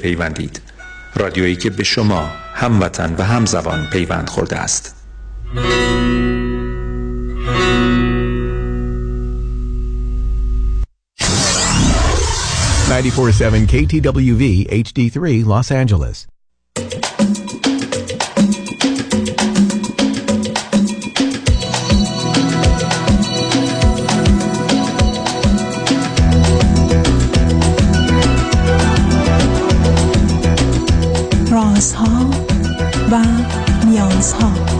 بپیوندید 0.00 0.60
رادیویی 1.14 1.56
که 1.56 1.70
به 1.70 1.84
شما 1.84 2.30
هموطن 2.54 3.14
و 3.18 3.22
همزبان 3.22 3.86
پیوند 3.92 4.28
خورده 4.28 4.56
است 4.56 4.96
947 12.90 13.66
KTWV 13.66 14.66
HD3 14.70 15.44
Los 15.44 15.70
Angeles. 15.70 16.39
نیازها 34.40 34.79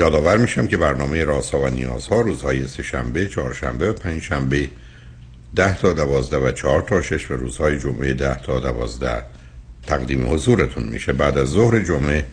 یادآور 0.00 0.36
میشم 0.36 0.66
که 0.66 0.76
برنامه 0.76 1.24
رازها 1.24 1.60
و 1.60 1.68
نیازها 1.68 2.20
روزهای 2.20 2.66
سهشنبه، 2.66 3.28
چهارشنبه 3.28 3.90
و 3.90 3.92
پنجشنبه 3.92 4.68
ده 5.56 5.78
تا 5.78 5.92
دوازده 5.92 6.36
و 6.36 6.52
چهار 6.52 6.82
تا 6.82 7.02
شش 7.02 7.30
و 7.30 7.34
روزهای 7.34 7.78
جمعه 7.78 8.14
ده 8.14 8.34
تا 8.34 8.60
دوازده 8.60 9.22
تقدیم 9.86 10.32
حضورتون 10.32 10.84
میشه. 10.84 11.12
بعد 11.12 11.38
از 11.38 11.48
ظهر 11.48 11.80
جمعه 11.80 12.24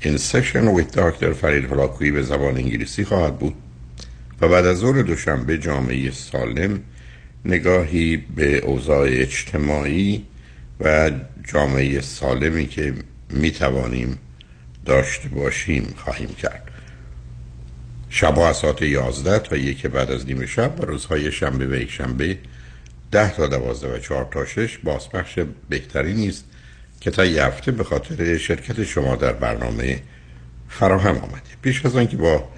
این 0.00 0.16
سشن 0.16 0.68
ویت 0.68 0.92
داکتر 0.92 1.32
فرید 1.32 1.72
هلاکویی 1.72 2.10
به 2.10 2.22
زبان 2.22 2.56
انگلیسی 2.56 3.04
خواهد 3.04 3.38
بود. 3.38 3.54
و 4.40 4.48
بعد 4.48 4.66
از 4.66 4.76
ظهر 4.76 5.02
دوشنبه 5.02 5.58
جامعه 5.58 6.10
سالم 6.10 6.80
نگاهی 7.44 8.16
به 8.36 8.58
اوضاع 8.58 9.06
اجتماعی 9.10 10.24
و 10.80 11.10
جامعه 11.52 12.00
سالمی 12.00 12.66
که 12.66 12.94
می‌توانیم 13.30 14.18
داشته 14.86 15.28
باشیم 15.28 15.94
خواهیم 15.96 16.28
کرد. 16.28 16.73
شبها 18.16 18.48
از 18.48 18.56
ساعت 18.56 18.82
11 18.82 19.38
تا 19.38 19.56
یک 19.56 19.86
بعد 19.86 20.10
از 20.10 20.26
نیمه 20.26 20.46
شب 20.46 20.80
و 20.80 20.84
روزهای 20.84 21.32
شنبه 21.32 21.66
و 21.66 21.74
یک 21.74 21.90
شنبه 21.90 22.38
10 23.12 23.36
تا 23.36 23.46
12 23.46 23.94
و 23.94 23.98
4 23.98 24.28
تا 24.30 24.44
6 24.44 24.78
بازپخش 24.78 25.38
بهتری 25.68 26.14
نیست 26.14 26.44
که 27.00 27.10
تا 27.10 27.24
یه 27.24 27.44
هفته 27.44 27.72
به 27.72 27.84
خاطر 27.84 28.38
شرکت 28.38 28.84
شما 28.84 29.16
در 29.16 29.32
برنامه 29.32 30.02
فراهم 30.68 31.16
آمده. 31.16 31.42
پیش 31.62 31.86
از 31.86 31.96
آنکه 31.96 32.16
با 32.16 32.48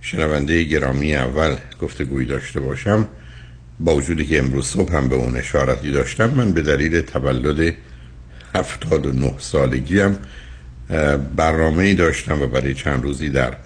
شنونده 0.00 0.62
گرامی 0.62 1.14
اول 1.14 1.56
گفتگویی 1.80 2.26
داشته 2.26 2.60
باشم 2.60 3.08
با 3.80 3.94
وجودی 3.96 4.26
که 4.26 4.38
امروز 4.38 4.66
صبح 4.66 4.96
هم 4.96 5.08
به 5.08 5.14
اون 5.14 5.36
اشارتی 5.36 5.90
داشتم 5.90 6.30
من 6.30 6.52
به 6.52 6.62
دلیل 6.62 7.00
تولد 7.00 7.74
79 8.54 9.34
سالگیم 9.38 10.18
برنامه 11.36 11.84
ای 11.84 11.94
داشتم 11.94 12.42
و 12.42 12.46
برای 12.46 12.74
چند 12.74 13.02
روزی 13.02 13.28
در 13.28 13.56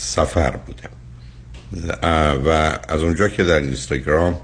سفر 0.00 0.56
بودم 0.56 0.90
و 2.46 2.48
از 2.88 3.02
اونجا 3.02 3.28
که 3.28 3.44
در 3.44 3.60
اینستاگرام 3.60 4.40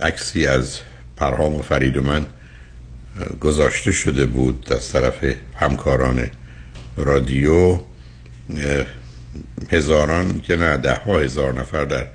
عکسی 0.00 0.46
از 0.46 0.78
پرهام 1.16 1.54
و 1.54 1.62
فرید 1.62 1.96
و 1.96 2.02
من 2.02 2.26
گذاشته 3.40 3.92
شده 3.92 4.26
بود 4.26 4.72
از 4.72 4.92
طرف 4.92 5.24
همکاران 5.56 6.30
رادیو 6.96 7.78
هزاران 9.70 10.40
که 10.40 10.56
نه 10.56 10.76
ده 10.76 10.94
ها 10.94 11.18
هزار 11.18 11.60
نفر 11.60 11.84
در 11.84 12.06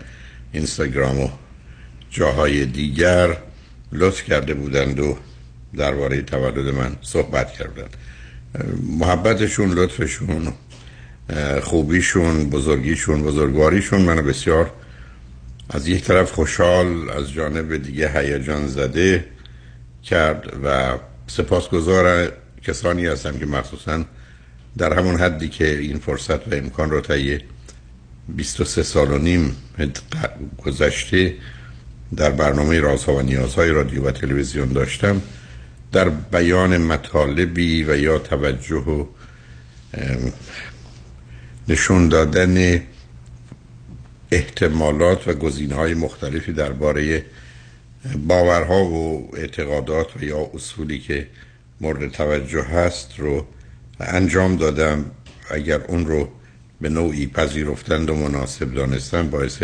اینستاگرام 0.51 1.19
و 1.19 1.29
جاهای 2.09 2.65
دیگر 2.65 3.37
لطف 3.91 4.23
کرده 4.23 4.53
بودند 4.53 4.99
و 4.99 5.17
درباره 5.77 6.21
تولد 6.21 6.73
من 6.75 6.95
صحبت 7.01 7.53
کردند. 7.53 7.97
محبتشون 8.99 9.71
لطفشون 9.71 10.53
خوبیشون 11.63 12.49
بزرگیشون 12.49 13.23
بزرگواریشون 13.23 14.01
منو 14.01 14.21
بسیار 14.21 14.71
از 15.69 15.87
یک 15.87 16.03
طرف 16.03 16.31
خوشحال 16.31 17.09
از 17.09 17.31
جانب 17.31 17.77
دیگه 17.77 18.19
هیجان 18.19 18.67
زده 18.67 19.25
کرد 20.03 20.53
و 20.63 20.97
سپاسگزار 21.27 22.31
کسانی 22.63 23.05
هستم 23.05 23.39
که 23.39 23.45
مخصوصا 23.45 24.03
در 24.77 24.93
همون 24.93 25.19
حدی 25.19 25.49
که 25.49 25.77
این 25.79 25.97
فرصت 25.97 26.47
و 26.47 26.55
امکان 26.55 26.89
رو 26.89 27.01
طی 27.01 27.39
23 28.27 28.83
سال 28.83 29.11
و 29.11 29.17
نیم 29.17 29.55
گذشته 30.65 31.33
در 32.15 32.31
برنامه 32.31 32.79
رازها 32.79 33.15
و 33.15 33.21
نیازهای 33.21 33.69
رادیو 33.69 34.07
و 34.07 34.11
تلویزیون 34.11 34.67
داشتم 34.67 35.21
در 35.91 36.09
بیان 36.09 36.77
مطالبی 36.77 37.83
و 37.83 37.97
یا 37.97 38.19
توجه 38.19 38.75
و 38.75 39.05
نشون 41.67 42.09
دادن 42.09 42.81
احتمالات 44.31 45.27
و 45.27 45.33
گزینه 45.33 45.75
های 45.75 45.93
مختلفی 45.93 46.53
درباره 46.53 47.25
باورها 48.27 48.85
و 48.85 49.29
اعتقادات 49.35 50.17
و 50.17 50.23
یا 50.23 50.49
اصولی 50.53 50.99
که 50.99 51.27
مورد 51.81 52.11
توجه 52.11 52.63
هست 52.63 53.13
رو 53.17 53.45
انجام 53.99 54.55
دادم. 54.55 55.05
اگر 55.49 55.81
اون 55.87 56.05
رو 56.05 56.29
به 56.81 56.89
نوعی 56.89 57.27
پذیرفتند 57.27 58.09
و 58.09 58.15
مناسب 58.15 58.73
دانستن 58.73 59.29
باعث 59.29 59.63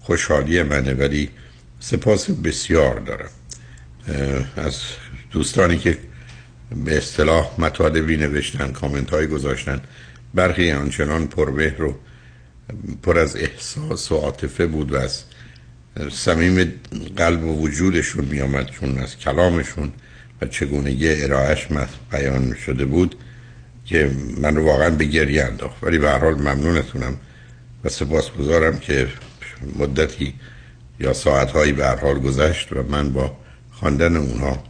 خوشحالی 0.00 0.62
منه 0.62 0.94
ولی 0.94 1.30
سپاس 1.80 2.30
بسیار 2.30 3.00
دارم. 3.00 3.30
از 4.56 4.80
دوستانی 5.30 5.78
که 5.78 5.98
به 6.84 6.98
اصطلاح 6.98 7.50
مطالبی 7.58 8.16
نوشتن 8.16 8.72
کامنت 8.72 9.10
های 9.10 9.26
گذاشتن 9.26 9.80
برخی 10.34 10.72
آنچنان 10.72 11.26
پربه 11.26 11.74
رو 11.78 11.94
پر 13.02 13.18
از 13.18 13.36
احساس 13.36 14.12
و 14.12 14.16
عاطفه 14.16 14.66
بود 14.66 14.92
و 14.92 14.96
از 14.96 15.24
صمیم 16.12 16.72
قلب 17.16 17.44
و 17.44 17.62
وجودشون 17.62 18.24
می 18.24 18.40
آمد 18.40 18.70
چون 18.70 18.98
از 18.98 19.18
کلامشون 19.18 19.92
و 20.42 20.46
چگونگی 20.46 21.22
ارائهش 21.22 21.68
بیان 22.10 22.54
شده 22.54 22.84
بود 22.84 23.16
که 23.84 24.10
من 24.40 24.56
رو 24.56 24.64
واقعا 24.64 24.90
به 24.90 25.04
گریه 25.04 25.44
انداخت. 25.44 25.84
ولی 25.84 25.98
به 25.98 26.10
هر 26.10 26.18
حال 26.18 26.34
ممنونتونم 26.34 27.16
و 27.84 27.88
سپاسگزارم 27.88 28.78
که 28.78 29.08
مدتی 29.78 30.34
یا 31.00 31.12
ساعتهایی 31.12 31.72
به 31.72 31.86
هر 31.86 31.96
حال 31.96 32.18
گذشت 32.18 32.72
و 32.72 32.82
من 32.82 33.12
با 33.12 33.36
خواندن 33.72 34.16
اونها 34.16 34.64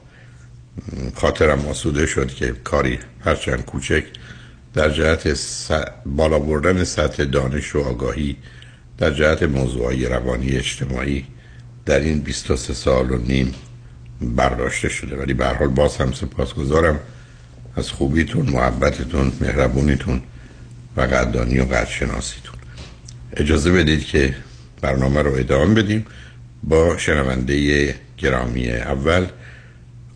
خاطرم 1.15 1.67
آسوده 1.67 2.07
شد 2.07 2.29
که 2.29 2.53
کاری 2.65 2.99
هرچند 3.25 3.65
کوچک 3.65 4.05
در 4.75 4.91
جهت 4.91 5.39
بالا 6.07 6.39
بردن 6.39 6.85
سطح 6.85 7.25
دانش 7.25 7.75
و 7.75 7.81
آگاهی 7.81 8.37
در 8.99 9.11
جهت 9.11 9.43
موضوعی 9.43 10.07
روانی 10.07 10.57
اجتماعی 10.57 11.27
در 11.87 12.01
این 12.01 12.21
23 12.21 12.75
سال 12.75 13.11
و 13.11 13.19
نیم 13.19 13.55
برداشته 14.21 14.89
شده. 14.89 15.17
ولی 15.17 15.35
به 15.35 15.47
حال 15.47 15.69
باز 15.69 15.97
هم 15.97 16.13
سپاسگزارم 16.13 17.01
از 17.77 17.91
خوبیتون 17.91 18.47
محبتتون 18.47 19.33
مهربونیتون 19.41 20.23
و 20.97 21.01
قدردانی 21.01 21.59
و 21.59 21.65
قدرشناسیتون. 21.65 22.55
اجازه 23.37 23.73
بدید 23.73 24.05
که 24.05 24.35
برنامه 24.81 25.23
رو 25.23 25.35
ادامه 25.35 25.83
بدیم 25.83 26.07
با 26.63 26.99
شنونده 26.99 27.95
گرامی 28.19 28.71
اول 28.71 29.27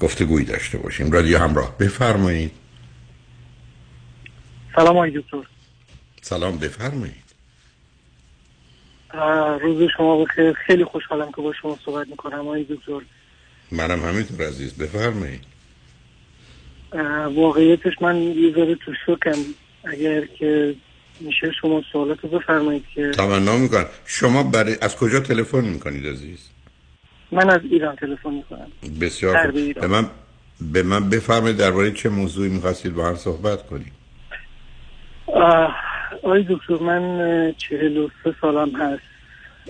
گفتگویی 0.00 0.44
داشته 0.44 0.78
باشیم. 0.78 1.12
رادیو 1.12 1.38
همراه. 1.38 1.78
بفرمایید. 1.78 2.50
سلام 4.78 4.96
آقای 4.96 5.10
دکتر. 5.10 5.42
سلام 6.22 6.58
بفرمایید. 6.58 7.28
روز 9.60 9.90
شما 9.96 10.24
بخیر. 10.24 10.52
خیلی 10.52 10.84
خوشحالم 10.84 11.32
که 11.32 11.42
با 11.42 11.52
شما 11.62 11.78
صحبت 11.84 12.08
می‌کنم 12.08 12.38
آقای 12.38 12.64
دکتر. 12.64 13.00
منم 13.72 14.04
همینطور 14.04 14.46
عزیز. 14.46 14.74
بفرمایید. 14.74 15.44
واقعیتش 17.34 17.92
من 18.00 18.16
یه 18.16 18.52
ذره 18.52 18.74
تو 18.74 18.92
شکم 19.06 19.38
اگر 19.84 20.26
که 20.26 20.74
میشه 21.20 21.52
شما 21.60 21.82
سوالات 21.92 22.18
رو 22.22 22.28
بفرمایید 22.28 22.84
که 22.94 23.10
تمنا 23.10 23.56
می‌کنم. 23.56 23.86
شما 24.06 24.42
برای 24.42 24.76
از 24.80 24.96
کجا 24.96 25.20
تلفن 25.20 25.64
می‌کنید 25.64 26.06
عزیز؟ 26.06 26.48
من 27.32 27.50
از 27.50 27.60
ایران 27.70 27.96
تلفن 27.96 28.30
می‌کنم. 28.30 28.72
بسیار. 29.00 29.50
به 29.50 29.86
من 29.86 30.10
به 30.60 30.82
من 30.82 31.10
بفرمایید 31.10 31.56
درباره 31.56 31.92
چه 31.92 32.08
موضوعی 32.08 32.48
می‌خواستید 32.48 32.94
با 32.94 33.08
هم 33.08 33.16
صحبت 33.16 33.66
کنید 33.66 33.97
آقای 36.22 36.46
دکتر 36.48 36.74
من 36.80 37.54
چهل 37.58 37.96
و 37.96 38.08
سه 38.24 38.34
سالم 38.40 38.76
هست. 38.76 39.02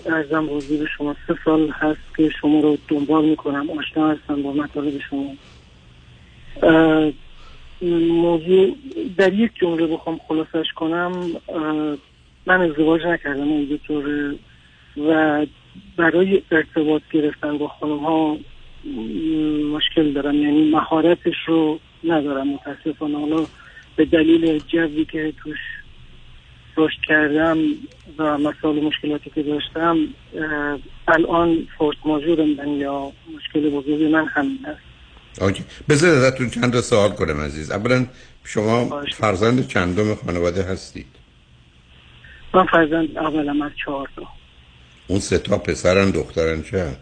ارزم 0.05 0.57
حضور 0.57 0.89
شما 0.97 1.15
سه 1.27 1.35
سال 1.45 1.69
هست 1.69 2.15
که 2.17 2.29
شما 2.41 2.59
رو 2.59 2.77
دنبال 2.87 3.25
می‌کنم. 3.25 3.69
آشنا 3.69 4.09
هستم 4.09 4.41
با 4.41 4.53
مطالب 4.53 4.93
شما. 5.09 5.35
موضوع 8.11 8.75
در 9.17 9.33
یک 9.33 9.51
جمله 9.55 9.87
بخوام 9.87 10.19
خلاصش 10.27 10.71
کنم. 10.75 11.11
من 12.45 12.61
ازدواج 12.61 13.05
نکردم 13.05 13.51
آقای 13.51 13.65
دکتر. 13.65 14.33
و 15.07 15.45
برای 15.97 16.41
ارتباط 16.51 17.01
گرفتن 17.11 17.57
با 17.57 17.67
خانم 17.67 17.97
ها 17.97 18.37
مشکل 19.71 20.11
دارم. 20.11 20.35
یعنی 20.35 20.69
مهارتش 20.69 21.35
رو 21.47 21.79
ندارم 22.03 22.47
متاسفانه. 22.47 23.19
حالا 23.19 23.45
به 23.99 24.05
دلیل 24.05 24.59
جوی 24.67 25.05
که 25.05 25.33
توش 25.43 25.57
رشد 26.77 26.97
کردم 27.07 27.57
و 28.17 28.37
مسائل 28.37 28.83
مشکلاتی 28.83 29.29
که 29.29 29.43
داشتم 29.43 29.97
الان 31.07 31.67
فورس 31.77 31.97
ماژور 32.05 32.45
من 32.45 32.67
یا 32.67 33.11
مشکل 33.35 33.69
بزرگی 33.69 34.07
من 34.07 34.25
همین 34.27 34.59
هست. 34.65 35.41
اوکی 35.41 35.63
بذار 35.89 36.15
ازتون 36.15 36.49
چند 36.49 36.73
تا 36.73 36.81
سوال 36.81 37.09
کنم 37.09 37.41
عزیز. 37.41 37.71
اولا 37.71 38.05
شما 38.43 38.83
باشه. 38.83 39.15
فرزند 39.15 39.67
چندم 39.67 40.15
خانواده 40.15 40.63
هستید؟ 40.63 41.15
من 42.53 42.65
فرزند 42.65 43.17
اولم 43.17 43.61
از 43.61 43.71
چهار 43.85 44.09
تا. 44.15 44.27
اون 45.07 45.19
سه 45.19 45.37
تا 45.37 45.57
پسرن 45.57 46.11
دخترن 46.11 46.63
چه؟ 46.63 46.95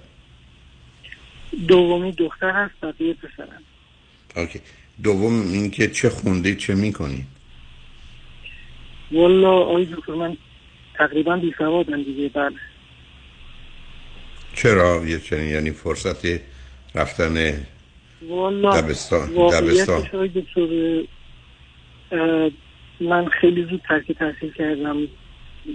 دومی 1.67 2.11
دختر 2.11 2.51
هست 2.51 2.73
بقیه 2.81 3.13
پسرم 3.13 3.63
اوکی 4.35 4.61
دوم 5.03 5.41
اینکه 5.51 5.87
چه 5.87 6.09
خوندید 6.09 6.57
چه 6.57 6.75
می‌کنید 6.75 7.25
والا 9.11 9.51
آقای 9.51 9.85
دکتر 9.85 10.13
من 10.13 10.37
تقریبا 10.97 11.37
بی 11.37 11.53
سوادم 11.57 12.03
دیگه 12.03 12.29
بله. 12.29 12.55
چرا 14.53 15.03
یه 15.05 15.19
چنین 15.19 15.47
یعنی 15.47 15.71
فرصت 15.71 16.39
رفتن 16.95 17.53
والا 18.29 18.81
دبستان- 18.81 19.29
دبستان. 19.29 20.03
من 22.99 23.25
خیلی 23.41 23.63
زود 23.69 23.81
ترک 23.89 24.11
تحصیل 24.11 24.53
کردم. 24.53 24.97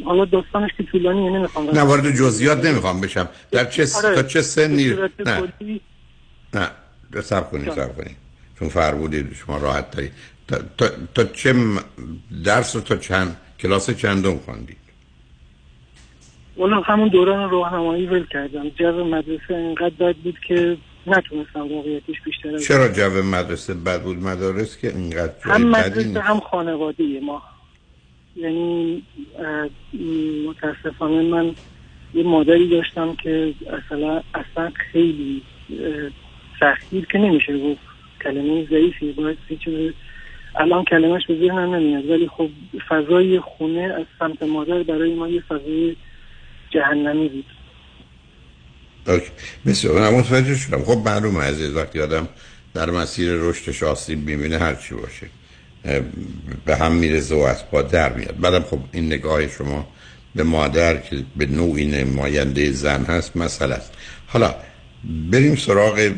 حالا 0.05 0.25
داستانش 0.25 0.71
که 0.77 0.83
طولانیه 0.83 1.31
نمی‌خوام 1.31 1.71
نه 1.71 1.81
وارد 1.83 2.11
جزئیات 2.17 2.65
نمی‌خوام 2.65 3.01
بشم. 3.01 3.29
در 3.51 3.65
چه 3.65 3.87
آره، 4.05 4.15
تا 4.15 4.23
چه 4.23 4.43
سنی؟ 4.43 4.85
نه. 5.27 5.43
نه. 6.55 6.71
کنید 7.43 7.67
جان. 7.67 7.75
صبر 7.75 7.93
کنید 8.05 8.17
چون 8.63 8.69
فرمودید 8.69 9.35
شما 9.35 9.57
راحت 9.59 9.91
دارید 9.91 10.13
تا, 10.49 10.59
تا, 10.79 10.89
تا 11.15 11.25
چه 11.25 11.55
درس 12.45 12.77
رو 12.77 12.83
تا 12.83 12.97
چند 12.97 13.37
کلاس 13.59 13.91
چندم 13.91 14.39
خواندید 14.39 14.77
والا 16.57 16.81
همون 16.81 17.09
دوران 17.09 17.51
راهنمایی 17.51 18.07
ول 18.07 18.27
کردم. 18.27 18.69
جو 18.69 19.05
مدرسه 19.05 19.55
انقدر 19.55 19.95
بد 20.01 20.17
بود 20.17 20.39
که 20.49 20.77
نتونستم 21.07 21.73
واقعیتش 21.73 22.21
بیشتر 22.25 22.59
چرا 22.59 22.89
جو 22.89 23.23
مدرسه 23.23 23.75
بد 23.75 24.03
بود؟ 24.03 24.23
مدارس 24.23 24.79
که 24.79 24.89
اینقدر 24.89 25.33
هم 25.43 25.69
مدرسه؟ 25.69 26.21
هم 26.21 26.41
خانواده 26.41 27.21
ما. 27.21 27.43
یعنی 28.37 29.03
متاسفانه 30.49 31.23
من 31.23 31.55
یه 32.15 32.23
مادری 32.23 32.69
داشتم 32.69 33.15
که 33.15 33.55
اصلا 33.67 34.23
اصلا 34.35 34.73
خیلی 34.93 35.43
اه، 35.71 36.11
سختگیر 36.61 37.07
که 37.07 37.19
نمیشه 37.19 37.59
گفت. 37.59 37.92
کلمه 38.25 38.67
ضعیفی 38.71 39.13
باید 39.13 39.39
چیز 39.65 39.93
الان 40.57 40.85
کلمش 40.85 41.27
به 41.29 41.35
ذهنم 41.35 41.75
نمیاد 41.75 42.11
ولی 42.11 42.29
خب 42.29 42.49
فضای 42.89 43.41
خونه 43.41 43.81
از 43.81 44.07
سمت 44.19 44.43
مادر 44.43 44.83
برای 44.83 45.15
ما 45.15 45.29
یه 45.29 45.41
فضای 45.41 45.97
جهنمی 46.71 47.29
بود. 47.29 47.45
بسیار 49.67 50.01
من 50.01 50.19
متوجه 50.19 50.57
شدم. 50.57 50.85
خب 50.85 51.03
معلومه 51.05 51.41
عزیز 51.41 51.77
وقتی 51.77 52.01
آدم 52.01 52.29
در 52.75 52.91
مسیر 52.91 53.33
رشدش 53.33 53.83
آسیب 53.83 54.19
می‌بینه 54.19 54.59
هر 54.59 54.75
چی 54.75 54.95
باشه 54.95 55.27
به 56.65 56.77
هم 56.77 56.93
میرزه 56.93 57.35
و 57.35 57.39
از 57.39 57.71
پا 57.71 57.83
در 57.83 58.13
میاد. 58.13 58.41
بعدم 58.41 58.61
خب 58.61 58.79
این 58.93 59.07
نگاه 59.07 59.49
شما 59.49 59.87
به 60.35 60.43
مادر 60.43 60.97
که 60.97 61.17
به 61.37 61.47
نوعی 61.47 61.87
نماینده 61.87 62.71
زن 62.71 63.05
هست 63.05 63.37
مسئله 63.37 63.77
حالا 64.27 64.55
بریم 65.31 65.57
سراغ 65.57 66.13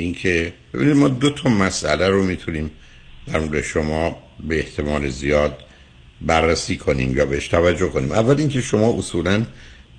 اینکه 0.00 0.52
ببینید 0.74 0.96
ما 0.96 1.08
دو 1.08 1.30
تا 1.30 1.50
مسئله 1.50 2.08
رو 2.08 2.24
می‌تونیم 2.24 2.70
در 3.26 3.40
مورد 3.40 3.62
شما 3.62 4.22
به 4.48 4.58
احتمال 4.58 5.08
زیاد 5.08 5.64
بررسی 6.20 6.76
کنیم 6.76 7.16
یا 7.16 7.24
بهش 7.26 7.48
توجه 7.48 7.88
کنیم. 7.88 8.12
اول 8.12 8.38
اینکه 8.38 8.60
شما 8.60 8.98
اصولا 8.98 9.46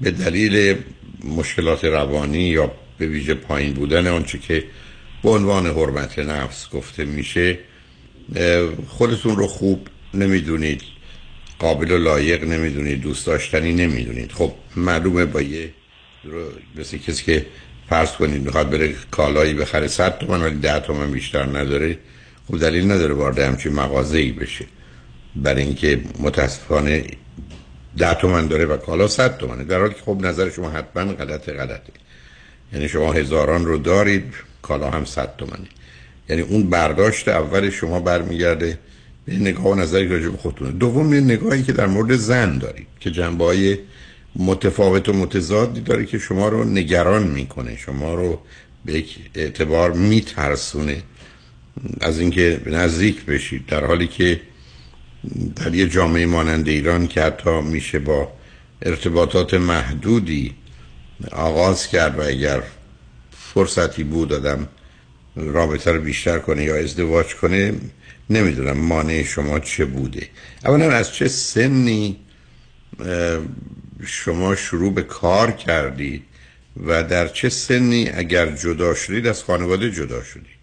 به 0.01 0.11
دلیل 0.11 0.75
مشکلات 1.23 1.85
روانی 1.85 2.43
یا 2.43 2.71
به 2.97 3.07
ویژه 3.07 3.33
پایین 3.33 3.73
بودن 3.73 4.07
آنچه 4.07 4.37
که 4.37 4.63
به 5.23 5.29
عنوان 5.29 5.65
حرمت 5.65 6.19
نفس 6.19 6.69
گفته 6.69 7.05
میشه 7.05 7.59
خودتون 8.87 9.35
رو 9.35 9.47
خوب 9.47 9.87
نمی‌دونید 10.13 10.81
قابل 11.59 11.91
و 11.91 11.97
لایق 11.97 12.43
نمی‌دونید 12.43 13.01
دوست 13.01 13.25
داشتنی 13.25 13.73
نمی‌دونید. 13.73 14.31
خب 14.31 14.53
معلومه 14.75 15.25
با 15.25 15.41
یه 15.41 15.73
مثل 16.75 16.97
کسی 16.97 17.23
که 17.23 17.45
فرض 17.91 18.11
کنید 18.11 18.43
می‌خواد 18.45 18.69
بره 18.69 18.95
کالایی 19.11 19.53
بخره 19.53 19.87
100 19.87 20.17
تومن 20.17 20.41
ولی 20.41 20.55
10 20.55 20.79
تومن 20.79 21.11
بیشتر 21.11 21.43
نداره. 21.43 21.97
خب 22.47 22.59
دلیل 22.59 22.91
نداره 22.91 23.13
وارد 23.13 23.39
همچین 23.39 23.73
مغازه‌ای 23.73 24.31
بشه. 24.31 24.65
برای 25.35 25.63
اینکه 25.63 26.01
متاسفانه 26.19 27.03
ده 27.97 28.13
تومن 28.13 28.47
داره 28.47 28.65
و 28.65 28.77
کالا 28.77 29.07
صد 29.07 29.37
تومنه 29.37 29.63
در 29.63 29.79
حالی 29.79 29.93
که 29.93 30.01
خب 30.05 30.17
نظر 30.21 30.49
شما 30.49 30.69
حتما 30.69 31.13
غلط 31.13 31.49
غلطه. 31.49 31.93
یعنی 32.73 32.87
شما 32.87 33.13
هزاران 33.13 33.65
رو 33.65 33.77
دارید 33.77 34.33
کالا 34.61 34.89
هم 34.89 35.05
صد 35.05 35.35
تومنه 35.37 35.67
یعنی 36.29 36.41
اون 36.41 36.69
برداشت 36.69 37.27
اول 37.27 37.69
شما 37.69 37.99
برمیگرده 37.99 38.79
به 39.25 39.33
نگاه 39.33 39.67
و 39.67 39.75
نظری 39.75 40.09
که 40.09 40.37
خودتونه. 40.37 40.71
دوم 40.71 41.13
نگاهی 41.13 41.63
که 41.63 41.73
در 41.73 41.87
مورد 41.87 42.15
زن 42.15 42.57
دارید 42.57 42.87
که 42.99 43.11
جنبه 43.11 43.45
های 43.45 43.77
متفاوت 44.35 45.09
و 45.09 45.13
متضادی 45.13 45.81
داره 45.81 46.05
که 46.05 46.19
شما 46.19 46.49
رو 46.49 46.63
نگران 46.63 47.27
می‌کنه. 47.27 47.77
شما 47.77 48.13
رو 48.15 48.39
به 48.85 48.93
یک 48.93 49.19
اعتبار 49.35 49.91
میترسونه. 49.93 51.03
از 52.01 52.19
اینکه 52.19 52.61
نزدیک 52.65 53.25
بشید 53.25 53.65
در 53.65 53.85
حالی 53.85 54.07
که 54.07 54.41
در 55.55 55.75
یه 55.75 55.87
جامعه 55.87 56.25
مانند 56.25 56.67
ایران 56.67 57.07
که 57.07 57.21
حتی 57.21 57.61
میشه 57.61 57.99
با 57.99 58.31
ارتباطات 58.81 59.53
محدودی 59.53 60.53
آغاز 61.31 61.87
کرد 61.87 62.19
و 62.19 62.21
اگر 62.21 62.63
فرصتی 63.53 64.03
بود 64.03 64.33
آدم 64.33 64.67
رابطه 65.35 65.91
رو 65.91 66.01
بیشتر 66.01 66.39
کنه 66.39 66.63
یا 66.63 66.75
ازدواج 66.75 67.35
کنه 67.35 67.73
نمی‌دونم 68.29 68.77
مانع 68.77 69.23
شما 69.23 69.59
چه 69.59 69.85
بوده. 69.85 70.27
اولا 70.65 70.91
از 70.91 71.13
چه 71.13 71.27
سنی 71.27 72.17
شما 74.05 74.55
شروع 74.55 74.93
به 74.93 75.03
کار 75.03 75.51
کردید 75.51 76.23
و 76.87 77.03
در 77.03 77.27
چه 77.27 77.49
سنی 77.49 78.09
اگر 78.09 78.45
جدا 78.45 78.93
شدید 78.93 79.27
از 79.27 79.43
خانواده 79.43 79.91
جدا 79.91 80.23
شدید؟ 80.23 80.61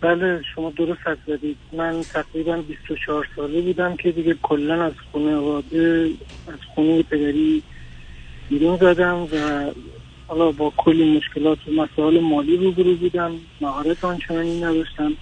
بله 0.00 0.42
شما 0.54 0.70
درست 0.70 1.00
حد 1.04 1.18
زدید. 1.26 1.56
من 1.72 2.02
تقریبا 2.02 2.56
24 2.56 3.28
ساله 3.36 3.60
بودم 3.60 3.96
که 3.96 4.12
دیگه 4.12 4.36
کلا 4.42 4.84
از 4.84 4.92
خانواده 5.12 6.10
از 6.48 6.58
خونه 6.74 7.02
پدری 7.02 7.62
بیرون 8.48 8.76
زدم 8.76 9.22
و 9.22 9.70
حالا 10.26 10.52
با 10.52 10.72
کلی 10.76 11.16
مشکلات 11.16 11.58
و 11.68 11.70
مسائل 11.70 12.20
مالی 12.20 12.56
روبرو 12.56 12.96
بودم. 12.96 13.32
مهارت 13.60 14.04
آنچنانی 14.04 14.60
نداشتم. 14.60 15.12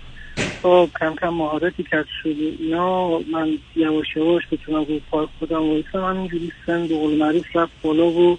خب 0.65 0.89
کم 1.01 1.15
کم 1.21 1.29
مهارتی 1.29 1.83
کسب 1.83 2.07
شده 2.23 2.53
اینا 2.59 3.19
من 3.19 3.59
یواش 3.77 4.07
یواش 4.17 4.43
بتونم 4.53 4.85
رو 4.85 5.01
پای 5.11 5.27
خودم 5.39 5.63
وایسم. 5.71 6.05
همینجوری 6.05 6.53
سن 6.67 6.87
به 6.87 6.95
قول 6.95 7.19
معروف 7.19 7.45
رفت 7.55 7.73
بالا 7.83 8.07
و 8.07 8.39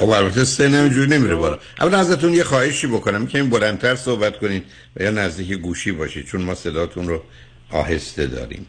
خب 0.00 0.08
البته 0.08 0.44
سن 0.44 0.74
اینجوری 0.74 1.10
نمیره 1.10 1.34
بالا. 1.34 1.58
اولا 1.80 1.98
ازتون 1.98 2.34
یه 2.34 2.44
خواهشی 2.44 2.86
بکنم 2.86 3.26
که 3.26 3.38
این 3.38 3.50
بلندتر 3.50 3.94
صحبت 3.94 4.38
کنید 4.38 4.64
و 4.96 5.02
یا 5.02 5.10
نزدیک 5.10 5.52
گوشی 5.52 5.92
باشید 5.92 6.26
چون 6.26 6.42
ما 6.42 6.54
صداتون 6.54 7.08
رو 7.08 7.22
آهسته 7.70 8.26
داریم. 8.26 8.66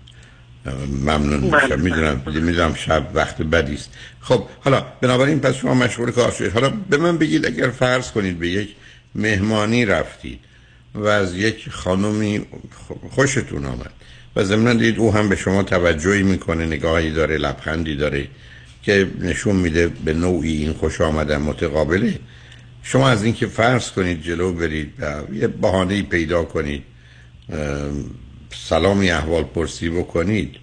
ممنون. 1.05 1.49
بله. 1.49 1.63
میشم 1.63 1.79
می‌دونم 1.79 2.21
می‌دونم 2.25 2.73
شب 2.73 3.07
وقت 3.13 3.41
بدی 3.41 3.73
است. 3.73 3.93
خب 4.21 4.43
حالا 4.59 4.85
بنابراین 5.01 5.39
پس 5.39 5.55
شما 5.55 5.73
مشغول 5.73 6.11
کار 6.11 6.31
شدید. 6.31 6.53
حالا 6.53 6.69
به 6.89 6.97
من 6.97 7.17
بگید 7.17 7.45
اگر 7.45 7.69
فرض 7.69 8.11
کنید 8.11 8.39
به 8.39 8.47
یک 8.49 8.75
مهمانی 9.15 9.85
رفتید. 9.85 10.39
و 10.95 11.07
از 11.07 11.35
یک 11.35 11.69
خانمی 11.69 12.45
خوشتون 13.09 13.65
آمد. 13.65 13.91
و 14.35 14.43
ضمن 14.43 14.77
دید 14.77 14.99
او 14.99 15.13
هم 15.13 15.29
به 15.29 15.35
شما 15.35 15.63
توجهی 15.63 16.23
می‌کنه 16.23 16.65
نگاهی 16.65 17.11
داره 17.11 17.37
لبخندی 17.37 17.95
داره 17.95 18.27
که 18.83 19.07
نشون 19.19 19.55
میده 19.55 19.87
به 19.87 20.13
نوعی 20.13 20.57
این 20.57 20.73
خوش 20.73 21.01
آمدن 21.01 21.41
متقابله. 21.41 22.19
شما 22.83 23.09
از 23.09 23.23
اینکه 23.23 23.45
فرض 23.47 23.91
کنید 23.91 24.21
جلو 24.21 24.53
برید 24.53 24.93
و 24.99 25.33
یه 25.33 25.47
بهانه 25.47 26.01
پیدا 26.01 26.43
کنید 26.43 26.83
ام، 27.49 28.05
سلامی 28.49 29.11
احوال 29.11 29.43
پرسی 29.43 29.89
بکنید 29.89 30.55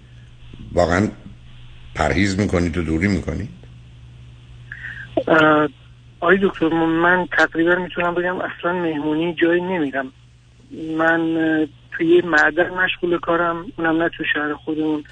واقعا 0.73 1.07
پرهیز 1.95 2.39
می‌کنید 2.39 2.77
و 2.77 2.81
دوری 2.81 3.07
می‌کنید؟ 3.07 3.49
آقای 6.19 6.37
دکتر 6.41 6.69
من 6.85 7.27
تقریبا 7.37 7.75
می‌تونم 7.75 8.15
بگم 8.15 8.35
اصلا 8.35 8.73
مهمونی 8.73 9.35
جایی 9.41 9.61
نمیرم. 9.61 10.11
من 10.71 11.67
توی 11.91 12.21
معدن 12.21 12.69
مشغول 12.69 13.19
کارم 13.19 13.65
اونم 13.77 14.03
نه 14.03 14.09
تو 14.09 14.23
شهر 14.33 14.53
خودمون. 14.53 15.03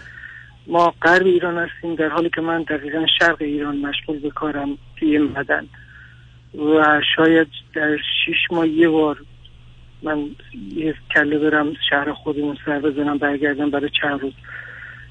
ما 0.67 0.93
غرب 1.01 1.25
ایران 1.25 1.57
هستیم 1.57 1.95
در 1.95 2.09
حالی 2.09 2.29
که 2.29 2.41
من 2.41 2.63
دقیقا 2.63 3.05
شرق 3.19 3.41
ایران 3.41 3.77
مشغول 3.77 4.19
به 4.19 4.29
کارم 4.29 4.77
توی 5.00 5.17
معدن. 5.17 5.67
و 6.55 7.01
شاید 7.15 7.47
در 7.74 7.97
شیش 7.97 8.51
ماه 8.51 8.67
یه 8.67 8.89
بار 8.89 9.17
من 10.03 10.29
یه 10.75 10.95
کله 11.15 11.39
برم 11.39 11.74
شهر 11.89 12.13
خودمون 12.13 12.57
سر 12.65 12.79
بزنم 12.79 13.17
برگردم 13.17 13.69
برای 13.69 13.89
چند 14.01 14.21
روز. 14.21 14.33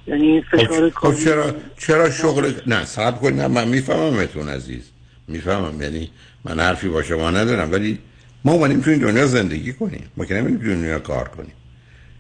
یعنی 0.07 0.43
فشار 0.43 0.91
خب, 0.91 0.95
کاری 0.95 1.17
خب 1.17 1.25
چرا 1.25 1.55
چرا 1.79 2.11
شغل 2.11 2.53
نه 2.67 2.85
صبر 2.85 3.31
نه 3.31 3.49
من 3.49 3.69
میفهممتون 3.69 4.49
عزیز. 4.49 4.91
می‌فهمم 5.29 5.83
یعنی 5.83 6.11
من 6.45 6.61
حرفی 6.61 6.89
با 6.89 7.03
شما 7.03 7.31
ندارم 7.31 7.73
ولی 7.73 7.99
ما 8.45 8.53
اومدیم 8.53 8.81
تو 8.81 8.91
این 8.91 8.99
دنیا 8.99 9.27
زندگی 9.27 9.73
کنیم. 9.73 10.05
ما 10.17 10.25
که 10.25 10.35
نمی‌دونیم 10.35 10.59
تو 10.59 10.81
دنیا 10.81 10.99
کار 10.99 11.29
کنیم. 11.29 11.53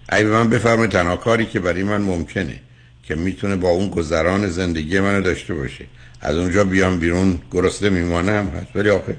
اگه 0.08 0.24
به 0.24 0.30
من 0.30 0.50
بفرمایید 0.50 0.90
تنها 0.90 1.16
کاری 1.16 1.46
که 1.46 1.60
برای 1.60 1.82
من 1.82 2.02
ممکنه 2.02 2.60
که 3.02 3.14
می‌تونه 3.14 3.56
با 3.56 3.68
اون 3.68 3.88
گذران 3.88 4.48
زندگی 4.48 5.00
منو 5.00 5.20
داشته 5.20 5.54
باشه. 5.54 5.84
از 6.20 6.36
اونجا 6.36 6.64
بیام 6.64 6.98
بیرون 6.98 7.38
گرسنه 7.52 7.88
میمانم 7.88 8.48
هست. 8.48 8.76
ولی 8.76 8.90
آخه 8.90 9.16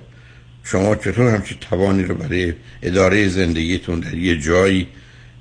شما 0.63 0.95
چطور 0.95 1.35
همچی 1.35 1.57
توانی 1.61 2.03
رو 2.03 2.15
برای 2.15 2.53
اداره 2.81 3.27
زندگیتون 3.27 3.99
در 3.99 4.13
یه 4.13 4.39
جایی 4.39 4.87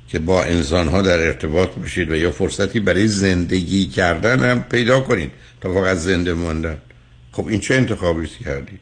که 0.09 0.19
با 0.19 0.43
انسان 0.43 0.89
ها 0.89 1.03
در 1.03 1.19
ارتباط 1.19 1.71
باشید 1.71 2.11
و 2.11 2.17
یا 2.17 2.31
فرصتی 2.31 2.81
برای 2.81 3.09
زندگی 3.09 3.87
کردن 3.87 4.51
هم 4.51 4.63
پیدا 4.63 5.01
کنید 5.01 5.31
تا 5.61 5.75
فقط 5.75 5.97
زنده 5.97 6.35
ماندن؟ 6.35 6.79
خب 7.33 7.47
این 7.47 7.61
چه 7.61 7.75
انتخابی 7.75 8.27
کردید 8.27 8.81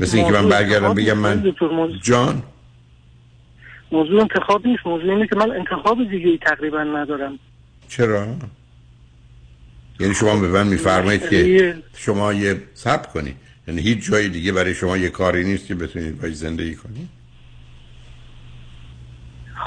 مثل 0.00 0.16
اینکه 0.16 0.32
من 0.32 0.48
برگردم 0.48 0.94
بگم 0.94 1.18
من 1.18 1.52
جان؟ 2.02 2.42
موضوع 3.92 4.20
انتخاب 4.20 4.66
نیست. 4.66 4.86
موضوع 4.86 5.10
اینه 5.10 5.26
که 5.26 5.36
من 5.36 5.50
انتخاب 5.50 6.10
دیگه 6.10 6.28
ای 6.28 6.38
تقریبا 6.38 6.82
ندارم. 6.82 7.38
چرا؟ 7.88 8.26
یعنی 10.00 10.14
شما 10.14 10.36
به 10.36 10.48
من 10.48 10.66
میفرمایید 10.66 11.20
که 11.20 11.26
مسئله- 11.26 11.82
شما 11.96 12.32
یه 12.32 12.62
سب 12.74 13.12
کنید 13.12 13.36
یعنی 13.68 13.80
هیچ 13.80 14.10
جای 14.10 14.28
دیگه 14.28 14.52
برای 14.52 14.74
شما 14.74 14.96
یه 14.96 15.08
کاری 15.08 15.44
نیست 15.44 15.66
که 15.66 15.74
بتونید 15.74 16.20
باید 16.20 16.34
زندگی 16.34 16.74
کنید 16.74 17.08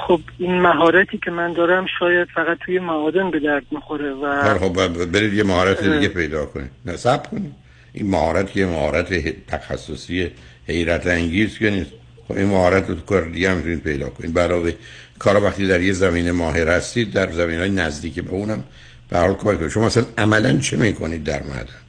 خب 0.08 0.20
این 0.38 0.62
مهارتی 0.62 1.18
که 1.18 1.32
من 1.32 1.54
دارم 1.54 1.86
شاید 2.00 2.28
فقط 2.36 2.58
توی 2.66 2.80
معادن 2.80 3.32
به 3.32 3.40
درد 3.40 3.66
می‌خوره 3.72 4.14
و 4.14 4.58
خب 4.60 5.06
برید 5.06 5.34
یه 5.34 5.44
مهارت. 5.44 5.84
دیگه 5.84 6.08
پیدا 6.08 6.46
کنید. 6.46 6.72
نه 6.86 6.98
سب 6.98 7.30
کنید. 7.32 7.54
این 7.94 8.10
مهارت 8.10 8.58
یه 8.58 8.66
مهارت 8.66 9.14
تخصصی 9.48 10.32
حیرت 10.68 11.08
انگیز 11.08 11.58
که 11.58 11.70
نیست. 11.70 11.92
خب 12.28 12.38
این 12.38 12.48
مهارت 12.48 12.90
رو 12.90 12.96
کار 12.96 13.30
دیگه 13.30 13.52
هم 13.52 13.58
می‌تونید 13.58 13.84
پیدا 13.84 14.10
کنید. 14.10 14.34
برای 14.34 14.74
کارا 15.20 15.42
وقتی 15.42 15.68
در 15.68 15.82
یه 15.82 15.94
زمینه 15.94 16.32
ماهر 16.32 16.70
هستید 16.70 17.14
در 17.14 17.32
زمین 17.32 17.60
های 17.60 17.70
نزدیک 17.70 18.20
به 18.20 18.32
اونم 18.32 18.64
به 19.10 19.18
حال 19.18 19.34
کمک 19.34 19.58
کنید. 19.58 19.72
شما 19.72 19.86
اصلا 19.86 20.06
عملا 20.18 20.58
چه 20.58 20.78
می‌کنید 20.78 21.24
در 21.24 21.44
معدن 21.44 21.82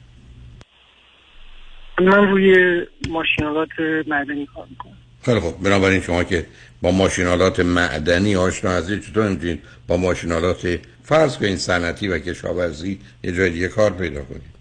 من 2.01 2.27
روی 2.29 2.55
ماشینالات 3.09 3.69
معدنی 4.07 4.47
کار 4.55 4.67
می‌کنم. 4.69 4.97
خیلی 5.25 5.39
خب 5.39 5.53
بنابراین 5.63 6.01
شما 6.01 6.23
که 6.23 6.45
با 6.81 6.91
ماشینالات 6.91 7.59
معدنی 7.59 8.35
آشنا 8.35 8.71
هستید 8.71 9.01
چطور 9.01 9.29
نمی‌تونید 9.29 9.59
با 9.87 9.97
ماشینالات 9.97 10.79
فرض 11.03 11.37
کنید 11.37 11.57
صنعتی 11.57 12.07
و 12.07 12.19
کشاورزی 12.19 12.99
یه 13.23 13.31
جای 13.31 13.49
دیگه 13.49 13.67
کار 13.67 13.93
پیدا 13.93 14.21
کنید؟ 14.21 14.52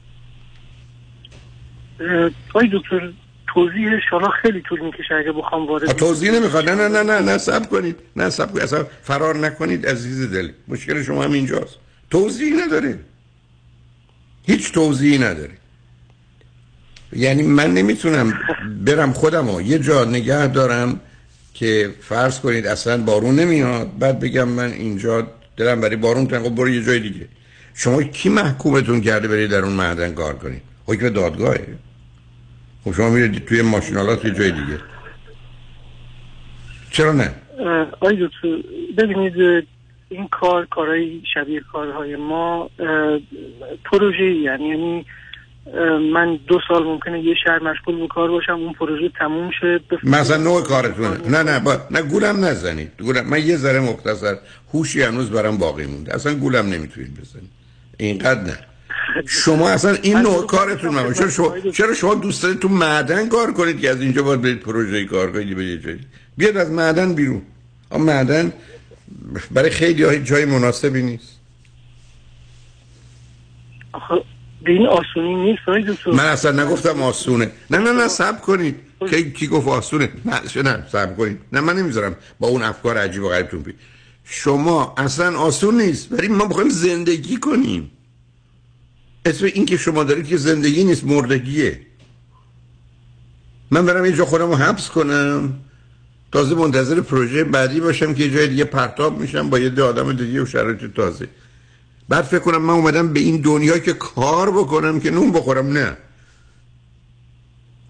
آقای 2.51 2.71
دکتر 2.73 3.13
توضیحش 3.55 4.03
حالا 4.11 4.29
خیلی 4.29 4.63
طول 4.69 4.81
می‌کشه 4.81 5.15
اگه 5.15 5.33
بخوام 5.33 5.67
وارد 5.67 5.93
توضیح 5.93 6.31
نمی‌خواد. 6.33 6.71
نه 6.71 6.75
نه 6.75 6.89
نه 6.89 7.03
نه 7.03 7.21
نه 7.21 7.39
سب 7.39 7.69
کنید. 7.71 7.97
نه 8.17 8.31
سب 8.31 8.51
کنید. 8.51 8.63
اصلا 8.63 8.87
فرار 9.03 9.37
نکنید 9.37 9.87
عزیز 9.87 10.33
دل. 10.33 10.49
مشکل 10.69 11.03
شما 11.03 11.25
هم 11.25 11.33
اینجاست. 11.33 11.77
توضیح 12.11 12.65
نداره 12.65 12.99
هیچ 14.43 14.73
توضیحی 14.73 15.19
نداره 15.19 15.51
یعنی 17.13 17.43
من 17.43 17.75
نمی‌تونم 17.75 18.39
برم 18.85 19.13
خودم 19.13 19.51
رو 19.51 19.63
یه 19.63 19.79
جا 19.79 20.05
نگه 20.05 20.47
دارم 20.47 21.01
که 21.55 21.91
فرض 22.01 22.41
کنید 22.41 22.67
اصلا 22.67 23.03
بارون 23.03 23.35
نمیاد 23.35 23.99
بعد 23.99 24.21
بگم 24.21 24.49
من 24.49 24.73
اینجا 24.73 25.27
دلم 25.57 25.81
برای 25.81 25.97
بارون 25.97 26.27
تنگ. 26.27 26.43
خب 26.43 26.55
برو 26.55 26.69
یه 26.69 26.85
جای 26.85 27.01
دیگه. 27.01 27.29
شما 27.75 28.03
کی 28.03 28.29
محکومتون 28.29 29.01
کرده 29.01 29.29
برید 29.29 29.51
در 29.51 29.59
اون 29.59 29.73
معدن 29.73 30.13
کار 30.13 30.35
کنید؟ 30.35 30.63
حکم 30.87 31.09
دادگاهه 31.09 31.67
خب 32.85 32.93
شما 32.93 33.11
میرید 33.11 33.45
توی 33.45 33.63
ماشینالات 33.63 34.25
یه 34.25 34.31
جای 34.31 34.51
دیگه. 34.51 34.79
چرا 36.91 37.13
نه؟ 37.13 37.35
آقای 37.93 38.17
دکتر 38.27 38.69
ببینید 38.99 39.67
این 40.09 40.29
کار 40.29 40.67
کارهای 40.67 41.23
شبیه 41.35 41.61
کارهای 41.73 42.17
ما 42.17 42.71
پروژه 43.85 44.25
یعنی 44.25 44.69
یعنی 44.69 45.07
من 46.13 46.39
دو 46.47 46.61
سال 46.69 46.85
ممکنه 46.85 47.25
یه 47.25 47.35
شهر 47.45 47.59
مشغول 47.63 48.01
به 48.01 48.07
کار 48.07 48.31
باشم 48.31 48.53
اون 48.53 48.73
پروژه 48.73 49.09
تموم 49.19 49.51
شه 49.61 49.81
مثلا 50.03 50.37
نوع 50.37 50.63
کارتونه. 50.63 51.29
نه 51.29 51.43
نه 51.43 51.61
با... 51.61 51.77
نه 51.91 52.03
گولم 52.03 52.45
نزنید. 52.45 52.93
گولم 52.99 53.27
من 53.27 53.47
یه 53.47 53.57
ذره 53.57 53.81
مختصر 53.81 54.37
هوشی 54.75 55.03
هنوز 55.03 55.31
برام 55.31 55.59
باقی 55.59 55.87
مونده. 55.87 56.15
اصلا 56.15 56.35
گولم 56.35 56.67
نمی‌تونید 56.67 57.21
بزنید. 57.21 57.51
اینقدر 57.99 58.43
نه. 58.43 58.59
شما 59.27 59.71
اصلا 59.71 59.95
این 60.03 60.19
نوع 60.19 60.47
کارتون 60.47 60.99
نباشه. 60.99 61.19
چرا 61.19 61.31
شما 61.31 61.71
چرا 61.71 61.95
شما 61.95 62.15
دوست 62.15 62.43
دارید 62.43 62.59
تو 62.59 62.69
معدن 62.69 63.29
کار 63.29 63.53
کنید 63.53 63.81
که 63.81 63.91
از 63.91 64.01
اینجا 64.01 64.23
باید 64.23 64.43
برید 64.43 64.61
پروژه 64.61 65.05
کار 65.05 65.33
کنید 65.33 65.57
به 65.57 65.65
یه 65.65 65.79
جایی. 65.79 66.01
بیاد 66.37 66.57
از 66.57 66.71
معدن 66.71 67.15
بیرون. 67.15 67.43
اما 67.91 68.05
معدن 68.05 68.53
برای 69.51 69.71
خیلی 69.71 70.19
جای 70.19 70.45
مناسبی 70.45 71.03
نیست. 71.03 71.39
آخه 73.93 74.15
این 74.67 74.87
آسونی 74.87 75.35
نیست 75.35 76.07
من 76.07 76.25
اصلا 76.25 76.65
نگفتم 76.65 77.03
آسونه. 77.03 77.51
نه 77.71 77.79
نه 77.79 77.93
نه 77.93 78.09
سب 78.09 78.41
کنید. 78.41 78.77
کی, 79.11 79.33
کی 79.33 79.47
گفت 79.47 79.69
آسونه؟ 79.69 80.09
نه 80.25 80.63
نه 80.63 80.87
سب 80.93 81.17
کنید. 81.17 81.39
نه 81.53 81.61
من 81.61 81.77
نمی‌ذارم 81.77 82.17
با 82.41 82.49
اون 82.49 82.63
افکار 82.63 82.99
عجیب 82.99 83.23
و 83.23 83.29
غریبتون 83.29 83.63
بی 83.63 83.75
شما 84.25 84.95
اصلا 84.97 85.39
آسون 85.39 85.81
نیست 85.81 86.13
ولی 86.13 86.29
ما 86.29 86.47
بخوایم 86.47 86.69
زندگی 86.69 87.37
کنیم. 87.37 87.91
اسم 89.25 89.45
این 89.45 89.67
که 89.67 89.77
شما 89.77 90.05
دارید 90.05 90.27
که 90.27 90.37
زندگی 90.37 90.85
نیست 90.85 91.05
مردگیه. 91.05 91.81
من 93.71 93.87
برم 93.87 94.05
یه 94.05 94.13
جا 94.13 94.25
خودم 94.25 94.47
رو 94.47 94.57
حبس 94.57 94.89
کنم. 94.89 95.55
تازه 96.33 96.55
منتظر 96.55 97.01
پروژه 97.01 97.45
بعدی 97.45 97.81
باشم 97.81 98.15
که 98.15 98.25
یه 98.25 98.31
جای 98.31 98.49
دیگه 98.49 98.65
پرتاب 98.65 99.21
میشم 99.21 99.51
با 99.51 99.59
یه 99.59 99.83
آدم 99.83 100.13
دیگه 100.13 100.43
و 100.43 100.47
شرایط 100.47 100.95
تازه. 100.95 101.29
بعد 102.09 102.25
فکر 102.25 102.39
کنم 102.39 102.63
من 102.63 102.75
اومدم 102.75 103.13
به 103.13 103.21
این 103.21 103.41
دنیا 103.41 103.79
که 103.79 103.93
کار 103.93 104.51
بکنم 104.51 105.01
که 105.01 105.11
نون 105.11 105.33
بخورم 105.33 105.67
نه. 105.67 105.97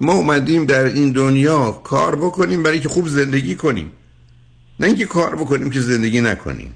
ما 0.01 0.13
اومدیم 0.13 0.67
در 0.67 0.85
این 0.85 1.13
دنیا 1.13 1.71
کار 1.71 2.17
بکنیم 2.17 2.63
برای 2.63 2.81
که 2.81 2.89
خوب 2.89 3.09
زندگی 3.09 3.55
کنیم. 3.55 3.93
نه 4.81 4.87
اینکه 4.87 5.07
کار 5.07 5.37
بکنیم 5.37 5.71
که 5.71 5.81
زندگی 5.81 6.21
نکنیم. 6.21 6.75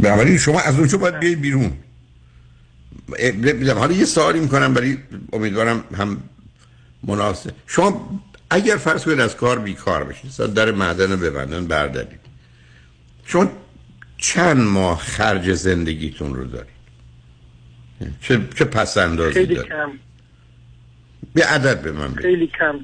بنابراین 0.00 0.38
شما 0.38 0.60
از 0.60 0.78
اونجا 0.78 0.98
باید 0.98 1.18
بیای 1.18 1.36
بیرون؟ 1.36 1.72
اه، 3.18 3.32
ب- 3.32 3.68
حالا 3.68 3.92
یه 3.94 4.04
سوالی 4.04 4.40
می‌کنم 4.40 4.74
برای 4.74 4.98
امیدوارم 5.32 5.84
هم 5.98 6.22
مناسب. 7.02 7.50
شما 7.66 8.20
اگر 8.50 8.76
فرض 8.76 9.04
کنید 9.04 9.20
از 9.20 9.36
کار 9.36 9.58
بیکار 9.58 10.04
بشید 10.04 10.54
در 10.54 10.70
معدن 10.70 11.10
رو 11.10 11.16
ببندن 11.16 11.66
بردارید. 11.66 12.20
شما 13.24 13.52
چند 14.18 14.56
ماه 14.56 14.98
خرج 14.98 15.52
زندگیتون 15.54 16.34
رو 16.34 16.44
دارید؟ 16.44 16.76
چه, 18.20 18.48
چه 18.54 18.64
پس 18.64 18.98
اندازی 18.98 19.32
خیلی 19.34 19.54
دارید؟ 19.54 19.70
کم. 19.72 19.90
به 21.34 21.44
عدد 21.44 21.82
به 21.82 21.92
من 21.92 22.08
بگید. 22.08 22.22
خیلی 22.22 22.46
کم. 22.46 22.78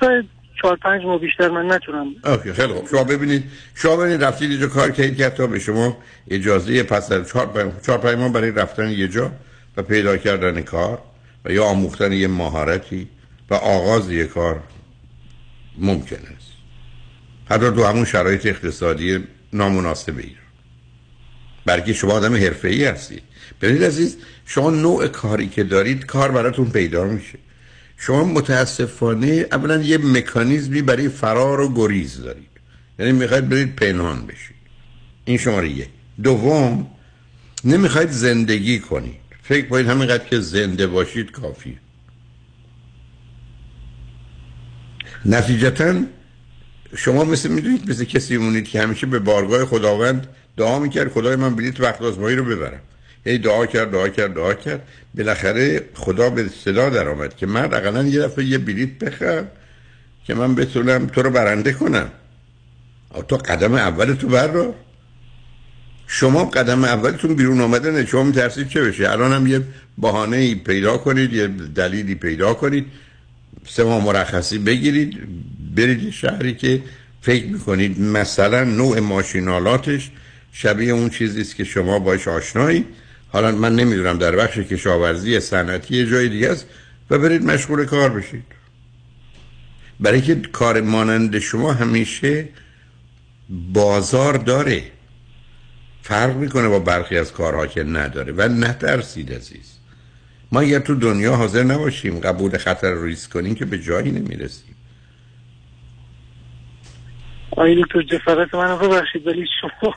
شاید 0.00 0.24
چهار 0.62 0.76
پنج 0.76 1.02
ماه 1.04 1.20
بیشتر 1.20 1.48
من 1.48 1.72
نتونم. 1.72 2.06
اوکی 2.24 2.52
خیلی 2.52 2.72
خوب. 2.72 2.88
شما 2.88 3.04
ببینید 3.04 3.44
شما 3.74 3.96
ببینید 3.96 4.24
رفتید 4.24 4.50
یه 4.50 4.58
جا 4.58 4.66
کار 4.66 4.90
کردید 4.90 5.16
که 5.16 5.26
حتی 5.26 5.46
به 5.46 5.58
شما 5.58 5.98
اجازه 6.30 6.82
پس 6.82 7.12
از 7.12 7.28
چهار 7.28 7.46
پنج, 7.46 7.72
چهار 7.86 8.14
ماه 8.14 8.32
برای 8.32 8.50
رفتن 8.50 8.90
یه 8.90 9.08
جا 9.08 9.32
و 9.76 9.82
پیدا 9.82 10.16
کردن 10.16 10.62
کار 10.62 10.98
و 11.44 11.52
یا 11.52 11.64
آموختن 11.64 12.12
یه 12.12 12.28
مهارتی 12.28 13.08
و 13.50 13.54
آغاز 13.54 14.10
یه 14.10 14.24
کار 14.24 14.60
ممکن 15.78 16.16
است. 16.16 16.52
حتی 17.50 17.70
تو 17.70 17.84
همون 17.84 18.04
شرایط 18.04 18.46
اقتصادی 18.46 19.24
نامناسبه 19.52 20.22
ای 20.22 20.30
بلکه 21.66 21.92
شما 21.92 22.12
آدم 22.12 22.34
حرفه‌ای 22.34 22.84
هستید. 22.84 23.22
ببینید 23.62 23.84
عزیز 23.84 24.18
شما 24.46 24.70
نوع 24.70 25.06
کاری 25.08 25.48
که 25.48 25.64
دارید 25.64 26.06
کار 26.06 26.30
براتون 26.30 26.70
پیدا 26.70 27.04
میشه. 27.04 27.38
شما 27.96 28.24
متاسفانه 28.24 29.46
اولا 29.52 29.82
یه 29.82 29.98
مکانیزمی 29.98 30.82
برای 30.82 31.08
فرار 31.08 31.60
و 31.60 31.74
گریز 31.74 32.22
دارید. 32.22 32.48
یعنی 32.98 33.12
می‌خواید 33.12 33.48
برید 33.48 33.76
پنهان 33.76 34.26
بشید. 34.26 34.56
این 35.24 35.38
شماره 35.38 35.68
یک. 35.68 35.88
دوم 36.22 36.86
نمی‌خواید 37.64 38.10
زندگی 38.10 38.78
کنید. 38.78 39.20
فکر 39.42 39.68
کنید 39.68 39.86
همینقدر 39.86 40.24
که 40.24 40.40
زنده 40.40 40.86
باشید 40.86 41.30
کافیه. 41.30 41.78
نتیجتا 45.24 45.94
شما 46.96 47.24
مثل 47.24 47.48
می‌دونید 47.48 47.90
مثل 47.90 48.04
کسی 48.04 48.36
مونید 48.36 48.68
که 48.68 48.82
همیشه 48.82 49.06
به 49.06 49.18
بارگاه 49.18 49.64
خداوند 49.64 50.28
دعا 50.56 50.78
می‌کرد 50.78 51.12
خدای 51.12 51.36
من 51.36 51.54
بلیت 51.54 51.80
وقت 51.80 52.02
آزمایی 52.02 52.36
رو 52.36 52.44
ببرم. 52.44 52.80
هی 53.26 53.38
دعا 53.38 53.66
کرد 53.66 53.90
دعا 53.90 54.08
کرد 54.08 54.34
دعا 54.34 54.54
کرد. 54.54 54.82
بالاخره 55.14 55.82
خدا 55.94 56.30
به 56.30 56.48
صدا 56.64 56.90
در 56.90 57.08
آمد 57.08 57.36
که 57.36 57.46
من 57.46 57.74
اقلا 57.74 58.02
یه 58.02 58.20
دفعه 58.20 58.44
یه 58.44 58.58
بلیت 58.58 58.98
بخر 58.98 59.44
که 60.24 60.34
من 60.34 60.54
بتونم 60.54 61.06
تو 61.06 61.22
رو 61.22 61.30
برنده 61.30 61.72
کنم. 61.72 62.10
تو 63.28 63.36
قدم 63.36 63.74
اول 63.74 64.14
تو 64.14 64.28
بردار 64.28 64.74
شما 66.06 66.44
قدم 66.44 66.84
اولتون 66.84 67.34
بیرون 67.34 67.60
آمدنه 67.60 68.06
شما 68.06 68.22
میترسید 68.22 68.68
چه 68.68 68.82
بشه؟ 68.84 69.10
الان 69.10 69.32
هم 69.32 69.46
یه 69.46 69.60
بهانه 69.98 70.36
ای 70.36 70.54
پیدا 70.54 70.96
کنید 70.96 71.32
یه 71.32 71.46
دلیلی 71.74 72.14
پیدا 72.14 72.54
کنید. 72.54 72.86
سه 73.68 73.84
ماه 73.84 74.04
مرخصی 74.04 74.58
بگیرید 74.58 75.18
برید 75.76 76.10
شهری 76.10 76.54
که 76.54 76.82
فکر 77.22 77.46
می‌کنید 77.46 78.00
مثلا 78.00 78.64
نوع 78.64 79.00
ماشینالاتش 79.00 80.10
شبیه 80.52 80.92
اون 80.92 81.10
چیزی 81.10 81.40
است 81.40 81.56
که 81.56 81.64
شما 81.64 81.98
باش 81.98 82.28
آشنایی 82.28 82.84
حالا 83.36 83.52
من 83.52 83.76
نمی‌دونم 83.76 84.18
در 84.18 84.36
بخش 84.36 84.58
کشاورزی 84.58 85.40
صنعتی 85.40 86.06
جای 86.06 86.28
دیگه 86.28 86.50
است 86.50 86.66
و 87.10 87.18
برید 87.18 87.44
مشغول 87.44 87.84
کار 87.84 88.08
بشید. 88.08 88.44
برای 90.00 90.20
که 90.20 90.34
کار 90.34 90.80
مانند 90.80 91.38
شما 91.38 91.72
همیشه 91.72 92.48
بازار 93.48 94.36
داره. 94.36 94.82
فرق 96.02 96.36
می‌کنه 96.36 96.68
با 96.68 96.78
برخی 96.78 97.18
از 97.18 97.32
کارها 97.32 97.66
که 97.66 97.82
نداره 97.84 98.32
و 98.32 98.42
نترسید 98.42 99.32
عزیز. 99.32 99.78
ما 100.52 100.60
اگر 100.60 100.78
تو 100.78 100.94
دنیا 100.94 101.36
حاضر 101.36 101.62
نباشیم 101.62 102.20
قبول 102.20 102.58
خطر 102.58 102.90
رو 102.90 103.04
ریسک 103.04 103.30
کنیم 103.30 103.54
که 103.54 103.64
به 103.64 103.78
جایی 103.78 104.10
نمی‌رسیم. 104.10 104.74
آقای 107.50 107.82
دکتر 107.82 108.02
جسارت 108.02 108.54
من 108.54 108.68
رو 108.68 108.88
ببخشید 108.88 109.26
ولی 109.26 109.46
شما 109.60 109.94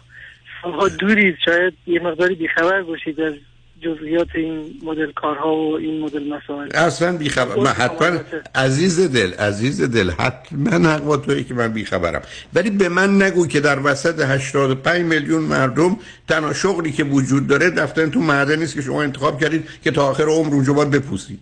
شما 0.61 0.87
دورید 0.87 1.35
شاید 1.45 1.73
یه 1.87 1.99
مقداری 1.99 2.35
بیخبر 2.35 2.81
باشید 2.81 3.21
از 3.21 3.33
جزئیات 3.81 4.27
این 4.35 4.79
مدل 4.83 5.11
کارها 5.11 5.55
و 5.55 5.77
این 5.77 6.01
مدل 6.01 6.33
مسائل. 6.33 6.69
اصلا 6.75 7.17
بیخبر. 7.17 7.55
من 7.55 7.67
حتما 7.67 8.19
عزیز 8.55 9.13
دل 9.13 9.33
عزیز 9.33 9.81
دل 9.81 10.11
حتما 10.11 10.89
حق 10.89 11.03
با 11.03 11.17
توی 11.17 11.43
که 11.43 11.53
من 11.53 11.73
بیخبرم. 11.73 12.21
ولی 12.53 12.69
به 12.69 12.89
من 12.89 13.21
نگو 13.21 13.47
که 13.47 13.59
در 13.59 13.79
وسط 13.79 14.19
85 14.19 15.05
میلیون 15.05 15.41
مردم 15.41 15.97
تنها 16.27 16.53
شغلی 16.53 16.91
که 16.91 17.03
وجود 17.03 17.47
داره 17.47 17.69
دفتن 17.69 18.09
تو 18.09 18.19
معدن 18.19 18.59
نیست 18.59 18.75
که 18.75 18.81
شما 18.81 19.03
انتخاب 19.03 19.41
کردید 19.41 19.67
که 19.83 19.91
تا 19.91 20.09
آخر 20.09 20.23
عمر 20.23 20.53
اونجا 20.53 20.73
باید 20.73 20.91
بپوسید. 20.91 21.39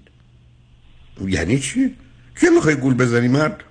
یعنی 1.28 1.60
چی؟ 1.60 1.96
که 2.42 2.50
می‌خوای 2.50 2.76
گول 2.76 2.94
بزنی 2.94 3.28
مرد؟ 3.28 3.64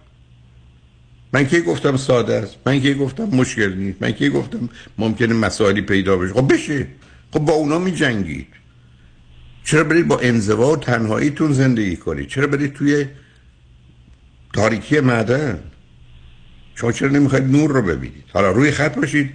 من 1.36 1.46
که 1.46 1.60
گفتم 1.60 1.96
ساده 1.96 2.34
است؟ 2.34 2.56
من 2.66 2.80
که 2.80 2.94
گفتم 2.94 3.24
مشکل 3.24 3.74
نیست؟ 3.74 4.02
من 4.02 4.12
که 4.12 4.30
گفتم 4.30 4.68
ممکنه 4.98 5.34
مسائلی 5.34 5.80
پیدا 5.80 6.16
بشه؟ 6.16 6.34
خب 6.34 6.52
بشه. 6.52 6.86
خب 7.32 7.38
با 7.38 7.52
اونا 7.52 7.78
می 7.78 7.92
جنگید 7.92 8.46
چرا 9.64 9.84
برید 9.84 10.08
با 10.08 10.18
انزوا 10.18 10.72
و 10.72 10.76
تنهاییتون 10.76 11.52
زندگی 11.52 11.96
کنید؟ 11.96 12.28
چرا 12.28 12.46
برید 12.46 12.72
توی 12.72 13.06
تاریکی 14.52 15.00
معدن؟ 15.00 15.58
شما 16.74 16.92
چرا 16.92 17.08
نمی‌خواید 17.08 17.44
نور 17.44 17.70
رو 17.70 17.82
ببینید؟ 17.82 18.24
حالا 18.32 18.50
روی 18.50 18.70
خط 18.70 18.94
باشید. 18.94 19.30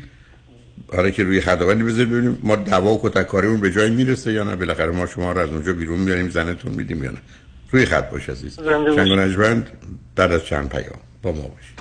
آره 0.87 1.11
که 1.11 1.23
روی 1.23 1.41
خط 1.41 1.61
ولی 1.61 1.83
بذارید 1.83 2.09
ببینیم 2.09 2.37
ما 2.43 2.55
دوا 2.55 2.93
و 2.93 2.99
کتککاریمون 3.03 3.59
به 3.59 3.71
جای 3.71 3.89
می‌رسه 3.89 4.33
یا 4.33 4.43
نه. 4.43 4.55
بالاخره 4.55 4.91
ما 4.91 5.05
شما 5.05 5.31
رو 5.31 5.39
از 5.39 5.49
اونجا 5.49 5.73
بیرون 5.73 5.99
میاریم 5.99 6.29
زنتون 6.29 6.71
میدیم 6.71 7.03
یا 7.03 7.11
نه. 7.11 7.21
روی 7.71 7.85
خط 7.85 8.09
باش 8.09 8.29
عزیز. 8.29 8.55
شنگ 8.95 9.11
و 9.11 9.15
نجوند 9.15 9.69
بعد 10.15 10.31
از 10.31 10.45
چند 10.45 10.69
پیام. 10.69 10.99
با 11.21 11.31
ما 11.31 11.41
باشید. 11.41 11.80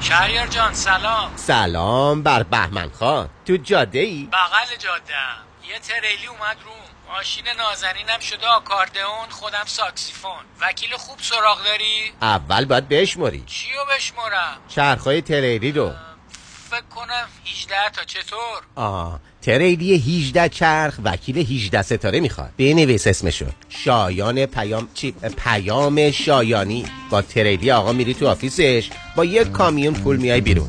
شهریار 0.00 0.46
جان 0.46 0.74
سلام 0.74 1.32
سلام 1.36 2.22
بر 2.22 2.42
بهمن 2.42 2.90
خان 2.90 3.28
تو 3.46 3.56
جاده 3.56 3.98
ای؟ 3.98 4.28
بغل 4.32 4.76
جاده 4.78 5.14
یه 5.68 5.78
تریلی 5.78 6.26
اومد 6.26 6.56
روم 6.64 7.14
ماشین 7.14 7.44
نازنینم 7.58 8.20
شده 8.20 8.46
آکاردئون 8.46 9.28
خودم 9.30 9.64
ساکسیفون 9.66 10.44
وکیل 10.60 10.96
خوب 10.96 11.18
سراغ 11.20 11.64
داری؟ 11.64 12.12
اول 12.22 12.64
باید 12.64 12.88
بشماری 12.88 13.44
چیو 13.46 13.84
بشمارم؟ 13.96 14.56
چرخهای 14.68 15.22
تریلی 15.22 15.72
رو 15.72 15.92
فکر 16.70 16.80
کنم 16.80 17.28
18 17.46 17.90
تا 17.92 18.04
چطور؟ 18.04 18.62
آه 18.74 19.20
تریلی 19.42 19.94
18 19.94 20.48
چرخ 20.48 20.98
وکیل 21.04 21.38
18 21.38 21.82
ستاره 21.82 22.20
می‌خواد. 22.20 22.50
بنویس 22.58 23.06
اسمشو. 23.06 23.46
شایان 23.68 24.46
پیام 24.46 24.88
چی؟ 24.94 25.14
پیام 25.44 26.10
شایانی. 26.10 26.84
با 27.10 27.22
تریلی 27.22 27.70
آقا 27.70 27.92
میری 27.92 28.14
تو 28.14 28.28
office 28.28 28.69
ش. 28.69 28.90
با 29.16 29.24
یک 29.24 29.50
کامیون 29.50 29.94
پول 29.94 30.16
میای 30.16 30.40
بیرون. 30.40 30.68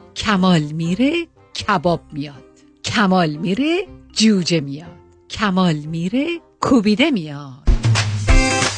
کمال 0.15 0.61
میره 0.61 1.27
کباب 1.55 2.01
میاد. 2.11 2.43
کمال 2.83 3.29
میره 3.29 3.87
جوجه 4.13 4.59
میاد. 4.59 4.97
کمال 5.29 5.75
میره 5.75 6.27
کوبیده 6.59 7.11
میاد. 7.11 7.60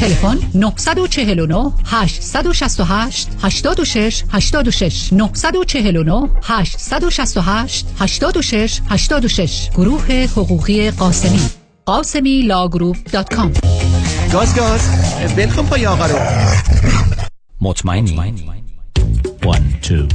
تلفن 0.00 0.38
949 0.54 1.72
868 1.84 3.28
86 3.42 4.24
86 4.32 5.12
949 5.12 6.28
868 6.42 7.86
86 8.00 8.80
86 8.90 9.70
گروه 9.74 10.06
حقوقی 10.36 10.90
قاسمی 10.90 11.40
قاسمی 11.86 12.42
Law 12.42 12.62
Group 12.62 12.96
dot 13.12 13.34
com. 13.34 13.52
گاز 14.32 14.54
گاز 14.56 14.80
ول 15.36 15.46
کن 15.46 15.62
پای 15.66 15.86
آقا 15.86 16.06
رو. 16.06 16.18
مطمئنی؟ 17.60 18.16
One, 19.42 19.66
two, 19.86 20.06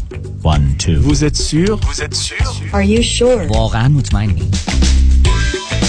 one, 0.44 0.66
two. 0.84 0.98
Vous 1.08 1.24
êtes 1.24 1.38
sûr 1.50 1.76
Vous 1.88 2.02
êtes 2.06 2.16
sûr 2.16 2.46
Are 2.74 2.84
you 2.84 3.02
sure? 3.02 3.52
واقعا 3.58 3.88
مطمئنی. 3.88 4.44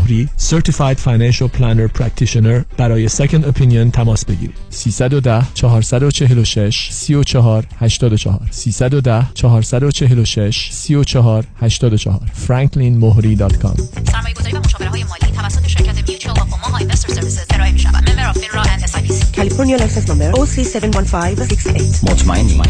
مهری 0.00 0.28
Certified 0.38 0.98
Financial 0.98 1.48
Planner 1.58 2.00
Practitioner 2.00 2.76
برای 2.76 3.08
Second 3.08 3.44
Opinion 3.44 3.90
تماس 3.92 4.24
بگیرید. 4.24 4.54
310 4.70 5.46
446 5.54 6.88
34 6.92 7.66
84 7.80 8.40
310 8.50 9.26
446 9.34 10.68
34 10.72 11.44
84 11.60 12.20
franklinmohri.com 12.46 13.80
سرمایه 14.10 14.34
گذاری 14.34 14.56
و 14.56 14.60
مشاوره 14.60 14.88
های 14.88 15.04
مالی 15.04 15.32
توسط 15.36 15.66
شرکت 15.66 16.08
Mutual 16.08 16.36
of 16.36 16.40
Omaha 16.40 16.78
Investor 16.78 17.14
Services 17.14 17.46
ارائه 17.50 17.72
می 17.72 17.78
شود 17.78 18.10
member 18.10 18.28
of 18.28 18.38
FINRA 18.38 18.62
and 18.62 18.82
S 18.84 18.90
California 19.32 19.76
license 19.78 20.08
number 20.08 20.32
0371568 20.32 22.04
مطمئنی. 22.10 22.60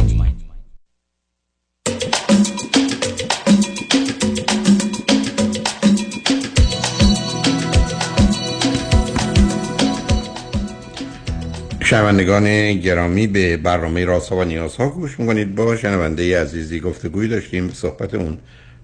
شنوندگان 11.90 12.72
گرامی 12.72 13.26
به 13.26 13.57
برنامه 13.57 14.05
راسا 14.05 14.37
و 14.37 14.44
نیازها 14.44 14.88
گوش 14.88 15.20
می‌کنید. 15.20 15.55
با 15.55 15.76
شنونده 15.76 16.42
عزیزی 16.42 16.81
گفتگوی 16.81 17.29
داشتیم. 17.29 17.66
به 17.66 17.72
صحبت 17.72 18.14
اون 18.14 18.38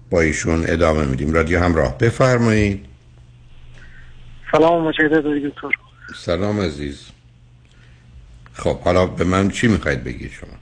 با 0.09 0.21
ایشون 0.21 0.63
ادامه 0.67 1.05
میدیم. 1.05 1.33
رادیو 1.33 1.59
همراه 1.59 1.97
بفرمایید. 1.97 2.85
سلام 4.51 4.87
مجدد 4.87 5.47
دکتر. 5.47 5.69
سلام 6.15 6.61
عزیز. 6.61 7.07
خب 8.53 8.79
حالا 8.79 9.05
به 9.05 9.23
من 9.23 9.49
چی 9.49 9.67
می‌خواید 9.67 10.03
بگید 10.03 10.31
شما؟ 10.31 10.57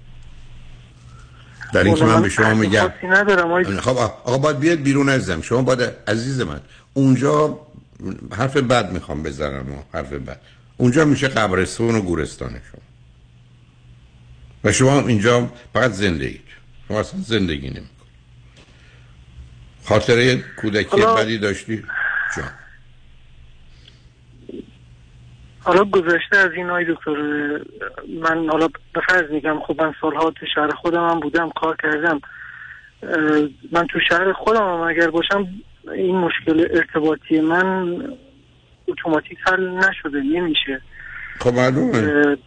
در 1.73 1.83
این 1.83 1.95
که 1.95 2.05
من 2.05 2.21
به 2.21 2.29
شما 2.29 2.53
میگم. 2.53 2.91
خب 3.79 3.97
آقا 3.97 4.37
باید 4.37 4.59
بیاد 4.59 4.79
بیرون 4.79 5.09
عزیزم. 5.09 5.41
شما 5.41 5.61
باید 5.61 5.91
عزیز 6.07 6.41
من 6.41 6.59
اونجا 6.93 7.59
حرف 8.37 8.57
بد 8.57 8.91
می‌خوام 8.91 9.23
بزنم 9.23 9.65
و 9.73 9.97
حرف 9.97 10.13
بد. 10.13 10.39
اونجا 10.77 11.05
میشه 11.05 11.27
قبرستون 11.27 11.95
و 11.95 12.01
گورستان 12.01 12.49
شما. 12.49 12.81
و 14.63 14.71
شما 14.71 15.07
اینجا 15.07 15.49
فقط 15.73 15.91
زندگی 15.91 16.41
شما 16.87 16.99
اصلا 16.99 17.19
زندگی 17.21 17.67
نمیکن 17.67 17.89
خاطره 19.83 20.43
کودکی 20.61 21.01
بدی 21.17 21.37
داشتی؟ 21.37 21.83
جان. 22.37 22.49
حالا 25.59 25.83
گذشته 25.83 26.37
از 26.37 26.51
این 26.55 26.69
های 26.69 26.85
دکتر 26.85 27.15
من 28.21 28.49
حالا 28.49 28.67
به 28.93 29.01
فرض 29.09 29.31
میگم 29.31 29.59
خب 29.67 29.81
من 29.81 29.93
سالها 30.01 30.31
تو 30.31 30.45
شهر 30.55 30.69
خودم 30.69 31.09
هم 31.09 31.19
بودم 31.19 31.49
کار 31.49 31.77
کردم. 31.83 32.21
من 33.71 33.87
تو 33.87 33.99
شهر 34.09 34.33
خودم 34.33 34.61
هم 34.61 34.81
اگر 34.81 35.09
باشم 35.09 35.47
این 35.93 36.15
مشکل 36.15 36.67
ارتباطی 36.71 37.41
من 37.41 37.99
اتوماتیک 38.87 39.37
حل 39.47 39.69
نشده 39.69 40.21
نمیشه. 40.21 40.81
خب 41.39 41.53
معلومه. 41.53 42.37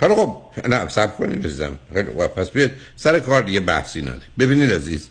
خیلی 0.00 0.14
خب 0.14 0.42
نه 0.68 0.88
سب 0.88 1.16
کنید 1.16 1.46
عزیزم. 1.46 1.78
خیلی 1.94 2.08
خب 2.10 2.26
پس 2.26 2.50
بیاد 2.50 2.70
سر 2.96 3.20
کار 3.20 3.42
دیگه 3.42 3.60
بحثی 3.60 4.02
نده 4.02 4.22
ببینید 4.38 4.72
عزیز 4.72 5.08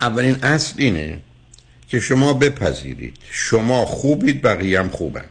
اولین 0.00 0.36
اصل 0.44 0.74
اینه 0.78 1.18
که 1.88 2.00
شما 2.00 2.32
بپذیرید. 2.32 3.16
شما 3.30 3.84
خوبید 3.84 4.42
بقیه 4.42 4.80
هم 4.80 4.88
خوبند 4.88 5.30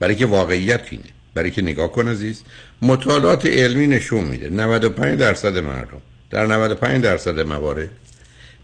برای 0.00 0.14
که 0.14 0.26
واقعیت 0.26 0.86
اینه. 0.90 1.04
برای 1.34 1.50
که 1.50 1.62
نگاه 1.62 1.92
کن 1.92 2.08
عزیز. 2.08 2.42
مطالعات 2.82 3.46
علمی 3.46 3.86
نشون 3.86 4.24
میده. 4.24 4.50
95 4.50 5.18
درصد 5.18 5.58
مردم 5.58 6.02
در 6.30 6.46
95 6.46 7.04
درصد 7.04 7.40
موارد 7.40 7.90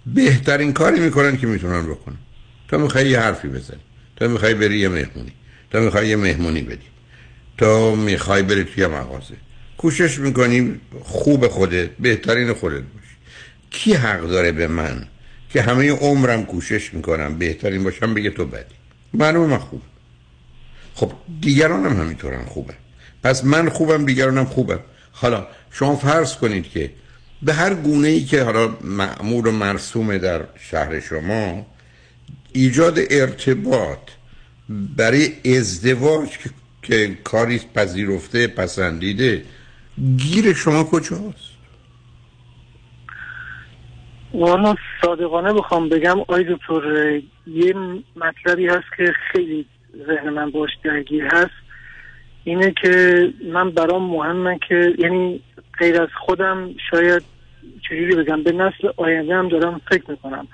بهترین 0.07 0.73
کاری 0.73 1.01
می‌کنن 1.01 1.37
که 1.37 1.47
می‌تونن 1.47 1.87
بکنن. 1.87 2.17
تو 2.69 2.79
می‌خوای 2.79 3.09
یه 3.09 3.21
حرفی 3.21 3.49
بزنی. 3.49 3.81
تو 4.17 4.29
می‌خوای 4.29 4.55
بری 4.55 4.79
یه 4.79 4.89
مهمونی. 4.89 5.33
تو 5.73 5.81
می‌خوای 5.81 6.09
یه 6.09 6.17
مهمونی 6.17 6.63
بدی. 6.63 6.87
تو 7.59 7.97
می‌خوای 7.97 8.43
بری 8.43 8.65
توی 8.65 8.87
مغازه. 8.87 9.35
کوشش 9.79 10.19
می‌کنی 10.19 10.81
خوب 11.03 11.49
خودت 11.49 11.91
بهترین 11.91 12.53
خودت 12.53 12.83
باشی. 12.83 13.17
کی 13.71 13.95
حق 13.95 14.21
داره 14.21 14.53
به 14.53 14.67
من 14.67 15.07
که 15.51 15.63
همه 15.63 15.91
عمرم 15.91 16.47
کوشش 16.47 16.95
می‌کنم 16.95 17.39
بهترین 17.39 17.85
باشم 17.85 18.15
بگه 18.15 18.31
تو 18.31 18.47
بدی؟ 18.47 18.75
معلومه 19.15 19.47
من 19.47 19.59
خوب 19.59 19.83
خب 20.95 21.13
دیگرانم 21.41 22.01
همینطورن 22.01 22.45
خوبه 22.45 22.75
پس 23.23 23.45
من 23.45 23.69
خوبم 23.69 24.05
دیگرانم 24.05 24.45
خوبم 24.45 24.81
حالا 25.13 25.47
شما 25.71 25.97
فرض 25.97 26.37
کنید 26.37 26.71
که 26.71 26.91
به 27.43 27.53
هر 27.55 27.75
گونه 27.75 28.09
ای 28.09 28.25
که 28.25 28.43
حالا 28.43 28.77
معمول 28.81 29.47
و 29.47 29.51
مرسوم 29.51 30.19
در 30.19 30.45
شهر 30.71 31.01
شما 31.01 31.67
ایجاد 32.53 32.99
ارتباط 33.11 33.99
برای 34.69 35.29
ازدواج 35.59 36.39
که, 36.83 37.19
کاری 37.25 37.61
پذیرفته 37.75 38.47
پسندیده 38.47 39.45
گیر 40.17 40.53
شما 40.53 40.85
کجاست؟ 40.85 41.53
والا 44.35 44.75
صادقانه 45.03 45.53
بخوام 45.53 45.89
بگم 45.89 46.17
آی 46.29 46.45
دکتر 46.45 47.21
یه 47.47 47.75
مطلبی 48.17 48.67
هست 48.67 48.85
که 48.97 49.13
خیلی 49.33 49.67
ذهن 50.07 50.31
من 50.31 50.51
باش 50.51 50.71
درگیر 50.85 51.25
هست. 51.25 51.63
اینه 52.45 52.75
که 52.83 53.29
من 53.53 53.71
برام 53.71 54.03
مهمه 54.03 54.59
که 54.69 54.95
یعنی 54.99 55.41
غیر 55.79 56.03
از 56.03 56.09
خودم 56.27 56.75
شاید 56.91 57.23
چجوری 57.89 58.17
بگم 58.17 58.43
به 58.43 58.53
نسل 58.53 58.89
آینده 58.97 59.35
هم 59.35 59.49
دارم 59.49 59.81
فکر 59.91 60.11
می‌کنم. 60.11 60.49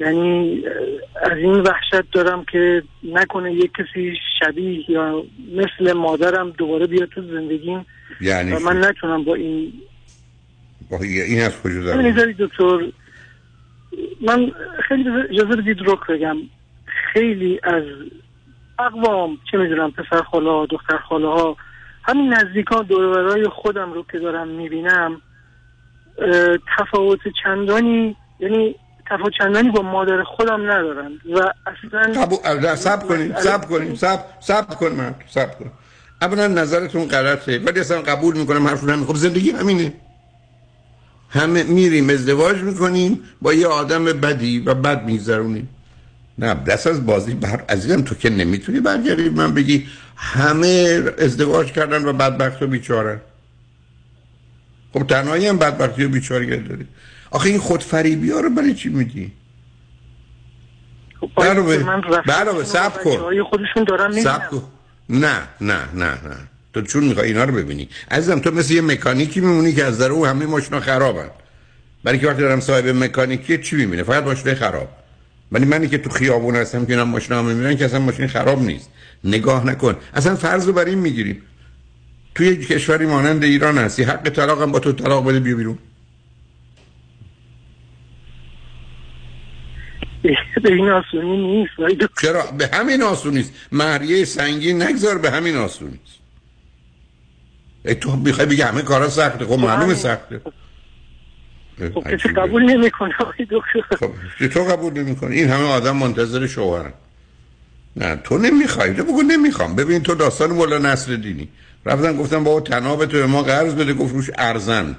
یعنی 0.00 0.62
از 1.22 1.38
این 1.38 1.52
وحشت 1.52 2.10
دارم 2.12 2.44
که 2.44 2.82
نکنه 3.02 3.52
یک 3.52 3.70
کسی 3.72 4.16
شبیه 4.38 4.90
یا 4.90 5.24
مثل 5.52 5.92
مادرم 5.92 6.50
دوباره 6.50 6.86
بیاد 6.86 7.08
تو 7.08 7.22
زندگیم. 7.22 7.86
یعنی 8.20 8.52
و 8.52 8.58
من 8.58 8.84
نتونم 8.84 9.24
با 9.24 9.34
این 9.34 9.72
با 10.90 10.98
این 10.98 11.42
از 11.42 11.62
کجا 11.62 11.82
دارم؟ 11.82 12.10
دکتر 12.38 12.92
من 14.20 14.52
خیلی 14.88 15.10
اجازه 15.30 15.56
بدید 15.56 15.78
رک 15.80 16.06
بگم. 16.08 16.36
خیلی 17.12 17.60
از 17.62 17.84
اقوام 18.78 19.38
چه 19.50 19.58
می‌دونم 19.58 19.90
پسر 19.90 20.22
خاله 20.22 20.50
ها 20.50 20.66
دختر 20.66 20.96
خاله 20.96 21.26
ها 21.26 21.56
همین 22.02 22.34
نزدیکان 22.34 22.86
دورورای 22.86 23.48
خودم 23.48 23.92
رو 23.92 24.04
که 24.12 24.18
دارم 24.18 24.48
می‌بینم 24.48 25.20
تفاوت 26.78 27.20
چندانی 27.42 28.16
یعنی 28.40 28.74
تفاوت 29.10 29.32
چندانی 29.38 29.70
با 29.70 29.82
مادر 29.82 30.22
خودم 30.22 30.62
ندارن 30.70 31.12
و 31.34 31.52
اصلا 31.66 32.22
قبول 32.22 32.74
سب 32.74 33.06
کنید 33.08 33.36
سب 33.36 33.68
کنید 33.68 33.94
سب 33.94 34.20
سب 34.40 34.68
کن 34.74 34.88
من 34.88 35.14
سب 35.28 35.58
کن. 35.58 35.70
اولا 36.22 36.46
نظرتون 36.46 37.08
غلطه. 37.08 37.58
ولی 37.58 37.80
اصلا 37.80 38.02
قبول 38.02 38.36
می‌کنم 38.36 38.66
حرفتون 38.66 39.04
خب 39.04 39.14
زندگی 39.14 39.50
همینه. 39.50 39.92
همه 41.30 41.62
میریم 41.62 42.10
ازدواج 42.10 42.58
می‌کنیم 42.58 43.20
با 43.42 43.54
یه 43.54 43.66
آدم 43.66 44.04
بدی 44.04 44.58
و 44.58 44.74
بد 44.74 45.04
میگذرونیم. 45.04 45.68
نه 46.38 46.54
دست 46.54 46.86
از 46.86 47.06
بازی 47.06 47.34
بر 47.34 47.64
عزیزم 47.68 48.02
تو 48.02 48.14
که 48.14 48.30
نمی‌تونی 48.30 48.80
برگردی 48.80 49.28
من 49.28 49.54
بگی 49.54 49.86
همه 50.16 51.02
ازدواج 51.18 51.72
کردن 51.72 52.04
و 52.04 52.12
بدبخت 52.12 52.62
و 52.62 52.66
بیچارن. 52.66 53.20
خب 54.92 55.06
تنهایی 55.06 55.46
هم 55.46 55.58
بدبختی 55.58 56.04
و 56.04 56.08
بیچارگی 56.08 56.56
داری. 56.56 56.86
آخه 57.30 57.48
این 57.48 57.58
خودفریبی 57.58 58.30
ها 58.30 58.40
رو 58.40 58.50
برای 58.50 58.74
چی 58.74 58.88
میدی 58.88 59.32
برای 61.36 61.78
من 61.78 62.02
برای 62.26 62.64
سب 62.64 63.02
کن. 63.02 63.42
خودشون 63.42 63.84
دارن 63.88 64.12
سب 64.12 64.50
کن. 64.50 64.62
نه 65.08 65.38
نه 65.60 65.78
نه 65.94 66.04
نه. 66.04 66.36
تو 66.72 66.82
چون 66.82 67.04
می‌خوای 67.04 67.26
اینا 67.26 67.44
رو 67.44 67.54
ببینی. 67.54 67.88
عزیزم 68.10 68.38
تو 68.38 68.50
مثل 68.50 68.74
یه 68.74 68.80
مکانیکی 68.80 69.40
میمونی 69.40 69.72
که 69.72 69.84
از 69.84 69.98
در 69.98 70.10
او 70.10 70.26
همه 70.26 70.46
ماشینا 70.46 70.80
خرابن. 70.80 71.30
برای 72.04 72.18
که 72.18 72.26
وقتی 72.26 72.40
دارم 72.42 72.60
صاحب 72.60 72.88
مکانیکی 72.88 73.58
چی 73.58 73.76
می‌بینه؟ 73.76 74.02
فقط 74.02 74.24
ماشین 74.24 74.54
خراب. 74.54 74.88
ولی 75.52 75.64
منی 75.64 75.88
که 75.88 75.98
تو 75.98 76.10
خیابون 76.10 76.56
هستم 76.56 76.86
که 76.86 76.92
اینا 76.92 77.04
ماشینا 77.04 77.42
می‌بینن 77.42 77.76
که 77.76 77.84
اصلا 77.84 77.98
ماشین 77.98 78.26
خراب 78.26 78.62
نیست. 78.62 78.90
نگاه 79.24 79.66
نکن. 79.66 79.96
اصلا 80.14 80.36
فرض 80.36 80.66
رو 80.66 80.72
بر 80.72 80.84
این 80.84 80.98
می‌گیریم. 80.98 81.42
توی 82.34 82.46
یک 82.46 82.68
کشوری 82.68 83.06
مانند 83.06 83.44
ایران 83.44 83.78
هستی. 83.78 84.02
حق 84.02 84.28
طلاق 84.28 84.62
هم 84.62 84.72
با 84.72 84.78
تو 84.78 84.92
طلاق 84.92 85.28
بده 85.28 85.40
بیا 85.40 85.56
بیرون. 85.56 85.78
به 90.22 90.72
این 90.72 90.88
آسونی 90.88 91.36
نیست 91.36 91.72
چرا؟ 92.22 92.42
به 92.58 92.70
همین 92.72 93.02
آسونی 93.02 93.36
نیست. 93.36 93.52
مهریه 93.72 94.24
سنگین 94.24 94.82
نگذار 94.82 95.18
به 95.18 95.30
همین 95.30 95.56
آسونی 95.56 95.90
نیست. 95.90 96.20
ای 97.84 97.94
تو 97.94 98.16
می‌خوای 98.16 98.46
بگی 98.46 98.62
همه 98.62 98.82
کارا 98.82 99.08
سخته. 99.08 99.44
خب 99.44 99.58
معلومه 99.58 99.94
سخته. 99.94 100.40
خب 101.94 102.16
کسی 102.16 102.28
قبول 102.28 102.62
نمی‌کنه 102.62 103.12
خب 103.98 104.46
تو 104.48 104.64
قبول 104.64 104.92
نمی‌کنه 104.92 105.36
این 105.36 105.48
همه 105.48 105.64
آدم 105.64 105.96
منتظر 105.96 106.46
شوهرن. 106.46 106.92
نه 107.96 108.16
تو 108.16 108.38
نمی‌خوای. 108.38 108.94
تو 108.94 109.04
بگو 109.04 109.22
نمی‌خوام. 109.22 109.76
ببین 109.76 110.02
تو 110.02 110.14
داستان 110.14 110.50
مولا 110.50 110.78
نصر 110.78 111.16
دینی 111.16 111.48
رفتن 111.86 112.16
گفتن 112.16 112.44
بابا 112.44 112.60
تناب 112.60 113.06
تو 113.06 113.16
به 113.16 113.26
ما 113.26 113.42
قرض 113.42 113.74
بده. 113.74 113.94
گفت 113.94 114.14
روش 114.14 114.30
ارزن. 114.38 114.96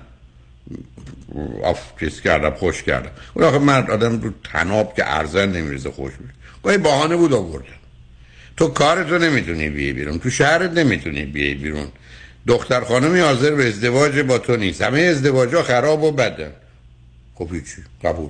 آف 1.63 1.79
چیز 1.99 2.21
کردم 2.21 2.49
خوش 2.49 2.83
کردم 2.83 3.11
اون 3.33 3.45
آخه 3.45 3.57
مرد 3.57 3.91
آدم 3.91 4.21
رو 4.21 4.31
تناب 4.43 4.93
که 4.95 5.15
ارزن 5.17 5.51
نمیرزه 5.51 5.91
خوش 5.91 6.11
میشه. 6.19 6.33
گاهی 6.63 6.77
بهانه 6.77 7.15
بود 7.15 7.33
آوردن. 7.33 7.65
تو 8.57 8.67
کارتو 8.67 9.17
نمی‌تونی 9.17 9.69
بیای 9.69 9.93
بیرون. 9.93 10.19
تو 10.19 10.29
شهرت 10.29 10.71
نمی‌تونی 10.71 11.25
بیای 11.25 11.53
بیرون. 11.53 11.87
دختر 12.47 12.81
خانمی 12.81 13.19
حاضر 13.19 13.55
به 13.55 13.67
ازدواج 13.67 14.19
با 14.19 14.37
تو 14.37 14.55
نیست. 14.55 14.81
همه 14.81 14.99
ازدواج 14.99 15.55
ها 15.55 15.63
خراب 15.63 16.03
و 16.03 16.11
بدن. 16.11 16.51
خب 17.35 17.49
قبول. 18.03 18.29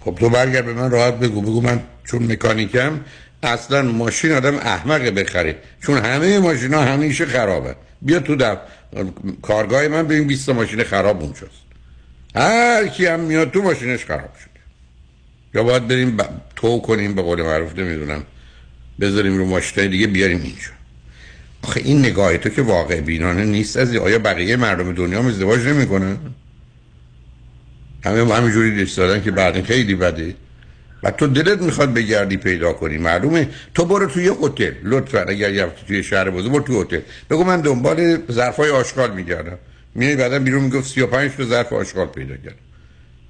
خب 0.00 0.16
تو 0.20 0.28
برگرد 0.28 0.66
به 0.66 0.74
من 0.74 0.90
راحت 0.90 1.14
بگو. 1.14 1.40
بگو 1.40 1.60
من 1.60 1.82
چون 2.04 2.32
مکانیکم 2.32 3.00
اصلا 3.42 3.82
ماشین 3.82 4.32
آدم 4.32 4.56
احمق 4.56 5.00
بخره. 5.00 5.56
چون 5.82 5.98
همه 5.98 6.38
ماشین 6.38 6.74
ها 6.74 6.84
همیشه 6.84 7.26
خرابه 7.26 7.76
بیا 8.02 8.20
تو 8.20 8.36
در 8.36 8.58
کارگاه 9.42 9.88
من 9.88 10.02
ببین 10.02 10.26
20 10.26 10.48
ماشین 10.48 10.84
خراب 10.84 11.22
اونجاست. 11.22 11.69
هر 12.34 12.86
کی 12.86 13.06
هم 13.06 13.20
میاد 13.20 13.50
تو 13.50 13.62
ماشینش 13.62 14.04
خراب 14.04 14.34
شده. 14.40 14.60
یا 15.54 15.62
باید 15.62 15.88
بریم 15.88 16.16
ب... 16.16 16.22
تو 16.56 16.78
کنیم 16.80 17.14
به 17.14 17.22
قول 17.22 17.42
معروف 17.42 17.78
نمی‌دونم. 17.78 18.22
بذاریم 19.00 19.38
رو 19.38 19.46
ماشین 19.46 19.86
دیگه 19.86 20.06
بیاریم 20.06 20.40
اینجا. 20.42 20.70
آخه 21.62 21.80
این 21.84 21.98
نگاه 21.98 22.38
تو 22.38 22.48
که 22.48 22.62
واقع 22.62 23.00
بینانه 23.00 23.44
نیست 23.44 23.76
از 23.76 23.96
آیا 23.96 24.18
بقیه 24.18 24.56
مردم 24.56 24.92
دنیا 24.92 25.18
هم 25.18 25.26
ازدواج 25.26 25.66
نمی‌کنن؟ 25.66 26.16
همه 28.04 28.34
همینجوری 28.34 28.70
دیست 28.76 28.96
دادن 28.96 29.22
که 29.22 29.30
بعد 29.30 29.62
خیلی 29.62 29.94
بده. 29.94 30.34
و 31.02 31.10
تو 31.10 31.26
دلت 31.26 31.62
می‌خواد 31.62 31.94
بگردی 31.94 32.36
پیدا 32.36 32.72
کنی. 32.72 32.98
معلومه. 32.98 33.48
تو 33.74 33.84
برو 33.84 34.06
توی 34.06 34.30
هتل. 34.42 34.72
لطفا 34.82 35.20
اگر 35.20 35.52
یه 35.52 35.66
توی 35.88 36.02
شهر 36.02 36.30
بزرگ 36.30 36.52
برو 36.52 36.62
توی 36.62 36.80
هتل. 36.80 37.00
بگو 37.30 37.44
من 37.44 37.60
دنبال 37.60 38.18
ظرفای 38.32 38.70
آشغال 38.70 39.14
میگردم. 39.14 39.58
میای 39.94 40.16
بعدا 40.16 40.38
بیرون 40.38 40.62
می‌گفت 40.64 40.92
35 40.92 41.30
تا 41.36 41.44
ظرف 41.44 41.72
آشغال 41.72 42.06
پیدا 42.06 42.36
کردم 42.36 42.56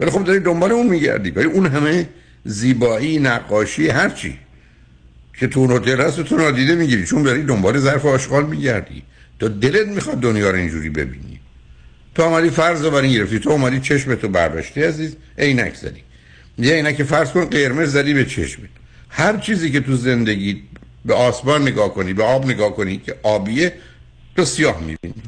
ولی 0.00 0.10
خب 0.10 0.24
داری 0.24 0.40
دنبال 0.40 0.72
اون 0.72 0.86
میگردی. 0.86 1.30
ولی 1.30 1.46
اون 1.46 1.66
همه 1.66 2.08
زیبایی 2.44 3.18
نقاشی 3.18 3.88
هر 3.88 4.08
چی 4.08 4.38
که 5.38 5.46
تو 5.46 5.60
اون 5.60 5.70
هتل 5.70 6.00
هست 6.00 6.20
تو 6.20 6.36
نادیده 6.36 6.74
می‌گیری. 6.74 7.06
چون 7.06 7.22
داری 7.22 7.42
دنبال 7.42 7.78
ظرف 7.78 8.06
آشغال 8.06 8.46
میگردی. 8.46 9.02
تو 9.38 9.48
دلت 9.48 9.88
می‌خواد 9.88 10.20
دنیا 10.20 10.50
رو 10.50 10.56
اینجوری 10.56 10.90
ببینی. 10.90 11.40
تو 12.14 12.22
اومدی 12.22 12.50
فرض 12.50 12.84
رو 12.84 12.90
برای 12.90 13.12
گرفتی. 13.12 13.38
تو 13.38 13.50
اومدی 13.50 13.80
چشم 13.80 14.14
تو 14.14 14.28
برداشتی 14.28 14.82
عزیز. 14.82 15.16
عینک 15.38 15.74
زدی. 15.74 16.02
یه 16.58 16.74
اینا 16.74 16.92
که 16.92 17.04
فرض 17.04 17.30
کن 17.30 17.44
قرمز 17.44 17.92
زدی 17.92 18.14
به 18.14 18.24
چشمت 18.24 18.68
هر 19.08 19.36
چیزی 19.36 19.70
که 19.70 19.80
تو 19.80 19.96
زندگی 19.96 20.62
به 21.04 21.14
آسمان 21.14 21.62
نگاه 21.62 21.94
کنی 21.94 22.12
به 22.12 22.24
آب 22.24 22.46
نگاه 22.46 22.76
کنی 22.76 22.96
که 22.96 23.14
آبیه 23.22 23.72
تو 24.36 24.44
سیاه 24.44 24.80
می‌بینی. 24.80 25.22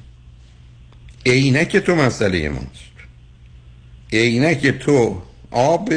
عینک 1.27 1.77
تو 1.77 1.95
مسئله 1.95 2.49
ماست. 2.49 2.93
عینک 4.13 4.67
تو 4.67 5.23
آب 5.51 5.93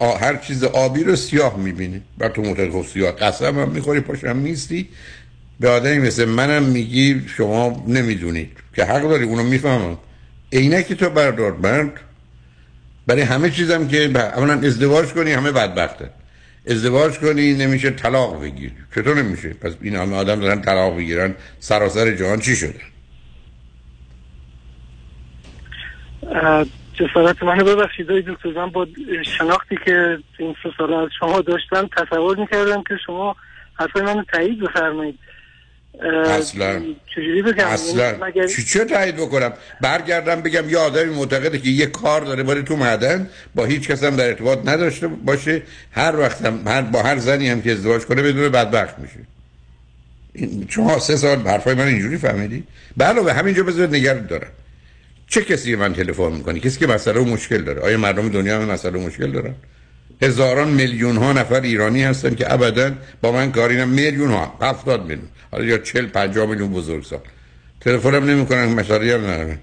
هر 0.00 0.36
چیز 0.36 0.64
آبی 0.64 1.04
رو 1.04 1.16
سیاه 1.16 1.58
می‌بینی. 1.58 2.02
و 2.18 2.28
تو 2.28 2.42
معتقد 2.42 2.70
خب 2.70 2.84
سیاه 2.92 3.12
قسم 3.12 3.60
هم 3.60 3.68
می‌خوری 3.70 4.00
پاشم 4.00 4.38
نیستی. 4.38 4.88
به 5.60 5.68
آدمی 5.68 5.98
مثل 5.98 6.24
منم 6.24 6.62
میگی 6.62 7.22
شما 7.36 7.84
نمی‌دونید 7.88 8.50
که 8.76 8.84
حق 8.84 9.02
داری 9.02 9.24
اونو 9.24 9.42
می‌فهمم. 9.42 9.98
عینک 10.52 10.92
تو 10.92 11.10
بردار 11.10 11.52
مرد. 11.52 11.92
برای 13.06 13.22
همه 13.22 13.50
چیزم 13.50 13.88
که 13.88 14.04
اولا 14.18 14.52
ازدواج 14.52 15.08
کنی 15.08 15.32
همه 15.32 15.52
بدبختن 15.52 16.10
ازدواج 16.66 17.18
کنی 17.18 17.54
نمیشه 17.54 17.90
طلاق 17.90 18.42
بگیری. 18.42 18.72
چطور 18.94 19.22
نمیشه؟ 19.22 19.48
پس 19.48 19.72
این 19.80 19.96
همه 19.96 20.16
آدم 20.16 20.40
دارن 20.40 20.60
طلاق 20.60 20.96
بگیرن 20.96 21.34
سراسر 21.60 22.16
جهان 22.16 22.40
چی 22.40 22.56
شده 22.56 22.80
اه، 26.19 26.19
جسارت 26.94 27.42
منو 27.42 27.64
ببخشید 27.64 28.10
آقای 28.10 28.22
دکتر 28.22 28.48
من 28.48 28.70
با 28.70 28.86
شناختی 29.38 29.78
که 29.84 30.18
این 30.38 30.54
سه 30.62 30.68
سال 30.78 30.94
از 30.94 31.08
شما 31.20 31.40
داشتم 31.40 31.88
تصور 31.96 32.36
می‌کردم 32.36 32.82
که 32.88 32.96
شما 33.06 33.36
حرفای 33.74 34.02
منو 34.02 34.24
تایید 34.32 34.60
بفرمایید. 34.60 35.18
اصلا. 36.24 36.82
چجوری 37.06 37.42
بگم؟ 37.42 37.66
اصلا. 37.66 38.04
یعنی 38.04 38.18
مگر 38.20 38.46
چی 38.46 38.64
چه 38.64 38.84
تایید 38.84 39.16
بکنم؟ 39.16 39.52
برگردم 39.80 40.40
بگم 40.40 40.70
یه 40.70 40.78
آدمی 40.78 41.14
معتقده 41.14 41.58
که 41.58 41.68
یه 41.68 41.86
کار 41.86 42.20
داره 42.20 42.42
باره 42.42 42.62
تو 42.62 42.76
معدن 42.76 43.30
با 43.54 43.64
هیچ 43.64 43.88
کس 43.88 44.04
هم 44.04 44.16
در 44.16 44.26
ارتباط 44.26 44.58
نداشته 44.64 45.08
باشه. 45.08 45.62
هر 45.92 46.16
وقت 46.16 46.44
هم 46.44 46.62
هر 46.66 46.82
با 46.82 47.02
هر 47.02 47.18
زنی 47.18 47.48
هم 47.48 47.62
که 47.62 47.72
ازدواج 47.72 48.02
کنه 48.02 48.22
بدون 48.22 48.48
بدبخت 48.48 48.98
میشه. 48.98 49.20
این 50.32 50.66
شما 50.68 50.98
سه 50.98 51.16
سال 51.16 51.38
حرفای 51.38 51.74
من 51.74 51.86
اینجوری 51.86 52.16
فهمیدی؟ 52.16 52.64
علاوه 53.00 53.32
همینجا 53.32 53.62
بذارید 53.62 53.94
نگرد 53.94 54.28
دارم. 54.28 54.50
چه 55.30 55.42
کسی 55.44 55.76
من 55.76 55.92
تلفن 55.92 56.32
می‌کنه؟ 56.32 56.60
کسی 56.60 56.78
که 56.78 56.86
مسئله 56.86 57.20
و 57.20 57.24
مشکل 57.24 57.62
داره. 57.62 57.80
آیا 57.80 57.98
مردم 57.98 58.28
دنیا 58.28 58.62
هم 58.62 58.70
مسئله 58.70 58.98
و 58.98 59.06
مشکل 59.06 59.32
دارن؟ 59.32 59.54
هزاران 60.22 60.68
میلیون 60.68 61.16
ها 61.16 61.32
نفر 61.32 61.60
ایرانی 61.60 62.02
هستن 62.02 62.34
که 62.34 62.52
ابدا 62.52 62.92
با 63.22 63.32
من 63.32 63.52
کاری 63.52 63.76
نه 63.76 63.84
میلیون 63.84 64.30
ها 64.30 64.58
هفتاد 64.62 65.02
میلیون. 65.02 65.28
حالا 65.50 65.64
یا 65.64 65.78
چل 65.78 66.06
پنجاه 66.06 66.46
میلیون 66.46 66.72
بزرگ 66.72 67.04
سال 67.04 67.20
تلفنم 67.80 68.30
نمی‌کنن 68.30 68.64
مسئله 68.64 69.14
هم 69.14 69.20
ندارن. 69.20 69.58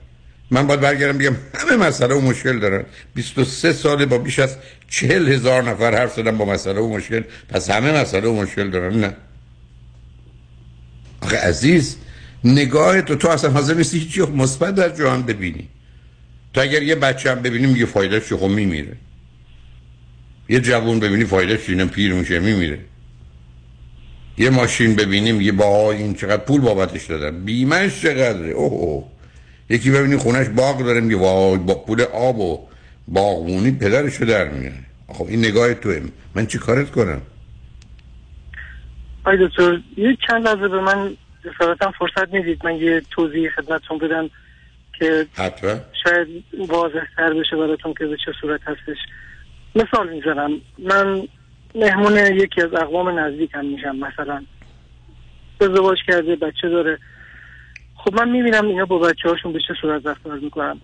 من 0.52 0.68
باید 0.68 0.80
برگردم 0.80 1.18
بگم 1.18 1.36
همه 1.56 1.88
مسئله 1.88 2.16
و 2.16 2.22
مشکل 2.22 2.60
دارن. 2.60 2.86
23 3.14 3.74
ساله 3.74 4.06
با 4.06 4.18
بیش 4.18 4.40
از 4.40 4.58
چهل 4.90 5.28
هزار 5.32 5.64
نفر 5.64 5.96
حرف 5.96 6.16
زدم 6.16 6.38
با 6.38 6.46
مسئله 6.46 6.80
و 6.80 6.98
مشکل. 6.98 7.22
پس 7.50 7.70
همه 7.70 7.92
مسئله 8.02 8.28
و 8.28 8.42
مشکل 8.42 8.70
دارن 8.70 9.00
نه؟ 9.00 9.16
آخه 11.22 11.38
عزیز 11.38 11.98
نگاه 12.44 13.02
تو 13.02 13.16
تو 13.16 13.28
اصلا 13.28 13.52
حاضر 13.52 13.74
نیستی 13.74 14.00
هیچی 14.00 14.22
مثبت 14.22 14.76
در 14.76 14.90
جهان 14.90 15.24
ببینی. 15.24 15.68
تو 16.54 16.62
اگر 16.62 16.84
یه 16.84 16.96
بچه 16.96 17.32
هم 17.32 17.42
ببینی 17.42 17.68
میگه 17.68 17.86
فایده 17.86 18.20
چی؟ 18.20 18.36
خب 18.36 18.48
میمیره. 18.48 18.98
یه 20.50 20.60
جوون 20.60 21.00
ببینی 21.00 21.26
فایده 21.26 21.60
اینه 21.68 21.86
پیر 21.86 22.14
میشه 22.14 22.40
میمیره. 22.40 22.80
یه 24.38 24.50
ماشین 24.50 24.96
ببینی 24.96 25.32
میگه 25.32 25.52
با 25.52 25.92
این 25.92 26.14
چقدر 26.14 26.44
پول 26.44 26.62
بابتش 26.62 27.06
دادن 27.06 27.46
بیمش 27.46 28.02
چقدره؟ 28.02 28.52
اوه 28.52 28.74
اوه. 28.74 29.04
یکی 29.70 29.92
ببینی 29.92 30.18
خونش 30.18 30.48
باغ 30.48 30.84
داره 30.84 31.02
میگه 31.02 31.16
وای 31.18 31.58
با 31.58 31.76
پول 31.76 32.02
آب 32.02 32.40
و 32.40 32.68
باغمونی 33.08 33.72
پدرشو 33.72 34.26
در 34.26 34.50
میاره. 34.50 34.84
خب 35.08 35.26
این 35.28 35.40
نگاه 35.40 35.74
توه 35.74 36.02
من 36.36 36.48
چی 36.48 36.58
کارت 36.58 36.92
کنم؟ 36.92 37.22
آقای 39.26 39.48
دکتر 39.48 39.80
یه 39.98 40.18
چند 40.28 40.48
لحظه 40.48 40.68
به 40.68 40.82
من 40.82 41.18
جسارتا 41.48 41.92
فرصت 41.92 42.34
می‌دید 42.34 42.66
من 42.66 42.76
یه 42.76 43.02
توضیح 43.12 43.50
خدمتتون 43.50 43.98
بدم 43.98 44.30
که 45.00 45.26
حتما. 45.38 45.80
شاید 46.04 46.44
واضح 46.68 47.06
تر 47.18 47.34
بشه 47.34 47.56
براتون 47.56 47.94
که 47.94 48.06
به 48.06 48.18
چه 48.26 48.32
صورت 48.42 48.62
هستش. 48.64 48.98
مثال 49.76 50.10
می‌زنم. 50.10 50.52
من 50.80 51.28
مهمون 51.76 52.18
یکی 52.18 52.62
از 52.62 52.74
اقوام 52.74 53.20
نزدیکم 53.20 53.66
میشم 53.66 53.96
مثلا. 53.96 54.44
ازدواج 55.62 55.98
کرده 56.08 56.36
بچه 56.36 56.70
داره. 56.70 56.98
خب 57.96 58.14
من 58.14 58.30
می‌بینم 58.30 58.68
اینا 58.68 58.86
با 58.86 58.98
بچه 58.98 59.30
هاشون 59.30 59.54
به 59.54 59.60
چه 59.68 59.74
صورت 59.82 60.06
رفتار 60.06 60.40
می‌کنن. 60.40 60.82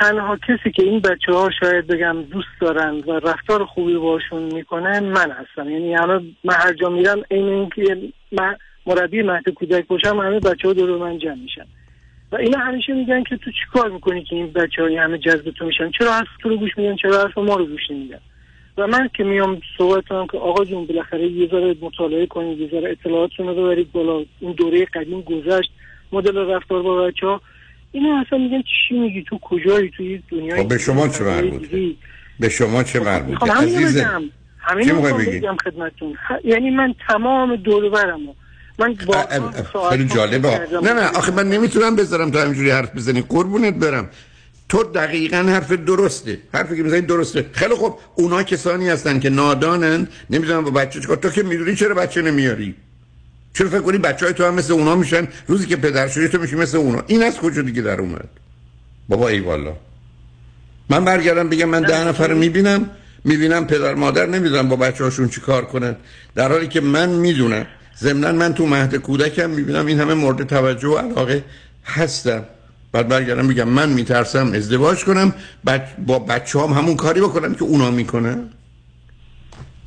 تنها 0.00 0.36
کسی 0.36 0.70
که 0.70 0.82
این 0.82 1.00
بچه 1.00 1.32
ها 1.32 1.50
شاید 1.60 1.86
بگم 1.86 2.22
دوست 2.22 2.48
دارن 2.60 2.94
و 3.06 3.12
رفتار 3.12 3.64
خوبی 3.64 3.94
باشون 3.94 4.42
می‌کنه 4.42 5.00
من 5.00 5.30
هستم. 5.30 5.70
یعنی 5.70 5.94
همه 5.94 6.20
من 6.44 6.54
هر 6.54 6.72
جا 6.72 6.88
میرم 6.88 7.22
این 7.30 7.48
اینکه 7.48 8.12
من 8.32 8.56
مربی 8.86 9.22
مهد 9.22 9.48
کودک 9.48 9.86
باشم 9.86 10.18
همه 10.18 10.40
بچه 10.40 10.68
ها 10.68 10.74
دور 10.74 10.98
من 10.98 11.18
جمع 11.18 11.34
میشن. 11.34 11.66
و 12.32 12.36
اینا 12.36 12.58
همیشه 12.58 12.92
میگن 12.92 13.22
که 13.22 13.36
تو 13.36 13.50
چیکار 13.50 13.90
می‌کنی 13.90 14.24
که 14.24 14.36
این 14.36 14.52
بچه 14.52 14.82
های 14.82 14.96
همه 14.96 15.18
جذب 15.18 15.50
تو 15.50 15.66
میشن؟ 15.66 15.90
چرا 15.98 16.12
حرف 16.12 16.28
تو 16.42 16.48
رو 16.48 16.56
گوش 16.56 16.70
میدن؟ 16.78 16.96
چرا 16.96 17.20
حرف 17.20 17.38
ما 17.38 17.56
رو 17.56 17.66
گوش 17.66 17.90
نمیدن؟ 17.90 18.20
و 18.78 18.86
من 18.86 19.10
که 19.16 19.24
میام 19.24 19.60
صحبت 19.78 20.08
کنم 20.08 20.26
که 20.26 20.38
آقا 20.38 20.64
جون 20.64 20.86
بالاخره 20.86 21.26
یه 21.26 21.48
ذره 21.48 21.76
مطالعه 21.80 22.26
کنید 22.26 22.58
یه 22.58 22.68
ذره 22.70 22.90
اطلاعاتتون 22.90 23.46
رو 23.46 23.54
ببرید 23.54 23.92
بالا. 23.92 24.24
این 24.40 24.52
دوره 24.52 24.84
قدیم 24.84 25.20
گذشت 25.20 25.70
مدل 26.12 26.36
رفتار 26.36 26.82
با 26.82 27.02
بچه 27.02 27.26
ها 27.26 27.40
اینا 27.92 28.20
اصلا 28.26 28.38
میگن 28.38 28.62
چی 28.62 28.98
میگی؟ 28.98 29.22
تو 29.22 29.38
کجایی؟ 29.38 29.90
توی 29.90 30.22
دنیای 30.30 30.62
خب 30.62 30.68
به 30.68 30.78
شما 30.78 31.08
چه 31.08 31.24
مربوطه؟ 31.24 31.90
به 32.40 32.48
شما 32.48 32.82
چه 32.82 33.00
مربوطه؟ 33.00 33.38
خب 33.38 33.52
عزیزم 33.52 34.22
همین 34.58 34.88
رو؟ 34.88 35.02
بگم 35.02 35.56
خدمتتون. 35.64 36.16
یعنی 36.44 36.70
من 36.70 36.94
تمام 37.08 37.56
دور 37.56 37.90
برمو 37.90 38.34
من 38.80 38.96
با 39.06 39.90
خیلی 39.90 40.04
جالبه. 40.04 40.60
نه 40.82 40.92
نه 40.92 41.08
آخه 41.08 41.32
من 41.32 41.48
نمی‌تونم 41.48 41.96
بذارم 41.96 42.30
تو 42.30 42.38
همینجوری 42.38 42.70
حرف 42.70 42.96
بزنی. 42.96 43.24
قربونت 43.28 43.74
برم. 43.74 44.08
تو 44.68 44.84
دقیقا 44.84 45.36
حرف 45.36 45.72
درسته. 45.72 46.38
حرفی 46.54 46.76
که 46.76 46.82
می‌زنی 46.82 47.00
درسته. 47.00 47.46
خیلی 47.52 47.74
خب 47.74 47.98
اونا 48.14 48.42
کسانی 48.42 48.88
هستن 48.88 49.20
که 49.20 49.30
نادانن. 49.30 50.08
نمی‌دونم 50.30 50.64
با 50.64 50.70
بچه 50.70 51.00
چیکار. 51.00 51.16
تو 51.16 51.30
که 51.30 51.42
می‌دونی 51.42 51.76
چرا 51.76 51.94
بچه 51.94 52.22
نمیاری؟ 52.22 52.74
چرا 53.54 53.68
فکر 53.68 53.80
کنی 53.80 53.98
بچه 53.98 54.26
های 54.26 54.34
تو 54.34 54.44
هم 54.44 54.54
مثل 54.54 54.72
اونا 54.72 54.94
میشن؟ 54.94 55.28
روزی 55.46 55.66
که 55.66 55.76
پدر 55.76 56.08
شدی 56.08 56.28
تو 56.28 56.38
میشی 56.38 56.56
مثل 56.56 56.78
اونا. 56.78 57.02
این 57.06 57.22
از 57.22 57.38
کجا 57.38 57.62
دیگه 57.62 57.82
در 57.82 58.00
اومد؟ 58.00 58.28
بابا 59.08 59.28
ای 59.28 59.40
والا 59.40 59.72
من 60.90 61.04
برگردم 61.04 61.48
بگم 61.48 61.68
من 61.68 61.82
ده 61.82 62.08
نفر 62.08 62.28
رو 62.28 62.38
می‌بینم. 62.38 62.90
می‌بینم 63.24 63.66
پدر 63.66 63.94
مادر 63.94 64.26
نمی‌دونم 64.26 64.68
با 64.68 64.76
بچه 64.76 65.04
هاشون 65.04 65.28
چی 65.28 65.40
کار 65.40 65.64
کنن. 65.64 65.96
در 66.34 66.48
حالی 66.48 66.68
که 66.68 66.80
من 66.80 67.08
می‌دونم 67.08 67.66
ضمنا 68.00 68.32
من 68.32 68.54
تو 68.54 68.66
مهد 68.66 68.96
کودکم 68.96 69.50
می‌بینم 69.50 69.86
این 69.86 70.00
همه 70.00 70.14
مورد 70.14 70.46
توجه 70.46 70.88
و 70.88 70.96
علاقه 70.98 71.44
هستم. 71.84 72.44
بعد 72.92 73.08
برگردم 73.08 73.48
بگم 73.48 73.68
من 73.68 73.88
میترسم 73.88 74.52
ازدواج 74.52 75.04
کنم 75.04 75.34
بچ... 75.66 75.82
با 76.06 76.18
بچه 76.18 76.60
هم 76.60 76.72
همون 76.72 76.96
کاری 76.96 77.20
بکنم 77.20 77.54
که 77.54 77.62
اونا 77.62 77.90
می‌کنن. 77.90 78.50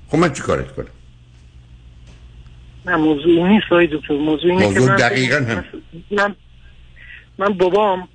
خب 0.08 0.18
من 0.18 0.34
چی 0.34 0.42
کارت 0.42 0.76
کنم؟ 0.76 0.88
نه 2.86 2.96
موضوعی 2.96 3.44
نیست 3.44 3.66
آقای 3.72 3.88
دکتر 3.88 4.14
موضوع 4.14 4.52
اینه 4.52 4.66
موضوع 4.66 4.82
که 4.82 4.92
من 4.92 4.96
دقیقاً 4.96 5.36
هم. 5.38 5.64
من 6.12 6.36
من 7.38 7.58
بابام 7.58 8.08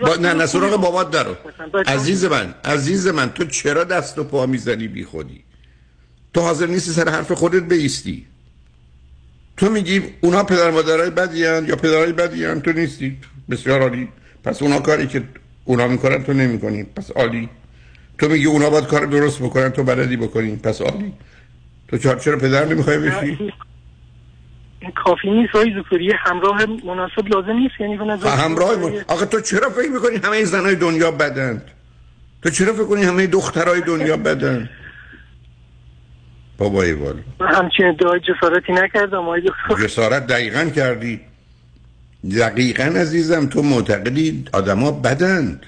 با... 0.00 0.14
نه 0.20 0.32
نه 0.32 0.46
سراغ 0.46 0.80
بابات 0.80 1.10
بچه‌ها- 1.10 1.88
عزیز 1.88 2.24
من 2.24 2.54
عزیز 2.64 3.06
من 3.06 3.30
تو 3.32 3.44
چرا 3.44 3.84
دست 3.84 4.18
و 4.18 4.24
پا 4.24 4.46
می‌زنی 4.46 4.88
بی 4.88 5.04
خودی 5.04 5.44
تو 6.34 6.40
حاضر 6.40 6.66
نیستی 6.66 6.90
سر 6.90 7.08
حرف 7.08 7.32
خودت 7.32 7.62
بیستی. 7.62 8.26
تو 9.56 9.70
میگی 9.70 10.02
اونا 10.20 10.44
پدر 10.44 10.70
مادرای 10.70 11.10
بدی 11.10 11.44
هن 11.44 11.64
یا 11.68 11.76
پدرای 11.76 12.12
بدی 12.12 12.44
هن؟ 12.44 12.60
تو 12.60 12.72
نیستی. 12.72 13.16
بسیار 13.50 13.82
عالی. 13.82 14.08
پس 14.44 14.62
اونا 14.62 14.80
کاری 14.80 15.06
که 15.06 15.22
اونا 15.64 15.86
می‌کنن 15.86 16.24
تو 16.24 16.32
نمی‌کنی. 16.32 16.82
پس 16.82 17.10
عالی. 17.10 17.48
تو 18.18 18.28
میگی 18.28 18.46
اونا 18.46 18.70
باید 18.70 18.86
کار 18.86 19.06
درست 19.06 19.38
بکنن 19.38 19.68
تو 19.68 19.82
بلدی 19.82 20.16
بکنی. 20.16 20.56
پس 20.56 20.80
عالی. 20.80 21.12
تو 21.88 21.98
چرا 21.98 22.14
چرا 22.14 22.38
پدر 22.38 22.64
نمی‌خوای 22.64 22.98
بشی؟ 22.98 23.52
کافی 25.04 25.30
نیست 25.30 25.54
یه 26.00 26.14
همراه 26.16 26.66
مناسب 26.66 27.28
لازم 27.28 27.52
نیست. 27.52 27.74
یعنی 27.80 27.94
همراه 28.24 28.76
من 28.76 29.04
آخه 29.08 29.26
تو 29.26 29.40
چرا 29.40 29.70
فکر 29.70 29.90
می‌کنی 29.90 30.16
همه 30.16 30.44
زنای 30.44 30.74
دنیا 30.74 31.10
بدند 31.10 31.62
تو 32.42 32.50
چرا 32.50 32.72
فکر 32.72 32.84
کنی 32.84 33.02
همه 33.02 33.26
دخترای 33.26 33.80
دنیا 33.80 34.16
بدند 34.16 34.70
بابای 36.58 36.92
والا 36.92 37.18
من 37.40 37.54
همچین 37.54 37.86
ادعای 37.86 38.20
جسارتی 38.20 38.72
نکردم 38.72 39.18
آقای 39.18 39.40
دکتر. 39.40 39.86
جسارت 39.86 40.26
دقیقا 40.26 40.64
کردی. 40.64 41.20
دقیقا 42.38 42.82
عزیزم 42.84 43.46
تو 43.46 43.62
معتقدی 43.62 44.44
آدما 44.52 44.90
بدند. 44.90 45.66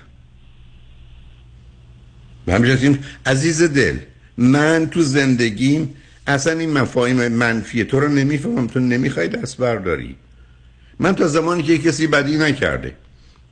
به 2.46 2.54
همین 2.54 2.98
عزیز 3.26 3.62
دل 3.62 3.98
من 4.36 4.86
تو 4.90 5.02
زندگیم 5.02 5.94
اصلا 6.26 6.58
این 6.58 6.72
مفاهیم 6.72 7.28
منفی 7.28 7.84
تو 7.84 8.00
رو 8.00 8.08
نمی‌فهمم 8.08 8.66
تو 8.66 8.80
نمی‌خوای 8.80 9.28
دست 9.28 9.56
برداری. 9.56 10.16
من 10.98 11.14
تا 11.14 11.28
زمانی 11.28 11.62
که 11.62 11.78
کسی 11.78 12.06
بدی 12.06 12.38
نکرده 12.38 12.94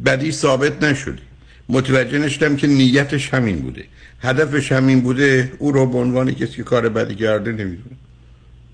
بدی 0.07 0.33
ثابت 0.33 0.83
نشده. 0.83 1.23
متوجه 1.69 2.19
نشدم 2.19 2.57
که 2.57 2.67
نیتش 2.67 3.35
همین 3.35 3.59
بوده. 3.59 3.85
هدفش 4.23 4.73
همین 4.73 5.01
بوده 5.01 5.53
او 5.59 5.73
رو 5.73 5.87
به 5.87 5.99
عنوان 5.99 6.31
کسی 6.31 6.57
که 6.57 6.63
کار 6.63 6.89
بدی 6.89 7.15
کرده 7.15 7.53
نمی‌دونه. 7.53 7.97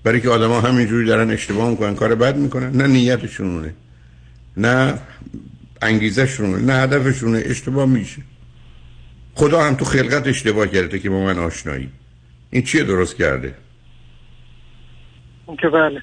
برای 0.03 0.21
که 0.21 0.29
آدما 0.29 0.61
همینجوری 0.61 1.07
دارن 1.07 1.31
اشتباه 1.31 1.69
می‌کنن 1.69 1.95
کار 1.95 2.15
بد 2.15 2.37
می‌کنن 2.37 2.71
نه 2.71 2.87
نیتشونه 2.87 3.73
نه 4.57 4.99
انگیزشونه 5.81 6.57
نه 6.57 6.73
هدفشونه 6.73 7.43
اشتباه 7.45 7.85
میشه. 7.85 8.21
خدا 9.35 9.63
هم 9.63 9.75
تو 9.75 9.85
خلقت 9.85 10.27
اشتباه 10.27 10.67
کرده 10.67 10.99
که 10.99 11.09
با 11.09 11.23
من 11.23 11.39
آشنایی. 11.39 11.89
این 12.49 12.63
چیه 12.63 12.83
درست 12.83 13.15
کرده؟ 13.15 13.55
که 15.61 15.69
بله. 15.69 16.01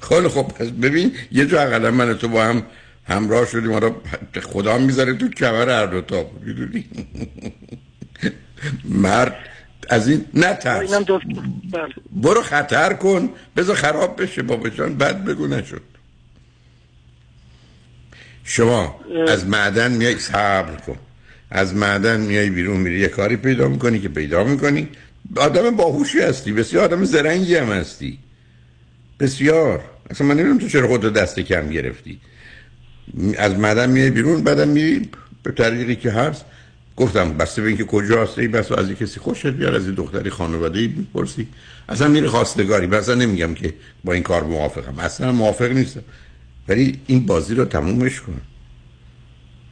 خیلی 0.00 0.28
خب 0.28 0.42
پس 0.42 0.66
ببین 0.66 1.12
یه 1.32 1.46
جا 1.46 1.60
اقلا 1.60 1.90
من 1.90 2.14
تو 2.14 2.28
با 2.28 2.44
هم 2.44 2.62
همراه 3.08 3.46
شدیم 3.46 3.72
حالا 3.72 3.94
خدا 4.42 4.78
می‌ذاره 4.78 5.14
تو 5.14 5.28
کمر 5.28 5.68
هر 5.68 5.86
دو 5.86 6.00
تا. 6.00 6.30
می‌دونی؟ 6.44 6.84
مرد 8.84 9.36
از 9.90 10.08
این 10.08 10.24
نترس. 10.34 10.92
بله. 10.92 11.94
برو 12.12 12.42
خطر 12.42 12.92
کن 12.92 13.30
بذار 13.56 13.76
خراب 13.76 14.22
بشه 14.22 14.42
بابا 14.42 14.68
جان 14.68 14.98
بد 14.98 15.24
بگو 15.24 15.46
نشد. 15.46 15.82
شما 18.44 19.00
از 19.28 19.46
معدن 19.46 19.92
میای 19.92 20.18
صبر 20.18 20.76
کن. 20.76 20.98
از 21.50 21.74
معدن 21.74 22.20
میای 22.20 22.50
بیرون 22.50 22.76
میری 22.76 23.00
یه 23.00 23.08
کاری 23.08 23.36
پیدا 23.36 23.68
می‌کنی 23.68 24.00
که 24.00 24.08
پیدا 24.08 24.44
می‌کنی. 24.44 24.88
آدم 25.36 25.76
باهوشی 25.76 26.20
هستی 26.20 26.52
بسیار 26.52 26.84
آدم 26.84 27.04
زرنگی 27.04 27.56
هم 27.56 27.72
هستی. 27.72 28.18
بسیار. 29.20 29.84
اصلا 30.10 30.26
من 30.26 30.34
نمی‌دونم 30.34 30.58
تو 30.58 30.68
چرا 30.68 30.88
خودتو 30.88 31.10
دست 31.10 31.40
کم 31.40 31.70
گرفتی. 31.70 32.20
از 33.38 33.58
معدن 33.58 33.90
میای 33.90 34.10
بیرون 34.10 34.42
بعدم 34.42 34.68
میری 34.68 35.08
به 35.42 35.52
طریقی 35.52 35.96
که 35.96 36.10
هست. 36.10 36.44
گفتم 36.96 37.32
بسته 37.32 37.62
به 37.62 37.68
اینکه 37.68 37.84
کجا 37.84 38.22
هستی 38.22 38.48
بس 38.48 38.72
از 38.72 38.90
کسی 38.90 39.20
خوشت 39.20 39.46
بیار 39.46 39.74
از 39.74 39.86
این 39.86 39.94
دختری 39.94 40.30
خانواده 40.30 40.78
ای 40.78 40.86
می‌پرسی. 40.86 41.48
اصلا 41.88 42.08
میری 42.08 42.26
خواستگاری. 42.26 42.96
اصلا 42.96 43.14
نمیگم 43.14 43.54
که 43.54 43.74
با 44.04 44.12
این 44.12 44.22
کار 44.22 44.44
موافقم. 44.44 44.98
اصلا 44.98 45.32
موافق 45.32 45.72
نیستم. 45.72 46.02
ولی 46.68 47.00
این 47.06 47.26
بازی 47.26 47.54
رو 47.54 47.64
تمومش 47.64 48.20
کن. 48.20 48.40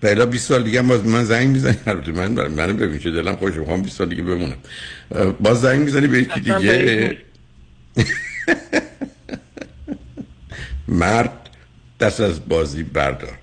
بلا 0.00 0.26
20 0.26 0.48
سال 0.48 0.62
دیگه 0.62 0.82
باز 0.82 1.04
من 1.04 1.24
زنگ 1.24 1.48
می‌زنی. 1.48 1.76
البته 1.86 2.12
من 2.12 2.48
من 2.48 2.76
ببین 2.76 2.98
چه 2.98 3.10
دلم 3.10 3.36
خوش 3.36 3.54
می‌خوام 3.54 3.82
20 3.82 3.96
سال 3.96 4.08
دیگه 4.08 4.22
بمونم. 4.22 4.56
باز 5.40 5.60
زنگ 5.60 5.80
می‌زنی 5.80 6.06
به 6.06 6.18
یکی 6.18 6.40
دیگه. 6.40 7.16
مرد 10.88 11.45
دست 12.00 12.20
از 12.20 12.48
بازی 12.48 12.82
بردار. 12.82 13.38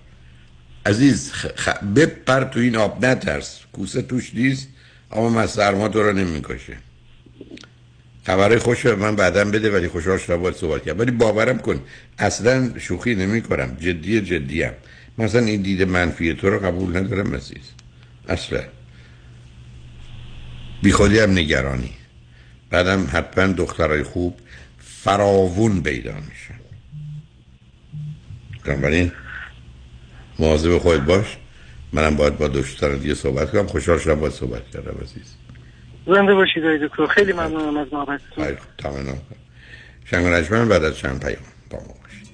عزیز 0.85 1.31
خ... 1.31 1.69
بپر 1.95 2.43
تو 2.43 2.59
این 2.59 2.75
آب 2.75 3.05
نترس. 3.05 3.59
کوسه 3.73 4.01
توش 4.01 4.33
نیست 4.33 4.67
اما 5.11 5.29
من 5.29 5.47
سرما 5.47 5.87
تو 5.87 6.03
رو 6.03 6.13
نمی‌کشه. 6.13 6.77
خبرهای 8.25 8.59
خوش 8.59 8.85
من 8.85 9.15
بعدم 9.15 9.51
بده 9.51 9.71
ولی 9.71 9.87
خوشحال 9.87 10.17
شدم 10.17 10.41
باید 10.41 10.55
صحبت 10.55 10.83
کرد 10.83 10.99
ولی 10.99 11.11
باورم 11.11 11.57
کن 11.57 11.81
اصلا 12.19 12.79
شوخی 12.79 13.15
نمی 13.15 13.41
کنم 13.41 13.77
جدی 13.79 14.21
جدی 14.21 14.63
هم 14.63 14.73
مثلا 15.17 15.41
این 15.41 15.61
دید 15.61 15.81
منفی 15.81 16.33
تو 16.33 16.49
رو 16.49 16.59
قبول 16.59 16.97
ندارم 16.97 17.35
عزیز. 17.35 17.71
اصلا. 18.29 18.63
بی 20.83 20.91
خودی 20.91 21.19
هم 21.19 21.31
نگرانی. 21.31 21.91
بعدم 22.69 23.07
حتما 23.11 23.53
دخترای 23.53 24.03
خوب 24.03 24.39
فراوون 24.79 25.83
پیدا 25.83 26.13
میشن. 26.13 26.62
بنابراین 28.65 29.11
مواظب 30.39 30.77
خودت 30.77 31.01
باش. 31.01 31.37
منم 31.93 32.15
باید 32.15 32.37
با 32.37 32.47
دکتر 32.47 32.95
دیگه 32.95 33.13
صحبت 33.13 33.51
کنم. 33.51 33.67
خوشحال 33.67 33.99
شدم 33.99 34.19
باید 34.19 34.33
صحبت 34.33 34.71
کردم 34.73 34.97
عزیز. 35.01 35.35
زنده 36.07 36.33
باشید 36.33 36.63
آقای 36.63 36.87
دکتر. 36.87 37.07
خیلی 37.07 37.33
ممنونم 37.33 37.77
از 37.77 37.87
محبتتون 37.93 38.45
خیلی 38.45 38.57
تمام 38.77 39.21
شنگ 40.05 40.67
بعد 40.67 40.83
از 40.83 40.97
چند 40.97 41.25
پیام 41.25 41.43
با 41.69 41.77
ما 41.77 41.93
باشید. 42.03 42.27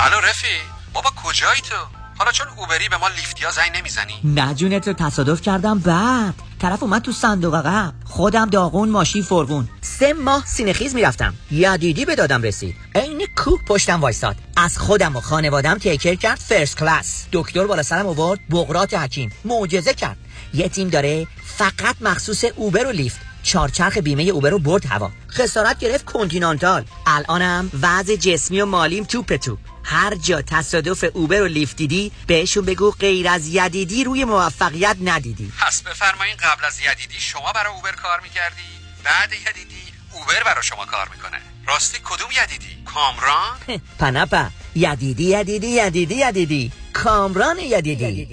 الو 0.00 0.20
رفی 0.20 0.56
بابا 0.94 1.10
کجایی 1.24 1.60
تو؟ 1.60 1.99
حالا 2.20 2.32
چون 2.32 2.46
اوبری 2.56 2.88
به 2.88 2.96
ما 2.96 3.08
لیفتیا 3.08 3.50
زنگ 3.50 3.76
نمی‌زنی؟ 3.76 4.14
نه 4.24 4.54
جونت 4.54 4.88
رو 4.88 4.94
تصادف 4.94 5.42
کردم 5.42 5.78
بعد. 5.78 6.34
طرف 6.58 6.82
اومد 6.82 7.02
تو 7.02 7.12
صندوق 7.12 7.54
عقب. 7.54 7.94
خودم 8.04 8.46
داغون 8.50 8.88
ماشین 8.88 9.22
فرغون. 9.22 9.68
سه 9.80 10.12
ماه 10.12 10.46
سینخیز 10.46 10.94
می‌رفتم. 10.94 11.34
یدیدی 11.50 12.04
به 12.04 12.14
دادم 12.14 12.42
رسید. 12.42 12.74
عین 12.94 13.26
کوک 13.36 13.64
پشتم 13.64 14.00
وایساد 14.00 14.36
از 14.56 14.78
خودم 14.78 15.16
و 15.16 15.20
خانوادم 15.20 15.78
تیکر 15.78 16.14
کرد 16.14 16.38
فرست 16.38 16.76
کلاس. 16.78 17.24
دکتر 17.32 17.66
بالا 17.66 17.82
سرم 17.82 18.06
آورد. 18.06 18.40
بغرات 18.50 18.94
حکیم. 18.94 19.32
معجزه 19.44 19.94
کرد. 19.94 20.16
یه 20.54 20.68
تیم 20.68 20.88
داره 20.88 21.26
فقط 21.44 21.96
مخصوص 22.00 22.44
اوبر 22.56 22.86
و 22.86 22.90
لیفت. 22.90 23.20
چارچرخ 23.42 23.98
بیمه 23.98 24.22
اوبر 24.22 24.50
رو 24.50 24.58
برد 24.58 24.86
هوا. 24.86 25.10
خسارت 25.30 25.78
گرفت 25.78 26.04
کنتینانتال. 26.04 26.84
الانم 27.06 27.70
وضع 27.82 28.16
جسمی 28.16 28.60
و 28.60 28.66
مالیم 28.66 29.04
توپ 29.04 29.36
تو. 29.36 29.58
هر 29.90 30.14
جا 30.14 30.42
تصادف 30.42 31.04
اوبر 31.12 31.42
و 31.42 31.46
لیفت 31.46 31.76
دیدی 31.76 32.12
بهشون 32.26 32.64
بگو 32.64 32.90
غیر 32.90 33.28
از 33.28 33.48
یدیدی 33.48 34.04
روی 34.04 34.24
موفقیت 34.24 34.96
ندیدی. 35.04 35.52
پس 35.60 35.82
بفرمایین 35.82 36.36
قبل 36.36 36.64
از 36.64 36.80
یدیدی 36.80 37.20
شما 37.20 37.52
برای 37.52 37.74
اوبر 37.74 37.92
کار 37.92 38.20
می‌کردی؟ 38.20 38.62
بعد 39.04 39.32
یدیدی 39.32 39.82
اوبر 40.12 40.42
برای 40.44 40.62
شما 40.62 40.84
کار 40.84 41.08
می‌کنه. 41.08 41.38
راستی 41.66 41.98
کدوم 42.04 42.28
یدیدی؟ 42.44 42.84
کامران؟ 42.84 43.80
پنپا 44.00 44.50
یدیدی 44.74 45.24
یدیدی 45.24 45.66
یدیدی 45.66 46.14
یدیدی. 46.14 46.72
کامران 46.92 47.58
یدیدی. 47.58 48.24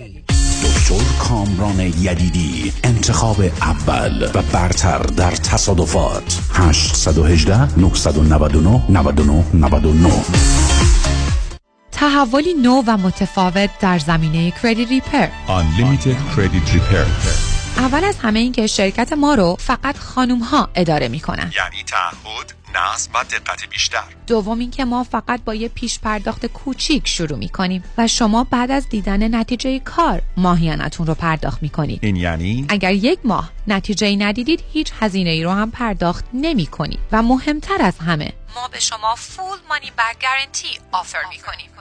دکتر 0.64 1.04
کامران 1.20 1.80
یدیدی 1.80 2.74
انتخاب 2.84 3.42
اول 3.62 4.32
و 4.34 4.42
برتر 4.42 4.98
در 4.98 5.32
تصادفات. 5.32 6.40
818 6.54 7.80
999 7.80 8.84
99 8.90 9.46
99 9.54 10.24
تحولی 11.98 12.54
نو 12.54 12.84
و 12.88 12.98
متفاوت 12.98 13.70
در 13.80 14.00
زمینه 14.00 14.52
کردیت 14.52 14.90
ریپر 14.90 15.28
Unlimited 15.48 16.36
Credit 16.36 16.70
Repair 16.70 17.08
اول 17.78 18.04
از 18.04 18.18
همه 18.20 18.40
این 18.40 18.52
که 18.52 18.68
شرکت 18.68 19.14
ما 19.14 19.36
رو 19.36 19.56
فقط 19.60 19.98
خانوم 19.98 20.40
ها 20.40 20.70
اداره 20.76 21.08
می 21.08 21.20
کنن. 21.20 21.52
یعنی 21.56 21.84
تعهد 21.84 22.54
نصب 22.76 23.12
و 23.14 23.24
دقت 23.24 23.70
بیشتر 23.70 24.04
دوم 24.28 24.60
اینکه 24.60 24.86
ما 24.86 25.04
فقط 25.04 25.44
با 25.44 25.56
یه 25.56 25.68
پیش 25.68 26.00
پرداخت 26.00 26.46
کوچیک 26.46 27.08
شروع 27.08 27.38
می 27.38 27.50
کنیم 27.50 27.84
و 27.98 28.08
شما 28.08 28.44
بعد 28.44 28.72
از 28.72 28.90
دیدن 28.90 29.36
نتیجه 29.36 29.80
کار 29.80 30.22
ماهیانتون 30.38 31.08
رو 31.08 31.14
پرداخت 31.14 31.64
می 31.64 31.70
کنید. 31.70 32.00
این 32.02 32.16
یعنی 32.16 32.66
اگر 32.70 32.94
یک 32.94 33.20
ماه 33.24 33.52
نتیجه 33.68 34.16
ندیدید 34.16 34.64
هیچ 34.74 34.92
هزینه 35.00 35.30
ای 35.30 35.44
رو 35.44 35.52
هم 35.52 35.72
پرداخت 35.72 36.26
نمی 36.34 36.66
کنید 36.66 37.00
و 37.12 37.22
مهمتر 37.22 37.82
از 37.82 38.00
همه 38.00 38.34
ما 38.56 38.68
به 38.68 38.80
شما 38.80 39.16
فول 39.16 39.58
مانی 39.70 39.92
بک 39.98 40.22
گارنتی 40.22 40.80
offer 40.92 41.20
می 41.30 41.38
کنیم. 41.38 41.77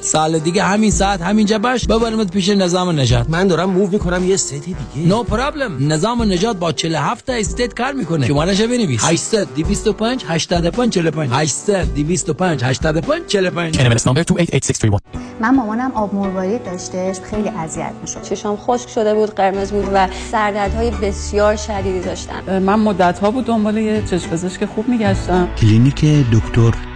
سال 0.00 0.38
دیگه 0.38 0.62
همین 0.62 0.90
ساعت 0.90 1.22
همینجا 1.22 1.58
باش. 1.58 1.86
ببرمت 1.86 2.30
پیش 2.30 2.48
نظام 2.48 3.00
نجات 3.00 3.30
من 3.30 3.46
دارم 3.48 3.70
move 3.70 3.90
می‌کنم 3.90 4.24
یه 4.24 4.36
state 4.36 4.54
دیگه. 4.54 4.76
no 4.96 5.26
no 5.26 5.41
problem 5.41 5.92
نظام 5.92 6.22
نجات 6.22 6.56
با 6.56 6.72
47 6.72 7.26
تا 7.26 7.32
state 7.32 7.74
کار 7.74 7.92
می‌کنه. 7.92 8.26
شمارهش 8.26 8.60
بنویس. 8.60 9.04
800 9.04 9.54
225 9.54 10.24
85 10.28 10.92
45 10.92 11.30
800 11.32 11.94
225 11.94 12.64
85 12.64 13.26
45 13.26 13.74
NMLS 13.74 14.02
number 14.02 14.24
288631 14.24 15.00
من 15.40 15.54
مامانم 15.54 15.92
آب 15.94 16.14
مروارید 16.14 16.64
داشتش 16.64 17.20
خیلی 17.20 17.48
اذیت 17.48 17.92
می‌شد. 18.02 18.22
چشام 18.22 18.56
خشک 18.56 18.88
شده 18.88 19.14
بود 19.14 19.34
قرمز 19.34 19.72
بود 19.72 19.88
و 19.94 20.08
سردردهای 20.32 20.90
بسیار 20.90 21.56
شدیدی 21.56 22.00
داشتم 22.00 22.58
من 22.58 22.74
مدت 22.74 23.18
ها 23.18 23.30
بود 23.30 23.44
دنبال 23.44 23.76
یه 23.76 24.02
چشم 24.10 24.28
پزشک 24.30 24.64
خوب 24.64 24.88
میگشتم. 24.88 25.48
کلینیک 25.60 26.04
دکتر 26.32 26.91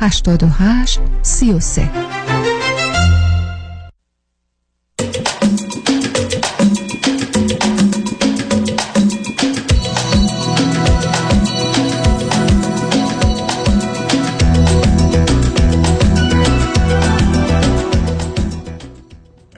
88 0.00 1.00
33 1.22 1.90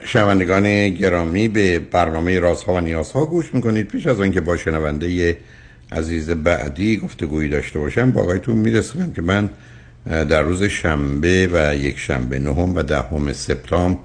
شنوندگان 0.05 0.89
گرامی 0.89 1.47
به 1.47 1.79
برنامه 1.79 2.39
رازها 2.39 2.73
و 2.73 2.79
نیازها 2.79 3.25
گوش 3.25 3.53
می‌کنید. 3.53 3.87
پیش 3.87 4.07
از 4.07 4.19
آنکه 4.19 4.41
با 4.41 4.57
شنونده 4.57 5.37
عزیز 5.91 6.29
بعدی 6.29 6.97
گفتگویی 6.97 7.49
داشته 7.49 7.79
باشم 7.79 8.11
با 8.11 8.21
آقایتون 8.21 8.55
میرسونم 8.55 9.13
که 9.13 9.21
من 9.21 9.49
در 10.05 10.41
روز 10.41 10.63
شنبه 10.63 11.49
و 11.53 11.75
یک 11.75 11.99
شنبه 11.99 12.39
نهم 12.39 12.75
و 12.75 12.81
دهم 12.81 13.33
سپتامبر 13.33 13.99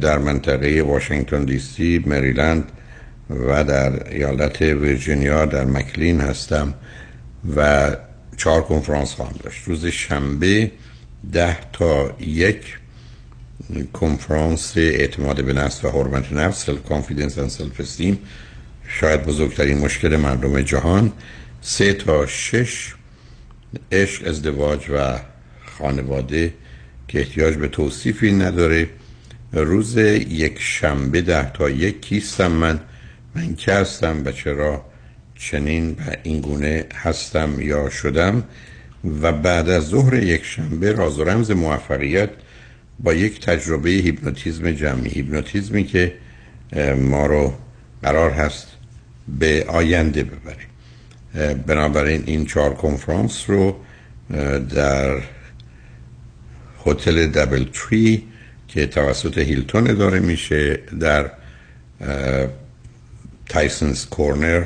در 0.00 0.18
منطقه 0.18 0.82
واشنگتن 0.82 1.44
دی 1.44 1.58
سی 1.58 2.04
مریلند 2.06 2.72
و 3.30 3.64
در 3.64 4.08
ایالت 4.10 4.62
ویرجینیا 4.62 5.46
در 5.46 5.64
مکلین 5.64 6.20
هستم 6.20 6.74
و 7.56 7.90
چهار 8.36 8.62
کنفرانس 8.62 9.12
خواهم 9.12 9.36
داشت. 9.42 9.64
روز 9.64 9.86
شنبه 9.86 10.70
ده 11.32 11.56
تا 11.72 12.16
یک 12.20 12.78
کنفرانس 13.92 14.72
اعتماد 14.76 15.44
به 15.44 15.52
نفس 15.52 15.84
و 15.84 15.90
حرمت 15.90 16.32
نفس 16.32 16.66
self 16.66 16.82
confidence 16.82 17.38
و 17.38 17.48
self 17.48 17.80
esteem 17.80 18.18
شاید 18.88 19.22
بزرگترین 19.22 19.78
مشکل 19.78 20.16
مردم 20.16 20.60
جهان. 20.60 21.12
سه 21.60 21.92
تا 21.92 22.26
شش 22.26 22.94
عشق 23.92 24.28
ازدواج 24.28 24.90
و 24.90 25.18
خانواده 25.78 26.54
که 27.08 27.18
احتیاج 27.18 27.54
به 27.54 27.68
توصیفی 27.68 28.32
نداره. 28.32 28.88
روز 29.52 29.96
یک 29.96 30.56
شنبه 30.60 31.20
ده 31.20 31.50
تا 31.52 31.70
یک 31.70 32.00
کیستم 32.00 32.52
من. 32.52 32.80
من 33.34 33.54
که 33.54 33.72
هستم 33.72 34.22
و 34.24 34.32
چرا 34.32 34.84
چنین 35.34 35.90
و 35.90 36.16
این 36.22 36.40
گونه 36.40 36.84
هستم 36.94 37.60
یا 37.60 37.90
شدم؟ 37.90 38.44
و 39.22 39.32
بعد 39.32 39.68
از 39.68 39.86
ظهر 39.86 40.14
یک 40.14 40.44
شنبه 40.44 40.92
راز 40.92 41.18
و 41.18 41.24
رمز 41.24 41.50
موفقیت 41.50 42.30
با 42.98 43.14
یک 43.14 43.40
تجربه 43.40 43.90
هیپنوتیزم 43.90 44.70
جمعی. 44.70 45.10
هیپنوتیزمی 45.10 45.84
که 45.84 46.14
ما 46.98 47.26
رو 47.26 47.54
قرار 48.02 48.30
هست 48.30 48.66
به 49.38 49.64
آینده 49.68 50.22
ببره 50.22 50.73
بنابراین 51.66 52.22
این 52.26 52.46
چهار 52.46 52.74
کنفرانس 52.74 53.44
رو 53.50 53.76
در 54.74 55.22
هتل 56.86 57.26
DoubleTree 57.26 58.22
که 58.68 58.86
توسط 58.86 59.38
هیلتون 59.38 59.90
اداره 59.90 60.20
میشه 60.20 60.78
در 61.00 61.30
Tysons 63.48 64.06
Corner 64.06 64.64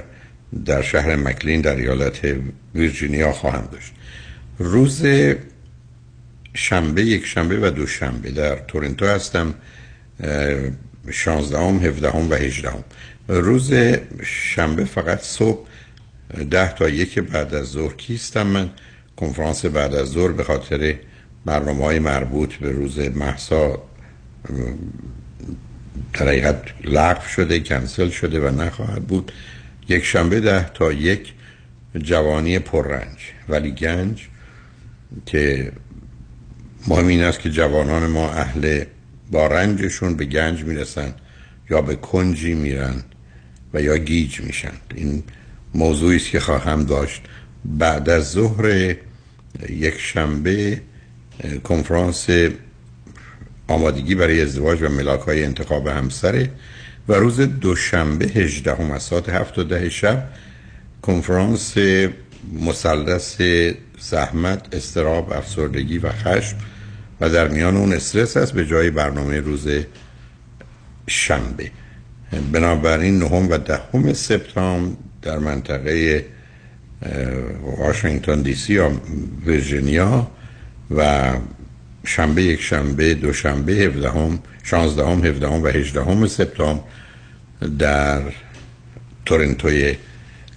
در 0.64 0.82
شهر 0.82 1.16
مکلین 1.16 1.60
در 1.60 1.76
ایالت 1.76 2.36
ویرجینیا 2.74 3.32
خواهم 3.32 3.68
داشت 3.72 3.92
روز 4.58 5.06
شنبه 6.54 7.02
یک 7.02 7.26
شنبه 7.26 7.58
و 7.68 7.70
دو 7.70 7.86
شنبه 7.86 8.30
در 8.30 8.56
تورنتو 8.56 9.06
هستم 9.06 9.54
16 11.10 11.58
هم 11.58 11.78
17 11.78 12.10
هم 12.10 12.30
و 12.30 12.34
18 12.34 12.70
هم. 12.70 12.84
روز 13.28 13.74
شنبه 14.24 14.84
فقط 14.84 15.20
صبح 15.20 15.67
ده 16.50 16.72
تا 16.72 16.88
یک 16.88 17.18
بعد 17.18 17.54
از 17.54 17.66
ظهر 17.66 17.92
کیستم 17.92 18.46
من. 18.46 18.70
کنفرانس 19.16 19.64
بعد 19.64 19.94
از 19.94 20.08
ظهر 20.08 20.32
به 20.32 20.44
خاطر 20.44 20.94
برنامه 21.44 21.84
های 21.84 21.98
مربوط 21.98 22.54
به 22.54 22.72
روز 22.72 22.98
محسا 22.98 23.82
در 26.12 26.28
حقیقت 26.28 26.62
لغو 26.84 27.28
شده 27.28 27.60
کنسل 27.60 28.10
شده 28.10 28.40
و 28.40 28.62
نخواهد 28.62 29.06
بود. 29.06 29.32
یک 29.88 30.04
شنبه 30.04 30.40
ده 30.40 30.70
تا 30.74 30.92
یک 30.92 31.32
جوانی 31.98 32.58
پررنج. 32.58 33.18
ولی 33.48 33.70
گنج 33.70 34.28
که 35.26 35.72
مهم 36.88 37.06
این 37.06 37.22
است 37.22 37.40
که 37.40 37.50
جوانان 37.50 38.06
ما 38.06 38.30
اهل 38.30 38.84
با 39.30 39.46
رنجشون 39.46 40.16
به 40.16 40.24
گنج 40.24 40.64
می‌رسن 40.64 41.14
یا 41.70 41.82
به 41.82 41.94
کنجی 41.94 42.54
میرن 42.54 43.02
و 43.74 43.82
یا 43.82 43.98
گیج 43.98 44.40
میشن. 44.40 44.72
این 44.94 45.22
موضوعی 45.74 46.16
است 46.16 46.30
که 46.30 46.40
خواهم 46.40 46.84
داشت. 46.84 47.22
بعد 47.64 48.10
از 48.10 48.30
ظهر 48.30 48.94
یک 49.68 49.98
شنبه 49.98 50.80
کنفرانس 51.64 52.26
آمادگی 53.68 54.14
برای 54.14 54.42
ازدواج 54.42 54.82
و 54.82 54.88
ملاک 54.88 55.20
های 55.20 55.44
انتخاب 55.44 55.86
همسره 55.86 56.50
و 57.08 57.12
روز 57.12 57.40
دوشنبه 57.40 58.26
18 58.26 58.74
هم 58.74 58.90
از 58.90 59.02
ساعت 59.02 59.28
7 59.28 59.58
و 59.58 59.64
ده 59.64 59.88
شب 59.88 60.28
کنفرانس 61.02 61.74
مثلث 62.52 63.40
زحمت 63.98 64.74
استراب 64.74 65.32
افسردگی 65.32 65.98
و 65.98 66.12
خشم 66.12 66.56
و 67.20 67.30
در 67.30 67.48
میان 67.48 67.76
اون 67.76 67.92
استرس 67.92 68.36
هست 68.36 68.52
به 68.52 68.66
جای 68.66 68.90
برنامه 68.90 69.40
روز 69.40 69.68
شنبه. 71.06 71.70
بنابراین 72.52 73.18
نهم 73.18 73.50
و 73.50 73.58
دهم 73.58 74.12
سپتامبر 74.12 74.96
در 75.22 75.38
منطقه 75.38 76.24
واشنگتن 77.78 78.42
دی 78.42 78.54
سی 78.54 78.72
یا 78.72 78.92
ویرجینیا 79.46 80.30
و 80.90 81.32
شنبه 82.06 82.42
یک 82.42 82.60
شنبه 82.60 83.14
دو 83.14 83.32
شنبه 83.32 83.72
17 83.72 84.10
هم 84.10 84.38
16 84.62 85.06
هم 85.06 85.24
17 85.24 85.48
هم 85.48 85.62
و 85.62 85.66
18 85.66 86.04
هم 86.04 86.26
سپتامبر 86.26 86.82
در 87.78 88.22
تورنتوی 89.26 89.96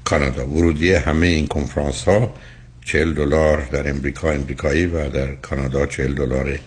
کانادا. 0.03 0.47
ورودی 0.47 0.93
همه 0.93 1.27
این 1.27 1.47
کنفرانس 1.47 2.03
ها 2.03 2.33
40 2.85 3.13
دلار 3.13 3.67
در 3.71 3.89
امریکا 3.89 4.31
امریکایی 4.31 4.85
و 4.85 5.09
در 5.09 5.35
کانادا 5.35 5.85
40 5.85 6.13
دلار. 6.13 6.59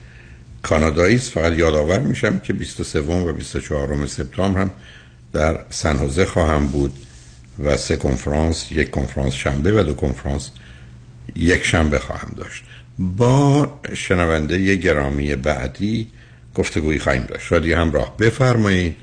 کانادایی 0.62 1.16
است. 1.16 1.30
فقط 1.30 1.52
یادآور 1.52 1.98
میشم 1.98 2.38
که 2.38 2.52
23 2.52 3.00
و 3.00 3.32
24 3.32 4.06
سپتامبر 4.06 4.60
هم 4.60 4.70
در 5.32 5.60
سن 5.70 6.24
خواهم 6.24 6.66
بود. 6.66 6.92
و 7.58 7.76
سه 7.76 7.96
کنفرانس 7.96 8.72
یک 8.72 8.90
کنفرانس 8.90 9.34
شنبه 9.34 9.72
و 9.72 9.82
دو 9.82 9.94
کنفرانس 9.94 10.50
یک 11.36 11.64
شنبه 11.64 11.98
خواهم 11.98 12.34
داشت. 12.36 12.64
با 12.98 13.68
شنونده 13.94 14.76
گرامی 14.76 15.36
بعدی 15.36 16.10
گفتگویی 16.54 16.98
خواهیم 16.98 17.22
داشت. 17.22 17.46
شادی 17.46 17.72
همراه 17.72 18.16
بفرمایید. 18.16 18.96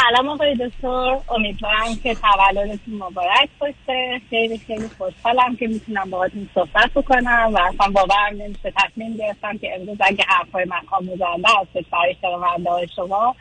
سلام 0.00 0.28
آقای 0.28 0.54
دکتر. 0.54 1.18
امیدوارم 1.34 1.96
که 2.02 2.14
تولدتون 2.14 2.94
مبارک 2.94 3.48
باشه. 3.58 4.20
خیلی 4.30 4.58
خیلی 4.58 4.88
خوشحالم 4.98 5.56
که 5.56 5.66
می‌تونم 5.66 6.10
باهاتون 6.10 6.48
صحبت 6.54 6.90
بکنم 6.94 7.50
و 7.54 7.58
اصلا 7.58 7.92
باورم 7.92 8.36
نمیشه. 8.38 8.72
تصمیم 8.76 9.16
گرفتم 9.16 9.58
که 9.58 9.74
امروز 9.74 9.96
اگه 10.00 10.24
حرفای 10.28 10.64
من 10.64 10.80
آموزنده 10.90 11.48
هستش 11.60 11.84
برای 11.92 12.16
شنونده 12.20 12.86
شما 12.96 13.36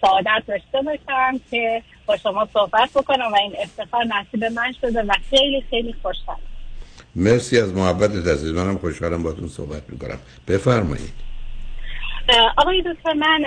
سعادت 0.00 0.46
داشته 0.46 0.82
باشم 0.84 1.40
که 1.50 1.82
با 2.06 2.16
شما 2.16 2.48
صحبت 2.52 2.90
بکنم 2.94 3.32
و 3.32 3.36
این 3.36 3.52
افتخار 3.62 4.04
نصیب 4.04 4.44
من 4.44 4.72
شده 4.80 5.02
و 5.02 5.12
خیلی 5.30 5.64
خیلی 5.70 5.94
خوشحالم. 6.02 6.40
مرسی 7.14 7.60
از 7.60 7.74
محبت 7.74 8.10
عزیز. 8.10 8.52
منم 8.52 8.78
خوشحالم 8.78 9.22
باتون 9.22 9.48
صحبت 9.48 9.82
می‌کنم. 9.88 10.18
بفرمایید. 10.48 11.12
آقای 12.56 12.82
دکتر 12.82 13.12
من 13.12 13.44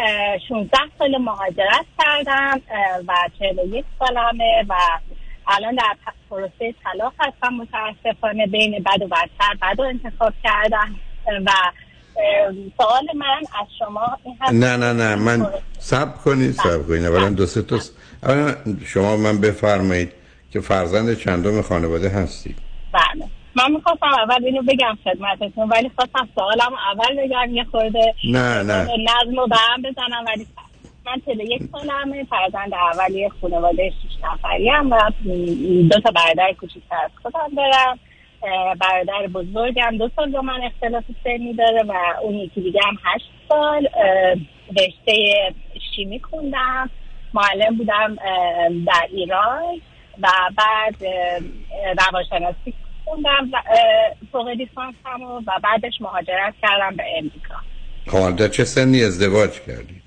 16 0.49 0.77
سال 0.99 1.17
مهاجرت 1.17 1.85
کردم 1.99 2.61
و 3.07 3.13
41 3.39 3.85
سالمه 3.99 4.65
و 4.69 4.73
الان 5.47 5.75
در 5.75 5.95
پروسه 6.29 6.73
طلاق 6.83 7.13
هستم. 7.19 7.53
متاسفانه 7.53 8.47
بین 8.47 8.83
بد 8.83 9.01
و 9.01 9.07
بدتر 9.07 9.53
بد 9.61 9.79
و 9.79 9.83
انتخاب 9.83 10.33
کردم. 10.43 10.95
و 11.45 11.51
سوال 12.77 13.07
من 13.15 13.37
از 13.61 13.67
شما 13.79 14.17
این 14.23 14.37
هست. 14.41 14.53
نه 14.53 14.77
نه 14.77 14.93
نه 14.93 15.15
من 15.15 15.47
سب 15.79 16.17
کنید 16.17 16.51
سب 16.51 16.87
کنید. 16.87 17.05
اولا 17.05 17.29
دو 17.29 17.45
سه 17.45 17.61
تا 17.61 17.79
اولا 18.25 18.55
شما 18.85 19.17
من 19.17 19.41
بفرمایید 19.41 20.11
که 20.51 20.59
فرزند 20.59 21.17
چندم 21.17 21.61
خانواده 21.61 22.09
هستید 22.09 22.55
بله. 22.93 23.25
من 23.55 23.71
می‌خواستم 23.71 24.07
اول 24.07 24.45
اینو 24.45 24.61
بگم 24.61 24.97
خدمتتون 25.03 25.69
ولی 25.69 25.91
خواستم 25.95 26.29
سوالم 26.35 26.73
اول 26.91 27.27
بگم 27.27 27.55
یه 27.55 27.63
خورده 27.63 28.15
نه 28.23 28.63
نه. 28.63 28.81
نظم 28.83 29.35
رو 29.37 29.47
به 29.47 29.55
هم 29.55 29.81
بزنم 29.81 30.25
ولی 30.27 30.47
من 31.05 31.21
تله 31.25 31.43
یک 31.43 31.61
سالمه 31.71 32.23
فرزند 32.23 32.73
اولی 32.73 33.29
خانواده 33.41 33.89
شیش 34.01 34.11
نفری 34.23 34.69
هم 34.69 34.91
و 34.91 34.97
دو 35.91 35.99
تا 35.99 36.11
برادر 36.11 36.53
کوچیکتر 36.53 36.95
از 37.05 37.11
خودم 37.23 37.49
دارم. 37.57 37.99
برادر 38.79 39.27
بزرگم 39.27 39.97
دو 39.97 40.09
سال 40.15 40.31
با 40.31 40.41
من 40.41 40.61
اختلاف 40.63 41.03
سنی 41.23 41.53
داره 41.53 41.83
و 41.83 41.93
اون 42.21 42.35
یکی 42.35 42.61
دیگه 42.61 42.79
هم 42.83 42.97
هشت 43.03 43.25
سال. 43.49 43.87
رشته 44.69 45.13
شیمی 45.95 46.21
خوندم. 46.29 46.89
معلم 47.35 47.77
بودم 47.77 48.15
در 48.87 49.07
ایران 49.11 49.81
و 50.21 50.27
بعد 50.57 50.95
روانشناسی 51.97 52.73
خوندم 53.05 53.51
فوق 54.31 54.47
لیسانس 54.47 54.95
و 55.47 55.51
بعدش 55.63 55.93
مهاجرت 56.01 56.53
کردم 56.61 56.95
به 56.95 57.03
امریکا 57.17 57.55
خب 58.07 58.35
در 58.35 58.47
چه 58.47 58.63
سنی 58.63 59.03
ازدواج 59.03 59.51
کردید؟ 59.51 60.05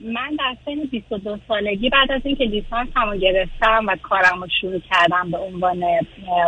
من 0.00 0.36
در 0.38 0.56
سن 0.64 0.84
22 0.90 1.38
سالگی 1.48 1.90
بعد 1.90 2.12
از 2.12 2.20
اینکه 2.24 2.44
لیسانس 2.44 2.88
همو 2.96 3.16
گرفتم 3.16 3.86
و 3.86 3.96
کارم 4.02 4.42
رو 4.42 4.48
شروع 4.60 4.80
کردم 4.90 5.30
به 5.30 5.38
عنوان 5.38 5.84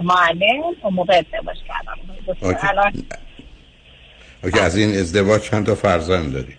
معلم 0.02 0.62
اون 0.82 0.94
موقع 0.94 1.14
ازدواج 1.14 1.56
کردم 1.68 2.68
الان 2.68 2.92
اوکی 4.44 4.58
از 4.58 4.76
این 4.76 4.90
ازدواج 4.90 5.42
چند 5.42 5.66
تا 5.66 5.74
فرزند 5.74 6.32
دارید؟ 6.32 6.57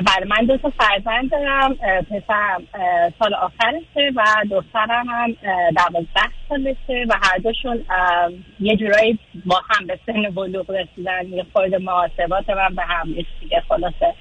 بله 0.00 0.26
من 0.26 0.46
دو 0.46 0.56
تا 0.56 0.72
فرزند 0.78 1.30
دارم 1.30 1.74
پسرم 2.10 2.62
سال 3.18 3.34
آخرشه 3.34 4.12
و 4.16 4.24
دخترم 4.50 5.06
هم 5.08 5.32
دوازده 5.76 6.30
سالشه 6.48 7.06
و 7.08 7.14
هر 7.22 7.38
دوشون 7.38 7.84
یه 8.60 8.76
جورایی 8.76 9.18
با 9.46 9.60
هم 9.70 9.86
به 9.86 9.98
سن 10.06 10.30
بلوغ 10.30 10.70
رسیدن 10.70 11.26
یه 11.28 11.46
خورده 11.52 11.78
محاسبات 11.78 12.50
من 12.50 12.74
به 12.74 12.82
هم 12.82 13.14
دیگه 13.40 13.62
خلاصه. 13.68 14.14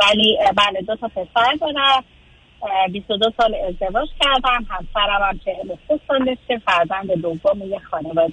ولی 0.00 0.38
بله 0.56 0.80
دو 0.80 0.96
تا 0.96 1.08
پسر 1.08 1.54
دارم 1.60 2.04
22 2.92 3.30
سال 3.40 3.54
ازدواج 3.54 4.08
کردم 4.20 4.66
همسرم 4.70 5.22
هم 5.22 5.38
43 5.44 6.00
سالشه 6.08 6.62
فرزند 6.66 7.12
دوم 7.12 7.62
یه 7.68 7.78
خانواده 7.78 8.32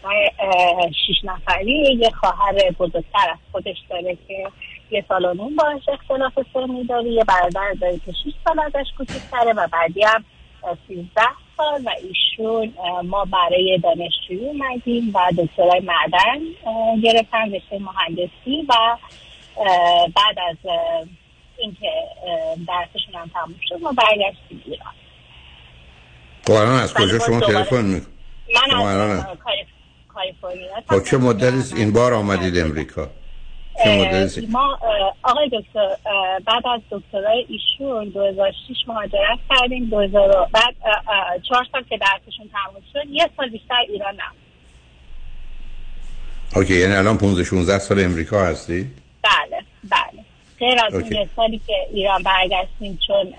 شیش 1.05 1.17
نفری 1.23 1.97
یه 1.99 2.09
خواهر 2.09 2.71
بزرگتر 2.79 3.29
از 3.31 3.37
خودش 3.51 3.77
داره 3.89 4.17
که 4.27 4.47
یه 4.91 5.05
سال 5.07 5.25
و 5.25 5.33
باش 5.33 5.89
اختلاف 5.93 6.33
سنی 6.53 6.83
داره 6.83 7.09
یه 7.09 7.23
برادر 7.23 7.73
داره 7.81 7.99
که 8.05 8.11
6 8.11 8.33
سال 8.47 8.59
ازش 8.59 8.91
کوچیک‌تره 8.97 9.53
و 9.53 9.67
بعدی 9.67 10.03
هم 10.03 10.25
13 10.87 11.07
سال 11.57 11.81
و 11.85 11.89
ایشون 12.03 12.73
ما 13.03 13.25
برای 13.25 13.79
دانشجویی 13.83 14.49
اومدیم 14.49 15.11
و 15.15 15.31
دکترای 15.37 15.79
معدن 15.79 16.39
گرفتن 17.03 17.55
رشته 17.55 17.79
مهندسی 17.79 18.65
و 18.69 18.97
بعد 20.15 20.39
از 20.49 20.57
اینکه 21.57 21.91
درسشون 22.67 23.15
هم 23.15 23.31
تموم 23.33 23.59
شد 23.69 23.81
ما 23.81 23.91
برگشتیم 23.91 24.63
ایران. 24.65 24.93
خب 26.47 26.51
الان 26.51 26.79
از 26.79 26.93
کجا 26.93 27.19
شما 27.19 27.39
تلفن 27.39 27.85
می 27.85 28.01
من 28.55 28.77
از 28.79 29.25
کالیفرنیا 30.07 30.69
خب 30.89 31.03
چه 31.03 31.17
مدتی 31.17 31.75
این 31.75 31.93
بار 31.93 32.13
آمدید 32.13 32.57
امریکا؟ 32.57 33.07
ما 34.49 34.79
آقای 35.23 35.49
دکتر 35.49 35.95
بعد 36.45 36.67
از 36.67 36.81
دکترای 36.91 37.45
ایشون 37.49 38.09
2006 38.09 38.75
مهاجرت 38.87 39.39
کردیم. 39.49 39.89
2000 39.89 40.49
بعد 40.53 40.75
چهار 41.49 41.67
سال 41.71 41.83
که 41.89 41.97
درسشون 41.97 42.49
تموم 42.51 42.83
شد 42.93 43.09
یه 43.09 43.29
سال 43.37 43.49
بیشتر 43.49 43.75
ایران 43.89 44.13
نم 44.13 44.35
اوکی 46.55 46.79
یعنی 46.79 46.93
الان 46.93 47.17
15 47.17 47.43
16 47.43 47.79
سال 47.79 48.03
امریکا 48.03 48.45
هستی؟ 48.45 48.91
بله 49.23 49.61
بله. 49.83 50.23
غیر 50.59 50.79
از 50.85 50.93
اون 50.93 51.11
یه 51.11 51.29
سالی 51.35 51.61
که 51.67 51.73
ایران 51.93 52.23
برگشتیم 52.23 52.99
چون 53.07 53.33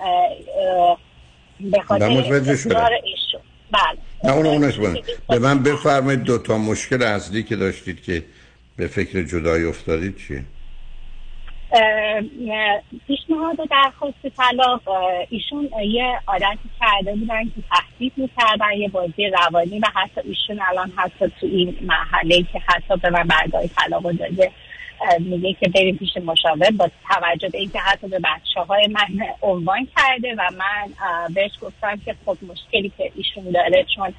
به 1.71 1.81
خاطر 1.81 2.05
ایشون. 2.05 2.73
بله. 3.71 3.99
نه 4.25 4.33
اونو 4.33 4.49
اونش 4.49 4.79
به 5.29 5.39
من 5.39 5.63
بفرمایید 5.63 6.23
دو 6.23 6.39
تا 6.39 6.59
مشکل 6.59 7.03
اصلی 7.03 7.43
که 7.43 7.57
داشتید 7.57 8.03
که 8.03 8.25
به 8.77 8.87
فکر 8.87 9.23
جدایی 9.23 9.65
افتادید 9.65 10.17
چیه؟ 10.17 10.45
پیشنهاد 13.07 13.57
درخواست 13.71 14.29
طلاق 14.37 14.83
ایشون 15.31 15.71
یه 15.87 16.21
عادتی 16.27 16.71
کرده 16.81 17.15
بودن 17.17 17.45
که 17.45 17.63
تهدید 17.71 18.13
می‌کردن 18.17 18.73
یه 18.79 18.89
بازی 18.89 19.27
روانی 19.27 19.79
و 19.79 19.87
حتی 19.95 20.21
ایشون 20.25 20.61
الان 20.69 20.93
حتی 20.97 21.33
تو 21.41 21.47
این 21.47 21.77
محله 21.83 22.43
که 22.43 22.59
حتی 22.67 22.97
به 22.97 23.11
من 23.11 23.23
بردای 23.23 23.69
طلاق 23.69 24.03
داده 24.03 24.51
میگه 25.21 25.53
که 25.53 25.69
بریم 25.69 25.97
پیش 25.97 26.17
مشاور 26.17 26.71
با 26.71 26.91
توجه 27.09 27.49
به 27.49 27.59
اینکه 27.59 27.79
حتی 27.79 28.09
به 28.09 28.19
بچه 28.19 28.61
های 28.61 28.87
من 28.87 29.27
عنوان 29.43 29.89
کرده 29.97 30.35
و 30.35 30.51
من 30.59 30.95
بهش 31.35 31.53
گفتم 31.61 31.97
که 32.05 32.15
خب 32.27 32.37
مشکلی 32.43 32.93
که 32.99 33.13
ایشون 33.15 33.51
داره 33.51 33.87
چون 33.97 34.15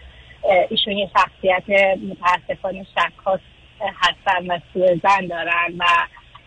ایشون 0.69 0.93
یه 0.93 1.09
شخصیت 1.13 1.63
متاسفانه 2.09 2.85
شکاس 2.95 3.39
هستن 3.79 4.47
و 4.47 4.59
سوء 4.73 4.95
زن 5.03 5.27
دارن 5.27 5.73
و 5.77 5.85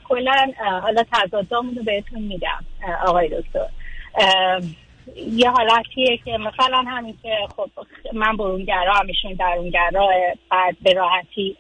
کلا 0.09 0.53
حالا 0.83 1.05
تضادامون 1.13 1.75
رو 1.75 1.83
بهتون 1.83 2.23
میگم 2.23 2.65
آقای 3.07 3.29
دکتر. 3.29 3.67
یه 5.17 5.51
حالتیه 5.51 6.17
که 6.25 6.39
مثلا 6.39 6.85
همین 6.87 7.19
که 7.23 7.37
خب 7.57 7.71
من 8.13 8.37
برونگرا 8.37 8.93
هم 8.93 9.07
ایشون 9.07 9.33
درونگرا 9.33 10.09
بعد 10.51 10.77
به 10.83 10.93
راحتی 10.93 11.57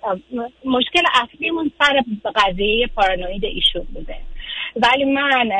مشکل 0.64 1.02
اصلیمون 1.22 1.70
سر 1.78 2.02
قضیه 2.36 2.86
پارانوید 2.86 3.44
ایشون 3.44 3.86
بوده. 3.94 4.16
ولی 4.76 5.04
من 5.04 5.50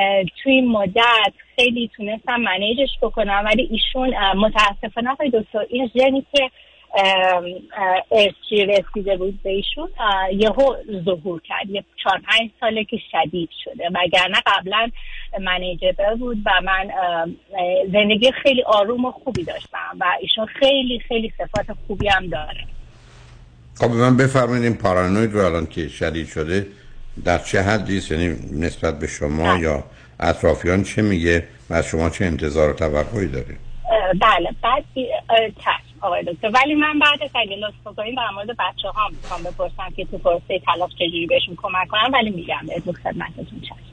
توی 0.43 0.53
این 0.53 0.69
مدت 0.69 1.33
خیلی 1.57 1.91
تونستم 1.97 2.41
منیجش 2.41 2.91
بکنم 3.03 3.43
ولی 3.47 3.69
ایشون 3.71 4.15
متاسفانه 4.37 5.11
آقای 5.11 5.31
دکتر 5.31 5.67
این 5.71 5.91
ژنی 5.95 6.27
که 6.35 6.51
ارچی 8.11 8.65
رسیده 8.67 9.17
بود 9.17 9.43
به 9.43 9.51
ایشون. 9.51 9.91
یهو 10.33 10.77
ظهور 11.05 11.41
کرد. 11.41 11.71
یه 11.71 11.85
چهار 12.03 12.21
پنج 12.29 12.51
ساله 12.61 12.85
که 12.85 12.97
شدید 13.11 13.51
شده. 13.65 13.89
وگرنه 13.95 14.39
قبلا 14.47 14.91
منیجبل 15.41 16.15
بود 16.15 16.39
و 16.47 16.51
من 16.65 16.91
زندگی 17.93 18.33
خیلی 18.43 18.63
آروم 18.63 19.05
و 19.05 19.11
خوبی 19.11 19.45
داشتم 19.45 19.97
و 20.01 20.05
ایشون 20.21 20.47
خیلی 20.47 21.01
خیلی 21.09 21.33
صفات 21.39 21.77
خوبی 21.87 22.09
هم 22.09 22.27
داره. 22.27 22.65
خب 23.81 23.91
من 23.91 24.17
بفرمایید 24.17 24.65
این 24.65 24.75
پارانوید 24.75 25.33
رو 25.33 25.45
الان 25.45 25.67
که 25.67 25.89
شدید 25.89 26.27
شده 26.27 26.67
در 27.25 27.39
چه 27.39 27.63
حدی 27.63 28.01
یعنی 28.11 28.37
نسبت 28.53 28.99
به 28.99 29.07
شما 29.07 29.57
یا 29.57 29.85
اطرافیان 30.21 30.83
چه 30.83 31.03
میگه 31.03 31.45
و 31.71 31.75
از 31.75 31.87
شما 31.87 32.11
چه 32.11 32.25
انتظار 32.25 32.71
و 32.71 32.73
توقعی 32.73 33.27
داره 33.27 33.57
بله. 34.21 34.55
بعد 34.63 34.85
آقای 36.01 36.23
دکتر. 36.23 36.51
ولی 36.51 36.75
من 36.75 36.99
بعد 36.99 37.23
از 37.23 37.31
اگه 37.35 37.57
لطف 37.57 37.87
بکنیم 37.87 38.15
در 38.15 38.31
مورد 38.35 38.57
بچه 38.57 38.89
ها 38.89 39.09
می‌خوام 39.09 39.43
بپرسم 39.43 39.91
که 39.97 40.05
تو 40.05 40.19
پرسه 40.19 40.59
تلاف 40.59 40.91
چجوری 40.95 41.27
بهشون 41.27 41.57
کمک 41.57 41.89
کنم 41.89 42.11
ولی 42.13 42.31
میگم 42.31 42.67
به 42.87 42.93
خدمتتون 42.93 43.61
چشم. 43.61 43.91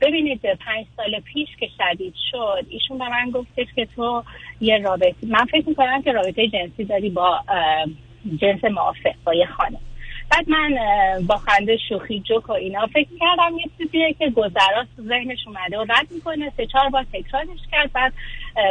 ببینید 0.00 0.40
پنج 0.40 0.86
سال 0.96 1.20
پیش 1.20 1.48
که 1.60 1.68
شدید 1.78 2.14
شد 2.30 2.66
ایشون 2.68 2.98
به 2.98 3.08
من 3.08 3.30
گفتش 3.30 3.66
که 3.76 3.88
تو 3.96 4.24
یه 4.60 4.78
رابطه 4.78 5.16
من 5.22 5.44
فکر 5.44 5.68
می‌کنم 5.68 6.02
که 6.02 6.12
رابطه 6.12 6.48
جنسی 6.48 6.84
داری 6.84 7.10
با 7.10 7.40
جنس 8.40 8.64
موافق 8.64 9.14
با 9.24 9.34
یه 9.34 9.46
خانم. 9.46 9.80
بعد 10.30 10.48
من 10.48 10.78
با 11.26 11.36
خنده 11.36 11.76
شوخی 11.88 12.20
جوک 12.20 12.50
و 12.50 12.52
اینا 12.52 12.86
فکر 12.86 13.08
کردم 13.20 13.58
یه 13.58 13.64
چیزیه 13.78 14.12
که 14.12 14.30
گذراست 14.30 14.96
تو 14.96 15.02
ذهنش 15.02 15.46
اومده 15.46 15.78
و 15.78 15.82
رد 15.88 16.06
می‌کنه. 16.10 16.52
سه 16.56 16.66
چهار 16.66 16.88
بار 16.88 17.06
تکرارش 17.12 17.58
کرد. 17.72 17.92
بعد 17.92 18.12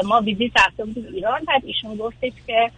ما 0.05 0.21
ویزیت 0.21 0.51
رفته 0.67 0.85
بودیم 0.85 1.05
ایران. 1.13 1.45
بعد 1.47 1.65
ایشون 1.65 1.95
گفتش 1.95 2.33
که 2.47 2.71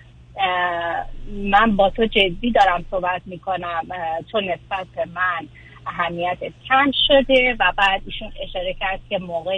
من 1.34 1.76
با 1.76 1.90
تو 1.90 2.06
جدی 2.06 2.52
دارم 2.52 2.86
صحبت 2.92 3.22
می‌کنم. 3.26 3.88
تو 4.32 4.42
نسبت 4.42 4.88
به 4.96 5.06
من 5.06 5.48
اهمیت 5.88 6.38
کم 6.68 6.92
شده. 7.08 7.56
و 7.60 7.74
بعد 7.78 8.02
ایشون 8.06 8.32
اشاره 8.44 8.74
کرد 8.74 9.00
که 9.10 9.18
موقع 9.18 9.58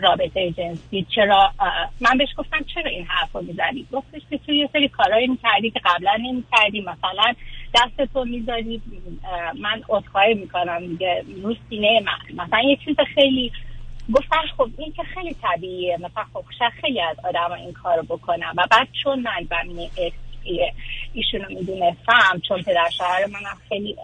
رابطه 0.00 0.50
جنسی. 0.50 1.06
چرا 1.14 1.52
من 2.00 2.18
بهش 2.18 2.28
گفتم 2.36 2.64
چرا 2.74 2.90
این 2.90 3.06
حرف 3.06 3.32
رو 3.32 3.42
می‌زنی؟ 3.42 3.86
گفتش 3.92 4.22
که 4.30 4.38
تو 4.38 4.52
یه 4.52 4.68
سری 4.72 4.88
کارهایی 4.88 5.26
می‌کردی 5.26 5.70
که 5.70 5.80
قبلا 5.84 6.16
نمی‌کردی. 6.16 6.80
مثلا 6.80 7.34
دست 7.74 8.12
تو 8.12 8.24
می‌ذاری 8.24 8.82
من 9.60 9.82
عذرخواهی 9.88 10.34
می‌کنم 10.34 10.86
دیگه 10.86 11.24
رو 11.42 11.54
سینه 11.68 12.00
من. 12.00 12.44
مثلا 12.44 12.60
یه 12.60 12.76
چیز 12.84 12.96
خیلی 13.14 13.52
گفتم 14.14 14.42
خب 14.56 14.68
این 14.78 14.92
که 14.92 15.02
خیلی 15.02 15.36
طبیعیه. 15.42 15.96
مثلا 15.96 16.24
خب 16.32 16.44
خیلی 16.80 17.00
از 17.00 17.16
آدم 17.24 17.52
این 17.52 17.72
کارو 17.72 18.02
بکنم 18.02 18.54
و 18.56 18.66
بعد 18.70 18.88
چون 19.02 19.20
من 19.20 19.48
زمینه 19.50 19.88
ایشون 21.12 21.40
رو 21.40 21.48
می‌دونستم 21.48 22.40
چون 22.48 22.62
پدر 22.62 22.90
شوهر 22.98 23.26
منم 23.26 23.56
خیلی 23.68 23.96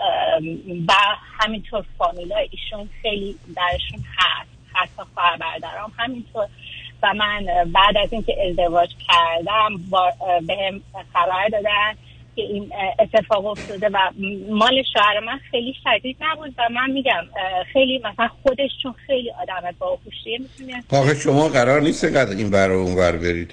و 0.88 0.92
همینطور 1.38 1.84
فامیلای 1.98 2.48
ایشون 2.50 2.90
خیلی 3.02 3.36
درشون 3.56 4.04
هست. 4.18 4.51
حتی 4.74 5.02
خواهر 5.14 5.36
برادرام. 5.36 5.92
همینطور 5.98 6.46
و 7.02 7.14
من 7.14 7.46
بعد 7.72 7.96
از 8.02 8.12
اینکه 8.12 8.36
ازدواج 8.48 8.90
کردم 9.08 9.76
به 10.46 10.54
هم 10.54 10.80
خبر 11.12 11.48
دادن 11.52 11.92
که 12.36 12.42
این 12.42 12.72
اتفاق 12.98 13.46
افتاده 13.46 13.88
و 13.88 13.98
مال 14.50 14.82
شوهر 14.92 15.20
من 15.20 15.38
خیلی 15.50 15.74
شدید 15.84 16.16
نبود 16.20 16.54
و 16.58 16.62
من 16.70 16.90
میگم 16.90 17.24
خیلی 17.72 17.98
مثلا 17.98 18.28
خودش 18.42 18.70
چون 18.82 18.94
خیلی 19.06 19.30
آدم 19.42 19.74
با 19.78 19.98
خوشیه 20.04 20.38
می‌تونه 20.38 21.14
شما 21.14 21.48
قرار 21.48 21.80
نیست 21.80 22.04
قدر 22.04 22.36
این 22.36 22.50
بر 22.50 22.70
اون 22.70 22.94
ور 22.94 23.12
برید 23.12 23.52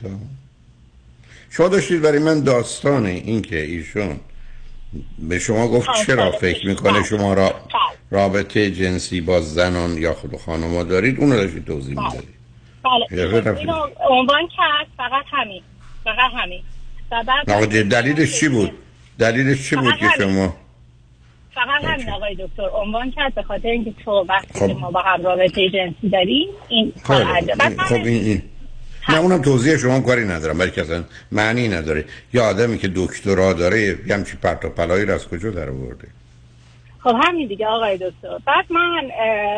شما 1.49 1.67
داشتید 1.67 2.01
برای 2.01 2.19
من 2.19 2.43
داستان 2.43 3.05
این 3.05 3.41
که 3.41 3.61
ایشون 3.61 4.19
به 5.19 5.39
شما 5.39 5.67
گفت 5.67 5.89
چرا 6.07 6.31
فکر 6.31 6.67
می‌کنه 6.67 7.03
شما 7.03 7.33
را 7.33 7.53
رابطه 8.11 8.71
جنسی 8.71 9.21
با 9.21 9.41
زنان 9.41 9.97
یا 9.97 10.13
خود 10.13 10.37
خانم 10.37 10.83
دارید؟ 10.83 11.19
اون 11.19 11.31
رو 11.31 11.37
داشتید 11.37 11.65
توضیح 11.65 11.95
می‌دادید. 11.99 12.39
بله. 12.83 13.57
اینو 13.57 13.87
عنوان 14.09 14.47
کرد 14.57 14.87
فقط 14.97 15.25
همین. 15.31 15.61
فقط 16.03 16.31
همین. 16.33 16.63
دلیلش 17.89 18.39
چی 18.39 18.49
بود؟ 18.49 18.71
دلیلش 19.19 19.69
چی 19.69 19.75
بود 19.75 19.93
که 19.97 20.07
شما 20.17 20.55
فقط 21.55 21.83
همین 21.83 22.09
آقای 22.09 22.35
دکتر. 22.35 22.69
عنوان 22.73 23.11
کرد 23.11 23.35
به 23.35 23.43
خاطر 23.43 23.67
اینکه 23.67 23.93
تو 24.05 24.25
وقتی 24.29 24.59
خب. 24.59 24.79
ما 24.79 24.91
با 24.91 25.01
هم 25.01 25.23
رابطه 25.23 25.69
جنسی 25.69 26.09
داریم 26.09 26.47
این 26.69 26.93
کار 27.03 27.25
خب 27.77 27.95
این, 27.95 28.07
این 28.07 28.41
نه 29.09 29.19
اونم 29.19 29.41
توضیح 29.41 29.77
شما 29.77 29.99
کاری 29.99 30.25
ندارم 30.25 30.57
بلکه 30.57 30.81
اصلا 30.81 31.03
معنی 31.31 31.67
نداره. 31.67 32.05
یا 32.33 32.45
آدمی 32.45 32.77
که 32.77 32.91
دکترا 32.95 33.53
داره 33.53 33.81
یه 33.81 34.15
همچی 34.15 34.37
پرت 34.37 34.65
و 34.65 34.69
پلایی 34.69 35.05
رو 35.05 35.13
از 35.13 35.27
کجا 35.27 35.49
در 35.49 35.69
آورده؟ 35.69 36.07
خب 37.03 37.15
همین 37.23 37.47
دیگه 37.47 37.67
آقای 37.67 37.97
دکتر. 37.97 38.37
بعد 38.45 38.65
من 38.69 39.09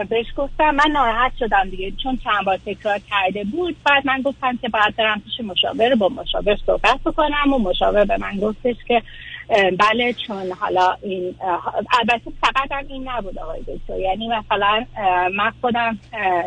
بهش 0.09 0.25
گفتم 0.37 0.75
من 0.75 0.91
ناراحت 0.93 1.31
شدم 1.39 1.69
دیگه 1.69 1.93
چون 2.03 2.19
چند 2.23 2.45
بار 2.45 2.59
تکرار 2.65 2.99
کرده 3.09 3.43
بود. 3.43 3.75
بعد 3.85 4.07
من 4.07 4.21
گفتم 4.21 4.57
که 4.61 4.69
باید 4.69 4.95
برم 4.95 5.21
پیش 5.21 5.45
مشاور 5.45 5.95
با 5.95 6.09
مشاور 6.09 6.57
صحبت 6.65 6.99
بکنم. 7.05 7.53
و 7.53 7.57
مشاور 7.57 8.05
به 8.05 8.17
من 8.17 8.37
گفتش 8.37 8.75
که 8.87 9.01
بله 9.79 10.13
چون 10.27 10.51
حالا 10.59 10.97
این 11.01 11.35
البته 11.99 12.31
فقط 12.41 12.71
هم 12.71 12.85
این 12.87 13.09
نبود 13.09 13.39
آقای 13.39 13.59
دکتر. 13.59 13.99
یعنی 13.99 14.27
مثلا 14.27 14.85
من 15.37 15.51
خودم 15.61 15.99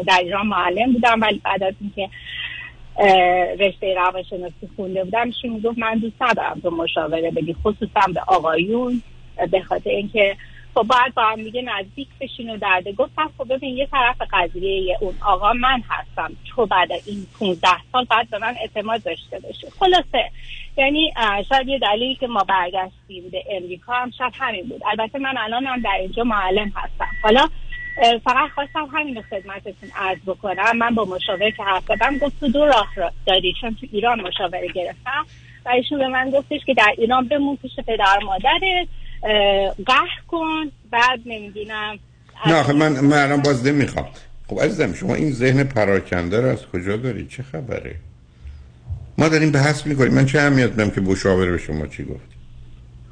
در 0.06 0.18
ایران 0.20 0.46
معلم 0.46 0.92
بودم 0.92 1.20
ولی 1.20 1.40
بعد 1.44 1.62
از 1.62 1.74
اینکه 1.80 2.08
رشته 3.58 3.94
روانشناسی 3.94 4.68
خونده 4.76 5.04
بودم. 5.04 5.26
ایشون 5.26 5.50
می‌گفت 5.50 5.78
من 5.78 5.98
دوست 5.98 6.22
ندارم 6.22 6.60
تو 6.62 6.70
مشاوره 6.70 7.30
بدی 7.30 7.56
خصوصا 7.64 8.00
به 8.14 8.20
آقایون. 8.26 9.02
به 9.50 9.60
خاطر 9.60 9.90
اینکه 9.90 10.36
خب 10.74 10.82
باید 10.82 11.14
با 11.14 11.22
هم 11.22 11.38
میگه 11.40 11.62
نزدیک 11.62 12.08
بشین 12.20 12.50
و 12.50 12.56
درده 12.56 12.92
گفتم 12.92 13.30
خب 13.38 13.54
ببین 13.54 13.76
یه 13.76 13.86
طرف 13.86 14.16
قضیه 14.32 14.98
اون 15.00 15.14
آقا 15.26 15.52
من 15.52 15.82
هستم. 15.88 16.36
تو 16.44 16.66
بعد 16.66 16.92
این 17.06 17.26
15 17.38 17.68
سال 17.92 18.04
بعد 18.04 18.30
به 18.30 18.38
من 18.38 18.54
اعتماد 18.60 19.02
داشته 19.02 19.38
باشه 19.38 19.70
خلاصه. 19.78 20.30
یعنی 20.76 21.12
شاید 21.48 21.68
یه 21.68 21.78
دلیلی 21.78 22.14
که 22.14 22.26
ما 22.26 22.44
برگشتیم 22.44 23.28
به 23.32 23.44
امریکا 23.50 23.92
هم 23.92 24.10
شاید 24.10 24.32
همین 24.38 24.68
بود. 24.68 24.82
البته 24.86 25.18
من 25.18 25.34
الان 25.38 25.66
هم 25.66 25.80
در 25.80 25.96
اینجا 26.00 26.24
معلم 26.24 26.72
هستم. 26.76 27.08
حالا 27.22 27.48
فقط 28.24 28.50
خواستم 28.54 28.88
همین 28.92 29.22
خدمتتون 29.22 29.90
عرض 29.96 30.18
بکنم. 30.26 30.76
من 30.78 30.94
با 30.94 31.04
مشاور 31.04 31.50
که 31.50 31.62
حرف 31.62 31.84
زدم 31.88 32.18
گفت 32.18 32.40
تو 32.40 32.48
دو 32.48 32.64
راه 32.64 32.88
را 32.96 33.12
داری 33.26 33.54
چون 33.60 33.76
تو 33.80 33.86
ایران 33.92 34.20
مشاوره 34.20 34.68
گرفتم. 34.74 35.26
و 35.66 35.68
ایشون 35.68 35.98
به 35.98 36.08
من 36.08 36.30
گفتش 36.30 36.60
که 36.66 36.74
در 36.74 36.94
ایران 36.98 37.28
بمون 37.28 37.56
پیش 37.56 37.72
پدر 37.86 38.18
مادرت 38.24 38.88
قهر 39.86 40.20
کن. 40.28 40.70
بعد 40.90 41.20
نمی‌دونم 41.26 41.98
نه 42.46 42.72
من 42.72 43.00
من 43.00 43.18
الان 43.22 43.42
باز 43.42 43.66
نمی‌خوام. 43.66 44.06
خب 44.48 44.60
عزیزم 44.60 44.94
شما 44.94 45.14
این 45.14 45.30
ذهن 45.30 45.64
پراکنده 45.64 46.40
رو 46.40 46.48
از 46.48 46.66
کجا 46.66 46.96
دارید 46.96 47.28
چه 47.28 47.42
خبره؟ 47.42 47.96
ما 49.18 49.28
داریم 49.28 49.52
بحث 49.52 49.86
می‌کنیم. 49.86 50.14
من 50.14 50.26
چه 50.26 50.40
اهمیت 50.40 50.70
بدم 50.70 50.90
که 50.90 51.00
مشاور 51.00 51.50
به 51.50 51.58
شما 51.58 51.86
چی 51.86 52.04
گفت؟ 52.04 52.34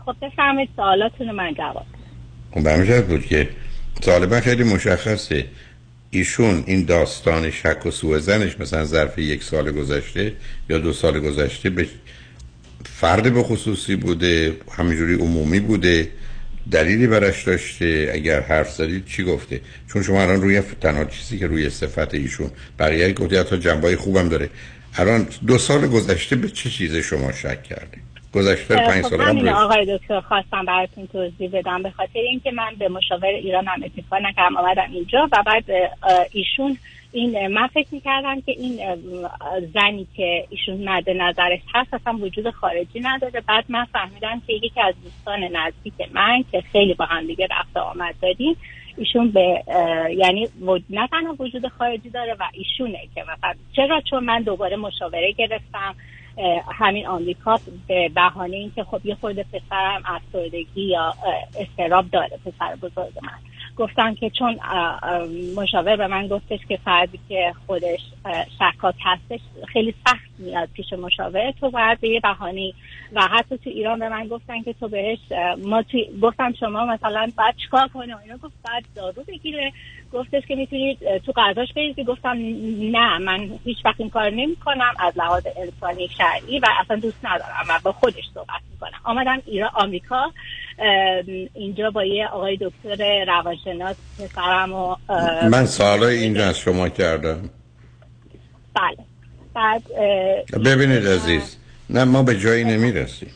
خب 0.07 0.17
بفهمید 0.23 0.69
سوالاتون 0.77 1.31
من 1.31 1.55
جواب 1.55 1.87
خب 2.55 3.07
بود 3.09 3.27
که 3.27 3.49
طالبا 4.03 4.41
خیلی 4.41 4.65
مشخصه. 4.65 5.45
ایشون 6.11 6.65
این 6.67 6.85
داستان 6.85 7.51
شک 7.51 7.87
و 7.87 7.91
سوء 7.91 8.19
زنش 8.19 8.61
مثلا 8.61 8.85
ظرف 8.85 9.19
یک 9.19 9.43
سال 9.43 9.73
گذشته 9.73 10.33
یا 10.71 10.79
دو 10.79 10.93
سال 10.93 11.21
گذشته 11.21 11.71
به 11.71 11.87
فرد 12.85 13.35
به 13.35 13.43
خصوصی 13.43 13.97
بوده 13.97 14.57
همینجوری 14.71 15.15
عمومی 15.15 15.61
بوده 15.61 16.09
دلیلی 16.71 17.07
برش 17.07 17.43
داشته 17.43 18.11
اگر 18.15 18.41
حرف 18.41 18.73
زدید 18.73 19.07
چی 19.07 19.25
گفته؟ 19.25 19.61
چون 19.93 20.03
شما 20.03 20.23
الان 20.23 20.43
روی 20.43 20.63
تنها 20.81 21.05
چیزی 21.05 21.39
که 21.39 21.47
روی 21.47 21.71
صفت 21.71 22.15
ایشون 22.15 22.51
بقیه 22.79 23.13
گفته 23.13 23.41
حتی 23.41 23.59
جنبای 23.59 23.97
خوبم 23.97 24.29
داره. 24.29 24.51
الان 24.97 25.29
دو 25.47 25.59
سال 25.59 25.87
گذشته 25.87 26.37
به 26.37 26.49
چه 26.49 26.71
چیز 26.71 26.97
شما 26.97 27.33
شک 27.33 27.63
کرده؟ 27.63 27.99
گذشته 28.35 28.77
پنج 28.77 29.05
سال 29.05 29.21
همین 29.21 29.49
آقای 29.49 29.97
دکتر 29.99 30.21
خواستم 30.21 30.65
براتون 30.65 31.07
توضیح 31.07 31.51
بدم. 31.53 31.83
به 31.83 31.91
خاطر 31.91 32.19
اینکه 32.19 32.51
من 32.51 32.75
به 32.79 32.89
مشاور 32.89 33.29
ایران 33.29 33.67
هم 33.67 33.83
اتفاق 33.83 34.23
نکردم 34.23 34.57
آمدم 34.57 34.89
اینجا 34.93 35.29
و 35.33 35.43
بعد 35.47 35.65
ایشون 36.33 36.79
این 37.13 37.47
من 37.47 37.67
فکر 37.67 37.89
می‌کردم 37.91 38.41
که 38.41 38.53
این 38.53 38.79
زنی 39.75 40.07
که 40.17 40.47
ایشون 40.51 40.89
مد 40.89 41.11
نظرش 41.11 41.61
هست 41.75 41.95
اصلا 41.95 42.13
وجود 42.13 42.51
خارجی 42.51 43.01
نداره. 43.01 43.41
بعد 43.41 43.65
من 43.69 43.85
فهمیدم 43.85 44.43
که 44.47 44.53
یکی 44.53 44.81
از 44.81 44.95
دوستان 45.05 45.41
نزدیک 45.45 45.95
من 46.13 46.45
که 46.53 46.61
خیلی 46.73 46.95
با 46.95 47.05
هم 47.05 47.27
دیگه 47.27 47.49
رفت 47.51 47.77
آمد 47.77 48.15
داریم 48.23 48.57
ایشون 48.97 49.31
به 49.31 49.63
یعنی 50.17 50.49
نه 50.91 51.07
تنها 51.07 51.37
وجود 51.39 51.69
خارجی 51.69 52.11
داره 52.11 52.35
و 52.41 52.45
ایشونه 52.53 53.01
که 53.15 53.23
مثلا 53.23 53.55
چرا؟ 53.77 54.01
چون 54.11 54.25
من 54.25 54.43
دوباره 54.43 54.77
مشاوره 54.77 55.33
گرفتم. 55.33 55.95
همین 56.73 57.07
آمریکا 57.07 57.61
به 57.89 58.09
بهانه 58.09 58.57
اینکه 58.57 58.85
خب 58.85 59.07
یه 59.07 59.15
خورده 59.15 59.45
پسرم 59.53 60.03
افسردگی 60.05 60.83
یا 60.83 61.15
استراب 61.59 62.11
داره 62.11 62.39
پسر 62.45 62.77
بزرگ 62.77 63.13
من. 63.23 63.39
گفتم 63.77 64.15
که 64.15 64.31
چون 64.31 64.59
مشاور 65.57 65.97
به 65.97 66.07
من 66.07 66.29
گفتش 66.29 66.61
که 66.69 66.77
فردی 66.85 67.21
که 67.29 67.53
خودش 67.67 68.01
شکاک 68.59 68.95
هستش 69.05 69.41
خیلی 69.73 69.95
سخت 70.07 70.31
میاد 70.39 70.69
پیش 70.75 70.93
مشاور. 70.93 71.51
تو 71.51 71.71
باید 71.71 72.01
به 72.01 72.09
یه 72.09 72.21
بهانی 72.21 72.75
و 73.13 73.21
حتی 73.23 73.59
تو 73.59 73.71
ایران 73.71 73.99
به 73.99 74.09
من 74.09 74.29
گفتن 74.29 74.63
که 74.63 74.73
تو 74.73 74.89
بهش 74.89 75.19
ما 75.65 75.85
گفتم 76.23 76.53
شما 76.61 76.87
مثلا 76.87 77.33
باید 77.37 77.57
چیکار 77.57 77.89
کنه 77.89 78.23
اینا 78.23 78.37
گفت 78.37 78.55
باید 78.69 78.85
دارو 78.95 79.23
بگیره. 79.29 79.73
گفتش 80.13 80.43
که 80.49 80.55
می‌تونید 80.55 80.99
تو 81.19 81.33
قضاش 81.37 81.73
بریزی 81.73 82.05
گفتم 82.05 82.37
نه 82.93 83.19
من 83.19 83.51
هیچ 83.65 83.77
وقت 83.85 84.01
این 84.01 84.11
کار 84.11 84.31
نمی 84.31 84.57
کنم 84.65 84.95
از 84.99 85.13
لحاظ 85.17 85.43
انسانی 85.57 86.09
شرعی 86.09 86.59
و 86.59 86.67
اصلا 86.81 86.97
دوست 86.97 87.19
ندارم 87.25 87.65
و 87.69 87.79
با 87.83 87.93
خودش 87.93 88.25
صحبت 88.35 88.61
می‌کنم. 88.71 88.99
آمدم 89.05 89.43
ایران 89.47 89.71
آمریکا 89.75 90.33
اینجا 91.55 91.91
با 91.91 92.05
یه 92.05 92.27
آقای 92.27 92.59
دکتر 92.61 93.25
روانشناس 93.25 93.97
پسرم 94.19 94.73
و 94.73 94.97
من 95.51 95.67
سالای 95.67 96.19
اینجا 96.19 96.47
از 96.47 96.59
شما 96.59 96.89
کردم. 96.89 97.51
بله. 98.75 98.97
بعد 99.55 99.83
ببینید 100.65 101.07
عزیز 101.07 101.57
نه 101.91 102.05
ما 102.05 102.23
به 102.23 102.39
جایی 102.39 102.65
نمی‌رسیم. 102.65 103.31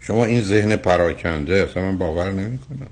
شما 0.00 0.24
این 0.24 0.40
ذهن 0.40 0.76
پراکنده 0.76 1.54
اصلا 1.54 1.82
من 1.82 1.98
باور 1.98 2.30
نمی 2.30 2.58
کنم 2.58 2.90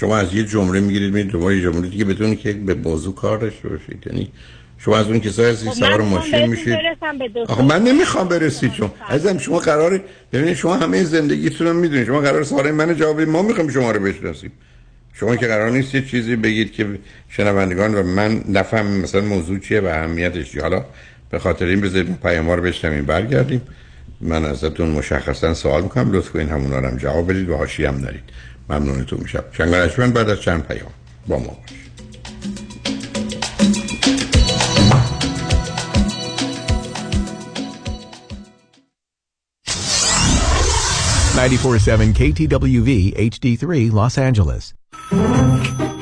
شما 0.00 0.16
از 0.16 0.34
یه 0.34 0.44
جمله 0.44 0.80
می‌گیرید 0.80 1.14
میرید 1.14 1.30
دوباره 1.32 1.56
یه 1.56 1.62
جمله 1.62 1.88
دیگه 1.88 2.04
بدون 2.04 2.36
که 2.36 2.52
به 2.52 2.74
موضوع 2.74 3.14
کار 3.14 3.38
داشته 3.38 3.68
باشید. 3.68 4.06
یعنی 4.06 4.32
شما 4.78 4.98
از 4.98 5.06
اون 5.06 5.20
کسایی 5.20 5.52
هستید 5.52 5.72
سوار 5.72 6.00
ماشین 6.00 6.46
میشید. 6.46 6.78
آخه 7.48 7.62
من 7.62 7.82
نمی‌خوام 7.82 8.28
برسید 8.28 8.72
چون. 8.72 8.90
عزیزم 9.08 9.38
شما 9.38 9.58
قراره 9.58 10.00
ببینید 10.32 10.54
شما 10.54 10.76
همه 10.76 11.04
زندگیتون 11.04 11.66
رو 11.66 11.72
می‌دونید. 11.72 12.06
شما 12.06 12.20
قرار 12.20 12.44
سوال 12.44 12.70
من 12.70 12.94
جواب 12.94 13.20
ما 13.20 13.42
می‌خوام 13.42 13.68
شما 13.68 13.90
رو 13.90 14.00
بشناسیم. 14.00 14.52
شما 15.12 15.36
که 15.36 15.46
قرار 15.46 15.70
نیست 15.70 15.94
یه 15.94 16.02
چیزی 16.02 16.36
بگید 16.36 16.72
که 16.72 16.86
شنوندگان 17.28 17.94
و 17.94 18.02
من 18.02 18.44
نفهم 18.48 18.86
مثلا 18.86 19.20
موضوع 19.20 19.58
چیه 19.58 19.80
و 19.80 19.86
اهمیتش 19.86 20.52
چیه. 20.52 20.62
حالا 20.62 20.84
به 21.30 21.38
خاطر 21.38 21.64
این 21.64 21.80
بذارید 21.80 22.20
پیام 22.22 22.50
رو 22.50 22.62
بشنویم 22.62 23.04
برگردیم. 23.04 23.62
من 24.20 24.44
ازتون 24.44 24.88
مشخصا 24.88 25.54
سوال 25.54 25.82
می‌کنم. 25.82 26.12
لطف 26.12 26.30
کنین 26.30 26.48
همونا 26.48 26.78
رو 26.78 26.86
هم 26.86 26.96
جواب 26.96 27.30
بدید 27.30 27.50
و 27.50 27.56
حاشیه 27.56 27.88
هم 27.88 28.00
دارید. 28.00 28.22
ممنونتون 28.70 29.18
میشم. 29.22 29.44
شنگانشمن 29.52 30.10
بعد 30.12 30.30
از 30.30 30.40
چند 30.40 30.66
پیام؟ 30.66 30.90
با 31.26 31.38
ما 31.38 31.46
باشید 31.46 31.88
KTWV 42.14 42.90
HD3 43.18 43.92
Los 43.92 44.16
Angeles 44.18 44.74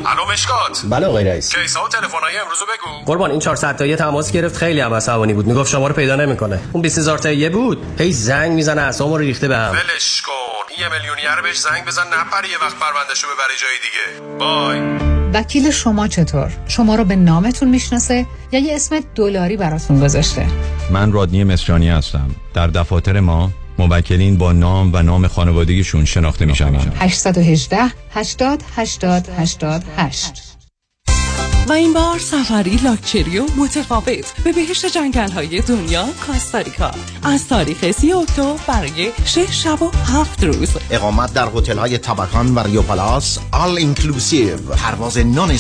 الو 0.07 0.33
مشکات. 0.33 0.83
بله 0.91 1.07
آقای 1.07 1.25
رئیس. 1.25 1.55
کیسا 1.55 1.85
و 1.85 1.89
تلفن‌های 1.89 2.39
امروز 2.39 2.59
بگو. 2.63 3.05
قربان 3.07 3.31
این 3.31 3.41
400 3.41 3.77
تایی 3.77 3.97
تماس 3.97 4.33
گرفت 4.33 4.57
خیلی 4.57 4.81
هم 4.81 4.95
عصبانی 4.95 5.35
بود. 5.35 5.47
می‌گفت 5.47 5.71
شما 5.71 5.89
رو 5.89 5.95
پیدا 5.95 6.17
نمی‌کنه. 6.17 6.61
اون 6.73 6.83
20000 6.83 7.19
تایی 7.19 7.49
بود. 7.49 7.79
هی 7.99 8.13
زنگ 8.13 8.53
می‌زنه 8.53 8.83
اسمو 8.83 9.09
رو 9.09 9.17
ریخته 9.17 9.49
بهم 9.49 9.73
ولش 9.73 10.23
کن. 10.23 10.56
یه 10.81 10.89
میلیونیر 10.89 11.41
بهش 11.43 11.59
زنگ 11.59 11.85
بزن 11.87 12.03
نپره 12.03 12.49
یه 12.49 12.59
وقت 12.63 12.77
پروندهشو 12.79 13.27
ببره 13.27 13.55
جای 13.63 13.77
دیگه. 13.87 14.37
بای 14.39 15.07
وکیل 15.35 15.71
شما 15.71 16.09
چطور؟ 16.09 16.53
شما 16.69 16.95
رو 16.95 17.05
به 17.05 17.17
نامتون 17.17 17.69
می‌شناسه 17.69 18.27
یا 18.53 18.61
یه 18.61 18.75
اسم 18.75 19.01
دلاری 19.15 19.57
براتون 19.57 20.01
گذاشته؟ 20.01 20.47
من 20.91 21.13
رادنی 21.13 21.45
مصریانی 21.45 21.89
هستم. 21.89 22.31
در 22.55 22.67
دفاتر 22.67 23.21
ما 23.21 23.51
موکلین 23.79 24.39
با 24.39 24.53
نام 24.53 24.91
و 24.93 25.03
نام 25.03 25.27
خانوادگیشون 25.27 26.05
شناخته 26.05 26.45
می 26.45 26.55
شوند 26.55 26.97
818 27.01 27.79
80 28.11 28.63
80 28.77 29.29
88 29.39 30.46
و 31.69 31.73
این 31.73 31.93
بار 31.93 32.19
سفری 32.19 32.77
لاکچری 32.77 33.39
و 33.39 33.47
متفاوت 33.57 34.43
به 34.45 34.53
بهشت 34.53 34.87
جنگل 34.87 35.31
های 35.31 35.61
دنیا 35.61 36.07
کاستاریکا. 36.27 36.91
از 37.23 37.49
تاریخ 37.49 37.91
سی 37.91 38.13
اکتبر 38.13 38.57
برای 38.67 39.13
6 39.25 39.65
شب 39.65 39.83
و 39.83 39.91
7 40.07 40.45
روز. 40.45 40.69
اقامت 40.91 41.35
در 41.35 41.49
هتل 41.55 41.79
های 41.79 41.99
Tabacón 41.99 42.55
و 42.55 42.59
Riu 42.59 42.83
Palace 42.83 43.39
all 43.53 43.79
inclusive 43.79 44.57
پرواز 44.57 45.19
non 45.19 45.59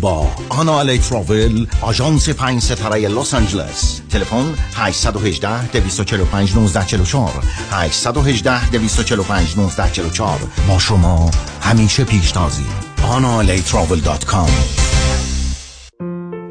با 0.00 0.26
آنا 0.48 0.80
الی 0.80 0.98
تراول 0.98 1.66
آژانس 1.82 2.28
5 2.28 2.62
ستاره 2.62 3.08
لس 3.08 3.34
آنجلس. 3.34 4.00
تلفن 4.10 4.54
818 4.74 5.66
245 5.66 6.50
1944 6.50 7.44
818 7.70 8.70
245 8.70 9.48
1944 9.52 10.38
با 10.68 10.78
شما 10.78 11.30
همیشه 11.62 12.04
پیشتازی. 12.04 12.66
آنالیتراول.com 13.02 14.50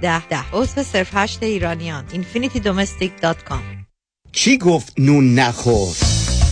ده 0.01 0.27
ده. 0.27 0.43
عضو 0.53 0.83
صفر 0.83 1.09
هشت 1.13 1.43
ایرانیان. 1.43 2.05
Infinitydomestic.com 2.13 3.85
کی 4.33 4.57
گفت 4.57 4.99
نون 4.99 5.35
نخور؟ 5.35 6.20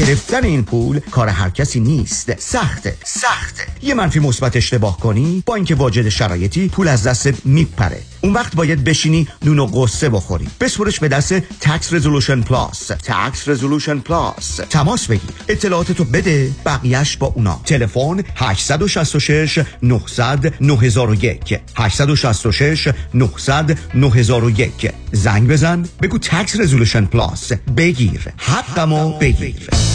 گرفتن 0.00 0.44
این 0.44 0.64
پول 0.64 1.00
کار 1.10 1.28
هر 1.28 1.50
کسی 1.50 1.80
نیست. 1.80 2.40
سخته 2.40 2.96
سخته. 3.04 3.62
یه 3.82 3.94
منفی 3.94 4.20
مثبت 4.20 4.56
اشتباه 4.56 5.00
کنی 5.00 5.42
با 5.46 5.54
اینکه 5.54 5.74
واجد 5.74 6.08
شرایطی 6.08 6.68
پول 6.68 6.88
از 6.88 7.02
دست 7.02 7.46
میپره. 7.46 8.02
اون 8.20 8.32
وقت 8.32 8.56
باید 8.56 8.84
بشینی 8.84 9.28
نون 9.44 9.58
و 9.58 9.66
غصه 9.66 10.08
بخوری. 10.08 10.48
بسپرش 10.60 11.00
به 11.00 11.08
دست 11.08 11.32
Tax 11.34 11.92
Resolution 11.92 12.40
Plus 12.40 12.86
Tax 12.86 13.48
Resolution 13.48 13.98
Plus 13.98 14.60
تماس 14.70 15.06
بگیر. 15.06 15.30
اطلاعاتتو 15.48 16.04
بده 16.04 16.50
بقیهش 16.66 17.16
با 17.16 17.26
اونا. 17.26 17.60
تلفن 17.64 18.22
866 18.36 19.64
900 19.82 20.54
9001 20.60 21.60
866 21.76 22.88
900 23.14 23.78
9001 23.94 24.92
زنگ 25.12 25.48
بزن. 25.48 25.88
بگو 26.02 26.18
Tax 26.18 26.60
Resolution 26.60 27.04
Plus 27.04 27.52
بگیر. 27.76 28.20
حقمو 28.36 29.18
بگیر. 29.18 29.89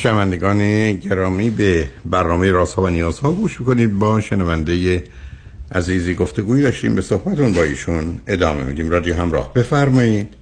شنوندگان 0.00 0.92
گرامی 0.92 1.50
به 1.50 1.88
برنامه 2.04 2.50
راست 2.50 2.74
ها 2.74 2.82
و 2.82 2.88
نیاز 2.88 3.18
ها 3.18 3.32
گوش 3.32 3.58
کنید 3.58 3.98
با 3.98 4.20
شنونده 4.20 5.04
عزیزی 5.74 6.14
گفتگوی 6.14 6.62
داشتیم 6.62 6.94
به 6.94 7.02
صحبتون 7.02 7.52
با 7.52 7.62
ایشون 7.62 8.20
ادامه 8.26 8.64
میدیم. 8.64 8.90
رادیو 8.90 9.14
همراه. 9.14 9.54
بفرمایید. 9.54 10.34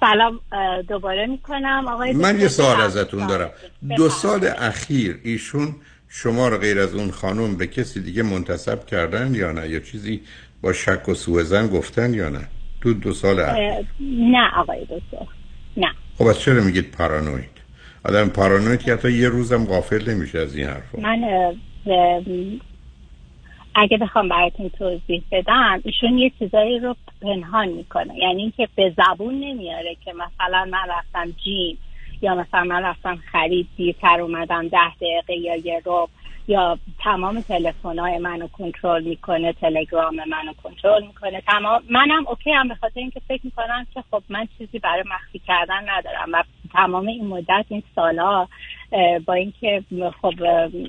سلام 0.00 0.40
دوباره 0.88 1.26
می‌کنم. 1.26 1.84
آقای 1.88 2.12
من 2.12 2.40
یه 2.40 2.48
سوال 2.48 2.80
ازتون 2.80 3.26
دارم. 3.26 3.50
دو 3.96 4.08
سال 4.08 4.50
اخیر 4.58 5.18
ایشون 5.24 5.74
شما 6.08 6.48
رو 6.48 6.58
غیر 6.58 6.80
از 6.80 6.94
اون 6.94 7.10
خانم 7.10 7.56
به 7.56 7.66
کسی 7.66 8.02
دیگه 8.02 8.22
منتصب 8.22 8.86
کردن 8.86 9.34
یا 9.34 9.52
نه؟ 9.52 9.68
یا 9.68 9.80
چیزی 9.80 10.20
با 10.62 10.72
شک 10.72 11.08
و 11.08 11.14
سوء 11.14 11.42
زن 11.42 11.66
گفتن 11.66 12.14
یا 12.14 12.28
نه؟ 12.28 12.48
تو 12.80 12.94
دو 12.94 13.12
سال 13.12 13.40
اخیر. 13.40 13.86
نه 14.00 14.50
آقای 14.56 14.80
دکتر 14.80 15.26
نه. 15.76 15.88
خب 16.18 16.26
از 16.26 16.40
چرا 16.40 16.62
میگید 16.62 16.90
پارانوید؟ 16.90 17.57
آدم 18.04 18.28
پارانوید 18.28 18.82
که 18.82 18.92
حتی 18.92 19.12
یه 19.12 19.28
روزم 19.28 19.64
غافل 19.64 20.10
نمیشه 20.10 20.38
از 20.38 20.56
این 20.56 20.66
حرف 20.66 20.94
من 20.94 21.24
اگه 23.74 23.98
بخوام 23.98 24.28
براتون 24.28 24.68
توضیح 24.68 25.22
بدم 25.32 25.80
ایشون 25.84 26.18
یه 26.18 26.32
چیزایی 26.38 26.78
رو 26.78 26.96
پنهان 27.22 27.68
می‌کنه. 27.68 28.18
یعنی 28.18 28.42
اینکه 28.42 28.68
به 28.76 28.94
زبون 28.96 29.34
نمیاره 29.34 29.96
که 30.04 30.12
مثلا 30.12 30.64
من 30.70 30.88
رفتم 30.88 31.34
جیم 31.44 31.78
یا 32.22 32.34
مثلا 32.34 32.64
من 32.64 32.82
رفتم 32.82 33.18
خرید 33.32 33.68
دیرتر 33.76 34.20
اومدم 34.20 34.68
ده 34.68 34.94
دقیقه 35.00 35.34
یا 35.34 35.56
یه 35.56 35.82
روب 35.84 36.08
یا 36.48 36.78
تمام 37.04 37.40
تلفن 37.40 37.98
های 37.98 38.18
منو 38.18 38.48
کنترل 38.48 39.04
می‌کنه 39.04 39.52
تلگرام 39.52 40.14
منو 40.16 40.52
کنترل 40.62 41.06
می‌کنه. 41.06 41.40
تمام 41.40 41.82
منم 41.90 42.26
اوکی 42.28 42.52
هم 42.52 42.68
به 42.68 42.74
خاطر 42.74 43.00
اینکه 43.00 43.20
فکر 43.28 43.40
می‌کنم 43.44 43.86
که 43.94 44.04
خب 44.10 44.22
من 44.28 44.48
چیزی 44.58 44.78
برای 44.78 45.04
مخفی 45.14 45.38
کردن 45.38 45.88
ندارم 45.88 46.32
و 46.32 46.42
تمام 46.78 47.06
این 47.06 47.26
مدت 47.26 47.64
این 47.68 47.82
سالا 47.94 48.46
با 49.26 49.34
اینکه 49.34 49.82
خب 50.22 50.34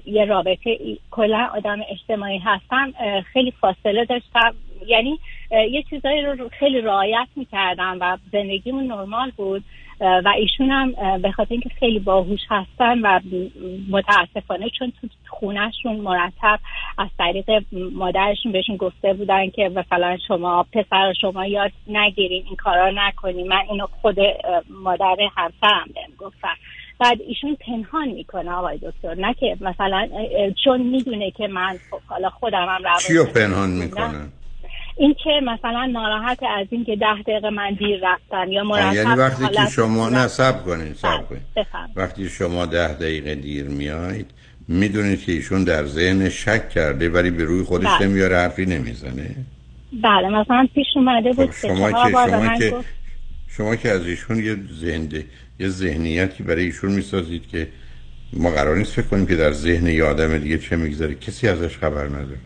یه 0.06 0.26
رابطه 0.26 0.78
کلا 1.12 1.50
آدم 1.56 1.80
اجتماعی 1.92 2.38
هستم 2.38 2.94
خیلی 3.34 3.52
فاصله 3.52 4.06
داشتم. 4.06 4.56
یعنی 4.88 5.20
یه 5.52 5.84
چیزایی 5.90 6.22
رو 6.22 6.50
خیلی 6.60 6.82
رعایت 6.82 7.28
می‌کردم 7.36 7.98
و 8.02 8.18
زندگیمون 8.32 8.88
نرمال 8.88 9.32
بود. 9.38 9.64
و 10.00 10.34
ایشون 10.38 10.70
هم 10.70 11.18
به 11.22 11.32
خاطر 11.32 11.52
اینکه 11.52 11.70
خیلی 11.70 12.00
باهوش 12.00 12.40
هستن 12.50 13.00
و 13.00 13.20
متاسفانه 13.90 14.70
چون 14.80 14.94
تو 15.02 15.08
خونهشون 15.28 15.96
مرتب 15.96 16.60
از 16.98 17.08
طریق 17.18 17.64
مادرشون 17.72 18.52
بهشون 18.52 18.78
گفته 18.78 19.14
بودن 19.14 19.50
که 19.50 19.70
مثلا 19.70 20.18
شما 20.28 20.66
پسر 20.74 21.14
شما 21.22 21.46
یاد 21.46 21.72
نگیرین 21.88 22.44
این 22.46 22.56
کارا 22.56 22.92
نکنین 22.96 23.48
من 23.48 23.62
اینو 23.70 23.88
خود 24.02 24.18
مادر 24.70 25.18
همسرم 25.38 25.90
بهم 25.96 26.16
گفتن. 26.18 26.54
بعد 27.00 27.22
ایشون 27.28 27.56
پنهان 27.56 28.08
می‌کنه 28.08 28.52
آقای 28.52 28.78
دکتر 28.78 29.16
نه 29.16 29.34
که 29.34 29.58
مثلا 29.62 30.10
چون 30.64 30.82
می‌دونه 30.82 31.32
که 31.32 31.48
من 31.48 31.80
خب 31.92 32.00
حالا 32.08 32.30
خودم 32.30 32.68
هم 32.70 32.82
چی 33.08 33.24
پنهان 33.36 33.70
می‌کنه؟ 33.70 34.28
این 35.00 35.16
که 35.24 35.30
مثلا 35.44 35.86
ناراحت 35.86 36.40
از 36.60 36.68
این 36.70 36.86
که 36.86 36.96
ده 36.96 37.22
دقیقه 37.28 37.50
من 37.50 37.74
دیر 37.74 38.00
رفتم 38.04 38.52
یا 38.52 38.64
مرتب 38.64 38.94
یعنی 38.94 39.16
وقتی 39.16 39.48
که 39.48 39.66
شما 39.76 40.10
نصب 40.10 40.64
کنید 40.64 40.96
سب 40.96 41.30
کنید 41.30 41.42
وقتی 41.96 42.30
شما 42.30 42.66
ده 42.66 42.94
دقیقه 42.94 43.36
دیر 43.36 43.66
میایید 43.66 44.32
می‌دونید 44.68 45.26
که 45.26 45.32
ایشون 45.32 45.64
در 45.64 45.86
ذهن 45.86 46.30
شک 46.30 46.70
کرده 46.70 47.10
ولی 47.10 47.32
به 47.32 47.44
روی 47.44 47.64
خودش 47.64 47.88
بله. 47.88 48.08
نمیاره 48.08 48.38
حرفی 48.38 48.66
نمی‌زنه. 48.66 49.36
بله 50.04 50.30
مثلا 50.30 50.68
پیش 50.76 50.88
اومده 50.96 51.34
بود 51.34 51.52
خب 51.52 51.68
شما 51.68 51.92
که 51.92 52.12
شما 52.12 52.58
که 52.58 52.74
شما 53.48 53.76
که 53.76 53.90
از 53.90 54.08
ایشون 54.08 54.38
یه 54.38 54.56
زنده 54.72 55.26
یه 55.60 55.68
ذهنیتی 55.68 56.44
برای 56.44 56.64
ایشون 56.66 56.92
می‌سازید 56.92 57.48
که 57.48 57.68
ما 58.34 58.50
قرار 58.50 58.78
نیست 58.78 58.94
فکر 58.94 59.08
کنیم 59.08 59.26
که 59.26 59.36
در 59.36 59.52
ذهن 59.52 59.88
یه 59.88 60.04
آدم 60.04 60.38
دیگه 60.38 60.58
چه 60.58 60.76
می‌گذاره 60.76 61.16
کسی 61.16 61.48
ازش 61.48 61.78
خبر 61.78 62.06
نداره. 62.08 62.40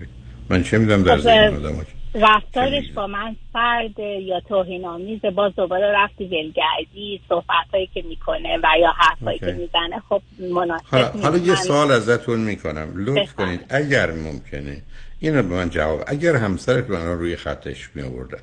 من 0.50 0.64
چه 0.64 0.78
می‌دونم 0.78 1.04
در 1.04 1.16
خب، 1.16 1.22
ذهن 1.22 1.56
آدم 1.56 1.76
رفتارش 2.16 2.92
با 2.96 3.08
من 3.08 3.36
فرد 3.54 4.00
یا 4.00 4.40
توهین 4.40 4.86
آمیزه 4.86 5.32
باز 5.32 5.56
دوباره 5.56 5.92
رفتی 5.92 6.24
ولگردی 6.26 7.22
صحبت 7.30 7.68
هایی 7.74 7.90
که 7.94 8.04
می‌کنه 8.10 8.58
و 8.64 8.68
یا 8.80 8.92
حرفایی 8.98 9.40
که 9.40 9.46
می‌زنه. 9.46 10.02
خب 10.10 10.22
مناسب 10.40 10.86
حالا, 10.92 11.12
حالا 11.24 11.38
یه 11.38 11.56
سوال 11.56 11.92
ازتون 11.92 12.40
می‌کنم. 12.40 12.88
لطف 12.96 13.34
کنید. 13.34 13.66
اگر 13.70 14.12
ممکنه 14.12 14.82
اینو 15.20 15.44
به 15.44 15.56
من 15.56 15.70
جواب 15.70 16.04
اگر 16.08 16.36
همسرتون 16.36 16.96
الان 16.96 17.20
روی 17.20 17.36
خطش 17.36 17.90
می 17.96 18.02
آوردن 18.02 18.42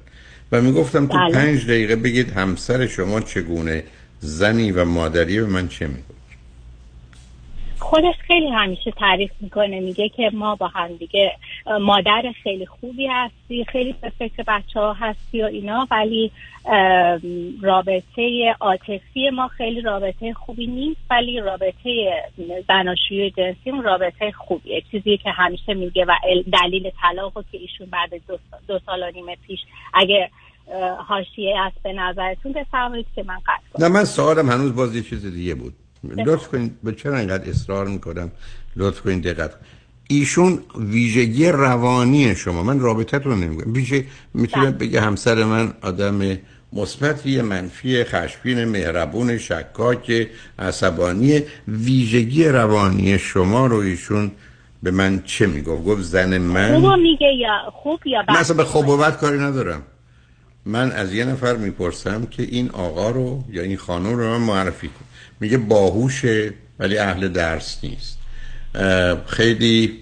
و 0.52 0.60
می‌گفتم 0.60 1.06
تو 1.06 1.18
بله. 1.18 1.34
پنج 1.34 1.64
دقیقه 1.64 1.96
بگید 1.96 2.30
همسر 2.30 2.86
شما 2.86 3.20
چگونه 3.20 3.84
زنی 4.18 4.72
و 4.72 4.84
مادری 4.84 5.40
به 5.40 5.46
من 5.46 5.68
چه 5.68 5.86
میگه 5.86 6.19
خودش 7.80 8.14
خیلی 8.26 8.50
همیشه 8.50 8.90
تعریف 8.90 9.30
می‌کنه 9.40 9.80
میگه 9.80 10.08
که 10.08 10.30
ما 10.32 10.54
با 10.54 10.68
هم 10.68 10.96
دیگه 10.96 11.32
مادر 11.80 12.22
خیلی 12.42 12.66
خوبی 12.66 13.06
هستی 13.06 13.64
خیلی 13.64 13.94
به 14.00 14.12
فکر 14.18 14.42
بچه 14.48 14.80
ها 14.80 14.92
هستی 14.92 15.42
و 15.42 15.44
اینا 15.44 15.88
ولی 15.90 16.30
رابطه 17.62 18.54
عاطفی 18.60 19.30
ما 19.30 19.48
خیلی 19.48 19.80
رابطه 19.80 20.34
خوبی 20.34 20.66
نیست 20.66 21.00
ولی 21.10 21.40
رابطه 21.40 22.22
زناشویی 22.68 23.30
جنسی 23.30 23.70
رابطه 23.84 24.32
خوبیه. 24.32 24.82
چیزی 24.90 25.16
که 25.16 25.30
همیشه 25.30 25.74
میگه 25.74 26.04
و 26.04 26.14
دلیل 26.52 26.90
طلاق 27.02 27.32
که 27.52 27.58
ایشون 27.58 27.86
بعد 27.86 28.10
دو, 28.28 28.38
دو 28.68 28.78
سال 28.86 29.02
و 29.02 29.10
نیم 29.10 29.26
پیش 29.46 29.60
اگه 29.94 30.30
حاشیه 31.08 31.60
است 31.60 31.82
به 31.82 31.92
نظرتون 31.92 32.52
بفرمایید 32.52 33.06
که 33.14 33.22
من 33.22 33.38
قطع 33.46 33.82
نه 33.84 33.88
من 33.88 34.04
سوالم 34.04 34.50
هنوز 34.50 34.76
باز 34.76 34.96
یه 34.96 35.02
چیز 35.02 35.34
دیگه 35.34 35.54
بود. 35.54 35.74
لطف 36.04 36.48
کنید. 36.48 36.72
به 36.82 36.92
چرا 36.92 37.18
اینقدر 37.18 37.50
اصرار 37.50 37.86
می‌کنم؟ 37.88 38.30
لطف 38.76 39.00
کنید 39.00 39.22
دقت 39.22 39.50
ایشون 40.08 40.58
ویژگی 40.78 41.48
روانی 41.48 42.34
شما. 42.34 42.62
من 42.62 42.80
رابطتون 42.80 43.32
رو 43.32 43.38
نمیگم 43.38 43.72
ویژه 43.72 44.04
می‌تونه 44.34 44.70
بگه 44.70 45.00
همسر 45.00 45.44
من 45.44 45.72
آدم 45.82 46.38
مثبتی 46.72 47.40
منفی 47.40 48.04
خشبین 48.04 48.64
مهربون 48.64 49.38
شکاک 49.38 50.28
عصبانی 50.58 51.40
ویژگی 51.68 52.44
روانی 52.44 53.18
شما 53.18 53.66
رو 53.66 53.76
ایشون 53.76 54.30
به 54.82 54.90
من 54.90 55.22
چه 55.24 55.46
می‌گفت؟ 55.46 55.84
گفت 55.84 56.02
زن 56.02 56.38
من. 56.38 56.80
خوب 56.80 56.92
میگه 56.92 57.26
یا 57.26 57.52
خوب 57.72 58.00
یا 58.06 58.22
بد؟ 58.22 58.38
مثلا 58.38 58.56
به 58.56 58.64
خوب 58.64 59.10
کاری 59.10 59.38
ندارم. 59.38 59.82
من 60.66 60.92
از 60.92 61.14
یه 61.14 61.24
نفر 61.24 61.56
می‌پرسم 61.56 62.26
که 62.26 62.42
این 62.42 62.70
آقا 62.70 63.10
رو 63.10 63.44
یا 63.50 63.62
این 63.62 63.76
خانم 63.76 64.14
رو 64.14 64.38
من 64.38 64.46
معرفی 64.46 64.88
کن 64.88 65.04
میگه 65.40 65.58
باهوشه 65.58 66.52
ولی 66.78 66.98
اهل 66.98 67.28
درس 67.28 67.78
نیست. 67.82 68.18
خیلی 69.26 69.98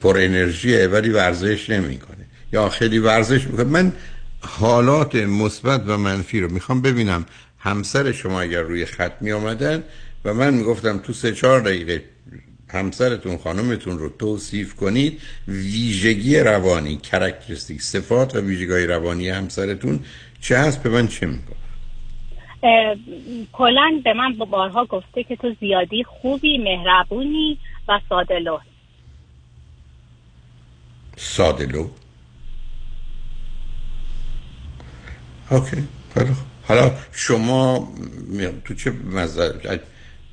پر 0.00 0.18
انرژیه 0.18 0.86
ولی 0.86 1.10
ورزش 1.10 1.70
نمی‌کنه. 1.70 2.24
یا 2.52 2.68
خیلی 2.68 2.98
ورزش 2.98 3.46
می‌کنه. 3.46 3.64
من 3.64 3.92
حالات 4.40 5.14
مثبت 5.14 5.82
و 5.86 5.96
منفی 5.96 6.40
رو 6.40 6.52
می‌خوام 6.52 6.82
ببینم. 6.82 7.26
همسر 7.58 8.12
شما 8.12 8.40
اگر 8.40 8.62
روی 8.62 8.86
خط 8.86 9.12
می 9.20 9.32
آمدن 9.32 9.82
و 10.24 10.34
من 10.34 10.54
می‌گفتم 10.54 10.98
تو 10.98 11.12
سه 11.12 11.32
چهار 11.32 11.60
دقیقه 11.60 12.04
همسرتون 12.72 13.36
خانمتون 13.38 13.98
رو 13.98 14.08
توصیف 14.08 14.74
کنید. 14.74 15.20
ویژگی 15.48 16.38
روانی 16.38 16.96
کرکترستیک 16.96 17.82
صفات 17.82 18.36
و 18.36 18.40
ویژگی 18.40 18.86
روانی 18.86 19.28
همسرتون 19.28 20.00
چه 20.40 20.58
هست؟ 20.58 20.82
به 20.82 20.90
من 20.90 21.08
چه 21.08 21.26
می‌گفت 21.26 21.62
اه، 22.62 22.96
کلا 23.52 24.00
به 24.04 24.12
من 24.12 24.32
با 24.38 24.44
بارها 24.44 24.84
گفته 24.84 25.24
که 25.24 25.36
تو 25.36 25.54
زیادی 25.60 26.04
خوبی 26.04 26.58
مهربونی 26.58 27.58
و 27.88 28.00
ساده 28.08 28.38
لو. 28.38 28.58
اوکی. 35.50 35.76
حالا 36.68 36.90
شما 37.12 37.78
م- 37.78 38.60
تو 38.64 38.74
چه 38.74 38.90
مزر... 38.90 39.52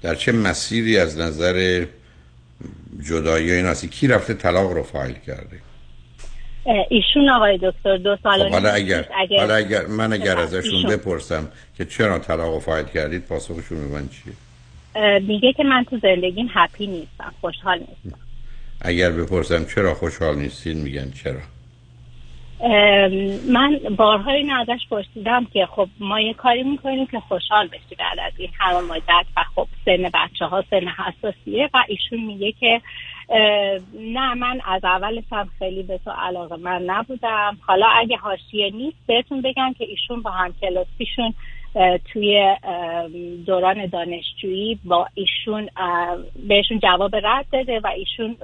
در 0.02 0.16
چه 0.16 0.32
مسیری 0.32 0.98
از 0.98 1.18
نظر 1.18 1.86
جدایی 3.00 3.52
این 3.52 3.66
هستی. 3.66 3.88
کی 3.88 4.08
رفته 4.08 4.34
طلاق 4.34 4.72
رو 4.72 4.84
فایل 4.84 5.16
کرده؟ 5.28 5.60
ایشون 6.90 7.30
آقای 7.30 7.60
دکتر 7.64 7.98
دو 7.98 8.18
سال 8.24 8.44
خب 8.44 8.52
حالا 8.52 8.72
اگر 8.72 9.06
حالا 9.38 9.56
اگر 9.56 9.86
من 9.86 10.14
اگر 10.14 10.40
ازشون 10.40 10.76
ایشون. 10.76 10.92
بپرسم 10.92 11.48
که 11.78 11.86
چرا 11.86 12.20
طلاق 12.20 12.54
رو 12.54 12.60
فایل 12.60 12.86
کردید 12.86 13.26
پاسخشون 13.26 13.88
به 13.88 13.94
من 13.94 14.10
چیه؟ 14.10 15.20
میگه 15.20 15.54
که 15.54 15.64
من 15.64 15.84
تو 15.90 16.00
زندگیم 16.02 16.50
هپی 16.54 16.88
نیستم 16.88 17.34
خوشحال 17.42 17.80
نیستم. 17.80 18.20
اگر 18.82 19.12
بپرسم 19.12 19.66
چرا 19.66 19.94
خوشحال 19.94 20.36
نیستین 20.36 20.78
میگن 20.78 21.12
چرا. 21.12 21.40
من 23.48 23.80
بارها 23.98 24.32
اینو 24.32 24.60
ازش 24.60 24.88
پرسیدم 24.90 25.46
که 25.46 25.66
خب 25.66 25.88
ما 26.00 26.20
یه 26.20 26.34
کاری 26.34 26.64
می‌کنیم 26.64 27.06
که 27.06 27.20
خوشحال 27.20 27.68
بشی 27.68 27.96
بعد 28.00 28.20
از 28.20 28.34
این 28.38 28.50
همه 28.60 28.80
مدت 28.80 29.26
و 29.38 29.44
خب 29.56 29.68
سن 29.86 30.10
بچه 30.14 30.46
ها 30.46 30.64
سن 30.70 30.88
حساسیه 30.88 31.70
و 31.74 31.84
ایشون 31.88 32.20
میگه 32.26 32.52
که 32.52 32.82
نه 34.00 34.34
من 34.34 34.62
از 34.66 34.86
اولش 34.86 35.24
هم 35.32 35.50
خیلی 35.60 35.84
به 35.84 35.98
تو 35.98 36.12
علاقه 36.12 36.56
من 36.56 36.82
نبودم. 36.82 37.58
حالا 37.68 37.88
اگه 37.88 38.18
حاشیه 38.18 38.72
نیست 38.74 38.98
بهتون 39.08 39.42
بگم 39.42 39.74
که 39.78 39.86
ایشون 39.86 40.22
با 40.22 40.32
هم 40.32 40.54
کلاسیشون 40.62 41.34
توی 42.14 42.56
دوران 43.46 43.86
دانشجویی 43.86 44.80
با 44.84 45.08
ایشون 45.14 45.70
بهشون 46.48 46.80
جواب 46.80 47.16
رد 47.16 47.46
داده 47.52 47.80
و 47.80 47.88
ایشون 47.88 48.38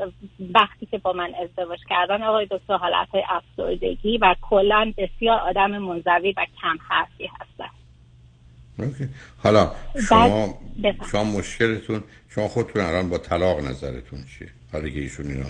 وقتی 0.53 0.85
که 0.85 0.97
با 0.97 1.13
من 1.13 1.31
ازدواج 1.43 1.79
کردن 1.89 2.23
آقای 2.23 2.47
دکتر 2.51 2.77
حالت 2.77 3.09
های 3.09 3.23
افسردگی 3.29 4.17
و 4.17 4.35
کلا 4.41 4.93
بسیار 4.97 5.39
آدم 5.39 5.77
منزوی 5.77 6.33
و 6.37 6.45
کم 6.61 6.77
حرفی 6.89 7.29
هستن 7.39 7.69
اوکی. 8.79 9.09
حالا 9.43 9.71
شما. 10.09 10.49
شما 11.11 11.23
مشکلتون 11.23 12.03
شما 12.29 12.47
خودتون 12.47 12.81
الان 12.81 13.09
با 13.09 13.17
طلاق 13.17 13.59
نظرتون 13.59 14.19
چیه 14.39 14.49
حالا 14.71 14.89
که 14.89 14.99
ایشون 14.99 15.27
اینا 15.27 15.49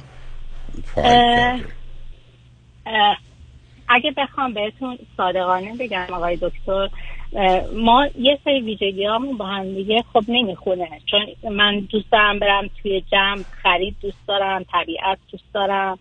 فایل 0.84 1.06
کرده 1.06 1.76
اگه 3.88 4.12
بخوام 4.18 4.54
بهتون 4.54 4.98
صادقانه 5.18 5.76
بگم 5.76 6.08
آقای 6.14 6.38
دکتر 6.42 6.90
ما 7.74 8.08
یه 8.20 8.40
سری 8.44 8.62
ویژگی 8.62 9.08
با 9.38 9.46
هم 9.46 9.74
دیگه 9.76 10.04
خب 10.14 10.24
نمی‌خونه. 10.28 10.90
چون 11.06 11.52
من 11.52 11.80
دوست 11.80 12.12
دارم 12.12 12.40
برم 12.40 12.70
توی 12.82 13.02
جمع 13.02 13.44
خرید 13.64 13.98
دوست 14.02 14.28
دارم 14.28 14.66
طبیعت 14.72 15.18
دوست 15.32 15.54
دارم 15.54 16.00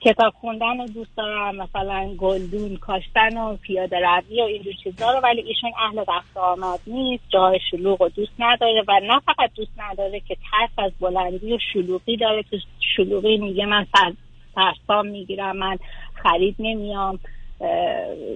کتاب 0.00 0.32
خوندن 0.40 0.78
رو 0.80 0.86
دوست 0.88 1.16
دارم 1.16 1.56
مثلا 1.56 2.14
گلدون 2.18 2.76
کاشتن 2.76 3.36
و 3.38 3.56
پیاده 3.56 3.96
روی 4.00 4.40
و 4.42 4.44
اینجور 4.44 4.72
چیزا 4.84 5.10
رو 5.12 5.20
ولی 5.20 5.40
ایشون 5.40 5.70
اهل 5.78 5.98
رفت 5.98 6.36
و 6.36 6.38
آمد 6.40 6.80
نیست 6.86 7.24
جای 7.28 7.60
شلوغ 7.70 8.02
رو 8.02 8.08
دوست 8.08 8.32
نداره 8.38 8.84
و 8.88 9.00
نه 9.02 9.20
فقط 9.26 9.50
دوست 9.54 9.72
نداره 9.76 10.20
که 10.20 10.36
ترس 10.50 10.70
از 10.78 10.92
بلندی 11.00 11.54
و 11.54 11.58
شلوغی 11.72 12.16
داره 12.16 12.42
تو 12.42 12.56
شلوغی 12.96 13.36
میگه 13.36 13.66
من 13.66 13.86
سر- 13.96 14.14
ترسام 14.54 15.06
می‌گیرم 15.06 15.56
من 15.56 15.78
خرید 16.22 16.56
نمیام. 16.58 17.18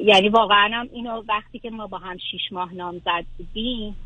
یعنی 0.04 0.28
واقعا 0.28 0.70
هم 0.72 0.88
اینو 0.92 1.22
وقتی 1.28 1.58
که 1.58 1.70
ما 1.70 1.86
با 1.86 1.98
هم 1.98 2.16
شیش 2.30 2.52
ماه 2.52 2.74
نامزد 2.74 3.24
بودیم 3.38 3.96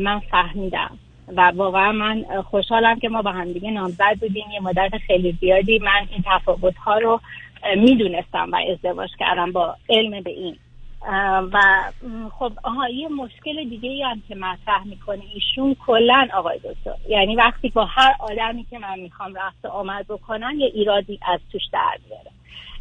من 0.00 0.18
فهمیدم. 0.18 0.98
و 1.36 1.40
واقعا 1.40 1.92
من 1.92 2.42
خوشحالم 2.42 2.98
که 2.98 3.08
ما 3.08 3.22
با 3.22 3.32
هم 3.32 3.52
دیگه 3.52 3.70
نامزد 3.70 4.16
بودیم. 4.20 4.50
یه 4.52 4.60
مدت 4.60 4.98
خیلی 5.06 5.38
زیادی 5.40 5.78
من 5.78 6.06
این 6.10 6.24
تفاوت 6.26 6.76
ها 6.76 6.98
رو 6.98 7.20
می‌دونستم 7.76 8.48
و 8.52 8.56
ازدواج 8.72 9.10
کردم 9.18 9.52
با 9.52 9.76
علم 9.88 10.20
به 10.20 10.30
این. 10.30 10.56
و 11.52 11.60
خب 12.38 12.52
آها 12.62 12.88
یه 12.88 13.08
مشکل 13.08 13.68
دیگه 13.68 13.88
ای 13.88 14.02
هم 14.02 14.22
که 14.28 14.34
مطرح 14.34 14.84
می‌کنه 14.84 15.22
ایشون 15.34 15.76
کلا 15.86 16.28
آقای 16.34 16.58
دکتر. 16.58 16.94
یعنی 17.08 17.36
وقتی 17.36 17.68
با 17.68 17.84
هر 17.84 18.14
آدمی 18.20 18.66
که 18.70 18.78
من 18.78 19.00
می‌خوام 19.00 19.34
رفت 19.34 19.66
آمد 19.66 20.06
بکنم 20.08 20.52
یه 20.58 20.66
ایرادی 20.66 21.18
از 21.26 21.40
توش 21.52 21.62
در 21.72 21.98
بیاره 22.08 22.30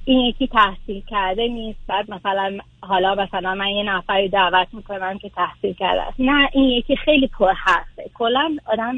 این 0.08 0.20
یکی 0.20 0.48
تحصیل 0.48 1.02
کرده 1.10 1.48
نیست. 1.48 1.80
بعد 1.88 2.12
مثلا 2.12 2.58
حالا 2.82 3.16
مثلا 3.16 3.56
من 3.56 3.68
یه 3.68 3.84
نفری 3.84 4.30
دعوت 4.30 4.68
می‌کنم 4.74 5.18
که 5.18 5.30
تحصیل 5.30 5.74
کرده 5.74 6.02
است. 6.02 6.20
نه 6.20 6.50
این 6.54 6.70
یکی 6.70 6.96
خیلی 6.96 7.28
پر 7.28 7.52
حرفه. 7.52 8.10
کلا 8.14 8.58
آدم 8.66 8.96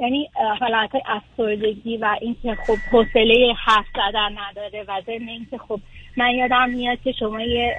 یعنی 0.00 0.30
حالت 0.60 0.90
افسردگی 1.06 1.96
و 1.96 2.16
اینکه 2.20 2.54
خب 2.54 2.76
حوصله 2.92 3.54
حرف 3.64 3.86
زدن 3.94 4.38
نداره 4.38 4.84
و 4.88 5.00
ضمن 5.06 5.28
اینکه 5.28 5.58
خب 5.58 5.80
من 6.16 6.30
یادم 6.30 6.70
میاد 6.70 6.98
که 7.04 7.12
شما 7.12 7.40
یه 7.40 7.76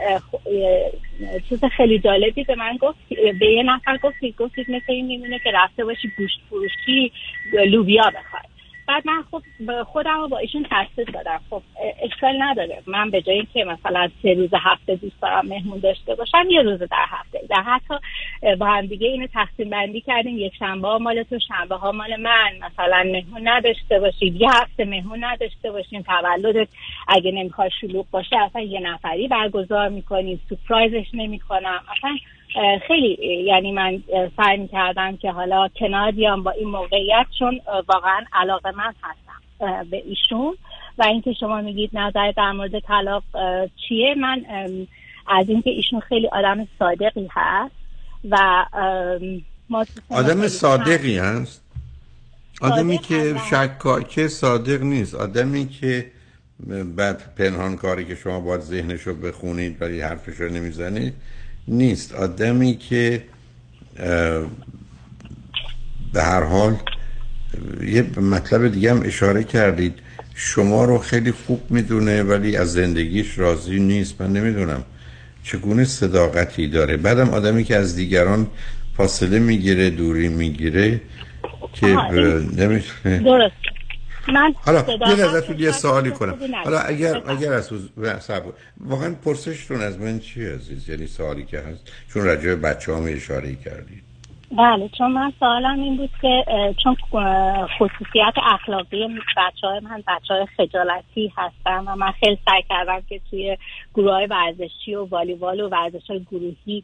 چیز 1.50 1.66
خیلی 1.66 2.00
جالبی 2.00 2.44
به 2.44 2.56
من 2.56 2.78
گفت 2.78 2.98
به 3.40 3.46
یه 3.46 3.64
نفر 3.64 3.98
گفتید 3.98 4.36
گفتید 4.38 4.72
مثل 4.72 4.92
این 4.92 5.06
میمونه 5.06 5.40
که 5.40 5.52
رفته 5.54 5.86
باشی 5.86 6.12
گوشت 6.18 6.40
فروشی 6.50 7.12
لوبیا 7.68 8.04
بخوای. 8.04 8.55
بعد 8.88 9.08
من 9.08 9.24
خب 9.32 9.42
خودم 9.84 10.20
رو 10.20 10.28
با 10.28 10.38
ایشون 10.38 10.66
تشخیص 10.72 11.08
دادم. 11.14 11.40
خب 11.50 11.62
اشکال 12.02 12.42
نداره. 12.42 12.84
من 12.88 13.10
به 13.12 13.22
جایی 13.22 13.48
که 13.54 13.64
مثلا 13.64 14.10
سه 14.22 14.34
روز 14.34 14.50
هفته 14.54 14.96
دوست 14.96 15.22
دارم 15.22 15.46
مهمون 15.46 15.80
داشته 15.80 16.16
باشم 16.16 16.46
یه 16.50 16.62
روز 16.62 16.80
در 16.80 17.06
هفته. 17.08 17.42
در 17.50 17.62
حتی 17.62 17.94
با 18.60 18.66
هم 18.66 18.86
دیگه 18.86 19.08
اینو 19.08 19.28
تقسیم 19.28 19.70
بندی 19.70 20.02
کردیم. 20.02 20.38
یک 20.38 20.56
شنبه 20.60 20.88
ها 20.88 20.98
مال 20.98 21.24
تو 21.24 21.40
شنبه 21.40 21.76
ها 21.76 21.92
مال 21.92 22.16
من. 22.16 22.52
مثلا 22.62 23.04
مهمون 23.12 23.48
نداشته 23.48 24.00
باشید 24.00 24.42
یه 24.42 24.50
هفته 24.54 24.86
مهمون 24.86 25.24
نداشته 25.24 25.72
باشیم. 25.72 26.02
تولدت 26.02 26.68
اگه 27.08 27.32
نمی‌خواد 27.32 27.72
شلوغ 27.82 28.06
باشه 28.12 28.38
اصلا 28.38 28.62
یه 28.62 28.80
نفری 28.80 29.28
برگزار 29.28 29.90
می‌کنیم. 29.90 30.42
سپرایزش 30.50 31.08
نمی‌کنم. 31.14 31.84
اصلا 31.98 32.18
خیلی 32.88 33.44
یعنی 33.46 33.72
من 33.72 34.04
سعی 34.38 34.58
می‌کردم 34.58 35.18
که 35.18 35.32
حالا 35.32 35.68
کنار 35.80 36.12
بیام 36.12 36.44
با 36.44 36.52
این 36.52 36.68
موقعیت 36.68 37.26
چون 37.40 37.62
واقعا 37.88 38.22
علاقه 38.34 38.72
من 38.72 38.94
هستم 39.04 39.90
به 39.90 40.04
ایشون. 40.06 40.58
و 40.98 41.04
اینکه 41.04 41.34
شما 41.34 41.62
میگید 41.62 41.90
نظر 41.94 42.32
در 42.32 42.52
مورد 42.52 42.80
طلاق 42.80 43.24
چیه 43.88 44.16
من 44.16 44.46
از 45.28 45.50
اینکه 45.50 45.70
ایشون 45.70 46.00
خیلی 46.00 46.28
آدم 46.28 46.68
صادقی 46.80 47.28
هست 47.32 47.76
و 48.30 48.66
آدم 50.10 50.48
صادقی 50.48 51.18
هست؟ 51.18 51.62
آدمی 52.62 52.98
که 52.98 53.36
شکاکه 53.50 54.28
صادق 54.28 54.84
نیست. 54.84 55.16
آدمی 55.16 55.68
که 55.68 56.12
بعد 56.96 57.36
پنهان 57.36 57.76
کاری 57.76 58.06
که 58.06 58.16
شما 58.16 58.40
باید 58.40 58.62
ذهنش 58.62 59.02
رو 59.02 59.14
بخونید 59.14 59.82
ولی 59.82 60.02
حرفش 60.02 60.42
رو 60.42 60.52
نمی‌زنید 60.52 61.14
نیست. 61.68 62.14
آدمی 62.14 62.78
که 62.78 63.24
به 66.14 66.24
هر 66.24 66.44
حال 66.44 66.76
یه 67.84 68.20
مطلب 68.20 68.68
دیگه 68.68 68.92
هم 68.92 69.02
اشاره 69.06 69.44
کردید. 69.44 69.94
شما 70.36 70.86
رو 70.86 70.98
خیلی 70.98 71.32
خوب 71.32 71.62
می‌دونه 71.70 72.24
ولی 72.24 72.58
از 72.58 72.74
زندگیش 72.74 73.38
راضی 73.38 73.80
نیست. 73.80 74.22
من 74.22 74.34
نمی‌دونم 74.34 74.84
چگونه 75.44 75.84
صداقتی 75.84 76.68
داره. 76.68 76.98
بعدم 76.98 77.30
آدمی 77.30 77.64
که 77.64 77.76
از 77.76 77.96
دیگران 77.96 78.48
فاصله 78.98 79.40
می‌گیره 79.40 79.90
دوری 79.90 80.28
می‌گیره 80.28 81.02
که 81.74 81.88
نمی‌تونه 82.58 83.20
درست. 83.20 83.56
من 84.28 84.54
حالا 84.58 84.86
یه 85.18 85.26
ازتون 85.26 85.60
یه 85.60 85.72
سوالی 85.72 86.12
کنم. 86.12 86.38
حالا 86.64 86.80
اگر 86.80 87.22
اگر 87.28 87.54
از 87.54 87.70
صبر. 88.20 88.52
واقعا 88.78 89.14
پرسشتون 89.26 89.82
از 89.82 90.00
من 90.00 90.20
چی 90.20 90.46
عزیز 90.46 90.90
یعنی 90.90 91.08
سوالی 91.08 91.46
که 91.46 91.60
هست 91.60 91.82
چون 92.14 92.24
راجع 92.24 92.42
به 92.42 92.56
بچه 92.56 92.96
هم 92.96 93.06
اشاره 93.08 93.56
کردید 93.56 94.04
بله 94.58 94.90
چون 94.98 95.12
من 95.12 95.34
سوالم 95.40 95.80
این 95.80 95.98
بود 95.98 96.10
که 96.22 96.46
چون 96.84 96.96
خصوصیت 97.80 98.34
اخلاقی 98.44 99.08
بچه 99.38 99.68
های 99.68 99.80
من 99.80 100.04
بچه 100.08 100.34
های 100.34 100.46
خجالتی 100.46 101.34
هستن 101.38 101.80
و 101.80 101.96
من 101.96 102.12
خیلی 102.12 102.38
سعی 102.50 102.62
کردم 102.70 103.02
که 103.10 103.22
توی 103.30 103.58
گروه 103.96 104.28
ورزشی 104.30 104.96
و 104.96 105.06
والیبال 105.06 105.62
و 105.62 105.70
ورزش 105.70 106.10
های 106.10 106.26
گروهی 106.32 106.84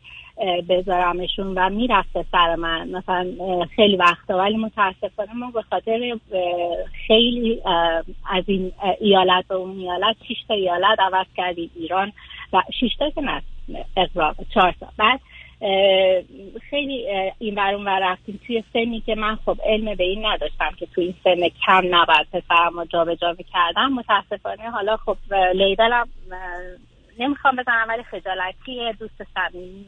بذارمشون 0.70 1.54
و 1.58 1.70
می‌رفته 1.70 2.26
سر 2.32 2.56
من. 2.56 2.90
مثلا 2.90 3.28
خیلی 3.76 3.96
وقتا 3.96 4.38
ولی 4.38 4.58
متاسفانه 4.58 5.34
ما 5.34 5.52
به 5.52 5.62
خاطر 5.62 6.20
خیلی 7.08 7.62
از 8.32 8.44
این 8.48 8.72
ایالت 9.00 9.48
به 9.48 9.56
اون 9.56 9.80
ایالت 9.80 10.16
شش 10.30 10.44
تا 10.48 10.54
ایالت 10.54 11.00
عوض 11.00 11.26
کردیم 11.38 11.72
ایران 11.76 12.12
و 12.54 12.62
شش 12.80 12.96
تا 13.00 13.10
که 13.10 13.22
نه 13.22 13.42
اقراق 13.98 14.36
چهار 14.54 14.76
تا. 14.80 14.88
بعد 14.98 15.20
خیلی 16.70 17.08
این 17.40 17.56
ور 17.56 18.12
رفتیم. 18.12 18.40
توی 18.48 18.64
سنی 18.74 19.02
که 19.06 19.16
من 19.16 19.36
خب 19.36 19.58
علم 19.66 19.96
به 19.96 20.04
این 20.04 20.26
نداشتم 20.26 20.72
که 20.80 20.86
توی 20.86 21.04
این 21.04 21.14
سن 21.24 21.50
کم 21.66 21.96
نباید 21.96 22.28
پسرم 22.34 22.80
رو 22.80 22.86
جا 22.86 23.06
به 23.06 23.16
جا 23.16 23.36
می‌کردم. 23.38 23.94
متاسفانه 23.94 24.70
حالا 24.70 24.98
خب 24.98 25.18
لیبلم 25.56 26.08
نمی‌خوام 27.20 27.56
بزنم 27.56 27.86
ولی 27.90 28.04
خجالتی 28.04 28.94
دوست 29.00 29.24
صمیمی 29.34 29.86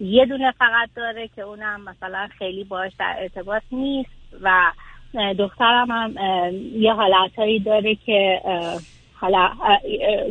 یه 0.00 0.26
دونه 0.26 0.52
فقط 0.58 0.88
داره 0.96 1.28
که 1.36 1.42
اونم 1.42 1.80
مثلا 1.80 2.28
خیلی 2.38 2.64
باش 2.64 2.92
در 2.98 3.16
ارتباط 3.18 3.62
نیست 3.72 4.10
و 4.42 4.72
دخترم 5.38 5.90
هم 5.90 6.14
یه 6.74 6.92
حالتهایی 6.92 7.58
داره 7.58 7.94
که 7.94 8.40
حالا 9.14 9.50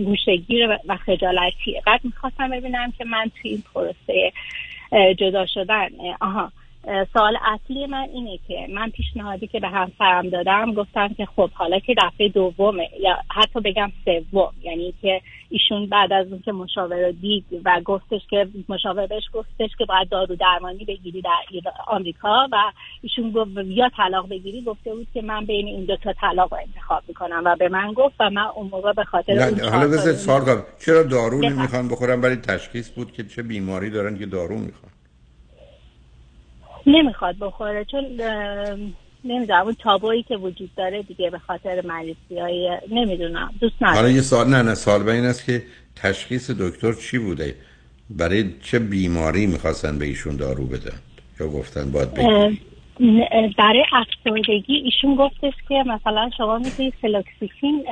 گوشگیر 0.05 0.79
و 0.87 0.97
خجالتی. 0.97 1.81
قد 1.87 1.99
می‌خواستم 2.03 2.49
ببینم 2.49 2.93
که 2.97 3.05
من 3.05 3.31
توی 3.41 3.51
این 3.51 3.63
پروسه 3.73 4.31
جدا 4.93 5.45
شدن 5.45 5.89
آها 6.21 6.51
سوال 7.13 7.37
اصلی 7.45 7.85
من 7.85 8.07
اینه 8.13 8.39
که 8.47 8.67
من 8.73 8.89
پیشنهادی 8.89 9.47
که 9.47 9.59
به 9.59 9.67
همسرم 9.67 10.29
دادم 10.29 10.73
گفتم 10.73 11.07
که 11.07 11.25
خب 11.25 11.49
حالا 11.53 11.79
که 11.79 11.95
دفعه 12.03 12.29
دومه 12.29 12.89
یا 12.99 13.17
حتی 13.31 13.59
بگم 13.59 13.91
سوم 14.05 14.53
یعنی 14.61 14.93
که 15.01 15.21
ایشون 15.49 15.85
بعد 15.85 16.13
از 16.13 16.27
اون 16.27 16.41
که 16.45 16.51
مشاور 16.51 17.05
رو 17.05 17.11
دید 17.11 17.45
و 17.65 17.81
گفتش 17.85 18.21
که 18.29 18.47
مشاور 18.69 19.07
بهش 19.07 19.23
گفتش 19.33 19.69
که 19.77 19.85
باید 19.85 20.09
دارو 20.09 20.35
درمانی 20.35 20.85
بگیری 20.85 21.21
در 21.21 21.71
آمریکا 21.87 22.47
و 22.51 22.57
ایشون 23.01 23.31
گفت 23.31 23.51
یا 23.65 23.89
طلاق 23.97 24.29
بگیری 24.29 24.61
گفته 24.61 24.95
بود 24.95 25.07
که 25.13 25.21
من 25.21 25.45
بین 25.45 25.67
این 25.67 25.85
دو 25.85 25.97
تا 25.97 26.13
طلاق 26.13 26.53
رو 26.53 26.59
انتخاب 26.67 27.03
می‌کنم 27.07 27.41
و 27.45 27.55
به 27.55 27.69
من 27.69 27.93
گفت 27.93 28.15
و 28.19 28.29
من 28.29 28.45
اون 28.55 28.67
موقع 28.67 28.93
به 28.93 29.03
خاطر 29.03 29.39
حالا 29.71 29.97
سوال 29.97 30.41
کنم 30.41 30.63
چرا 30.85 31.03
دارو 31.03 31.41
نمی‌خوان 31.41 31.87
بخورن؟ 31.87 32.21
ولی 32.21 32.35
تشخیص 32.35 32.91
بود 32.91 33.11
که 33.11 33.23
چه 33.23 33.43
بیماری 33.43 33.89
دارن 33.89 34.17
که 34.17 34.25
دارو 34.25 34.55
می‌خوان. 34.55 34.88
نمی‌خواد 36.89 37.35
بخوره 37.41 37.85
چون 37.85 38.05
نمی‌دونم 39.23 39.65
اون 39.65 39.75
تابویی 39.83 40.23
که 40.23 40.37
وجود 40.37 40.69
داره 40.77 41.01
دیگه 41.03 41.29
به 41.29 41.39
خاطر 41.39 41.81
مریضی 41.85 42.39
های 42.39 42.77
نمی‌دونم 42.91 43.53
دوست 43.59 43.75
ندارم. 43.81 43.95
حالا 43.95 44.09
یه 44.09 44.21
سال 44.21 44.47
نه 44.49 44.61
نه 44.61 44.75
سال 44.75 45.03
به 45.03 45.13
این 45.13 45.25
است 45.25 45.45
که 45.45 45.63
تشخیص 45.95 46.51
دکتر 46.51 46.93
چی 46.93 47.17
بوده؟ 47.17 47.55
برای 48.09 48.53
چه 48.61 48.79
بیماری 48.79 49.47
می‌خواستن 49.47 49.99
به 49.99 50.05
ایشون 50.05 50.35
دارو 50.35 50.65
بدن؟ 50.65 50.99
یا 51.39 51.47
گفتن 51.47 51.91
باید 51.91 52.13
بگیری 52.13 52.61
برای 53.57 53.83
افسردگی 53.91 54.75
ایشون 54.75 55.15
گفتش 55.15 55.53
که 55.67 55.83
مثلا 55.87 56.29
شما 56.37 56.57
می‌تونید 56.57 56.93
فلوکستین 57.01 57.85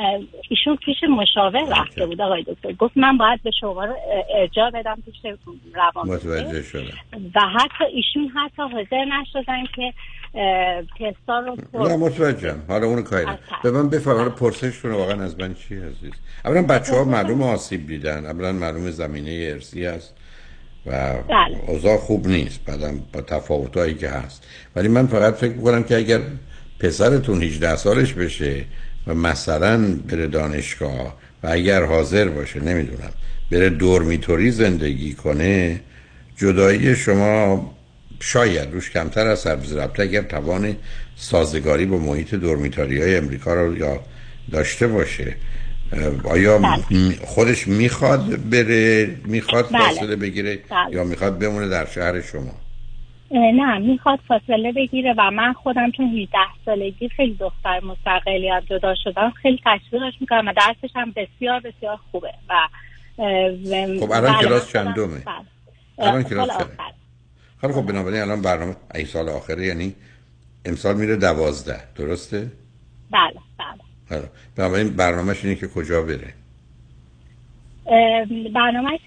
ایشون 0.50 0.76
پیش 0.76 0.98
مشاور 1.10 1.82
رفته 1.82 2.06
بود 2.06 2.22
آقای 2.22 2.44
دکتر. 2.44 2.72
گفت 2.72 2.98
من 2.98 3.18
باید 3.18 3.44
به 3.44 3.52
شما 3.60 3.86
رو 3.86 3.96
ارجاع 4.36 4.70
بدم 4.70 4.98
پیش 5.06 5.16
روان 5.74 6.10
متوجه 6.10 6.84
و 7.36 7.40
حتی 7.40 7.84
ایشون 7.94 8.28
حتی 8.28 8.62
حاضر 8.62 9.06
نشدن 9.06 9.64
که 9.76 9.94
تستا 11.00 11.40
رو 11.40 11.58
نه 11.74 11.96
متوجه 11.96 12.56
حالا 12.68 12.88
اونو 12.88 13.02
کاری 13.02 13.26
به 13.64 13.72
من 13.72 13.90
بفرمایید 13.90 14.36
پرسشتون 14.36 14.92
واقعا 14.92 15.24
از 15.24 15.40
من 15.40 15.54
چی 15.54 15.76
عزیز؟ 15.76 16.14
اولا 16.46 16.62
بچه 16.62 16.96
ها 16.96 17.04
معلوم 17.04 17.42
آسیب 17.42 17.88
دیدن. 17.88 18.26
اولا 18.26 18.52
معلوم 18.52 18.90
زمینه 18.90 19.50
ارسی 19.54 19.86
است 19.86 20.16
و 20.88 21.14
بله. 21.30 21.57
اوضاع 21.68 21.97
خوب 21.97 22.27
نیست 22.27 22.59
بعدم 22.65 22.99
با 23.14 23.22
تفاوتایی 23.22 23.93
که 23.93 24.09
هست 24.09 24.43
ولی 24.76 24.88
من 24.88 25.07
فقط 25.07 25.35
فکر 25.35 25.53
می‌کنم 25.53 25.84
که 25.84 25.97
اگر 25.97 26.19
پسرتون 26.80 27.43
18 27.43 27.76
سالش 27.76 28.14
بشه 28.14 28.64
و 29.07 29.14
مثلا 29.14 29.95
بره 30.09 30.27
دانشگاه 30.27 31.18
و 31.43 31.47
اگر 31.49 31.84
حاضر 31.84 32.27
باشه 32.27 32.59
نمی‌دونم 32.59 33.11
بره 33.51 33.69
دورمیتوری 33.69 34.51
زندگی 34.51 35.14
کنه 35.14 35.80
جدایی 36.38 36.95
شما 36.95 37.73
شاید 38.19 38.73
روش 38.73 38.91
کمتر 38.91 39.27
از 39.27 39.39
سر 39.39 39.57
اگر 39.99 40.22
توان 40.22 40.76
سازگاری 41.15 41.85
با 41.85 41.97
محیط 41.97 42.35
دورمیتاری 42.35 43.01
های 43.01 43.18
امریکا 43.18 43.53
رو 43.53 43.77
یا 43.77 43.99
داشته 44.51 44.88
باشه 44.88 45.35
آیا 46.31 46.57
بله. 46.57 47.15
خودش 47.26 47.68
می‌خواد 47.68 48.49
بره 48.49 49.15
می‌خواد 49.26 49.69
بله. 49.72 49.89
فاصله 49.89 50.15
بگیره 50.15 50.59
بله. 50.69 50.95
یا 50.95 51.03
می‌خواد 51.03 51.39
بمونه 51.39 51.68
در 51.68 51.85
شهر 51.85 52.22
شما 52.22 52.51
نه 53.31 53.77
می‌خواد 53.77 54.19
فاصله 54.27 54.72
بگیره 54.72 55.15
و 55.18 55.31
من 55.31 55.53
خودم 55.53 55.91
چون 55.91 56.05
18 56.05 56.38
سالگی 56.65 57.09
خیلی 57.09 57.34
دختر 57.39 57.80
مستقلی 57.84 58.49
هم 58.49 58.59
جدا 58.59 58.95
شدم 59.03 59.34
خیلی 59.41 59.59
تشویقش 59.65 60.14
می‌کنم 60.22 60.47
و 60.47 60.53
درسش 60.53 60.95
هم 60.95 61.14
بسیار 61.15 61.59
بسیار 61.59 61.99
خوبه 62.11 62.34
و 62.49 62.53
خب 63.99 64.11
الان 64.11 64.34
بله، 64.34 64.41
کلاس 64.41 64.72
چندمه 64.72 65.18
خودم- 65.18 65.47
الان 65.99 66.23
کلاس 66.23 66.49
خب 67.61 67.72
خب 67.72 67.81
بنابراین 67.81 68.22
الان 68.22 68.41
برنامه 68.41 68.76
ای 68.95 69.05
سال 69.05 69.30
آخره 69.30 69.65
یعنی 69.65 69.95
امسال 70.65 70.95
میره 70.95 71.15
دوازده 71.15 71.80
درسته؟ 71.95 72.51
بله 73.11 73.31
بله 73.34 73.47
بنابراین 74.58 74.90
برنامهش 74.90 75.44
اینه 75.46 75.56
که 75.56 75.68
کجا 75.68 76.02
بره. 76.02 76.34
اه، 77.90 78.26
برنامه 78.54 79.00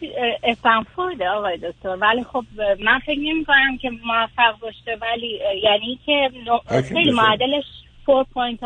استنفورد 0.44 1.22
آقای 1.22 1.56
دکتر. 1.56 1.96
ولی 2.00 2.24
خب 2.24 2.44
من 2.84 2.98
فکر 2.98 3.18
نمی 3.20 3.44
کنم 3.44 3.78
که 3.80 3.90
موفق 3.90 4.58
باشه 4.60 4.98
ولی 5.02 5.40
یعنی 5.62 5.98
که 6.06 6.30
خیلی. 6.88 7.10
معدلش 7.10 7.64
4 8.06 8.24
point 8.24 8.58
of 8.60 8.64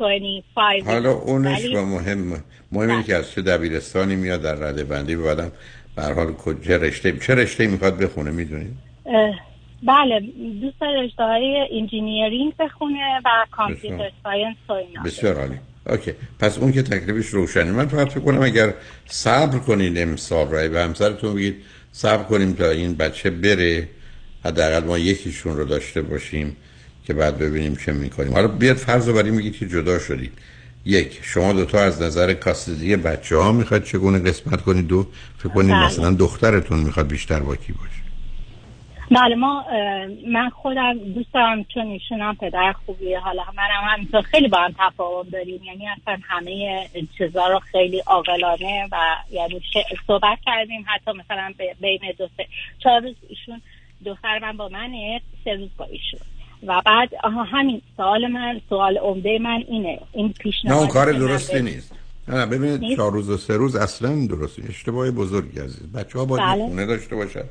اه، 0.00 0.18
25 0.18 0.82
حالا 0.86 1.10
اونش 1.12 1.58
ولی- 1.64 1.76
و 1.76 1.84
مهم 1.84 2.42
مهم 2.72 2.90
اینه 2.90 3.02
که 3.02 3.16
از 3.16 3.30
چه 3.30 3.42
دبیرستانی 3.42 4.16
میاد 4.16 4.42
در 4.42 4.54
رده 4.54 4.84
بندی 4.84 5.16
بعدم 5.16 5.52
به 5.96 6.02
هر 6.02 6.12
حال 6.12 6.32
کجا 6.32 6.76
رشته 6.76 7.18
چه 7.18 7.34
رشته 7.34 7.66
می‌خواد 7.66 7.98
بخونه 7.98 8.30
می‌دونید 8.30 8.74
بله 9.86 10.20
دوست 10.60 10.80
داره 10.80 11.02
رشته 11.02 11.22
های 11.22 11.68
engineering 11.72 12.56
بخونه 12.58 13.20
و 13.24 13.46
computer 13.50 14.10
science 14.22 14.56
و 14.68 14.72
اینا. 14.72 15.02
بسیار 15.02 15.36
عالی. 15.40 15.58
اوکی. 15.86 16.12
پس 16.38 16.58
اون 16.58 16.72
که 16.72 16.82
تکلیفش 16.82 17.28
روشنه. 17.28 17.72
من 17.72 17.86
فقط 17.86 18.08
فکر 18.08 18.20
کنم 18.20 18.42
اگر 18.42 18.74
صبر 19.06 19.58
کنید 19.58 19.98
امسال 19.98 20.48
رای 20.48 20.68
به 20.68 20.82
همسرتون 20.82 21.34
بگید 21.34 21.56
صبر 21.92 22.22
کنیم 22.22 22.52
تا 22.52 22.70
این 22.70 22.94
بچه 22.94 23.30
بره. 23.30 23.88
حداقل 24.44 24.84
ما 24.84 24.98
یکیشون 24.98 25.56
رو 25.56 25.64
داشته 25.64 26.02
باشیم 26.02 26.56
که 27.06 27.14
بعد 27.14 27.38
ببینیم 27.38 27.76
چه 27.76 27.92
می‌کنیم. 27.92 28.32
حالا 28.32 28.48
بیاد 28.48 28.76
فرض 28.76 29.08
رو 29.08 29.32
میگید 29.32 29.56
که 29.56 29.68
جدا 29.68 29.98
شدید 29.98 30.32
یک 30.84 31.18
شما 31.22 31.52
دوتا 31.52 31.80
از 31.80 32.02
نظر 32.02 32.34
کاستدی 32.34 32.96
بچه 32.96 33.36
ها 33.36 33.52
می‌خواد 33.52 33.84
چگونه 33.84 34.18
قسمت 34.18 34.62
کنید؟ 34.62 34.86
دو 34.86 35.06
فکر 35.38 35.48
کنید 35.48 35.70
بله. 35.70 35.86
مثلا 35.86 36.10
دخترتون 36.10 36.78
می‌خواد 36.78 37.06
بیشتر 37.08 37.40
با 37.40 37.56
کی 37.56 37.72
باشه؟ 37.72 38.05
بله 39.10 39.34
ما 39.34 39.64
من 40.26 40.50
خودم 40.50 40.98
دوست 40.98 41.34
دارم 41.34 41.64
چون 41.64 41.86
ایشون 41.86 42.20
هم 42.20 42.36
پدر 42.36 42.74
خوبیه. 42.86 43.18
حالا 43.18 43.42
منم 43.56 43.94
همینطور 43.94 44.22
خیلی 44.22 44.48
با 44.48 44.58
هم 44.58 44.74
تفاهم 44.78 45.28
داریم. 45.28 45.62
یعنی 45.62 45.88
اصلا 45.88 46.18
همه 46.22 46.86
چیزا 47.18 47.46
رو 47.46 47.58
خیلی 47.58 48.02
عاقلانه 48.06 48.88
و 48.92 48.96
یعنی 49.30 49.62
صحبت 50.06 50.38
کردیم. 50.46 50.84
حتی 50.86 51.18
مثلا 51.18 51.52
بین 51.80 52.00
دو 52.18 52.28
سه 52.36 52.46
چهار 52.78 53.00
روز 53.00 53.14
ایشون 53.28 53.62
دختر 54.06 54.38
من 54.38 54.56
با 54.56 54.68
منه 54.68 55.20
سه 55.44 55.54
روز 55.54 55.70
با 55.76 55.84
ایشون. 55.84 56.20
و 56.66 56.82
بعد 56.86 57.08
آها 57.24 57.42
همین 57.42 57.82
سوال 57.96 58.26
من 58.26 58.60
سوال 58.68 58.98
عمده 58.98 59.38
من 59.38 59.64
اینه. 59.68 60.00
این 60.12 60.26
نه 60.26 60.32
پیشنهاد 60.32 60.78
اون 60.78 60.88
کار 60.88 61.12
درستی 61.12 61.62
نیست. 61.62 61.94
نه 62.28 62.34
نه 62.34 62.46
ببینید؟ 62.46 62.96
چهار 62.96 63.12
روز 63.12 63.30
و 63.30 63.36
سه 63.36 63.56
روز 63.56 63.76
اصلا 63.76 64.26
درست. 64.26 64.58
اشتباه 64.68 65.10
بزرگی 65.10 65.60
عزیز. 65.60 65.92
بچه 65.92 66.18
ها 66.18 66.24
باید 66.24 66.42
بله. 66.42 66.66
خونه 66.66 66.86
داشته 66.86 67.16
باشن. 67.16 67.44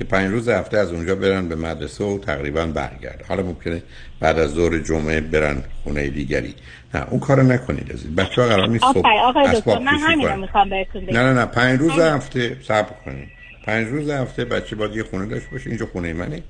که 0.00 0.04
پنج 0.04 0.30
روز 0.30 0.48
هفته 0.48 0.78
از 0.78 0.92
اونجا 0.92 1.14
برن 1.14 1.48
به 1.48 1.56
مدرسه 1.56 2.04
و 2.04 2.18
تقریبا 2.18 2.66
برگرد 2.66 3.24
حالا 3.28 3.42
ممکنه 3.42 3.82
بعد 4.20 4.38
از 4.38 4.50
ظهر 4.50 4.78
جمعه 4.78 5.20
برن 5.20 5.62
خونه 5.84 6.08
دیگری. 6.08 6.54
نه 6.94 7.06
اون 7.10 7.20
کارو 7.20 7.42
نکنید 7.42 7.92
عزیز. 7.92 8.14
بچه 8.14 8.42
ها 8.42 8.48
قرار 8.48 8.68
نیست 8.68 8.84
صبح 8.84 9.08
آقای 9.22 9.78
من 9.84 9.98
همین. 9.98 10.34
می‌خوام 10.34 10.70
بهتون 10.70 11.06
بگم 11.06 11.16
نه 11.16 11.22
نه 11.22 11.40
نه. 11.40 11.46
پنج 11.46 11.80
روز. 11.80 11.90
هفته 11.90 12.56
صبر 12.68 12.90
کنید. 13.04 13.28
پنج 13.66 13.88
روز 13.88 14.10
هفته 14.10 14.44
بچه 14.44 14.76
باید 14.76 14.96
یه 14.96 15.02
خونه 15.02 15.26
داشته 15.26 15.50
باشه. 15.50 15.70
اینجا 15.70 15.86
خونه 15.86 16.12
منه. 16.12 16.42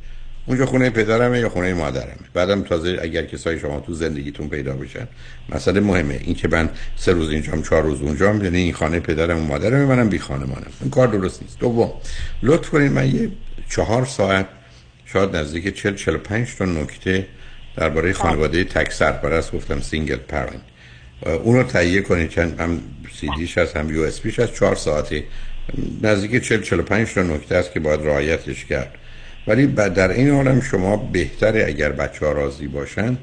اونجا 0.51 0.67
خونه 0.67 0.91
پدرمه 0.91 1.41
یا 1.41 1.49
خونه 1.49 1.75
مادرمه. 1.75 2.15
بعدم 2.35 2.63
تازه 2.63 2.99
اگر 3.03 3.25
کسای 3.25 3.59
شما 3.59 3.81
تو 3.81 3.95
زندگیتون 3.95 4.49
پیدا 4.49 4.73
بشن 4.73 5.09
مسئله 5.49 5.81
مهمه. 5.81 6.21
این 6.25 6.35
که 6.35 6.49
من 6.49 6.71
سه 6.97 7.13
روز 7.13 7.31
اینجام 7.31 7.63
چهار 7.63 7.83
روز 7.83 8.01
اونجام 8.01 8.45
یعنی 8.45 8.59
این 8.59 8.73
خانه 8.73 9.01
پدرم 9.01 9.39
و 9.39 9.45
مادرمه 9.45 9.85
منم 9.85 10.09
بی 10.09 10.19
خانمانم. 10.19 10.73
این 10.81 10.91
کار 10.91 11.07
درست 11.07 11.43
نیست. 11.43 11.59
دوم 11.59 11.93
لطف 12.43 12.69
کنید 12.69 12.93
من 12.93 13.15
یه 13.15 13.31
چهار 13.69 14.05
ساعت 14.05 14.47
شاید 15.07 15.37
نزدیک 15.37 15.75
40 15.75 15.95
45 15.95 16.57
تا 16.57 16.65
نکته 16.65 17.27
درباره 17.77 18.13
خانواده 18.13 18.65
تک 18.65 18.93
سرپرست 18.93 19.53
گفتم 19.53 19.81
single 19.81 20.17
parent 20.17 20.61
اون 21.27 21.57
رو 21.57 21.63
تهیه 21.63 22.03
کنید 22.03 22.31
چند 22.31 22.61
هم 22.61 22.83
سی 23.21 23.29
دیش 23.39 23.59
هست 23.59 23.77
هم 23.77 23.95
USB 23.95 24.21
ش 24.21 24.39
هست. 24.39 24.55
چهار 24.55 24.77
ساعته. 24.77 25.25
نزدیک 26.03 26.45
40 26.45 26.63
45 26.63 27.15
تا 27.15 27.23
نکته 27.23 27.57
است 27.57 27.73
که 27.73 27.81
باید 27.81 28.01
رعایتش 28.01 28.65
کرد. 28.65 28.95
ولی 29.47 29.67
بعد 29.67 29.95
در 29.95 30.11
این 30.11 30.31
حال 30.31 30.49
هم 30.49 30.61
شما 30.61 30.97
بهتره 30.97 31.65
اگر 31.67 31.93
بچه 31.93 32.27
ها 32.27 32.33
راضی 32.33 32.67
باشن 32.67 33.17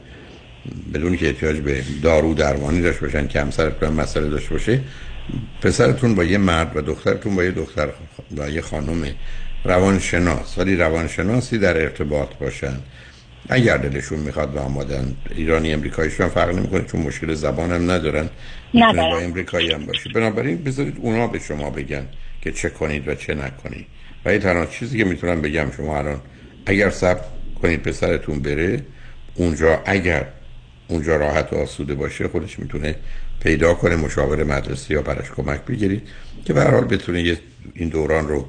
بدون 0.94 1.18
که 1.18 1.27
احتیاج 1.27 1.57
به 1.57 1.84
دارو 2.03 2.34
درمانی 2.34 2.81
داشته 2.81 3.02
باشن 3.02 3.27
که 3.27 3.41
همسرتون 3.41 3.89
هم 3.89 3.95
مسئله 3.95 4.30
داشته 4.30 4.49
باشه 4.49 4.80
پسرتون 5.61 6.15
با 6.15 6.23
یه 6.23 6.38
مرد 6.38 6.77
و 6.77 6.81
دخترتون 6.81 7.35
با 7.35 7.44
یه 7.44 7.52
دختر 7.52 7.89
با 8.31 8.48
یه 8.48 8.61
خانم 8.61 9.11
روانشناس. 9.64 10.57
ولی 10.57 10.76
روانشناسی 10.76 11.57
در 11.57 11.81
ارتباط 11.81 12.30
باشن. 12.39 12.77
اگر 13.49 13.77
دلشون 13.77 14.19
می‌خواد 14.19 14.56
و 14.56 14.60
آمادن 14.60 15.15
ایرانی 15.35 15.73
امریکاییشون 15.73 16.26
هم 16.26 16.31
فرق 16.31 16.56
نمی‌کنه 16.56 16.81
چون 16.81 17.02
مشکل 17.02 17.34
زبان 17.34 17.72
هم 17.72 17.91
ندارن. 17.91 18.30
ندارن. 18.73 19.10
با 19.10 19.19
امریکایی 19.19 19.72
هم 19.72 19.85
باشه. 19.85 20.10
بنابراین 20.10 20.64
بذارید 20.64 20.98
اونا 21.02 21.27
به 21.27 21.39
شما 21.39 21.69
بگن 21.69 22.06
که 22.41 22.52
چه 22.52 22.69
کنید 22.69 23.07
و 23.07 23.15
چه 23.15 23.35
نکنید. 23.35 23.85
و 24.26 24.34
یه 24.34 24.39
تنها 24.39 24.65
چیزی 24.65 24.98
که 24.98 25.06
می‌تونم 25.06 25.41
بگم 25.41 25.72
شما 25.77 25.98
الان 25.98 26.22
اگر 26.65 26.89
صبر 26.89 27.22
کنید 27.61 27.84
پسرتون 27.84 28.39
بره 28.39 28.84
اونجا 29.35 29.81
اگر 29.85 30.27
اونجا 30.88 31.15
راحت 31.15 31.53
و 31.53 31.56
آسوده 31.56 31.95
باشه 31.95 32.27
خودش 32.27 32.60
می‌تونه 32.60 32.95
پیدا 33.39 33.73
کنه 33.73 33.95
مشاور 33.95 34.44
مدرسه 34.44 34.94
یا 34.94 35.02
براش 35.02 35.31
کمک 35.31 35.61
بگیرید 35.61 36.07
که 36.45 36.53
به 36.53 36.61
هر 36.61 36.72
حال 36.72 36.84
بتونه 36.84 37.38
این 37.73 37.89
دوران 37.89 38.27
رو 38.27 38.48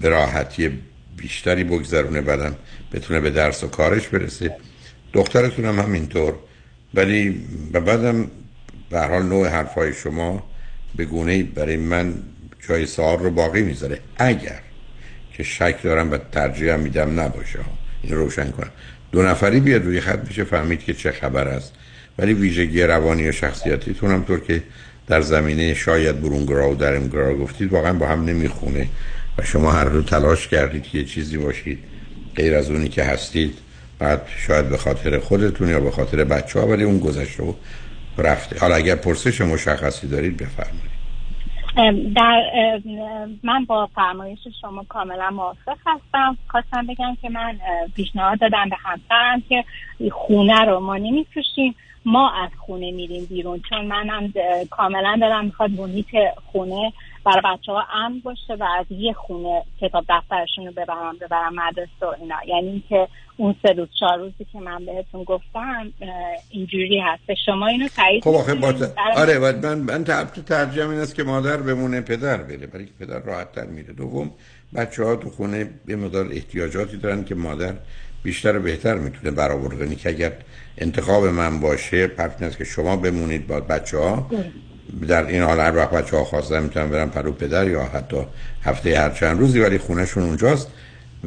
به 0.00 0.08
راحتی 0.08 0.70
بیشتری 1.16 1.64
بگذرونه 1.64 2.20
بعدم 2.20 2.56
بتونه 2.92 3.20
به 3.20 3.30
درس 3.30 3.64
و 3.64 3.68
کارش 3.68 4.08
برسه. 4.08 4.56
دخترتون 5.12 5.64
هم 5.64 5.78
همینطور. 5.78 6.34
ولی 6.94 7.44
و 7.72 7.80
بعدم 7.80 8.30
به 8.90 8.98
هر 8.98 9.08
حال 9.08 9.22
نوع 9.22 9.48
حرفای 9.48 9.92
شما 9.92 10.50
به 10.96 11.04
گونه 11.04 11.42
برای 11.42 11.76
من 11.76 12.14
جای 12.68 12.86
سوال 12.86 13.18
رو 13.18 13.30
باقی 13.30 13.62
می‌ذاره. 13.62 14.00
اگر 14.16 14.60
که 15.36 15.42
شک 15.42 15.82
دارم 15.82 16.10
و 16.10 16.18
ترجیح 16.32 16.76
میدم 16.76 17.20
نباشه. 17.20 17.58
این 18.02 18.12
رو 18.12 18.18
روشن 18.18 18.50
کنم. 18.50 18.70
دو 19.12 19.22
نفری 19.22 19.60
بیاد 19.60 19.84
روی 19.84 20.00
خط 20.00 20.28
بشه 20.28 20.44
فهمید 20.44 20.84
که 20.84 20.94
چه 20.94 21.12
خبر 21.12 21.48
است. 21.48 21.72
ولی 22.18 22.34
ویژگی 22.34 22.82
روانی 22.82 23.28
و 23.28 23.32
شخصیتیتون 23.32 24.10
هم 24.10 24.24
طور 24.24 24.40
که 24.40 24.62
در 25.06 25.20
زمینه 25.20 25.74
شاید 25.74 26.22
برونگرا 26.22 26.70
و 26.70 26.74
درمگرا 26.74 27.34
گفتید 27.34 27.72
واقعا 27.72 27.92
با 27.92 28.06
هم 28.06 28.24
نمی‌خونه. 28.24 28.88
و 29.38 29.42
شما 29.42 29.72
هر 29.72 29.84
دو 29.84 30.02
تلاش 30.02 30.48
کردید 30.48 30.82
که 30.82 30.98
یه 30.98 31.04
چیزی 31.04 31.36
باشید 31.36 31.78
غیر 32.36 32.54
از 32.54 32.70
اونی 32.70 32.88
که 32.88 33.04
هستید 33.04 33.58
بعد 33.98 34.22
شاید 34.46 34.68
به 34.68 34.76
خاطر 34.76 35.18
خودتون 35.18 35.68
یا 35.68 35.80
به 35.80 35.90
خاطر 35.90 36.24
بچه 36.24 36.60
ها 36.60 36.66
ولی 36.66 36.84
اون 36.84 36.98
گذشته 36.98 37.42
و 37.42 37.52
رفته. 38.18 38.58
حالا 38.58 38.74
اگر 38.74 38.96
پرسش 38.96 39.40
مشخصی 39.40 40.06
دارید 40.06 40.36
بفرمایید. 40.36 40.93
در 42.14 42.42
من 43.42 43.64
با 43.64 43.86
فرمایش 43.86 44.38
شما 44.60 44.84
کاملا 44.88 45.30
موافق 45.30 45.76
هستم. 45.86 46.36
خواستم 46.48 46.86
بگم 46.86 47.16
که 47.22 47.28
من 47.28 47.58
پیشنهاد 47.96 48.38
دادم 48.40 48.68
به 48.68 48.76
همسرم 48.78 49.42
که 49.48 49.64
خونه 50.12 50.60
رو 50.60 50.80
ما 50.80 50.96
نمیفروشیم. 50.96 51.74
ما 52.04 52.30
از 52.30 52.50
خونه 52.58 52.90
میریم 52.90 53.24
بیرون. 53.24 53.60
چون 53.68 53.86
منم 53.86 54.32
کاملا 54.70 55.16
دارم 55.20 55.44
می‌خواد 55.44 55.70
محیط 55.70 56.16
خونه 56.52 56.92
برای 57.24 57.42
بچه 57.44 57.72
ها 57.72 57.84
امن 57.94 58.20
باشه 58.24 58.54
و 58.54 58.64
از 58.80 58.86
یه 58.90 59.12
خونه 59.12 59.62
کتاب 59.80 60.04
دفترشون 60.08 60.66
رو 60.66 60.72
ببرم 60.72 61.16
ببرم 61.20 61.54
مدرسه 61.54 62.06
و 62.06 62.14
اینا. 62.20 62.36
یعنی 62.46 62.68
اینکه 62.68 63.08
اون 63.36 63.54
سه 63.62 63.72
روز 63.72 63.88
چهار 64.00 64.18
روزی 64.18 64.46
که 64.52 64.58
من 64.58 64.84
بهتون 64.84 65.24
گفتم 65.24 65.92
اینجوری 66.50 67.00
هست. 67.00 67.22
شما 67.46 67.66
اینو 67.66 67.88
تایید 67.88 68.24
خب 68.24 68.30
آخه 68.30 68.54
آره 69.16 69.38
و 69.38 69.66
من 69.66 69.78
من 69.78 70.04
تر- 70.04 70.24
ترجیحم 70.24 70.90
این 70.90 70.98
است 70.98 71.14
که 71.14 71.22
مادر 71.22 71.56
بمونه 71.56 72.00
پدر 72.00 72.36
بره 72.36 72.66
برای 72.66 72.86
که 72.86 72.92
پدر 73.00 73.18
راحت 73.18 73.52
تر 73.52 73.66
میره. 73.66 73.92
دوم 73.92 74.30
بچه 74.74 75.04
ها 75.04 75.16
تو 75.16 75.30
خونه 75.30 75.70
یه 75.88 75.96
مقدار 75.96 76.26
احتیاجاتی 76.32 76.96
دارن 76.96 77.24
که 77.24 77.34
مادر 77.34 77.74
بیشتر 78.22 78.58
و 78.58 78.62
بهتر 78.62 78.94
می‌تونه 78.94 79.30
برآورد 79.30 79.78
کنه 79.78 79.94
که 79.94 80.08
اگر 80.08 80.32
انتخاب 80.78 81.24
من 81.24 81.60
باشه 81.60 82.06
پرت 82.06 82.58
که 82.58 82.64
شما 82.64 82.96
بمونید 82.96 83.46
با 83.46 83.60
بچه 83.60 83.98
ها 83.98 84.30
در 85.08 85.26
این 85.26 85.42
حال 85.42 85.60
هر 85.60 85.76
وقت 85.76 85.90
بچه 85.90 86.16
ها 86.16 86.24
خواستن 86.24 86.62
می‌تونن 86.62 86.90
برن 86.90 87.08
پرو 87.08 87.32
پدر 87.32 87.68
یا 87.68 87.84
حتی 87.84 88.16
هفته 88.62 88.98
هر 88.98 89.10
چند 89.10 89.40
روزی 89.40 89.60
ولی 89.60 89.78
خونهشون 89.78 90.22
اونجاست 90.22 90.68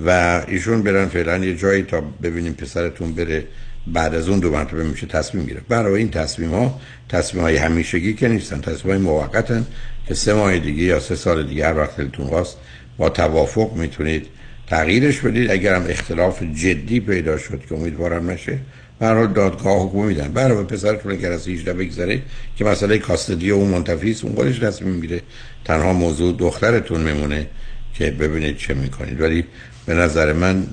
و 0.06 0.42
ایشون 0.48 0.84
برن 0.84 1.06
فعلا 1.06 1.38
یه 1.38 1.56
جایی 1.56 1.84
تا 1.84 2.02
ببینیم 2.24 2.54
پسرتون 2.54 3.14
بره 3.14 3.44
بعد 3.88 4.16
از 4.16 4.30
اون 4.30 4.40
دو 4.40 4.52
مرتبه 4.52 4.84
میشه 4.84 5.08
تصمیم 5.08 5.46
گیره 5.46 5.62
برای 5.70 6.00
این 6.00 6.12
تصمیم 6.12 6.52
ها 6.52 6.80
تصمیم 7.10 7.44
های 7.44 7.58
همیشگی 7.58 8.14
که 8.14 8.28
نیستن 8.28 8.62
تصمیم 8.62 8.94
های 8.94 9.04
موقتن 9.04 9.66
که 10.08 10.14
سه 10.14 10.34
ماه 10.34 10.60
دیگه 10.60 10.84
یا 10.84 11.00
سه 11.00 11.16
سال 11.16 11.48
دیگه 11.48 11.68
هر 11.68 11.78
وقت 11.78 11.98
دلتون 11.98 12.28
خواست 12.28 12.58
با 12.98 13.10
توافق 13.10 13.74
می‌تونید 13.74 14.28
تغییرش 14.68 15.20
بدید. 15.20 15.52
اگر 15.52 15.76
هم 15.76 15.86
اختلاف 15.90 16.44
جدی 16.44 17.00
پیدا 17.00 17.38
شد 17.38 17.62
که 17.70 17.76
امیدوارم 17.76 18.30
نشه 18.30 18.60
به 19.00 19.08
حال 19.08 19.28
دادگاه 19.28 19.88
حکم 19.88 19.98
میدن. 19.98 20.28
برای 20.28 20.64
پسرتون 20.64 21.12
اگر 21.12 21.32
از 21.32 21.48
18 21.48 21.74
بگذره 21.74 22.22
که 22.56 22.66
مسئله 22.66 22.98
کاستدی 22.98 23.52
اون 23.52 23.68
منتفی 23.68 24.12
است 24.12 24.24
اون 24.24 24.36
خودش 24.36 24.60
تصمیم 24.60 24.94
می‌گیره. 24.94 25.22
تنها 25.66 25.94
موضوع 25.94 26.36
دخترتون 26.38 27.02
میمونه 27.02 27.48
که 27.94 28.12
ببینید 28.12 28.58
چه 28.58 28.74
می‌کنید. 28.74 29.22
ولی 29.22 29.46
به 29.86 29.94
نظر 29.94 30.34
من 30.34 30.68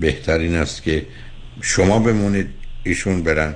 بهترین 0.00 0.54
است 0.54 0.82
که 0.82 1.06
شما 1.60 1.98
بمونید 1.98 2.46
ایشون 2.84 3.22
برن. 3.22 3.54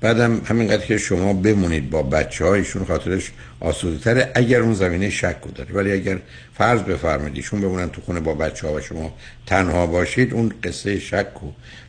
بعدم 0.00 0.40
همینقدر 0.44 0.86
که 0.86 0.98
شما 0.98 1.32
بمونید 1.32 1.90
با 1.90 2.02
بچه 2.02 2.44
هایشون 2.44 2.84
خاطرش 2.84 3.30
آسوده 3.60 3.98
تره 3.98 4.32
اگر 4.34 4.60
اون 4.60 4.74
زمینه 4.74 5.10
شک 5.10 5.36
داره 5.54 5.74
ولی 5.74 5.92
اگر 5.92 6.18
فرض 6.54 6.80
بفرمایید 6.80 7.36
ایشون 7.36 7.60
بمونن 7.60 7.90
تو 7.90 8.00
خونه 8.00 8.20
با 8.20 8.34
بچه 8.34 8.66
ها 8.66 8.74
و 8.74 8.80
شما 8.80 9.14
تنها 9.46 9.86
باشید 9.86 10.34
اون 10.34 10.52
قصه 10.64 10.98
شک 10.98 11.44
و 11.44 11.46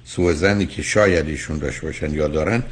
سوء 0.09 0.33
زنی 0.33 0.65
که 0.65 0.81
شاید 0.81 1.27
ایشون 1.27 1.57
داشته 1.57 1.87
باشن 1.87 2.13
یا 2.13 2.27
دارن 2.27 2.63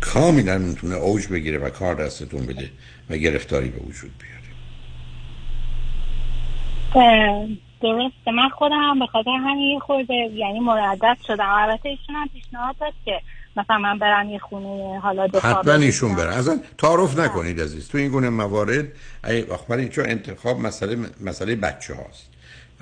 کاملا 0.00 0.58
می‌تونه 0.58 0.94
اوج 0.94 1.26
بگیره 1.26 1.58
و 1.58 1.70
کار 1.70 1.94
دستتون 1.94 2.46
بده 2.46 2.70
و 3.10 3.16
گرفتاری 3.16 3.68
به 3.68 3.78
وجود 3.78 4.10
بیاره. 4.18 4.46
درسته. 7.82 8.30
من 8.32 8.48
خودم 8.48 8.80
هم 8.90 8.98
به 8.98 9.06
خاطر 9.06 9.30
همین 9.30 9.80
خورده 9.80 10.14
یعنی 10.14 10.60
مردد 10.60 11.16
شدم. 11.26 11.48
البته 11.48 11.88
ایشون 11.88 12.14
هم 12.14 12.28
پیشنهاد 12.28 12.76
داد 12.80 12.92
که 13.04 13.20
مثلا 13.56 13.78
من 13.78 13.98
برم 13.98 14.30
یه 14.30 14.38
خونه 14.38 15.00
حالا 15.00 15.26
دو 15.26 15.40
حتما 15.40 15.74
ایشون. 15.74 16.14
بره. 16.14 16.34
اصلا 16.34 16.60
تعارف 16.78 17.18
نکنید 17.18 17.60
عزیز. 17.60 17.88
تو 17.88 17.98
این 17.98 18.08
گونه 18.08 18.28
موارد 18.28 18.86
ای 19.24 19.88
چون 19.88 20.04
انتخاب 20.06 20.60
مسئله 20.60 20.96
مسئله 21.20 21.56
بچه 21.56 21.94
هاست 21.94 22.30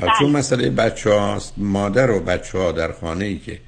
و 0.00 0.10
چون 0.18 0.30
مسئله 0.30 0.70
بچه 0.70 1.10
هاست 1.10 1.54
مادر 1.56 2.10
و 2.10 2.20
بچه 2.20 2.58
ها 2.58 2.72
در 2.72 2.92
خانه 2.92 3.24
ای 3.24 3.38
که 3.38 3.58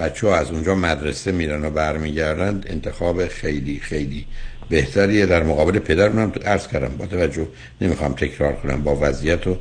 بچه 0.00 0.26
ها 0.26 0.36
از 0.36 0.50
اونجا 0.50 0.74
مدرسه 0.74 1.32
میرن 1.32 1.64
و 1.64 1.70
برمیگردند 1.70 2.66
انتخاب 2.68 3.28
خیلی 3.28 3.80
خیلی 3.80 4.26
بهتریه. 4.68 5.26
در 5.26 5.42
مقابل 5.42 5.78
پدر 5.78 6.08
من 6.08 6.32
عرض 6.44 6.68
کردم 6.68 6.96
با 6.96 7.06
توجه 7.06 7.46
نمی‌خوام 7.80 8.12
تکرار 8.12 8.52
کنم 8.52 8.82
با 8.82 8.98
وضعیت 9.00 9.46
و 9.46 9.56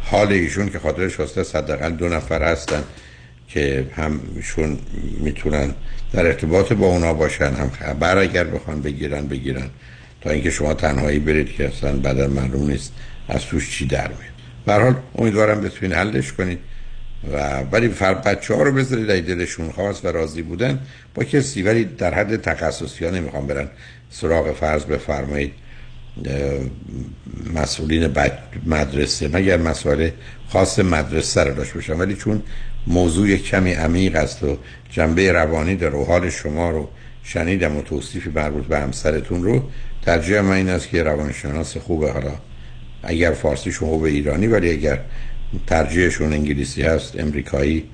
حال 0.00 0.32
ایشون 0.32 0.68
که 0.68 0.78
خاطرش 0.78 1.20
واسطه 1.20 1.58
حداقل 1.58 1.90
دو 1.90 2.08
نفر 2.08 2.42
هستن 2.42 2.82
که 3.48 3.86
همشون 3.96 4.78
می‌تونن 5.20 5.74
در 6.12 6.26
ارتباط 6.26 6.72
با 6.72 6.86
اونا 6.86 7.14
باشن 7.14 7.52
هم 7.52 7.70
خبر 7.70 8.18
اگر 8.18 8.44
بخوان 8.44 8.82
بگیرن 8.82 9.26
بگیرن. 9.26 9.70
تا 10.20 10.30
اینکه 10.30 10.50
شما 10.50 10.74
تنهایی 10.74 11.18
برید 11.18 11.52
که 11.52 11.68
اصلا 11.68 11.92
بعدا 11.96 12.26
معلوم 12.26 12.70
نیست 12.70 12.92
از 13.28 13.44
توش 13.44 13.70
چی 13.70 13.86
در 13.86 14.08
میاد. 14.08 14.38
به 14.66 14.72
حال 14.72 14.94
امیدوارم 15.14 15.60
بتونین 15.60 15.92
حلش 15.92 16.32
کنید. 16.32 16.58
و 17.32 17.60
ولی 17.60 17.88
فر 17.88 18.14
بچه 18.14 18.54
ها 18.54 18.62
رو 18.62 18.72
بذارید 18.72 19.10
اگه 19.10 19.20
دلشون 19.20 19.70
خواست 19.70 20.04
و 20.04 20.08
راضی 20.08 20.42
بودن 20.42 20.78
با 21.14 21.24
کسی 21.24 21.62
ولی 21.62 21.84
در 21.84 22.14
حد 22.14 22.42
تخصصی 22.42 23.04
ها 23.04 23.10
نمی‌خوام 23.10 23.46
برن 23.46 23.68
سراغ 24.10 24.52
فرض 24.52 24.84
بفرمایید 24.84 25.52
مسئولین 27.54 28.14
مدرسه 28.66 29.28
مگر 29.28 29.56
مسئله 29.56 30.14
خاص 30.48 30.78
مدرسه 30.78 31.44
رو 31.44 31.54
داشته 31.54 31.74
باشن. 31.74 31.92
ولی 31.92 32.14
چون 32.14 32.42
موضوع 32.86 33.36
کمی 33.36 33.72
عمیق 33.72 34.16
است 34.16 34.42
و 34.42 34.58
جنبه 34.90 35.32
روانی 35.32 35.76
داره 35.76 35.98
و 35.98 36.04
حال 36.04 36.30
شما 36.30 36.70
رو 36.70 36.88
شنیدم 37.22 37.76
و 37.76 37.82
توصیفی 37.82 38.30
مربوط 38.30 38.64
به 38.64 38.78
همسرتون 38.78 39.42
رو 39.42 39.62
ترجیح 40.02 40.40
من 40.40 40.52
این 40.52 40.68
است 40.68 40.88
که 40.88 41.02
روانشناس 41.02 41.76
خوبه. 41.76 42.12
حالا 42.12 42.32
اگر 43.02 43.32
فارسیشون 43.32 43.88
خوب 43.88 44.02
ایرانی 44.02 44.46
ولی 44.46 44.70
اگر 44.70 45.00
ترجیحشون 45.66 46.32
انگلیسی 46.32 46.82
هست 46.82 47.20
امریکایی 47.20 47.84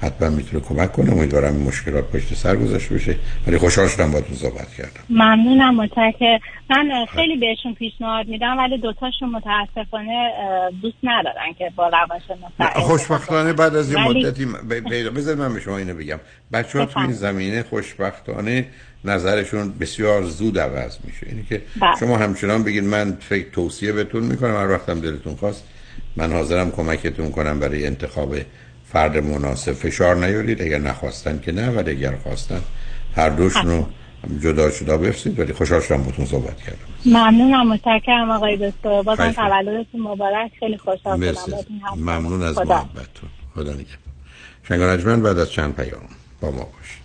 حتما 0.00 0.28
می‌تونه 0.28 0.62
کمک 0.64 0.92
کنه. 0.92 1.12
امیدوارم 1.12 1.54
این 1.56 1.62
مشکلات 1.66 2.04
پشت 2.10 2.34
سر 2.34 2.56
گذاشته 2.56 2.94
بشه 2.94 3.16
ولی 3.46 3.58
خوشحال 3.58 3.88
شدم 3.88 4.10
باهاتون 4.10 4.36
صحبت 4.36 4.74
کردم. 4.74 5.00
ممنونم 5.10 5.74
متشکرم. 5.76 6.38
من 6.70 7.06
خیلی 7.14 7.36
بهشون 7.36 7.74
پیشنهاد 7.74 8.28
میدم 8.28 8.58
ولی 8.58 8.78
دوتاشون 8.78 9.30
متاسفانه 9.30 10.30
دوست 10.82 10.96
ندارن 11.02 11.52
که 11.58 11.72
با 11.76 11.88
روانشناس 11.88 12.76
خوشبختانه 12.86 13.52
بعد 13.52 13.76
از 13.76 13.92
یه 13.92 14.06
ولی- 14.06 14.20
مدتی 14.24 14.46
پیدا 14.90 15.10
بذار 15.10 15.34
من 15.34 15.54
به 15.54 15.60
شما 15.60 15.78
اینو 15.78 15.94
بگم. 15.94 16.20
بچه 16.52 16.78
ها 16.78 16.86
تو 16.86 17.00
این 17.00 17.12
زمینه 17.12 17.62
خوشبختانه 17.62 18.66
نظرشون 19.04 19.72
بسیار 19.80 20.22
زود 20.22 20.58
عوض 20.58 20.96
میشه. 21.04 21.26
اینی 21.26 21.42
که 21.48 21.62
بله. 21.80 21.96
شما 22.00 22.16
همچنان 22.16 22.62
بگید 22.64 22.84
من 22.84 23.16
فکر 23.20 23.50
توصیه 23.50 23.92
بهتون 23.92 24.22
می‌کنم 24.22 24.56
هر 24.56 24.70
وقتم 24.70 25.00
دلتون 25.00 25.34
خواست 25.36 25.64
من 26.16 26.32
حاضرم 26.32 26.70
کمکتون 26.70 27.30
کنم 27.30 27.60
برای 27.60 27.86
انتخاب 27.86 28.36
فرد 28.92 29.16
مناسب. 29.16 29.72
فشار 29.72 30.16
نیارید 30.16 30.62
اگر 30.62 30.78
نخواستن 30.78 31.40
که 31.44 31.52
نه 31.52 31.68
ولی 31.68 31.90
اگر 31.90 32.16
خواستن 32.16 32.60
هر 33.16 33.28
دوشون 33.28 33.66
رو 33.66 33.86
جدا 34.42 34.70
جدا 34.70 34.96
بفرستید. 34.96 35.38
ولی 35.38 35.52
خوشحال 35.52 35.80
شدم 35.80 36.02
باتون 36.02 36.24
صحبت 36.26 36.56
کردم. 36.56 36.78
ممنونم 37.06 37.68
متشکرم 37.68 38.30
آقای 38.30 38.56
دکتر. 38.56 39.02
بازم. 39.02 39.32
تولدتون 39.32 40.00
مبارک. 40.00 40.50
خیلی 40.60 40.78
خوشحال 40.78 41.34
شدم 41.34 41.58
ممنون 41.96 42.42
از 42.42 42.54
خدا. 42.54 42.64
محبتتون. 42.64 43.30
خدا 43.54 43.72
نگهدار. 43.72 43.98
شنگ 44.68 44.82
نجمن 44.82 45.22
بعد 45.22 45.38
از 45.38 45.50
چند 45.50 45.76
پیام 45.76 46.08
با 46.40 46.50
ما 46.50 46.68
باشید. 46.72 47.04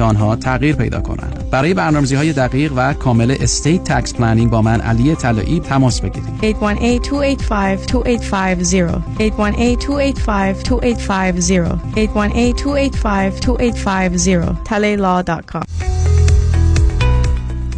آنها 0.01 0.35
تغییر 0.35 0.75
پیدا 0.75 1.01
کنند. 1.01 1.49
برای 1.51 1.73
برنامه‌ریزی 1.73 2.15
های 2.15 2.33
دقیق 2.33 2.73
و 2.75 2.93
کامل 2.93 3.35
estate 3.41 3.83
tax 3.83 4.13
planning 4.13 4.49
با 4.49 4.61
من 4.61 4.81
علی 4.81 5.15
طلایی 5.15 5.59
تماس 5.59 6.01
بگیرید. 6.01 6.41
818-285-2850 6.41 6.45
818-285-2850 9.17 9.21
talaylaw.com 14.69 15.65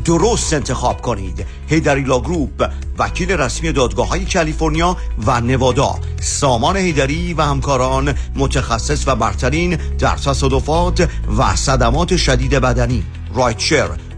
درست 0.06 0.54
انتخاب 0.54 1.02
کنید. 1.02 1.46
هیدری 1.68 2.04
گروپ 2.04 2.70
وکیل 3.00 3.32
رسمی 3.32 3.72
دادگاه 3.72 4.08
های 4.08 4.26
کالیفرنیا 4.26 4.98
و 5.26 5.42
نوادا. 5.42 5.96
سامان 6.22 6.78
هیدری 6.78 7.34
و 7.34 7.42
همکاران 7.42 8.14
متخصص 8.36 9.08
و 9.08 9.16
برترین 9.16 9.76
در 10.00 10.16
تصادفات 10.16 11.10
و 11.38 11.56
صدمات 11.56 12.18
شدید 12.18 12.52
بدنی. 12.52 13.04
رایتشر 13.36 13.90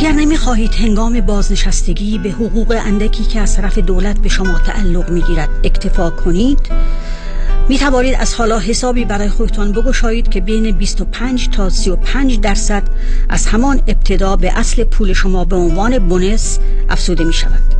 اگر 0.00 0.12
نمی‌خواهید 0.12 0.74
هنگام 0.74 1.20
بازنشستگی 1.20 2.18
به 2.18 2.30
حقوق 2.30 2.80
اندکی 2.86 3.24
که 3.24 3.40
از 3.40 3.56
طرف 3.56 3.78
دولت 3.78 4.18
به 4.18 4.28
شما 4.28 4.58
تعلق 4.58 5.10
می‌گیرد 5.10 5.48
اکتفا 5.64 6.10
کنید 6.10 6.58
می 7.68 7.78
توانید 7.78 8.14
از 8.14 8.34
حالا 8.34 8.58
حسابی 8.58 9.04
برای 9.04 9.28
خودتان 9.28 9.72
بگشایید 9.72 10.28
که 10.28 10.40
بین 10.40 10.70
25 10.70 11.48
تا 11.48 11.70
35 11.70 12.40
درصد 12.40 12.82
از 13.28 13.46
همان 13.46 13.80
ابتدا 13.88 14.36
به 14.36 14.58
اصل 14.58 14.84
پول 14.84 15.12
شما 15.12 15.44
به 15.44 15.56
عنوان 15.56 15.98
بونس 15.98 16.58
افزوده 16.88 17.24
می 17.24 17.32
شود 17.32 17.79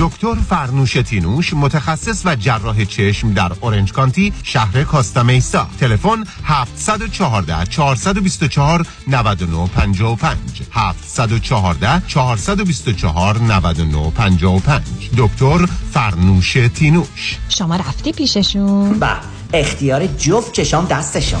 دکتر 0.00 0.34
فرنوش 0.34 0.92
تینوش 0.92 1.54
متخصص 1.54 2.22
و 2.26 2.36
جراح 2.36 2.84
چشم 2.84 3.32
در 3.32 3.52
اورنج 3.60 3.92
کانتی 3.92 4.32
شهر 4.42 4.84
کاستامیسا 4.84 5.68
تلفن 5.80 6.24
714 6.44 7.66
424 7.66 8.86
9955 9.08 10.62
714 10.72 12.02
424 12.06 13.38
9955 13.38 14.82
دکتر 15.18 15.66
فرنوش 15.92 16.56
تینوش. 16.74 17.38
شما 17.48 17.76
رفتی 17.76 18.12
پیششون؟ 18.12 18.98
با 18.98 19.16
اختیار 19.52 20.06
جفت 20.06 20.52
چشام 20.52 20.86
دستشون. 20.86 21.40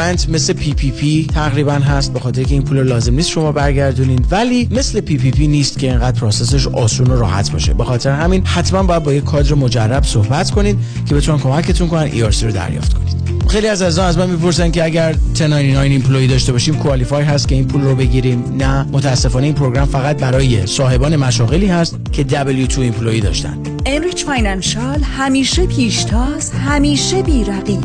grant 0.00 0.28
مثل 0.28 0.52
PPP 0.52 1.26
تقریبا 1.34 1.72
هست 1.72 2.12
به 2.12 2.20
خاطر 2.20 2.42
که 2.42 2.54
این 2.54 2.62
پول 2.62 2.82
لازم 2.82 3.14
نیست 3.14 3.28
شما 3.28 3.52
برگردونین. 3.52 4.26
ولی 4.30 4.68
مثل 4.70 5.00
PPP 5.00 5.46
نیست 5.46 5.78
که 5.78 5.90
اینقدر 5.90 6.20
process 6.20 6.56
ش 6.56 6.66
آسون 6.66 7.06
و 7.06 7.16
راحت 7.16 7.52
باشه. 7.52 7.74
به 7.74 7.84
خاطر 7.84 8.10
همین 8.10 8.46
حتما 8.46 8.82
باید 8.82 9.02
با 9.02 9.12
یک 9.12 9.24
کادر 9.24 9.54
مجرب 9.54 10.04
صحبت 10.04 10.50
کنین 10.50 10.78
که 11.08 11.14
بتونن 11.14 11.38
کمکتون 11.38 11.88
کنن 11.88 12.02
ERC 12.02 12.22
رو 12.22 12.50
دریافت 12.50 12.94
کنید 12.94 13.19
خیلی 13.50 13.66
از 13.66 13.82
عزیزان 13.82 14.06
از 14.06 14.18
من 14.18 14.30
می‌پرسن 14.30 14.70
که 14.70 14.84
اگر 14.84 15.14
1099 15.34 15.78
employee 15.80 16.26
داشته 16.26 16.52
باشیم 16.52 16.76
qualify 16.76 17.24
هست 17.24 17.48
که 17.48 17.54
این 17.54 17.68
پول 17.68 17.82
رو 17.82 17.94
بگیریم؟ 17.94 18.56
نه 18.58 18.82
متاسفانه 18.82 19.46
این 19.46 19.54
program 19.54 19.86
فقط 19.86 20.20
برای 20.20 20.66
صاحبان 20.66 21.16
مشاغلی 21.16 21.66
هست 21.66 21.96
که 22.12 22.24
W2 22.24 22.78
employee 22.78 23.20
داشتن. 23.20 23.58
Enrich 23.86 24.24
Financial 24.24 25.02
همیشه 25.02 25.66
پیشتاز 25.66 26.50
همیشه 26.50 27.22
بی 27.22 27.39
رقیب. 27.39 27.80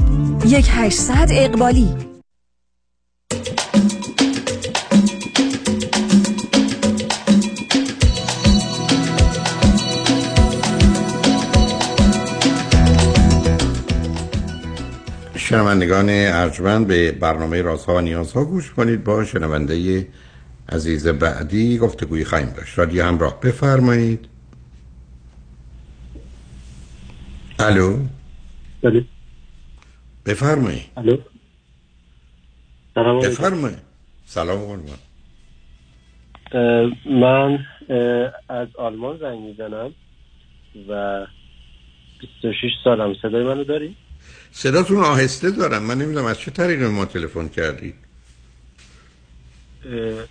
یک 0.48 0.66
800 0.70 1.30
اقبالی. 1.32 1.88
شنوندگان 15.56 16.10
ارجمند 16.10 16.88
به 16.88 17.12
برنامه 17.12 17.62
رازها 17.62 17.96
و 17.96 18.02
نیازها 18.02 18.46
گوش 18.46 18.72
کنید. 18.72 19.04
با 19.04 19.26
شنونده 19.26 20.08
عزیز 20.70 21.08
بعدی 21.08 21.78
گفتگوی 21.78 22.26
خواهیم 22.26 22.50
داشت. 22.50 22.80
رادیو 22.80 23.06
همراه 23.06 23.40
بفرمایید. 23.40 24.28
الو؟ 27.60 27.98
بله. 28.82 29.06
بفرمایید. 30.26 30.86
الو. 30.98 31.18
بفرمایید. 32.96 33.80
سلام 34.26 34.60
قربان. 34.60 35.00
من 37.06 37.66
از 38.50 38.68
آلمان 38.78 39.18
زنگ 39.18 39.40
می‌زنم 39.40 39.94
و 40.90 41.26
26 42.20 42.70
سالم. 42.84 43.14
صدای 43.22 43.44
منو 43.44 43.64
داری؟ 43.64 43.96
صداتون 44.58 44.98
آهسته 44.98 45.52
دارم. 45.52 45.84
من 45.84 45.98
نمی‌دونم 45.98 46.26
از 46.26 46.40
چه 46.40 46.52
طریق 46.52 46.84
ما 46.84 47.06
تلفن 47.06 47.48
کردید 47.48 47.96
اه، 49.86 50.26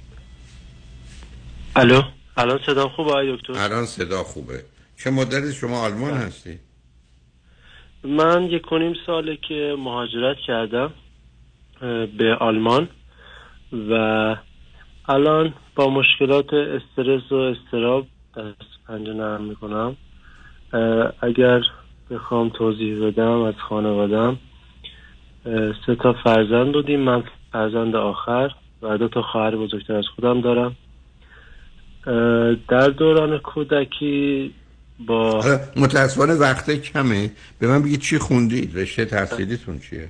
الو؟ 1.76 2.02
الان 2.36 2.58
صدا 2.66 2.88
خوبه؟ 2.88 3.10
آقای 3.10 3.36
دکتر؟ 3.36 3.52
الان 3.52 3.86
صدا 3.86 4.22
خوبه. 4.22 4.64
چه 4.96 5.10
مدت 5.10 5.52
شما 5.52 5.80
آلمان 5.80 6.14
هستی؟ 6.14 6.58
من 8.04 8.42
یک 8.42 8.72
و 8.72 8.78
نیم 8.78 8.94
ساله 9.06 9.38
که 9.48 9.74
مهاجرت 9.78 10.36
کردم 10.46 10.92
به 12.18 12.36
آلمان 12.40 12.88
و 13.90 13.92
الان 15.08 15.54
با 15.74 15.90
مشکلات 15.90 16.54
استرس 16.54 17.32
و 17.32 17.34
استراب 17.34 18.06
دست 18.36 18.70
پنجه 18.88 19.12
نرم 19.12 19.44
می‌کنم. 19.44 19.96
اگر 21.20 21.60
بخوام 22.10 22.48
توضیح 22.48 23.06
بدم 23.06 23.42
از 23.42 23.54
خانوادم. 23.68 24.38
سه 25.86 25.94
تا 26.02 26.12
فرزند 26.12 26.72
بودیم 26.72 27.00
من 27.00 27.22
فرزند 27.52 27.96
آخر 27.96 28.50
و 28.82 28.98
دو 28.98 29.08
تا 29.08 29.22
خواهر 29.22 29.56
بزرگتر 29.56 29.94
از 29.94 30.04
خودم 30.14 30.40
دارم. 30.40 30.76
در 32.68 32.88
دوران 32.88 33.38
کودکی 33.38 34.54
با 35.06 35.42
حالا 35.42 35.58
متاسفانه 35.76 36.34
وقت 36.34 36.70
کمه. 36.70 37.30
به 37.60 37.66
من 37.66 37.82
بگید 37.82 38.00
چی 38.00 38.18
خوندید؟ 38.18 38.78
رشته 38.78 39.04
تحصیلیتون 39.04 39.78
چیه؟ 39.78 40.08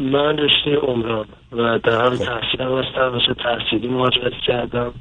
من 0.00 0.38
رشته 0.38 0.76
عمران 0.76 1.26
و 1.52 1.78
در 1.78 2.04
هم 2.04 2.16
تحصیلم 2.16 2.78
هستم 2.78 3.12
رشته 3.14 3.34
تحصیلی 3.34 3.88
مهاجرت 3.88 4.32
کردم. 4.46 4.92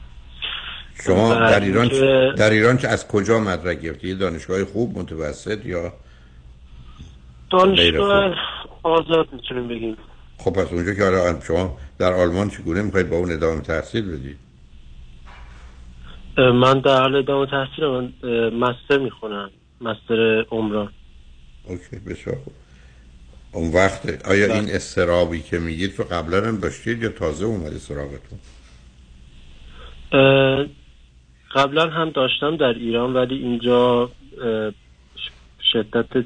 شما 0.93 1.29
و 1.29 1.33
در 1.33 1.59
ایران 1.59 1.81
اینکه- 1.81 2.33
در 2.37 2.49
ایران 2.49 2.77
که 2.77 2.87
از 2.87 3.07
کجا 3.07 3.39
مدرک 3.39 3.81
گرفتی؟ 3.81 4.15
دانشگاه 4.15 4.65
خوب 4.65 4.97
متوسط 4.97 5.65
یا 5.65 5.93
دانشگاه 7.51 8.35
آزاد 8.83 9.27
می‌تونیم 9.33 9.67
بگیم. 9.67 9.97
خب 10.37 10.51
پس 10.53 10.73
اونجا 10.73 10.93
که 10.93 11.03
حالا 11.03 11.39
شما 11.41 11.77
در 11.97 12.13
آلمان 12.13 12.49
چگونه 12.49 12.81
می‌خواید 12.81 13.09
با 13.09 13.15
اون 13.17 13.31
ادامه 13.31 13.61
تحصیل 13.61 14.11
بدید؟ 14.17 14.37
من 16.37 16.79
در 16.79 17.01
حال 17.01 17.15
ادامه 17.15 17.45
تحصیل 17.45 17.85
من 17.85 18.13
مستر 18.49 18.97
می‌خونم 18.97 19.49
مستر 19.81 20.45
عمران. 20.51 20.93
اوکی 21.63 21.95
بسیار 21.95 22.35
خوب. 22.43 22.53
اون 23.53 23.71
وقت 23.73 24.25
آیا 24.27 24.47
بله. 24.47 24.55
این 24.55 24.69
استرابی 24.69 25.41
که 25.41 25.59
میگید 25.59 25.95
تو 25.95 26.03
قبلا 26.03 26.47
هم 26.47 26.57
داشتید 26.57 27.03
یا 27.03 27.09
تازه 27.09 27.45
اومده 27.45 27.77
سراغتون؟ 27.77 28.39
قبلا 31.55 31.89
هم 31.89 32.09
داشتم 32.09 32.57
در 32.57 32.73
ایران 32.73 33.13
ولی 33.13 33.35
اینجا 33.35 34.09
شدت 35.73 36.05
خب 36.13 36.23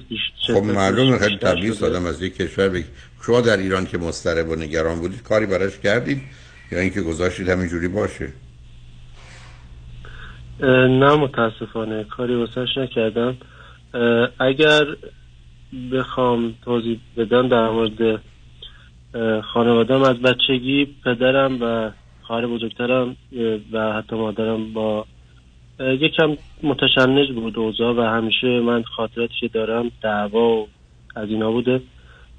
شدت 0.47 0.63
معلومه 0.63 1.17
خیلی 1.17 1.31
بیشتر 1.33 1.51
تبعیض 1.51 1.77
شده. 1.77 1.89
دادم 1.89 2.05
از 2.05 2.21
یک 2.21 2.35
کشور 2.35 2.69
بگید 2.69 2.85
شما 3.25 3.41
در 3.41 3.57
ایران 3.57 3.85
که 3.85 3.97
مضطرب 3.97 4.49
و 4.49 4.55
نگران 4.55 4.99
بودید 4.99 5.23
کاری 5.23 5.45
براش 5.45 5.79
کردید؟ 5.79 6.21
یا 6.71 6.79
اینکه 6.79 7.01
گذاشتید 7.01 7.49
همینجوری 7.49 7.87
باشه؟ 7.87 8.33
نه 10.89 11.15
متاسفانه 11.15 12.03
کاری 12.03 12.35
واسش 12.35 12.77
نکردم. 12.77 13.37
اگر 14.39 14.85
بخوام 15.91 16.53
توضیح 16.65 16.99
بدم 17.17 17.47
در 17.47 17.69
مورد 17.69 18.21
خانوادم 19.53 20.01
از 20.01 20.15
بچگی 20.15 20.95
پدرم 21.05 21.61
و 21.61 21.91
خواهر 22.21 22.47
بزرگترم 22.47 23.15
و 23.71 23.93
حتی 23.93 24.15
مادرم 24.15 24.73
با 24.73 25.05
یکم 25.79 26.37
متشنج 26.63 27.31
بود 27.31 27.59
اوضاع 27.59 27.95
و 27.95 28.01
همیشه 28.01 28.59
من 28.59 28.83
خاطراتی 28.83 29.33
که 29.39 29.47
دارم 29.47 29.91
دعوا 30.01 30.55
و 30.55 30.67
از 31.15 31.29
اینا 31.29 31.51
بوده. 31.51 31.81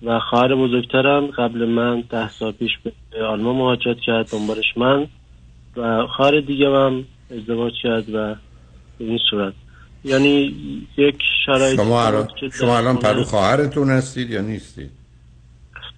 و 0.02 0.20
خواهر 0.20 0.54
بزرگترم 0.54 1.26
قبل 1.26 1.64
من 1.64 2.00
ده 2.00 2.28
سال 2.28 2.52
پیش 2.52 2.70
به 3.10 3.24
آلمان 3.24 3.56
مهاجرت 3.56 4.00
کرد 4.06 4.30
دنبالش 4.30 4.76
من. 4.76 5.06
و 5.76 6.06
خواهر 6.06 6.40
دیگه 6.40 6.68
هم 6.68 7.04
ازدواج 7.30 7.72
کرد 7.82 8.14
و 8.14 8.34
به 8.98 9.04
این 9.04 9.18
صورت. 9.30 9.52
یعنی 10.04 10.54
یک 10.96 11.22
شرایط 11.46 11.76
شما 11.76 12.26
که 12.40 12.48
شما 12.48 12.76
الان 12.78 12.96
پرو 12.96 13.24
خواهرتون 13.24 13.90
هستید 13.90 14.30
یا 14.30 14.40
نیستید؟ 14.40 14.90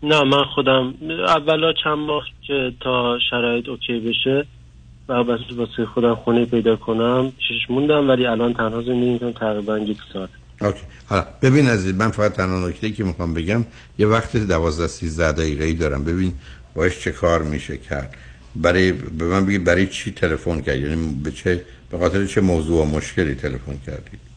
نه 0.03 0.23
من 0.25 0.45
خودم. 0.45 0.95
اولا 1.27 1.73
چند 1.73 1.99
ماه 1.99 2.25
که 2.47 2.73
تا 2.81 3.19
شرایط 3.31 3.69
okay 3.69 3.99
بشه 3.99 4.47
واسه 5.09 5.87
خودم 5.95 6.15
خونه 6.15 6.45
پیدا 6.45 6.77
کنم 6.77 7.33
چیش 7.49 7.71
موندم 7.71 8.09
ولی 8.09 8.27
الان 8.27 8.55
تنها 8.55 8.83
زندگی 8.83 9.11
می‌کنم 9.11 9.33
تقریبا 9.33 9.79
یک 9.79 9.99
سال 10.13 10.29
اوکی. 10.61 10.81
حالا 11.07 11.25
ببین 11.43 11.69
عزیز 11.69 11.95
من 11.95 12.11
فقط 12.11 12.33
تنها 12.33 12.69
نکته 12.69 12.91
که 12.91 13.05
می‌خوام 13.05 13.35
بگم 13.35 13.65
یه 13.99 14.07
وقت 14.07 14.37
12 14.37 14.87
13 14.87 15.33
دقیقه 15.33 15.65
ای 15.65 15.75
دارم. 15.75 16.05
ببین 16.05 16.33
باش 16.75 17.01
چه 17.01 17.13
کار 17.13 17.43
میشه 17.43 17.77
کرد. 17.77 18.15
برای 18.57 18.93
به 18.93 19.25
من 19.25 19.47
بگید 19.47 19.65
برای 19.65 19.87
چی 19.87 20.13
تلفن 20.13 20.61
کردید 20.61 20.83
یعنی 20.83 21.21
به 21.25 21.31
چه 21.31 21.65
به 21.91 21.99
خاطر 21.99 22.27
چه 22.27 22.41
موضوع 22.41 22.83
و 22.83 22.85
مشکلی 22.85 23.35
تلفن 23.35 23.79
کردید؟ 23.87 24.21
اه، 24.21 24.28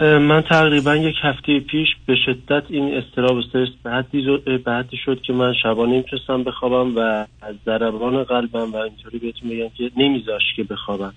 من 0.00 0.42
تقریبا 0.42 0.96
یک 0.96 1.14
هفته 1.22 1.60
پیش 1.60 1.88
به 2.06 2.14
شدت 2.26 2.62
این 2.68 2.94
استراب 2.94 3.36
استرس 3.36 3.68
به 3.82 3.90
حدی, 3.90 4.38
به 4.64 4.72
حدی 4.72 4.96
شد 5.04 5.20
که 5.26 5.32
من 5.32 5.54
شبانه 5.62 5.92
نمی‌تونستم 5.92 6.44
بخوابم 6.44 6.96
و 6.96 7.00
از 7.42 7.54
ضربان 7.64 8.24
قلبم 8.24 8.72
و 8.72 8.76
اینطوری 8.76 9.18
بهتون 9.18 9.50
بگم 9.50 9.68
که 9.76 9.90
نمیذاش 9.96 10.42
که 10.56 10.64
بخوابم. 10.64 11.12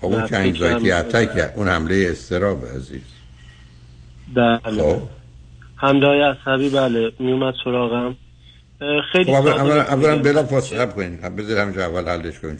خب 0.00 0.06
اون 0.06 0.26
که 0.26 0.36
انگزایتی 0.36 1.40
اون 1.56 1.68
حمله 1.68 2.06
استراب 2.10 2.58
عزیز. 2.76 3.02
بله. 4.34 4.58
خب. 4.82 5.02
حمله 5.76 6.06
های 6.06 6.20
عصبی 6.20 6.70
بله. 6.70 7.12
میومد 7.18 7.54
سراغم. 7.64 8.16
خیلی 9.12 9.24
خب 9.24 9.46
اولا. 9.46 10.16
بلا 10.16 10.42
فاصله 10.42 10.86
کنید 10.86 11.36
بذار 11.36 11.58
همینجا 11.58 11.84
اول 11.86 12.08
حلش 12.08 12.38
کنید 12.38 12.58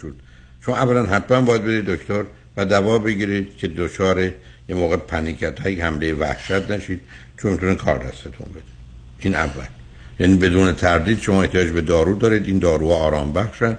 چون 0.64 0.74
اولا 0.74 1.02
حتما 1.02 1.40
باید 1.40 1.64
برید 1.64 1.84
دکتر 1.84 2.24
و 2.56 2.64
دوا 2.64 2.98
بگیرید 2.98 3.56
که 3.56 3.68
دچار 3.68 4.30
یه 4.70 4.76
موقع 4.76 4.97
پنیک 4.97 5.42
اتک 5.42 5.80
حمله 5.80 6.14
وحشت 6.14 6.70
نشید 6.70 7.01
چون 7.38 7.52
می‌تونه 7.52 7.74
کار 7.74 7.98
دستتون 7.98 8.47
بده. 8.51 8.62
این 9.18 9.34
اول. 9.34 9.64
یعنی 10.20 10.36
بدون 10.36 10.72
تردید 10.72 11.20
شما 11.20 11.42
احتیاج 11.42 11.68
به 11.68 11.80
دارو 11.80 12.14
دارید. 12.14 12.47
این 12.47 12.59
داروها 12.59 12.94
آرام 12.94 13.32
بخشن. 13.32 13.78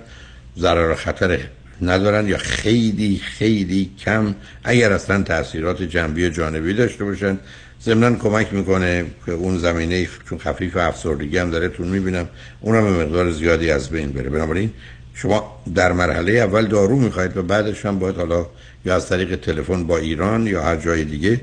ضرر 0.57 0.95
خطر 0.95 1.39
ندارن 1.81 2.27
یا 2.27 2.37
خیلی 2.37 3.21
خیلی 3.23 3.91
کم 3.99 4.35
اگر 4.63 4.93
اصلا 4.93 5.23
تاثیرات 5.23 5.83
جنبی 5.83 6.27
و 6.27 6.29
جانبی 6.29 6.73
داشته 6.73 7.03
باشن. 7.03 7.37
ضمنا 7.83 8.15
کمک 8.15 8.53
می‌کنه 8.53 9.05
که 9.25 9.31
اون 9.31 9.57
زمینه 9.57 10.07
چون 10.29 10.37
خفیف 10.37 10.77
افسردگی 10.77 11.37
هم 11.37 11.49
داره 11.51 11.69
تون 11.69 11.87
می‌بینم 11.87 12.27
اونم 12.61 12.83
به 12.83 13.05
مقدار 13.05 13.31
زیادی 13.31 13.71
از 13.71 13.89
بین 13.89 14.11
بره. 14.11 14.29
بنابراین 14.29 14.71
شما 15.13 15.63
در 15.75 15.91
مرحله 15.91 16.31
اول 16.31 16.65
دارو 16.65 16.99
می‌خواید 16.99 17.37
و 17.37 17.43
بعدش 17.43 17.85
هم 17.85 17.99
باید 17.99 18.15
حالا 18.15 18.45
یا 18.85 18.95
از 18.95 19.09
طریق 19.09 19.35
تلفن 19.35 19.87
با 19.87 19.97
ایران 19.97 20.47
یا 20.47 20.63
هر 20.63 20.75
جای 20.75 21.03
دیگه 21.03 21.41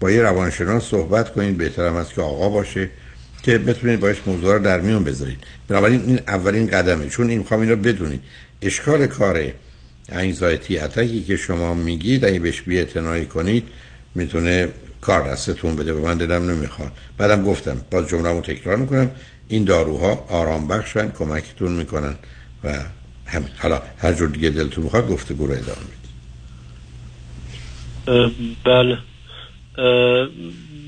با 0.00 0.10
یه 0.10 0.22
روانشناس 0.22 0.84
صحبت 0.84 1.32
کنید. 1.32 1.56
بهترم 1.56 1.94
است 1.94 2.14
که 2.14 2.22
آقا 2.22 2.48
باشه 2.48 2.90
که 3.42 3.58
بتونید 3.58 4.00
باش 4.00 4.16
موضوع 4.26 4.52
رو 4.52 4.62
در 4.62 4.80
میون 4.80 5.04
بذارید. 5.04 5.38
بنابراین 5.68 6.02
این 6.06 6.20
اولین 6.28 6.66
قدمه. 6.66 7.08
چون 7.08 7.30
این 7.30 7.38
می‌خوام 7.38 7.60
این 7.60 7.70
رو 7.70 7.76
بدونید. 7.76 8.20
اشکال 8.62 9.06
کار 9.06 9.42
انگزایتی 10.08 10.78
اتکی 10.78 11.22
که 11.22 11.36
شما 11.36 11.74
میگید 11.74 12.24
اگه 12.24 12.38
بهش 12.38 12.62
بی‌اعتنایی 12.62 13.26
کنید 13.26 13.64
می‌تونه 14.14 14.68
کار 15.00 15.32
دستتون 15.32 15.76
بده. 15.76 15.92
و 15.92 16.06
من 16.06 16.18
دلم 16.18 16.50
نمی‌خواد. 16.50 16.92
بعدم 17.18 17.44
گفتم 17.44 17.76
باز 17.90 18.08
جمله‌مو 18.08 18.40
تکرار 18.40 18.76
می‌کنم. 18.76 19.10
این 19.48 19.64
داروها 19.64 20.26
آرام 20.28 20.68
بخشن 20.68 21.10
کمکتون 21.10 21.72
می‌کنن 21.72 22.14
و 22.64 22.78
همین. 23.26 23.48
حالا 23.58 23.82
هر 23.98 24.12
جور 24.12 24.28
دیگه 24.28 24.50
دلتون 24.50 24.84
می‌خواد 24.84 25.08
گفتگو 25.08 25.46
رو 25.46 25.52
ادامه 25.52 26.03
بله. 28.64 28.98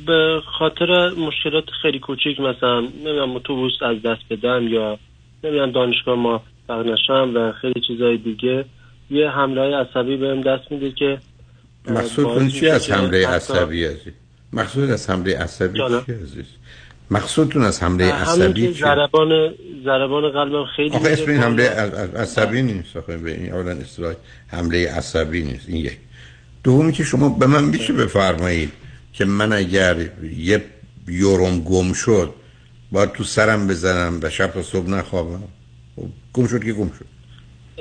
به 0.06 0.42
خاطر 0.58 1.10
مشکلات 1.10 1.64
خیلی 1.82 1.98
کوچیک 1.98 2.40
مثلا 2.40 2.80
نمی‌دونم 2.80 3.36
اتوبوس 3.36 3.72
از 3.82 4.02
دست 4.02 4.22
بدم 4.30 4.68
یا 4.68 4.98
نمی‌دونم 5.44 5.72
دانشگاه 5.72 6.14
موفق 6.14 6.86
نشم 6.86 7.32
و 7.34 7.52
خیلی 7.52 7.80
چیزای 7.86 8.16
دیگه 8.16 8.64
یه 9.10 9.30
حمله 9.30 9.60
های 9.60 9.72
عصبی 9.72 10.16
بهم 10.16 10.40
دست 10.40 10.72
میده 10.72 10.90
که 10.90 11.18
اه، 11.86 11.94
مقصود 11.94 12.24
باعث 12.24 12.52
چی 12.52 12.68
از 12.68 12.90
حمله 12.90 13.28
عصبی 13.28 13.84
عزیز 13.84 14.12
مقصود 14.52 14.90
از 14.90 15.10
حمله 15.10 15.38
عصبی. 15.38 15.78
چی 16.06 16.12
عزیز 16.12 16.46
مقصودتون 17.10 17.62
از 17.62 17.82
حمله 17.82 18.12
عصبی 18.12 18.72
چیه؟ 18.72 18.72
ضربان 18.72 19.54
ضربان 19.84 20.30
قلبم 20.30 20.64
خیلی 20.76 20.96
آخه 20.96 21.10
اسم 21.10 21.30
این 21.30 21.40
حمله 21.40 21.68
عصبی 22.16 22.62
نیست 22.62 22.96
آخه 22.96 23.16
به 23.16 23.30
این 23.30 23.52
اولا 23.52 23.70
اصطلاح 23.70 24.14
حمله 24.48 24.90
عصبی 24.90 25.42
نیست. 25.42 25.68
این 25.68 25.84
یک. 25.84 25.98
دومی 26.66 26.92
که 26.92 27.04
شما 27.04 27.28
به 27.28 27.46
من 27.46 27.64
میشه 27.64 27.92
بفرمایید 27.92 28.72
که 29.12 29.24
من 29.24 29.52
اگر 29.52 29.96
یه 30.36 30.64
یورم 31.08 31.60
گم 31.60 31.92
شد 31.92 32.30
باید 32.92 33.12
تو 33.12 33.24
سرم 33.24 33.66
بزنم 33.66 34.20
و 34.22 34.30
شب 34.30 34.46
تا 34.46 34.62
صبح 34.62 34.90
نخوابم. 34.90 35.42
خب، 35.96 36.08
گم 36.32 36.46
شد 36.46 36.64
که 36.64 36.72
گم 36.72 36.90
شد. 36.98 37.06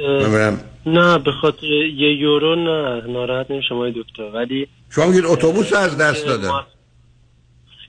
من 0.02 0.60
نه 0.86 1.18
به 1.18 1.32
خاطر 1.32 1.66
یه 1.66 2.14
یورو 2.14 2.56
نه 2.56 3.14
ناراحت 3.14 3.52
نمیشم 3.52 3.76
آقای 3.76 3.91
دکتر. 3.91 4.24
ولی 4.24 4.68
شما 4.90 5.06
میگید 5.06 5.26
اتوبوس 5.26 5.74
از 5.74 5.98
دست 5.98 6.26
دادم 6.26 6.66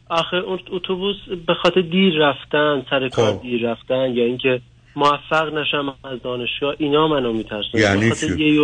آخه 0.08 0.36
اون 0.36 0.58
اتوبوس 0.70 1.16
به 1.46 1.54
خاطر 1.54 1.80
دیر 1.80 2.14
رفتن 2.18 2.86
سر 2.90 3.08
کار 3.08 3.32
خب. 3.32 3.42
دیر 3.42 3.70
رفتن 3.70 4.10
یا 4.14 4.24
اینکه 4.24 4.60
موفق 4.96 5.54
نشم 5.54 5.94
از 6.04 6.18
دانشگاه 6.24 6.74
اینا 6.78 7.08
منو 7.08 7.32
میترسن 7.32 7.78
یعنی 7.78 8.12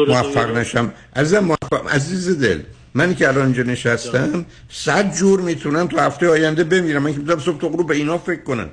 موفق. 0.09 0.57
نشم. 0.57 0.93
عزیزم 1.17 1.39
موفق 1.39 1.89
عزیز 1.91 2.41
دل 2.41 2.61
من 2.95 3.15
که 3.15 3.29
الان 3.29 3.45
اینجا 3.45 3.63
نشستم 3.63 4.47
صد 4.69 5.15
جور 5.15 5.41
می‌تونم 5.41 5.87
تو 5.87 5.99
هفته 5.99 6.29
آینده 6.29 6.65
بمیرم. 6.65 7.03
من 7.03 7.13
که 7.13 7.19
می‌تونم 7.19 7.39
صبح 7.39 7.61
تا 7.61 7.69
غروب 7.69 7.89
به 7.89 7.95
اینا 7.95 8.19
فکر 8.19 8.43
کنم. 8.43 8.69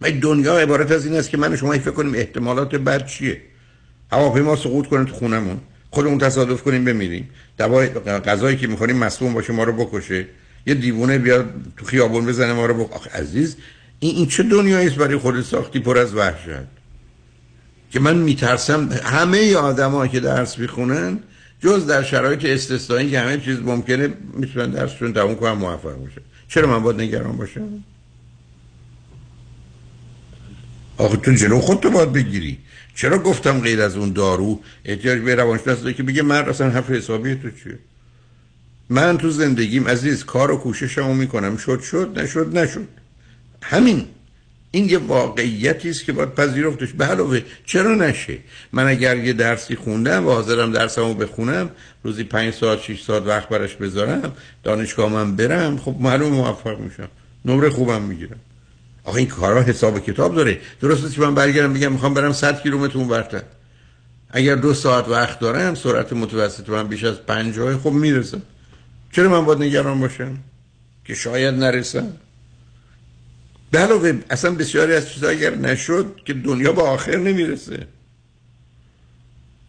من 0.00 0.10
دنیا 0.10 0.58
عبارت 0.58 0.92
از 0.92 1.06
این 1.06 1.16
است 1.16 1.30
که 1.30 1.36
من 1.36 1.52
و 1.52 1.56
شما 1.56 1.72
فکر 1.72 1.90
کنیم 1.90 2.14
احتمالات 2.14 2.74
بد 2.74 3.06
چیه. 3.06 3.42
هواپیما 4.12 4.56
سقوط 4.56 4.86
کنه 4.86 5.04
تو 5.04 5.14
خونمون. 5.14 5.60
خودمون 5.90 6.18
تصادف 6.18 6.62
کنیم 6.62 6.84
بمیریم. 6.84 7.30
دوای 7.58 7.88
غذایی 8.26 8.56
که 8.56 8.66
می‌خوریم 8.66 8.96
مسموم 8.96 9.34
باشه 9.34 9.52
ما 9.52 9.64
رو 9.64 9.72
بکشه. 9.72 10.26
یه 10.66 10.74
دیوونه 10.74 11.18
بیاد 11.18 11.50
تو 11.76 11.84
خیابون 11.84 12.26
بزنه 12.26 12.52
ما 12.52 12.66
رو. 12.66 12.88
آخه 12.92 13.10
عزیز 13.10 13.56
این, 14.00 14.16
این 14.16 14.26
چه 14.26 14.42
دنیایی 14.42 14.86
است 14.86 14.96
برای 14.96 15.16
خود 15.16 15.42
ساختی 15.42 15.78
پر 15.78 15.98
از 15.98 16.14
وحشت؟ 16.14 16.66
که 17.90 18.00
من 18.00 18.16
میترسم 18.16 18.88
همه 19.04 19.54
آدمایی 19.54 20.10
که 20.10 20.20
درس 20.20 20.58
می‌خونن 20.58 21.18
جز 21.60 21.86
در 21.86 22.02
شرایط 22.02 22.44
استثنایی 22.44 23.10
که 23.10 23.20
همه 23.20 23.38
چیز 23.38 23.58
ممکنه 23.60 24.08
می‌تونن 24.32 24.70
درسشون 24.70 25.12
تموم 25.12 25.34
کنن 25.34 25.52
موفق 25.52 26.06
بشه 26.06 26.20
چرا 26.48 26.68
من 26.68 26.82
باید 26.82 27.00
نگران 27.00 27.36
باشم؟ 27.36 27.84
آخه 30.98 31.16
تو 31.16 31.32
جلو 31.32 31.60
خودتو 31.60 31.90
باید 31.90 32.12
بگیری. 32.12 32.58
چرا 32.94 33.18
گفتم 33.18 33.60
غیر 33.60 33.82
از 33.82 33.96
اون 33.96 34.12
دارو؟ 34.12 34.60
احتیاج 34.84 35.18
به 35.18 35.34
روانشناس 35.34 35.80
داره 35.80 35.92
که 35.92 36.02
بگه 36.02 36.22
من 36.22 36.48
اصلا 36.48 36.70
حرف 36.70 36.90
حسابی 36.90 37.34
تو 37.34 37.50
چیه؟ 37.50 37.78
من 38.88 39.18
تو 39.18 39.30
زندگیم 39.30 39.88
عزیز 39.88 40.24
کار 40.24 40.50
و 40.50 40.56
کوششمو 40.56 41.14
می‌کنم. 41.14 41.56
شد 41.56 41.80
شد 41.80 42.12
نشد 42.16 42.58
نشد. 42.58 42.88
همین. 43.70 44.04
این 44.70 44.88
یه 44.88 44.98
واقعیتی 44.98 45.90
است 45.90 46.04
که 46.04 46.12
باید 46.12 46.34
پذیرفتش. 46.34 46.92
به 46.92 47.04
علاوه 47.04 47.40
چرا 47.66 47.94
نشه؟ 47.94 48.38
من 48.72 48.86
اگر 48.86 49.16
یه 49.16 49.32
درسی 49.32 49.76
خوندم 49.76 50.26
و 50.26 50.30
حاضرم 50.30 50.72
درسمو 50.72 51.14
بخونم 51.14 51.70
روزی 52.02 52.24
پنج 52.24 52.54
ساعت 52.54 52.80
شش 52.80 53.02
ساعت 53.02 53.22
وقت 53.22 53.48
براش 53.48 53.74
بذارم 53.74 54.32
دانشگاه 54.64 55.12
من 55.12 55.36
برم 55.36 55.78
خب 55.78 55.96
معلوم 56.00 56.32
موفق 56.32 56.78
میشم. 56.78 57.08
نمره 57.44 57.70
خوبم 57.70 58.02
می‌گیرم. 58.02 58.40
آخه 59.04 59.18
این 59.18 59.28
کارا 59.28 59.62
حساب 59.62 59.98
کتاب 59.98 60.34
داره. 60.34 60.60
درست 60.80 61.14
که 61.14 61.20
من 61.20 61.34
برگردم 61.34 61.72
بگم 61.72 61.92
می‌خوام 61.92 62.14
برم 62.14 62.32
100 62.32 62.62
کیلومتر 62.62 62.98
اونورتر 62.98 63.42
اگر 64.30 64.54
دو 64.54 64.74
ساعت 64.74 65.08
وقت 65.08 65.40
دارم 65.40 65.74
سرعت 65.74 66.12
متوسط 66.12 66.68
من 66.68 66.88
بیش 66.88 67.04
از 67.04 67.26
50 67.26 67.78
خب 67.78 67.90
می‌رسم. 67.90 68.42
چرا 69.12 69.28
من 69.28 69.44
باید 69.44 69.62
نگران 69.62 70.00
باشم؟ 70.00 70.38
که 71.04 71.14
شاید 71.14 71.54
نرسم. 71.54 72.12
به 73.70 73.78
علاوه 73.78 74.18
اصلا 74.30 74.50
بسیاری 74.50 74.94
از 74.94 75.08
چیزها 75.08 75.30
اگر 75.30 75.54
نشد 75.54 76.16
که 76.24 76.32
دنیا 76.34 76.72
به 76.72 76.82
آخر 76.82 77.16
نمی‌رسه. 77.16 77.86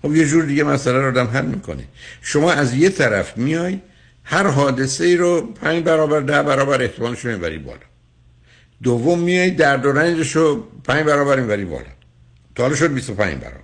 خب 0.01 0.15
یه 0.15 0.25
جور 0.27 0.45
دیگه 0.45 0.63
مسئله 0.63 0.97
رو 0.97 1.07
آدم 1.07 1.27
حل 1.27 1.45
می‌کنه. 1.45 1.83
شما 2.21 2.51
از 2.51 2.73
یه 2.73 2.89
طرف 2.89 3.37
میای 3.37 3.79
هر 4.23 4.47
حادثه 4.47 5.05
ای 5.05 5.17
رو 5.17 5.41
پنج 5.41 5.83
برابر 5.83 6.19
ده 6.19 6.43
برابر 6.43 6.81
احتمالش 6.81 7.25
رو 7.25 7.31
می‌بری 7.31 7.57
بالا. 7.57 7.79
دوم 8.83 9.19
میای 9.19 9.51
درد 9.51 9.85
و 9.85 9.91
رنجش 9.91 10.35
رو 10.35 10.63
پنج 10.83 11.05
برابر 11.05 11.39
می‌بری 11.39 11.65
بالا. 11.65 11.85
تا 12.55 12.63
حالا 12.63 12.75
شد 12.75 12.93
25 12.93 13.33
برابر. 13.33 13.57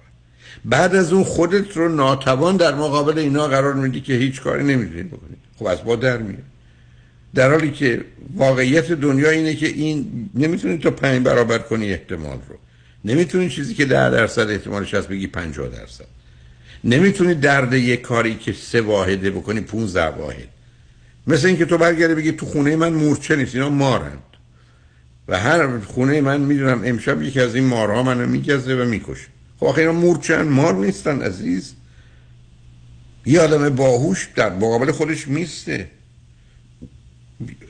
بعد 0.66 0.96
از 0.96 1.14
اون 1.14 1.24
خودت 1.24 1.78
رو 1.78 1.90
ناتوان 1.90 2.58
در 2.58 2.76
مقابل 2.76 3.20
اینا 3.20 3.48
قرار 3.48 3.74
میدی 3.74 4.02
که 4.02 4.14
هیچ 4.14 4.42
کاری 4.42 4.64
نمی‌تونی 4.64 5.04
بکنی. 5.04 5.36
خب 5.60 5.66
از 5.66 5.84
با 5.84 5.96
در 5.96 6.18
میاد 6.18 6.44
در 7.36 7.52
حالی 7.52 7.72
که 7.72 8.06
واقعیت 8.36 8.92
دنیا 8.92 9.30
اینه 9.30 9.56
که 9.56 9.68
این 9.68 10.30
نمی‌تونی 10.36 10.78
تو 10.78 10.92
پنج 10.92 11.24
برابر 11.24 11.58
کنی 11.58 11.92
احتمال 11.92 12.38
رو. 12.50 12.56
نمی‌تونی 13.06 13.50
چیزی 13.50 13.74
که 13.74 13.86
ده 13.86 14.10
درصد 14.10 14.50
احتمالش 14.50 14.94
هست 14.94 15.08
بگی 15.08 15.28
50 15.28 15.70
درصد. 15.70 16.06
نمی‌تونی 16.84 17.34
درد 17.34 17.74
یک 17.74 18.02
کاری 18.02 18.36
که 18.36 18.54
سه 18.54 18.82
واحده 18.82 19.32
بکنی 19.32 19.62
15 19.62 20.06
واحد. 20.06 20.48
مثل 21.28 21.48
اینکه 21.48 21.66
تو 21.66 21.78
برگردی 21.78 22.16
بگی 22.16 22.32
تو 22.32 22.46
خونه 22.46 22.76
من 22.76 22.94
مورچه 22.94 23.36
نیست 23.36 23.56
اینا 23.56 23.70
مارند. 23.70 24.24
و 25.28 25.40
هر 25.40 25.80
خونه 25.80 26.22
من 26.22 26.42
می‌دونم 26.42 26.82
امشب 26.86 27.22
یکی 27.22 27.40
از 27.40 27.56
این 27.56 27.64
مارها 27.64 28.04
منو 28.04 28.28
میگزه 28.28 28.76
و 28.76 28.86
می‌کشه. 28.86 29.28
خب 29.60 29.66
آخه 29.66 29.82
اینا 29.82 29.94
مورچن 29.94 30.42
مار 30.42 30.74
نیستن 30.74 31.22
عزیز. 31.22 31.74
یه 33.26 33.42
آدم 33.42 33.70
باهوش 33.70 34.30
در 34.36 34.50
مقابل 34.50 34.92
خودش 34.92 35.28
میسته. 35.28 35.88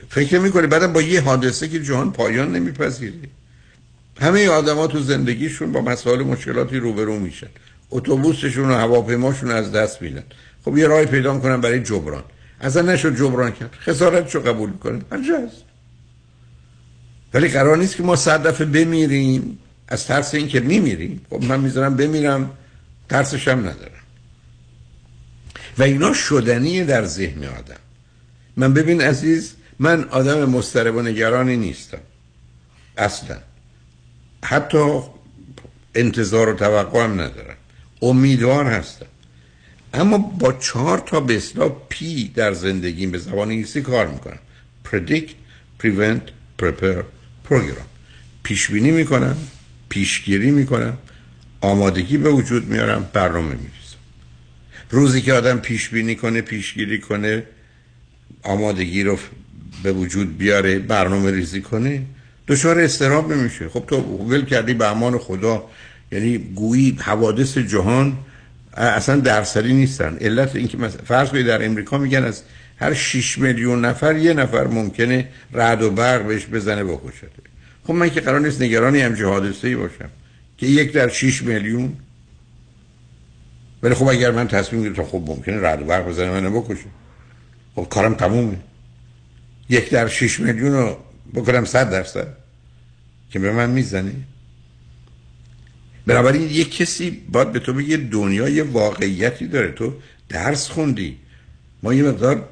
فکر 0.08 0.38
می‌کنه 0.38 0.66
بعدم 0.66 0.92
با 0.92 1.02
یه 1.02 1.20
حادثه 1.20 1.68
که 1.68 1.82
جهان 1.82 2.12
پایان 2.12 2.52
نمیپذیره. 2.52 3.14
همه 4.20 4.48
آدما 4.48 4.86
تو 4.86 5.00
زندگیشون 5.00 5.72
با 5.72 5.80
مسائل 5.80 6.22
مشکلاتی 6.22 6.76
روبرو 6.76 7.18
میشن. 7.18 7.46
اتوبوسشون 7.90 8.70
و 8.70 8.74
هواپیماشون 8.74 9.50
از 9.50 9.72
دست 9.72 10.02
میدن. 10.02 10.24
خب 10.64 10.78
یه 10.78 10.86
راه 10.86 11.04
پیدا 11.04 11.38
کنن 11.38 11.60
برای 11.60 11.80
جبران. 11.82 12.24
اصلا 12.60 12.92
نشد 12.92 13.16
جبران 13.16 13.52
کرد. 13.52 13.74
خسارتشو 13.80 14.40
قبول 14.40 14.72
کنن 14.72 15.02
هست 15.12 15.62
ولی 17.34 17.48
قرار 17.48 17.76
نیست 17.76 17.96
که 17.96 18.02
ما 18.02 18.16
صد 18.16 18.46
دفعه 18.46 18.66
بمیریم. 18.66 19.58
از 19.88 20.06
ترس 20.06 20.34
این 20.34 20.48
که 20.48 20.60
میمیریم 20.60 21.20
خب 21.30 21.44
من 21.44 21.60
می‌ذارم 21.60 21.96
بمیرم. 21.96 22.50
ترسش 23.08 23.48
هم 23.48 23.58
ندارم. 23.58 24.02
و 25.78 25.82
اینا 25.82 26.12
شدنیه 26.12 26.84
در 26.84 27.04
ذهن 27.04 27.44
آدم. 27.44 27.76
من 28.56 28.74
ببین 28.74 29.00
عزیز 29.00 29.54
من 29.78 30.04
آدم 30.04 30.44
مضطرب 30.44 30.94
و 30.94 31.02
نگرانی 31.02 31.56
نیستم. 31.56 32.00
اصلا. 32.96 33.36
حتی 34.44 35.00
انتظار 35.94 36.48
و 36.48 36.52
توقع 36.52 37.04
هم 37.04 37.20
ندارم. 37.20 37.56
امیدوار 38.02 38.66
هستم. 38.66 39.06
اما 39.94 40.18
با 40.18 40.52
چهار 40.52 40.98
تا 40.98 41.20
به 41.20 41.42
پی 41.88 42.28
در 42.28 42.52
زندگیم 42.52 43.10
به 43.10 43.18
زبان 43.18 43.48
انگلیسی 43.48 43.82
کار 43.82 44.06
می‌کنم. 44.06 44.38
Predict 44.84 45.30
prevent 45.82 46.30
prepare 46.62 47.04
program. 47.48 47.84
پیش 48.42 48.70
بینی 48.70 48.90
می‌کنم 48.90 49.36
پیشگیری 49.88 50.50
می‌کنم 50.50 50.98
آمادگی 51.60 52.18
به 52.18 52.30
وجود 52.30 52.66
میارم 52.66 53.10
برنامه 53.12 53.48
میریزم 53.48 53.96
روزی 54.90 55.22
که 55.22 55.32
آدم 55.32 55.58
پیش 55.58 55.88
بینی 55.88 56.14
کنه 56.14 56.40
پیشگیری 56.40 57.00
کنه 57.00 57.42
آمادگی 58.42 59.02
رو 59.02 59.18
به 59.84 59.92
وجود 59.92 60.38
بیاره 60.38 60.78
برنامه 60.78 61.30
ریزی 61.30 61.60
کنه 61.60 62.02
دچار 62.48 62.80
استراب 62.80 63.32
نمیشه. 63.32 63.68
خب 63.68 63.84
تو 63.86 63.96
ول 64.00 64.44
کردی 64.44 64.74
به 64.74 64.90
امان 64.90 65.18
خدا. 65.18 65.64
یعنی 66.12 66.38
گویی 66.38 66.98
حوادث 67.00 67.58
جهان 67.58 68.16
اصلا 68.76 69.16
درصدی 69.20 69.72
نیستن. 69.72 70.16
علت 70.20 70.56
اینکه 70.56 70.78
مثلا 70.78 71.00
فرض 71.04 71.28
کنید 71.28 71.46
در 71.46 71.64
امریکا 71.64 71.98
میگن 71.98 72.24
از 72.24 72.42
هر 72.76 72.94
6 72.94 73.38
میلیون 73.38 73.84
نفر 73.84 74.16
یه 74.16 74.34
نفر 74.34 74.66
ممکنه 74.66 75.28
رعد 75.52 75.82
و 75.82 75.90
برق 75.90 76.26
بهش 76.26 76.46
بزنه 76.46 76.84
بکشه 76.84 77.26
خب 77.86 77.94
من 77.94 78.10
که 78.10 78.20
قرار 78.20 78.40
نیست 78.40 78.62
نگرانی 78.62 79.00
همچین 79.00 79.24
حادثه 79.24 79.68
ای 79.68 79.76
باشم. 79.76 80.10
که 80.58 80.66
یک 80.66 80.92
در 80.92 81.08
6 81.08 81.42
میلیون. 81.42 81.96
ولی 83.82 83.94
خب 83.94 84.08
اگر 84.08 84.30
من 84.30 84.48
تصمیم 84.48 84.82
گرفتم 84.82 85.04
خب 85.04 85.22
ممکنه 85.26 85.60
رعد 85.60 85.82
و 85.82 85.84
برق 85.84 86.08
بزنه 86.08 86.30
منو 86.30 86.60
بکشه. 86.60 86.86
خب 87.76 87.86
کارم 87.90 88.14
تمومه. 88.14 88.56
یک 89.68 89.90
در 89.90 90.08
6 90.08 90.40
میلیون 90.40 90.72
رو 90.72 90.96
بکنم 91.34 91.64
100 91.64 91.90
درصد 91.90 92.26
که 93.30 93.38
به 93.38 93.52
من 93.52 93.70
می‌زنه 93.70 94.14
بنابراین 96.06 96.42
یک 96.42 96.76
کسی 96.76 97.10
باید 97.10 97.52
به 97.52 97.58
تو 97.58 97.72
بگه 97.72 97.96
دنیای 97.96 98.60
واقعیتی 98.60 99.46
داره. 99.46 99.72
تو 99.72 99.94
درس 100.28 100.68
خوندی. 100.68 101.16
ما 101.82 101.94
یه 101.94 102.02
مقدار 102.02 102.48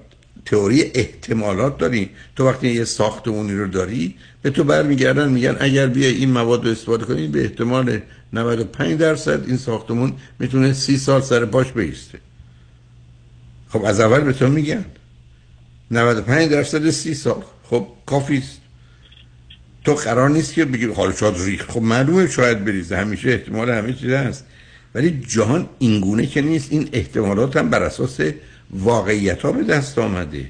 تئوری 0.47 0.83
احتمالات 0.83 1.79
داریم. 1.79 2.11
تو 2.37 2.49
وقتی 2.49 2.69
یه 2.69 2.85
ساختمونی 2.85 3.53
رو 3.53 3.67
داری 3.67 4.15
به 4.43 4.51
تو 4.51 4.65
برمیگردن 4.65 5.29
میگن 5.29 5.57
اگر 5.61 5.87
بیا 5.87 6.09
این 6.09 6.31
مواد 6.31 6.65
رو 6.65 6.71
استفاده 6.71 7.05
کنی 7.05 7.27
به 7.27 7.43
احتمال 7.43 8.01
95 8.33 8.99
درصد 8.99 9.47
این 9.47 9.57
ساختمون 9.57 10.13
می‌تونه 10.39 10.73
30 10.73 10.97
سال 10.97 11.23
سر 11.23 11.45
پاش 11.45 11.73
بیسته. 11.73 12.19
خب 13.69 13.85
از 13.85 14.01
اول 14.01 14.21
به 14.21 14.33
تو 14.33 14.49
میگن. 14.49 14.85
95 15.93 16.51
درصد 16.51 16.91
30 16.91 17.15
سال. 17.15 17.45
خب 17.65 17.87
کافی 18.07 18.43
تو 19.85 19.95
قرار 19.95 20.31
نیست 20.31 20.55
که 20.55 20.65
بگی 20.65 20.87
حالا 20.87 21.13
شاید 21.13 21.35
ریخت. 21.39 21.71
خب 21.71 21.83
معلومه 21.83 22.29
شاید 22.29 22.65
بریزه. 22.65 22.97
همیشه 22.97 23.29
احتمال 23.29 23.71
همه 23.71 23.93
چیز 23.93 24.11
هست. 24.11 24.45
ولی 24.95 25.21
جهان 25.29 25.69
اینگونه 25.79 26.27
که 26.27 26.43
نیست. 26.43 26.73
این 26.73 26.89
احتمالات 26.93 27.57
هم 27.57 27.71
بر 27.71 27.83
اساس 27.83 28.21
واقعیت 28.71 29.43
ها 29.43 29.53
به 29.53 29.63
دست 29.63 29.99
آمده. 29.99 30.47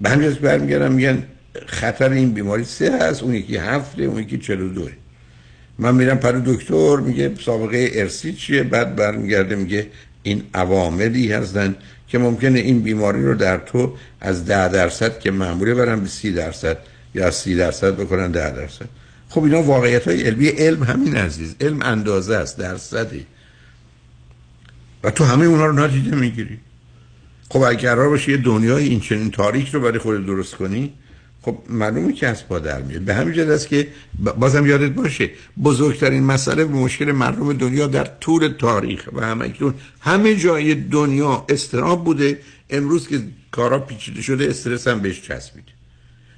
به 0.00 0.10
همین 0.10 0.30
برمیگردم 0.30 0.92
میگن 0.92 1.22
خطر 1.66 2.10
این 2.10 2.32
بیماری 2.32 2.64
سه 2.64 2.98
هست. 2.98 3.22
اون 3.22 3.34
یکی 3.34 3.56
هفته 3.56 4.02
اون 4.02 4.22
یکی 4.22 4.38
چلو 4.38 4.68
دوه 4.68 4.92
من 5.78 5.94
میرم 5.94 6.18
پر 6.18 6.32
دکتر 6.32 6.96
میگه 6.96 7.34
سابقه 7.40 7.90
ارسی 7.92 8.32
چیه؟ 8.32 8.62
بعد 8.62 8.96
برمیگرده 8.96 9.56
میگه 9.56 9.86
این 10.22 10.42
عواملی 10.54 11.32
هستن 11.32 11.76
که 12.08 12.18
ممکنه 12.18 12.58
این 12.58 12.82
بیماری 12.82 13.24
رو 13.24 13.34
در 13.34 13.56
تو 13.56 13.96
از 14.20 14.44
ده 14.44 14.68
درصد 14.68 15.20
که 15.20 15.30
معموله 15.30 15.74
برن 15.74 16.00
به 16.00 16.08
سی 16.08 16.32
درصد 16.32 16.78
یا 17.14 17.26
از 17.26 17.34
سی 17.34 17.56
درصد 17.56 17.96
بکنن 17.96 18.30
ده 18.30 18.50
درصد. 18.50 18.88
خب 19.28 19.44
اینا 19.44 19.62
واقعیت 19.62 20.08
های 20.08 20.22
علمی 20.22 20.48
علم 20.48 20.82
همین 20.82 21.16
عزیز. 21.16 21.54
علم 21.60 21.82
اندازه 21.82 22.36
است 22.36 22.58
درصدی. 22.58 23.26
و 25.04 25.10
تو 25.10 25.24
همه 25.24 25.44
اونا 25.44 25.66
رو 25.66 25.72
نادیده 25.72 26.16
می‌گیری. 26.16 26.58
خب 27.50 27.62
اگر 27.62 27.94
قرار 27.94 28.08
باشه 28.08 28.32
یه 28.32 28.38
دنیای 28.38 28.88
این 28.88 29.00
چنین 29.00 29.30
تاریک 29.30 29.68
رو 29.68 29.80
برای 29.80 29.98
خود 29.98 30.26
درست 30.26 30.54
کنی 30.54 30.92
خب 31.48 31.58
معلومه 31.68 32.12
که 32.12 32.26
از 32.26 32.48
پا 32.48 32.58
در 32.58 32.82
میاد. 32.82 33.00
به 33.00 33.14
همین 33.14 33.34
جد 33.34 33.50
است 33.50 33.68
که 33.68 33.88
بازم 34.36 34.66
یادت 34.66 34.90
باشه 34.90 35.30
بزرگترین 35.62 36.22
مسئله 36.22 36.64
و 36.64 36.68
مشکل 36.68 37.12
مردم 37.12 37.52
دنیا 37.52 37.86
در 37.86 38.04
طول 38.04 38.48
تاریخ 38.48 39.08
و 39.12 39.26
همه 39.26 39.52
همه 40.00 40.36
جای 40.36 40.74
دنیا 40.74 41.44
استراب 41.48 42.04
بوده. 42.04 42.38
امروز 42.70 43.08
که 43.08 43.20
کارا 43.50 43.78
پیچیده 43.78 44.22
شده 44.22 44.48
استرس 44.48 44.88
هم 44.88 45.00
بهش 45.00 45.22
چسبیده 45.22 45.72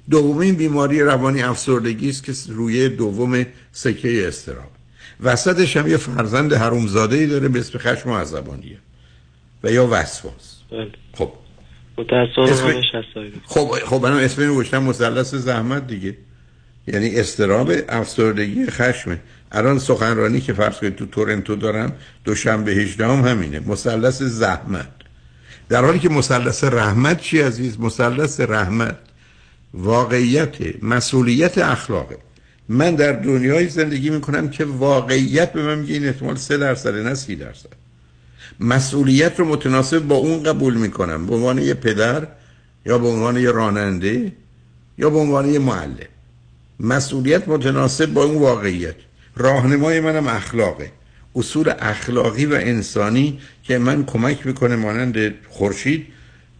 دومین 0.09 0.55
بیماری 0.55 1.01
روانی 1.01 1.41
افسردگی 1.41 2.09
است 2.09 2.23
که 2.23 2.33
روی 2.47 2.89
دوم 2.89 3.45
سکه 3.71 4.27
استراب. 4.27 4.71
وسطش 5.23 5.77
هم 5.77 5.87
یه 5.87 5.97
فرزند 5.97 6.53
حرومزاده 6.53 7.15
ای 7.15 7.27
داره 7.27 7.47
به 7.47 7.59
اسم 7.59 7.77
خشم 7.79 8.09
و 8.09 8.17
عصبانیه 8.17 8.77
و 9.63 9.71
یا 9.71 9.87
وسواس. 9.91 10.57
بله. 10.71 10.91
خب. 11.13 11.31
متاسفانه 11.97 12.51
اسم- 12.51 12.67
خب 13.45 13.71
خب 13.85 14.01
منم 14.03 14.15
اسم 14.17 14.41
اینو 14.41 14.53
گذاشتم 14.55 14.83
مثلث 14.83 15.35
زحمت 15.35 15.87
دیگه. 15.87 16.17
یعنی 16.87 17.15
استراب 17.15 17.71
افسردگی 17.89 18.65
خشمه. 18.65 19.19
الان 19.51 19.79
سخنرانی 19.79 20.41
که 20.41 20.53
فرض 20.53 20.77
کنید 20.77 20.95
تو 20.95 21.05
تورنتو 21.05 21.55
دارم 21.55 21.93
دوشنبه 22.23 22.71
18 22.71 23.07
هم 23.07 23.27
همینه. 23.27 23.59
مثلث 23.59 24.21
زحمت. 24.21 24.87
در 25.69 25.85
حالی 25.85 25.99
که 25.99 26.09
مثلث 26.09 26.63
رحمت 26.63 27.21
چی 27.21 27.41
عزیز؟ 27.41 27.79
مثلث 27.79 28.39
رحمت 28.39 28.97
واقعیت 29.73 30.83
مسئولیت 30.83 31.57
اخلاقه. 31.57 32.17
من 32.69 32.95
در 32.95 33.11
دنیای 33.11 33.67
زندگی 33.67 34.09
می‌کنم 34.09 34.49
که 34.49 34.65
واقعیت 34.65 35.53
به 35.53 35.63
من 35.63 35.77
میگه 35.79 35.93
این 35.93 36.05
احتمال 36.07 36.35
3 36.35 36.57
درصد 36.57 36.95
نه 36.95 37.15
30 37.15 37.35
درصد. 37.35 37.80
مسئولیت 38.59 39.39
رو 39.39 39.45
متناسب 39.45 39.99
با 39.99 40.15
اون 40.15 40.43
قبول 40.43 40.73
می‌کنم. 40.73 41.25
به 41.25 41.35
عنوان 41.35 41.57
یه 41.57 41.73
پدر 41.73 42.27
یا 42.85 42.97
به 42.97 43.07
عنوان 43.07 43.37
یه 43.37 43.51
راننده 43.51 44.31
یا 44.97 45.09
به 45.09 45.17
عنوان 45.17 45.49
یه 45.49 45.59
معلم. 45.59 46.11
مسئولیت 46.79 47.47
متناسب 47.47 48.05
با 48.05 48.23
اون 48.23 48.37
واقعیت. 48.37 48.95
راهنمای 49.35 49.99
منم 49.99 50.27
اخلاقه. 50.27 50.91
اصول 51.35 51.73
اخلاقی 51.79 52.45
و 52.45 52.53
انسانی 52.53 53.39
که 53.63 53.77
من 53.77 54.05
کمک 54.05 54.47
می‌کنه 54.47 54.75
مانند 54.75 55.33
خورشید 55.49 56.07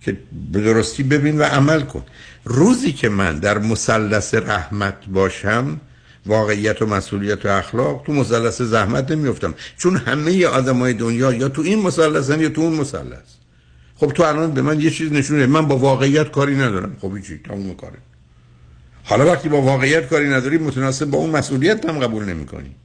که 0.01 0.18
به 0.51 0.61
درستی 0.61 1.03
ببین 1.03 1.38
و 1.38 1.43
عمل 1.43 1.81
کن. 1.81 2.03
روزی 2.45 2.91
که 2.91 3.09
من 3.09 3.39
در 3.39 3.57
مثلث 3.57 4.34
رحمت 4.34 4.95
باشم 5.13 5.80
واقعیت 6.26 6.81
و 6.81 6.85
مسئولیت 6.85 7.45
و 7.45 7.49
اخلاق 7.49 8.03
تو 8.06 8.14
مثلث 8.14 8.61
زحمت 8.61 9.11
نمیفتم 9.11 9.53
چون 9.77 9.98
همه 9.98 10.45
آدمای 10.45 10.93
دنیا 10.93 11.34
یا 11.34 11.49
تو 11.49 11.61
این 11.61 11.81
مثلثن 11.81 12.41
یا 12.41 12.49
تو 12.49 12.61
اون 12.61 12.73
مثلث. 12.73 13.30
خب 13.95 14.07
تو 14.07 14.23
الان 14.23 14.52
به 14.52 14.61
من 14.61 14.81
یه 14.81 14.89
چیز 14.89 15.11
نشونه 15.11 15.45
من 15.45 15.68
با 15.68 15.77
واقعیت 15.77 16.31
کاری 16.31 16.56
ندارم. 16.56 16.98
خب 17.02 17.19
چی 17.27 17.38
تموم 17.38 17.76
کاره. 17.76 17.98
حالا 19.03 19.26
وقتی 19.26 19.49
با 19.49 19.61
واقعیت 19.61 20.10
کاری 20.10 20.30
نداری 20.30 20.57
متناسب 20.57 21.06
با 21.06 21.18
اون 21.18 21.30
مسئولیت 21.30 21.85
هم 21.85 21.99
قبول 21.99 22.26
نمی‌کنی. 22.26 22.76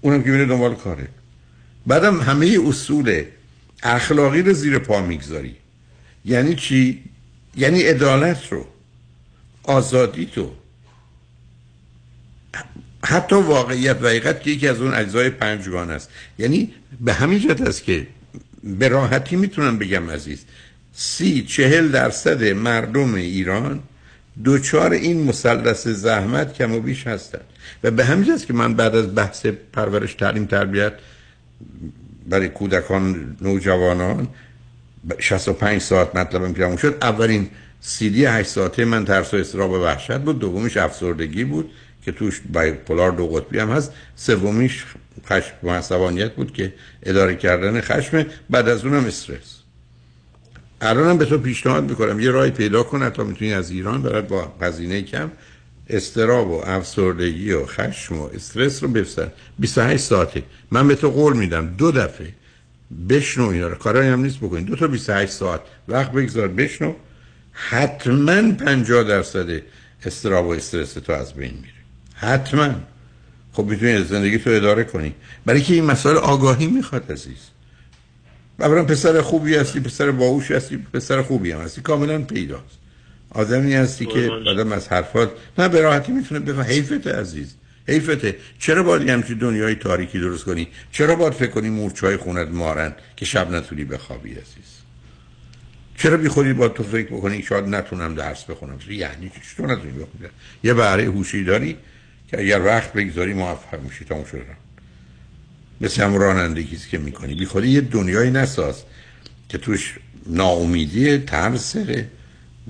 اونم 0.00 0.22
که 0.22 0.30
میره 0.30 0.46
دنبال 0.46 0.74
کاره. 0.74 1.08
بعدم 1.86 2.20
همه 2.20 2.58
اصول 2.66 3.24
اخلاقی 3.82 4.42
رو 4.42 4.52
زیر 4.52 4.78
پا 4.78 5.02
می‌گذاری. 5.02 5.56
یعنی 6.24 6.54
چی؟ 6.54 7.04
یعنی 7.56 7.82
عدالت 7.82 8.52
رو 8.52 8.66
آزادی 9.62 10.26
تو. 10.26 10.50
حتی 13.04 13.36
واقعیت 13.36 13.96
و 14.02 14.06
حقیقت 14.06 14.42
که 14.42 14.50
یکی 14.50 14.68
از 14.68 14.80
اون 14.80 14.94
اجزای 14.94 15.30
پنجگانه 15.30 15.92
است. 15.92 16.10
یعنی 16.38 16.74
به 17.00 17.12
همین 17.12 17.38
جهت 17.38 17.60
است 17.60 17.84
که 17.84 18.06
به 18.64 18.88
راحتی 18.88 19.36
می‌تونم 19.36 19.78
بگم 19.78 20.10
عزیز 20.10 20.44
سی 20.92 21.42
چهل 21.42 21.88
درصد 21.88 22.44
مردم 22.44 23.14
ایران 23.14 23.80
دوچار 24.44 24.92
این 24.92 25.22
مثلث 25.22 25.88
زحمت 25.88 26.54
کم 26.54 26.72
و 26.72 26.80
بیش 26.80 27.06
هستند. 27.06 27.44
و 27.84 27.90
به 27.90 28.04
همین 28.04 28.32
است 28.32 28.46
که 28.46 28.52
من 28.52 28.74
بعد 28.74 28.94
از 28.96 29.14
بحث 29.14 29.46
پرورش 29.46 30.14
تعلیم 30.14 30.46
تربیت 30.46 30.92
برای 32.28 32.48
کودکان 32.48 33.36
نوجوانان 33.40 34.28
65 35.18 35.80
ساعت 35.80 36.16
مطلبم 36.16 36.52
که 36.52 36.76
شد 36.76 36.98
اولین 37.02 37.48
سیدی 37.80 38.24
8 38.24 38.48
ساعته 38.48 38.84
من 38.84 39.04
ترس 39.04 39.34
و 39.34 39.36
اضطراب 39.36 39.70
و 39.70 39.84
وحشت 39.84 40.18
بود 40.18 40.38
دومیش 40.38 40.76
افسردگی 40.76 41.44
بود. 41.44 41.70
که 42.04 42.12
توش 42.12 42.40
بایپولار 42.52 43.10
دو 43.10 43.26
قطبی 43.26 43.58
هم 43.58 43.70
هست. 43.70 43.92
سومیش 44.16 44.84
خشم 45.26 45.54
و 45.62 45.70
عصبانیت 45.70 46.32
بود 46.32 46.52
که 46.52 46.74
اداره 47.02 47.34
کردن 47.34 47.80
خشم 47.80 48.26
بعد 48.50 48.68
از 48.68 48.84
اونم 48.84 49.04
استرس. 49.04 49.58
الانم 50.80 51.18
به 51.18 51.24
تو 51.24 51.38
پیشنهاد 51.38 51.90
می‌کنم 51.90 52.20
یه 52.20 52.30
راهی 52.30 52.50
پیدا 52.50 52.82
کن 52.82 53.10
تا 53.10 53.24
می‌تونی 53.24 53.54
از 53.54 53.70
ایران 53.70 54.02
برات 54.02 54.28
با 54.28 54.52
هزینه 54.60 55.02
کم 55.02 55.30
استراب 55.90 56.50
و 56.50 56.62
افسردگی 56.64 57.52
و 57.52 57.66
خشم 57.66 58.18
و 58.18 58.28
استرس 58.34 58.82
رو 58.82 58.88
بفسن 58.88 59.32
28 59.58 60.04
ساعته. 60.04 60.42
من 60.70 60.88
به 60.88 60.94
تو 60.94 61.10
قول 61.10 61.36
میدم 61.36 61.66
دو 61.66 61.92
دفعه 61.92 62.34
بشنو 63.08 63.48
اینا 63.48 63.68
رو. 63.68 63.74
کارایی 63.74 64.08
هم 64.08 64.20
نیست 64.20 64.38
بکنید 64.38 64.66
دو 64.66 64.76
تا 64.76 64.86
28 64.86 65.32
ساعت. 65.32 65.60
وقت 65.88 66.12
بگذار 66.12 66.48
بشنو. 66.48 66.94
حتما 67.52 68.52
50 68.52 69.04
درصد 69.04 69.62
استراب 70.04 70.46
و 70.46 70.50
استرس 70.50 70.92
تو 70.92 71.12
از 71.12 71.34
بین 71.34 71.54
میره. 71.54 71.73
حتما. 72.24 72.74
خب 73.52 73.64
می‌تونی 73.64 74.04
زندگی 74.04 74.38
تو 74.38 74.50
اداره 74.50 74.84
کنی. 74.84 75.14
برای 75.46 75.62
که 75.62 75.74
این 75.74 75.84
مسائل 75.84 76.16
آگاهی 76.16 76.66
می‌خواد 76.66 77.12
عزیز. 77.12 77.50
اولا 78.60 78.84
پسر 78.84 79.20
خوبی 79.20 79.54
هستی 79.54 79.80
پسر 79.80 80.10
باهوش 80.10 80.50
هستی 80.50 80.76
پسر 80.76 81.22
خوبی 81.22 81.52
هم 81.52 81.60
هستی. 81.60 81.80
کاملا 81.80 82.18
پیداست. 82.18 82.78
آدمی 83.30 83.74
هستی 83.74 84.06
که 84.06 84.30
آدم 84.46 84.72
از 84.72 84.88
حرفات 84.88 85.30
نه 85.58 85.68
به 85.68 85.80
راحتی 85.80 86.12
می‌تونه 86.12 86.40
بفهم. 86.40 86.62
حیفت 86.62 87.06
عزیز. 87.06 87.54
حیفته. 87.88 88.36
چرا 88.58 88.82
باید 88.82 89.08
همچین 89.08 89.38
دنیای 89.38 89.74
تاریکی 89.74 90.20
درست 90.20 90.44
کنی؟ 90.44 90.68
چرا 90.92 91.14
باید 91.14 91.32
فکر 91.32 91.50
کنی 91.50 91.70
مورچه 91.70 92.06
های 92.06 92.16
خونت 92.16 92.48
مارن 92.48 92.94
که 93.16 93.24
شب 93.24 93.50
نتونی 93.50 93.84
بخوابی 93.84 94.30
عزیز؟ 94.30 94.74
چرا 95.96 96.16
بی 96.16 96.28
خودی 96.28 96.52
با 96.52 96.68
تو 96.68 96.82
فکر 96.82 97.06
بکنی 97.06 97.42
شاید 97.42 97.64
نتونم 97.64 98.14
درس 98.14 98.44
بخونم؟ 98.44 98.78
یعنی 98.90 99.28
چی؟ 99.28 99.40
تو 99.56 99.66
نتونی 99.66 99.92
بخونی؟ 99.92 100.28
یه 100.64 100.74
بهره 100.74 101.04
هوشی 101.04 101.44
داری؟ 101.44 101.76
که 102.28 102.40
اگر 102.40 102.62
وقت 102.62 102.92
بگذاری 102.92 103.34
موفق 103.34 103.80
میشی 103.82 104.04
تموم 104.04 104.24
شده 104.24 104.42
مثل 105.80 106.02
هم 106.02 106.14
رانندگی 106.14 106.76
که 106.76 106.98
می‌کنی. 106.98 107.34
بی 107.34 107.46
خودی 107.46 107.68
یه 107.68 107.80
دنیایی 107.80 108.30
نساز 108.30 108.82
که 109.48 109.58
توش 109.58 109.98
ناامیدی 110.26 111.18
ترس 111.18 111.76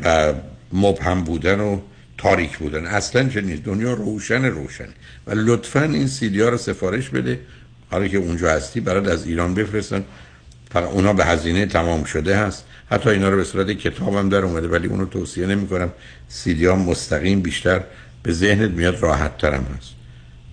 و 0.02 0.34
مبهم 0.72 1.24
بودن 1.24 1.60
و 1.60 1.80
تاریک 2.18 2.58
بودن. 2.58 2.86
اصلا 2.86 3.28
چه 3.28 3.40
نیست 3.40 3.62
دنیا 3.62 3.92
روشن 3.92 4.44
روشن. 4.44 4.88
و 5.26 5.32
لطفا 5.34 5.82
این 5.82 6.06
سیدی 6.06 6.40
ها 6.40 6.48
رو 6.48 6.56
سفارش 6.56 7.08
بده. 7.08 7.40
حالا 7.90 8.08
که 8.08 8.18
اونجا 8.18 8.50
هستی 8.50 8.80
برات 8.80 9.08
از 9.08 9.26
ایران 9.26 9.54
بفرستن. 9.54 10.04
فقط 10.70 10.84
اونا 10.84 11.12
به 11.12 11.24
هزینه 11.24 11.66
تمام 11.66 12.04
شده 12.04 12.36
هست. 12.36 12.64
حتی 12.90 13.10
اینا 13.10 13.28
رو 13.28 13.36
به 13.36 13.44
صورت 13.44 13.70
کتاب 13.70 14.14
هم 14.16 14.28
در 14.28 14.38
اومده 14.38 14.68
ولی 14.68 14.88
اونو 14.88 15.06
توصیه 15.06 15.46
نمی 15.46 15.68
کنم 15.68 15.92
سیدی 16.28 16.66
ها 16.66 16.76
مستقیم 16.76 17.40
بیشتر 17.40 17.80
به 18.24 18.32
ذهنت 18.32 18.70
میاد 18.70 19.00
راحت 19.00 19.38
ترم 19.38 19.66
هست. 19.78 19.94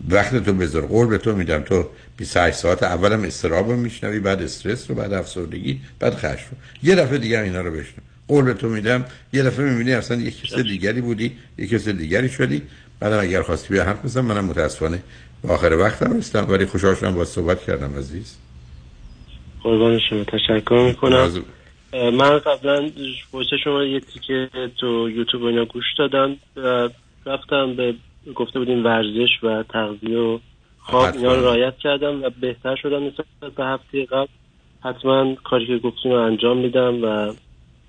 وقت 0.09 0.45
تو 0.45 0.53
بذار 0.53 0.85
قول 0.85 1.07
به 1.07 1.17
تو 1.17 1.35
میدم. 1.35 1.61
تو 1.61 1.89
28 2.17 2.57
ساعت 2.57 2.83
اولم 2.83 3.23
استراب 3.23 3.69
رو 3.69 3.77
میشنوی 3.77 4.19
بعد 4.19 4.41
استرس 4.41 4.89
رو 4.89 4.95
بعد 4.95 5.13
افسردگی 5.13 5.79
بعد 5.99 6.15
خشم. 6.15 6.49
رو 6.51 6.57
یه 6.83 6.95
دفعه 6.95 7.17
دیگه 7.17 7.39
اینا 7.39 7.61
رو 7.61 7.71
بشنو. 7.71 8.03
قول 8.27 8.45
به 8.45 8.53
تو 8.53 8.69
میدم. 8.69 9.05
یه 9.33 9.43
دفعه 9.43 9.65
می‌بینی 9.69 9.93
اصلا 9.93 10.17
یک 10.17 10.41
کس 10.41 10.59
دیگری 10.59 11.01
بودی 11.01 11.37
یک 11.57 11.69
کس 11.69 11.87
دیگری 11.87 12.29
شدی. 12.29 12.61
بعدم 12.99 13.19
اگر 13.19 13.41
خواستی 13.41 13.73
بیا 13.73 13.83
حرف 13.83 14.05
بزن 14.05 14.21
منم 14.21 14.45
متاسفانه 14.45 15.03
به 15.43 15.53
آخر 15.53 15.73
وقتم 15.73 16.17
رسیدم 16.17 16.49
ولی 16.49 16.65
خوشحال 16.65 16.95
شدم 16.95 17.15
با 17.15 17.25
صحبت 17.25 17.63
کردم 17.63 17.97
عزیز. 17.97 18.35
قربان 19.63 19.99
شما. 20.09 20.23
تشکر 20.23 20.83
می‌کنم. 20.87 21.43
من 21.93 22.39
قبلا 22.39 22.89
پشت 23.31 23.49
شما 23.63 23.83
یه 23.83 23.99
تیکه 23.99 24.49
تو 24.79 25.09
یوتیوب 25.09 25.43
اینا 25.43 25.65
گوش 25.65 25.85
دادم. 25.97 26.35
رفتم 27.25 27.75
به 27.75 27.95
گفته 28.35 28.59
بودیم 28.59 28.85
ورزش 28.85 29.43
و 29.43 29.63
تغذیه 29.73 30.17
و 30.17 30.39
خواب. 30.79 31.15
اینا 31.15 31.35
رو 31.35 31.45
رعایت 31.45 31.77
کردم 31.77 32.23
و 32.23 32.29
بهتر 32.41 32.75
شدم 32.75 33.07
نسبت 33.07 33.25
به 33.57 33.65
هفته 33.65 34.05
قبل. 34.05 34.27
حتما 34.83 35.35
کاری 35.35 35.67
که 35.67 35.77
گفتیم 35.77 36.11
رو 36.11 36.17
انجام 36.17 36.57
میدم 36.57 37.03
و 37.03 37.33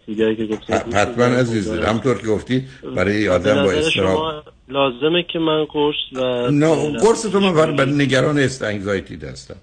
چیزایی 0.07 0.37
که 0.37 0.47
گفتیم 0.47 0.77
حتما 0.77 1.25
عزیز 1.25 1.71
همطور 1.71 2.19
که 2.19 2.27
گفتی 2.27 2.65
برای 2.97 3.29
آدم 3.29 3.65
با 3.65 3.73
استراب. 3.73 4.45
لازمه 4.69 5.23
که 5.23 5.39
من 5.39 5.65
قرص 5.65 5.97
و 6.13 6.51
نه 6.51 6.99
قرص 6.99 7.23
تو 7.23 7.41
من 7.41 7.55
برای 7.55 7.77
برای 7.77 7.93
نگران 7.93 8.39
است 8.39 8.63
انگزایتی 8.63 9.15
هستم. 9.27 9.57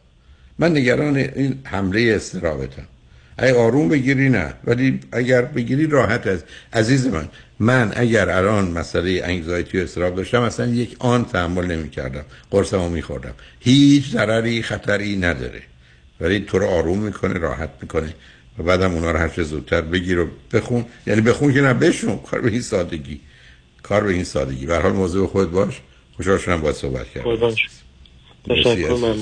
من 0.59 0.71
نگران 0.71 1.15
این 1.15 1.59
حمله 1.63 2.13
استرابتم. 2.15 2.87
اگه 3.39 3.53
آروم 3.53 3.89
بگیری 3.89 4.29
نه. 4.29 4.53
ولی 4.63 4.99
اگر 5.11 5.41
بگیری 5.41 5.87
راحت 5.87 6.27
از 6.27 6.43
عزیز 6.73 7.07
من. 7.07 7.29
من 7.59 7.91
اگر 7.95 8.29
الان 8.29 8.71
مسئله 8.71 9.21
انگزایتی 9.23 9.79
و 9.79 9.83
استراب 9.83 10.15
داشتم 10.15 10.41
اصلا 10.41 10.67
یک 10.67 10.95
آن 10.99 11.25
تحمل 11.25 11.65
نمی 11.65 11.89
کردم 11.89 12.25
قرصمو 12.51 12.89
می 12.89 13.01
خوردم 13.01 13.33
هیچ 13.59 14.09
ضرری 14.09 14.61
خطری 14.61 15.17
نداره. 15.17 15.61
ولی 16.21 16.39
تو 16.39 16.59
رو 16.59 16.65
آروم 16.67 16.99
می‌کنه 16.99 17.33
راحت 17.33 17.69
می‌کنه 17.81 18.13
و 18.59 18.63
بعدم 18.63 18.93
اونا 18.93 19.11
رو 19.11 19.17
هر 19.17 19.27
چه 19.27 19.43
زودتر 19.43 19.81
بگیر 19.81 20.19
و 20.19 20.27
بخون. 20.53 20.85
یعنی 21.07 21.21
بخون 21.21 21.53
که 21.53 21.61
نه 21.61 21.73
بشنو 21.73 22.17
کار 22.17 22.41
به 22.41 22.51
این 22.51 22.61
سادگی. 22.61 23.19
کار 23.83 24.03
به 24.03 24.13
این 24.13 24.23
سادگی. 24.23 24.65
به 24.65 24.77
حال 24.77 24.91
موضوع 24.91 25.27
خود 25.27 25.51
باش. 25.51 25.81
خوشحال 26.15 26.37
شدم 26.37 26.61
باید 26.61 26.75
صحبت 26.75 27.07
کردم. 27.09 27.51
تشکر 28.49 29.19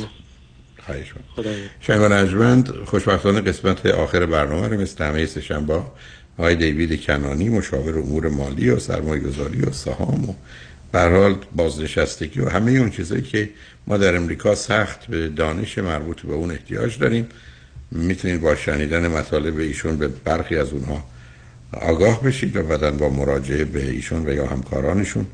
عزیز. 0.90 1.04
ممنون 1.04 1.06
خواهش 1.06 1.08
می‌کنم. 1.08 1.26
خدا 1.36 1.52
شنگان 1.80 2.12
اجمند 2.12 2.72
خوشبختانه 2.86 3.42
قسمت 3.42 3.86
آخر 3.86 4.26
برنامه 4.26 4.68
رو 4.68 4.82
مثل 4.82 5.04
همه 5.04 5.26
سه‌شنبه 5.26 5.82
آقای 6.38 6.56
دیوید 6.56 7.02
کنانی 7.02 7.50
مشاور 7.50 8.00
امور 8.00 8.30
مالی 8.30 8.70
و 8.70 8.80
سرمایه 8.80 9.22
گذاری 9.22 9.62
و 9.62 9.72
سهام 9.72 10.30
و 10.94 11.00
حال 11.10 11.36
بازنشستگی 11.56 12.40
و 12.40 12.50
همه 12.50 12.72
اون 12.72 12.90
چیزایی 12.90 13.22
که 13.22 13.50
ما 13.88 13.98
در 13.98 14.16
امریکا 14.16 14.56
سخت 14.56 15.06
به 15.06 15.28
دانش 15.28 15.78
مربوط 15.78 16.22
به 16.22 16.34
اون 16.34 16.52
احتیاج 16.52 17.00
داریم 17.00 17.28
می‌تونید 17.92 18.42
با 18.42 18.56
شنیدن 18.56 19.08
مطالب 19.08 19.58
ایشون 19.58 19.98
به 19.98 20.08
برخی 20.08 20.56
از 20.56 20.74
اونها 20.74 21.04
آگاه 21.72 22.24
بشید 22.24 22.56
و 22.56 22.64
بعدا 22.64 22.92
با 22.92 23.10
مراجعه 23.10 23.66
به 23.66 23.90
ایشون 23.90 24.26
و 24.26 24.34
یا 24.34 24.48
همکارانشون 24.48 25.26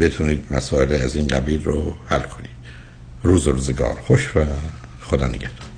بتونید 0.00 0.44
مسائل 0.50 0.92
از 0.92 1.16
این 1.16 1.26
قبیل 1.26 1.64
رو 1.64 1.96
حل 2.06 2.20
کنید 2.20 2.59
روز 3.22 3.48
و 3.48 3.52
روزگار. 3.52 3.94
خوش 4.06 4.36
و 4.36 4.44
خدا 5.02 5.26
نگهدار. 5.26 5.70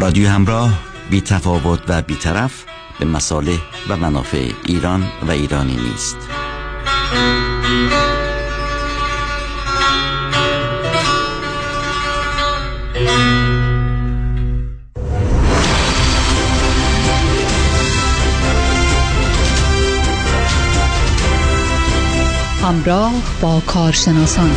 رادیو 0.00 0.28
همراه 0.28 0.78
بی 1.10 1.20
تفاوت 1.20 1.80
و 1.88 2.02
بیطرف 2.02 2.64
به 2.98 3.04
مصالح 3.04 3.58
و 3.88 3.96
منافع 3.96 4.50
ایران 4.66 5.04
و 5.28 5.30
ایرانی 5.30 5.76
نیست. 5.76 6.16
همراه 22.62 23.12
با 23.40 23.62
کارشناسان 23.66 24.50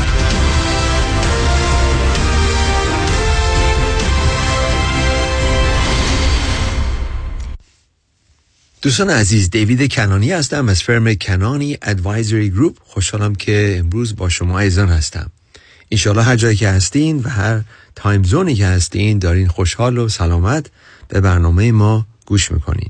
دوستان 8.81 9.09
عزیز 9.09 9.49
دیوید 9.49 9.93
کنانی 9.93 10.31
هستم 10.31 10.69
از 10.69 10.83
firm 10.83 11.13
کنانی 11.13 11.77
Advisory 11.81 12.49
Group. 12.49 12.77
خوشحالم 12.83 13.35
که 13.35 13.75
امروز 13.79 14.15
با 14.15 14.29
شما 14.29 14.59
عزیزان 14.59 14.89
هستم. 14.89 15.31
انشالله 15.91 16.23
هر 16.23 16.35
جایی 16.35 16.55
که 16.55 16.69
هستین 16.69 17.19
و 17.19 17.29
هر 17.29 17.61
time 17.95 18.23
zone 18.23 18.49
ی 18.49 18.55
که 18.55 18.67
هستین 18.67 19.19
دارین 19.19 19.47
خوشحال 19.47 19.97
و 19.97 20.09
سلامت 20.09 20.65
به 21.07 21.21
برنامه 21.21 21.71
ما 21.71 22.05
گوش 22.25 22.51
می‌کنین. 22.51 22.89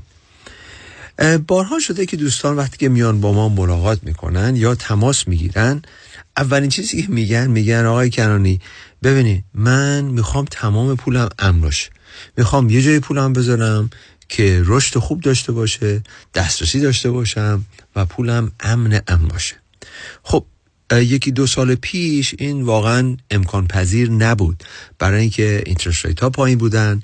بارها 1.46 1.78
شده 1.78 2.06
که 2.06 2.16
دوستان 2.16 2.56
وقتی 2.56 2.76
که 2.76 2.88
میان 2.88 3.20
با 3.20 3.32
ما 3.32 3.48
ملاقات 3.48 3.98
می‌کنن 4.02 4.56
یا 4.56 4.74
تماس 4.74 5.28
می‌گیرن 5.28 5.82
اولین 6.36 6.70
چیزی 6.70 7.02
که 7.02 7.08
میگن 7.08 7.46
میگن 7.46 7.86
آقای 7.86 8.10
کنانی 8.10 8.60
ببینید 9.02 9.44
من 9.54 10.04
می‌خوام 10.04 10.44
تمام 10.50 10.96
پولم 10.96 11.28
امن 11.38 11.60
باشه. 11.60 11.90
می‌خوام 12.36 12.70
یه 12.70 12.82
جای 12.82 13.00
پولم 13.00 13.32
بذارم 13.32 13.90
که 14.30 14.62
رشد 14.64 14.98
خوب 14.98 15.20
داشته 15.20 15.52
باشه 15.52 16.02
دسترسی 16.34 16.80
داشته 16.80 17.10
باشم 17.10 17.64
و 17.96 18.06
پولم 18.06 18.52
امن 18.60 19.00
امن 19.08 19.28
باشه. 19.28 19.56
خب 20.22 20.44
یکی 20.92 21.30
دو 21.30 21.46
سال 21.46 21.74
پیش 21.74 22.34
این 22.38 22.62
واقعا 22.62 23.16
امکان 23.30 23.66
پذیر 23.66 24.10
نبود. 24.10 24.64
برای 24.98 25.20
اینکه 25.20 25.62
اینترست 25.66 26.06
ریت 26.06 26.20
ها 26.20 26.30
پایین 26.30 26.58
بودن 26.58 27.00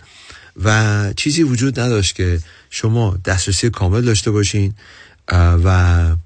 و 0.65 1.13
چیزی 1.17 1.43
وجود 1.43 1.81
نداشت 1.81 2.15
که 2.15 2.41
شما 2.71 3.19
دسترسی 3.25 3.71
کامل 3.71 4.01
داشته 4.01 4.31
باشین 4.31 4.75
و 5.65 6.17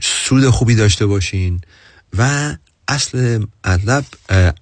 سود 0.00 0.50
خوبی 0.50 0.74
داشته 0.74 1.06
باشین 1.06 1.60
و 2.18 2.54
اصل 2.88 3.44
مطلب 3.64 4.04
اه، 4.28 4.52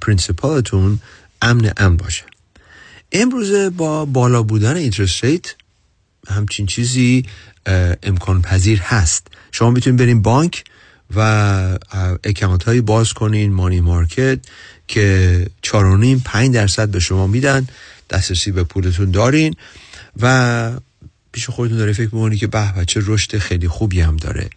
principal 0.00 0.75
تون 0.75 1.00
امن 1.42 1.72
امن 1.76 1.96
باشه. 1.96 2.24
امروزه 3.12 3.70
با 3.70 4.04
بالا 4.04 4.42
بودن 4.42 4.76
interest 4.76 5.24
rate 5.24 5.54
همچین 6.28 6.66
چیزی 6.66 7.24
امکان 8.02 8.42
پذیر 8.42 8.80
هست. 8.80 9.26
شما 9.52 9.70
می‌تونید 9.70 10.00
برین 10.00 10.22
بانک 10.22 10.64
و 11.16 11.78
account 12.24 12.62
های 12.62 12.80
باز 12.80 13.12
کنین 13.12 13.52
money 13.52 13.80
market 13.80 14.38
که 14.88 15.46
چارونیم 15.62 16.22
پنج 16.24 16.54
درصد 16.54 16.88
به 16.88 17.00
شما 17.00 17.26
میدن. 17.26 17.66
دسترسی 18.10 18.52
به 18.52 18.64
پولتون 18.64 19.10
دارین 19.10 19.54
و 20.20 20.72
پیش 21.32 21.50
خودتون 21.50 21.78
داره 21.78 21.92
فکر 21.92 22.14
می‌کنی 22.14 22.36
که 22.36 22.46
به 22.46 22.72
به 22.72 22.84
چه 22.84 23.00
رشد 23.06 23.38
خیلی 23.38 23.68
خوبی 23.68 24.00
هم 24.00 24.16
داره. 24.16 24.50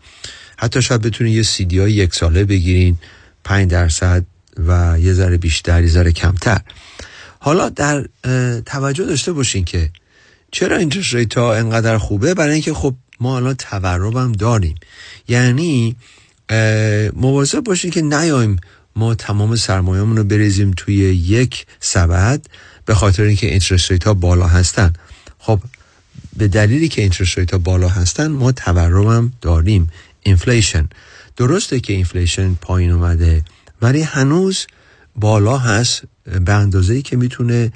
حتی 0.57 0.81
شاید 0.81 1.01
بتونین 1.01 1.33
یه 1.33 1.43
سیدی 1.43 1.79
های 1.79 1.91
یک 1.93 2.15
ساله 2.15 2.43
بگیرین 2.45 2.97
پنج 3.43 3.69
درصد 3.69 4.25
و 4.67 4.99
یه 4.99 5.13
ذره 5.13 5.37
بیشتر 5.37 5.81
یه 5.83 5.89
ذره 5.89 6.11
کمتر. 6.11 6.61
حالا 7.43 7.69
در 7.69 8.05
توجه 8.65 9.05
داشته 9.05 9.31
باشین 9.31 9.65
که 9.65 9.89
چرا 10.51 10.77
interest 10.77 11.13
rate 11.13 11.37
ها 11.37 11.55
انقدر 11.55 11.97
خوبه؟ 11.97 12.33
برای 12.33 12.53
اینکه 12.53 12.73
خب 12.73 12.95
ما 13.19 13.37
الان 13.37 13.53
تورم 13.53 14.17
هم 14.17 14.31
داریم. 14.31 14.75
یعنی 15.27 15.95
مواظب 17.13 17.59
باشین 17.59 17.91
که 17.91 18.01
نیایم 18.01 18.57
ما 18.95 19.15
تمام 19.15 19.55
سرمایه‌مون 19.55 20.17
رو 20.17 20.23
بریزیم 20.23 20.71
توی 20.77 20.95
یک 20.95 21.65
سبد 21.79 22.45
به 22.85 22.95
خاطر 22.95 23.23
اینکه 23.23 23.47
interest 23.47 23.91
rate 23.91 24.03
ها 24.03 24.13
بالا 24.13 24.47
هستن. 24.47 24.93
خب 25.39 25.59
به 26.37 26.47
دلیلی 26.47 26.89
که 26.89 27.01
interest 27.01 27.37
rate 27.37 27.51
ها 27.51 27.57
بالا 27.57 27.89
هستن 27.89 28.27
ما 28.27 28.51
تورم 28.51 29.07
هم 29.07 29.33
داریم. 29.41 29.89
inflation 30.23 30.89
درسته 31.37 31.79
که 31.79 31.93
inflation 31.93 32.53
پایین 32.53 32.91
اومده 32.91 33.43
ولی 33.81 34.01
هنوز 34.01 34.67
بالا 35.15 35.57
هست 35.57 36.01
به 36.45 36.53
اندازه 36.53 36.93
ای 36.93 37.01
که 37.01 37.17
می‌تونه 37.17 37.71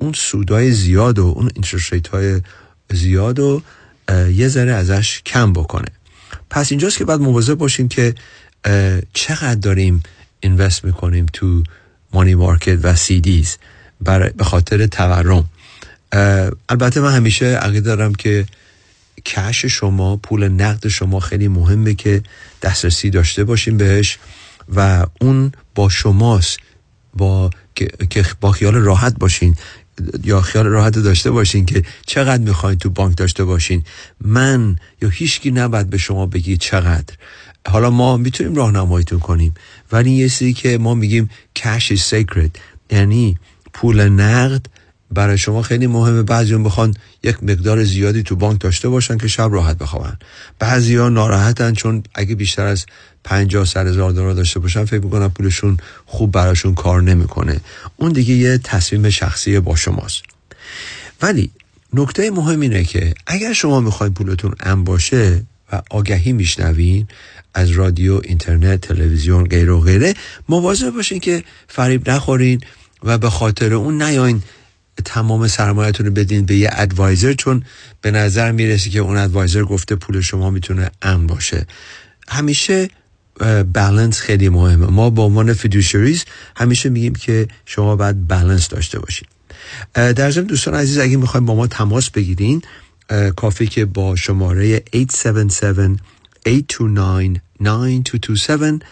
اون 0.00 0.12
سودای 0.12 0.72
زیاد 0.72 1.18
و 1.18 1.26
اون 1.36 1.50
interest 1.54 2.08
های 2.08 2.40
زیاد 2.92 3.38
و 3.38 3.62
یه 4.32 4.48
ذره 4.48 4.72
ازش 4.72 5.22
کم 5.26 5.52
بکنه. 5.52 5.88
پس 6.50 6.72
اینجاست 6.72 6.98
که 6.98 7.04
باید 7.04 7.20
مواظب 7.20 7.54
باشیم 7.54 7.88
که 7.88 8.14
چقدر 9.12 9.54
داریم 9.54 10.02
invest 10.40 10.84
می‌کنیم 10.84 11.26
تو 11.32 11.62
money 12.12 12.34
market 12.34 12.78
و 12.82 12.96
CDs 12.96 13.56
برای 14.00 14.30
به 14.30 14.44
خاطر 14.44 14.86
تورم. 14.86 15.44
البته 16.68 17.00
من 17.00 17.12
همیشه 17.12 17.46
عقیده 17.46 17.80
دارم 17.80 18.14
که 18.14 18.46
کش 19.24 19.64
شما 19.64 20.16
پول 20.16 20.48
نقد 20.48 20.88
شما 20.88 21.20
خیلی 21.20 21.48
مهمه 21.48 21.94
که 21.94 22.22
دسترسی 22.62 23.10
داشته 23.10 23.44
باشین 23.44 23.76
بهش 23.76 24.18
و 24.76 25.06
اون 25.20 25.52
با 25.74 25.88
شماست 25.88 26.58
با 27.14 27.50
که 28.10 28.26
با 28.40 28.52
خیال 28.52 28.74
راحت 28.74 29.18
باشین 29.18 29.56
یا 30.24 30.40
خیال 30.40 30.66
راحت 30.66 30.98
داشته 30.98 31.30
باشین 31.30 31.66
که 31.66 31.82
چقدر 32.06 32.42
می‌خواین 32.42 32.78
تو 32.78 32.90
بانک 32.90 33.16
داشته 33.16 33.44
باشین. 33.44 33.84
من 34.20 34.76
یا 35.02 35.08
هیچکی 35.08 35.50
نباید 35.50 35.90
به 35.90 35.98
شما 35.98 36.26
بگی 36.26 36.56
چقدر. 36.56 37.14
حالا 37.68 37.90
ما 37.90 38.16
می‌تونیم 38.16 38.54
راهنماییتون 38.54 39.18
کنیم 39.18 39.54
ولی 39.92 40.10
یه 40.10 40.28
چیزی 40.28 40.52
که 40.52 40.78
ما 40.78 40.94
میگیم 40.94 41.30
cash 41.58 41.96
is 41.96 42.00
sacred 42.10 42.50
یعنی 42.90 43.38
پول 43.72 44.08
نقد 44.08 44.66
برای 45.14 45.38
شما 45.38 45.62
خیلی 45.62 45.86
مهمه. 45.86 46.22
بعضی 46.22 46.56
بخوان 46.56 46.94
یک 47.22 47.42
مقدار 47.42 47.84
زیادی 47.84 48.22
تو 48.22 48.36
بانک 48.36 48.60
داشته 48.60 48.88
باشن 48.88 49.18
که 49.18 49.28
شب 49.28 49.48
راحت 49.52 49.78
بخوابن. 49.78 50.18
بعضی 50.58 50.96
ها 50.96 51.08
ناراحتن 51.08 51.72
چون 51.72 52.02
اگه 52.14 52.34
بیشتر 52.34 52.66
از 52.66 52.86
50 53.24 53.64
سر 53.64 53.86
هزار 53.86 54.12
دلار 54.12 54.32
داشته 54.32 54.60
باشن 54.60 54.84
فکر 54.84 55.04
می‌کنن 55.04 55.28
پولشون 55.28 55.76
خوب 56.06 56.32
براشون 56.32 56.74
کار 56.74 57.02
نمی‌کنه. 57.02 57.60
اون 57.96 58.12
دیگه 58.12 58.34
یه 58.34 58.58
تصمیم 58.58 59.10
شخصی 59.10 59.60
با 59.60 59.76
شماست. 59.76 60.22
ولی 61.22 61.50
نکته 61.94 62.30
مهم 62.30 62.60
اینه 62.60 62.84
که 62.84 63.14
اگر 63.26 63.52
شما 63.52 63.80
می‌خواید 63.80 64.14
پولتون 64.14 64.54
ام 64.60 64.84
باشه 64.84 65.42
و 65.72 65.82
آگهی 65.90 66.32
میشنوین 66.32 67.08
از 67.54 67.70
رادیو 67.70 68.20
اینترنت 68.24 68.80
تلویزیون 68.80 69.44
غیر 69.44 69.70
و 69.70 69.80
غیره 69.80 70.14
مواظب 70.48 70.90
باشین 70.90 71.20
که 71.20 71.44
فریب 71.68 72.10
نخورین 72.10 72.60
و 73.02 73.18
به 73.18 73.30
خاطر 73.30 73.74
اون 73.74 74.02
نیاین 74.02 74.42
تمام 75.04 75.48
سرمایهتون 75.48 76.06
رو 76.06 76.12
بدین 76.12 76.46
به 76.46 76.56
یه 76.56 76.70
ادوایزر 76.72 77.32
چون 77.32 77.64
به 78.00 78.10
نظر 78.10 78.52
می‌رسی 78.52 78.90
که 78.90 78.98
اون 78.98 79.16
ادوایزر 79.16 79.62
گفته 79.62 79.94
پول 79.94 80.20
شما 80.20 80.50
می‌تونه 80.50 80.90
ام 81.02 81.26
باشه. 81.26 81.66
همیشه 82.28 82.88
بالانس 83.74 84.20
خیلی 84.20 84.48
مهمه. 84.48 84.86
ما 84.86 85.10
با 85.10 85.24
عنوان 85.24 85.52
فیدوشریز 85.52 86.24
همیشه 86.56 86.88
میگیم 86.88 87.14
که 87.14 87.48
شما 87.66 87.96
باید 87.96 88.28
بالانس 88.28 88.68
داشته 88.68 88.98
باشید 88.98 89.28
در 89.94 90.30
ضمن 90.30 90.44
دوستان 90.44 90.74
عزیز 90.74 90.98
اگه 90.98 91.16
می‌خوایم 91.16 91.46
با 91.46 91.54
ما 91.54 91.66
تماس 91.66 92.10
بگیرین 92.10 92.62
کافی 93.36 93.66
که 93.66 93.84
با 93.84 94.16
شماره 94.16 94.82
877 94.94 96.00
829 96.46 97.40
9227 97.60 98.84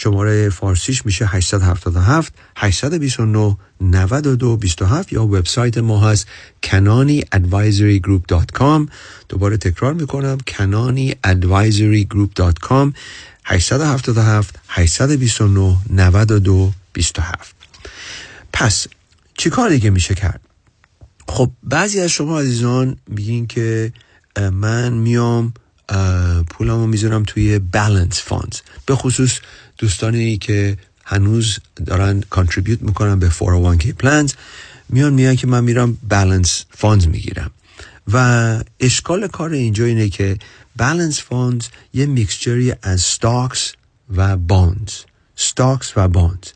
شماره 0.00 0.48
فارسیش 0.48 1.06
میشه 1.06 1.26
877 1.26 2.32
829 2.56 3.56
92 3.80 4.56
27 4.56 5.12
یا 5.12 5.24
وبسایت 5.24 5.78
ما 5.78 6.00
هست 6.00 6.26
kanani 6.66 7.22
advisory 7.36 8.00
group.com 8.06 8.88
دوباره 9.28 9.56
تکرار 9.56 9.94
می‌کنم 9.94 10.38
kanani 10.50 11.12
advisory 11.26 12.06
group.com 12.14 12.92
877 13.44 14.58
829 14.68 15.76
92 15.90 16.72
27 16.92 17.54
پس 18.52 18.86
چی 19.36 19.50
کار 19.50 19.70
دیگه 19.70 19.90
میشه 19.90 20.14
کرد؟ 20.14 20.40
خب 21.28 21.50
بعضی 21.62 22.00
از 22.00 22.10
شما 22.10 22.40
عزیزان 22.40 22.96
میگین 23.06 23.46
که 23.46 23.92
من 24.52 24.92
میام 24.92 25.54
پولمو 26.50 26.86
می‌ذارم 26.86 27.22
توی 27.22 27.58
balanced 27.58 28.22
funds 28.22 28.60
به 28.86 28.94
خصوص 28.94 29.40
دوستانی 29.78 30.38
که 30.38 30.76
هنوز 31.04 31.58
دارن 31.86 32.20
contribute 32.30 32.82
می‌کنن 32.82 33.18
به 33.18 33.30
401k 33.30 34.02
plans 34.02 34.32
میان 34.88 35.14
میان 35.14 35.36
که 35.36 35.46
من 35.46 35.64
میرم 35.64 35.98
balanced 36.08 36.64
funds 36.70 37.06
می‌گیرم. 37.06 37.50
و 38.12 38.58
اشکال 38.80 39.28
کار 39.28 39.50
اینجا 39.50 39.84
اینه 39.84 40.08
که 40.08 40.38
balanced 40.76 41.22
funds 41.22 41.66
یه 41.94 42.06
mixture 42.06 42.65
ی 42.65 42.74
از 42.82 43.04
stocks 43.04 43.58
و 44.16 44.36
bonds 44.36 44.90
stocks 45.36 45.86
و 45.96 46.08
bonds 46.08 46.48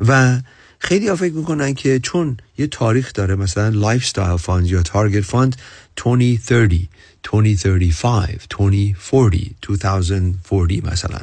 و 0.00 0.40
خیلی 0.78 1.08
ها 1.08 1.16
فکر 1.16 1.32
می‌کنن 1.32 1.74
که 1.74 2.00
چون 2.00 2.36
یه 2.58 2.66
تاریخ 2.66 3.12
داره 3.12 3.34
مثلا 3.34 3.68
lifestyle 3.68 4.36
fund 4.36 4.66
یا 4.66 4.82
target 4.82 5.24
fund 5.24 5.56
2030 5.96 6.88
2035 7.32 8.38
2040 8.50 9.40
2040 9.62 10.80
مثلا. 10.92 11.18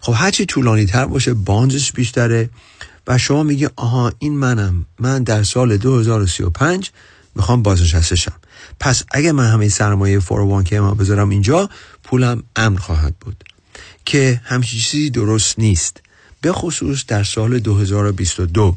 خب 0.00 0.14
هرچی 0.16 0.46
طولانی 0.46 0.86
تر 0.86 1.06
باشه 1.06 1.34
bonds 1.34 1.75
ش 1.75 1.92
بیشتره 1.92 2.50
و 3.06 3.18
شما 3.18 3.42
میگه 3.42 3.70
آها 3.76 4.12
این 4.18 4.38
منم 4.38 4.86
من 4.98 5.22
در 5.22 5.42
سال 5.42 5.76
2035 5.76 6.90
می‌خوام 7.34 7.62
بازنشسته 7.62 8.32
پس 8.80 9.02
اگه 9.10 9.32
من 9.32 9.50
همه 9.50 9.68
سرمایه 9.68 10.20
401k 10.20 10.72
مو 10.72 10.94
بذارم 10.94 11.28
اینجا 11.28 11.70
پولم 12.04 12.42
امن 12.56 12.76
خواهد 12.76 13.14
بود. 13.20 13.44
که 14.04 14.40
همچین 14.44 14.80
چیزی 14.80 15.10
درست 15.10 15.58
نیست. 15.58 16.00
به 16.40 16.52
خصوص 16.52 17.04
در 17.06 17.24
سال 17.24 17.58
2022 17.58 18.76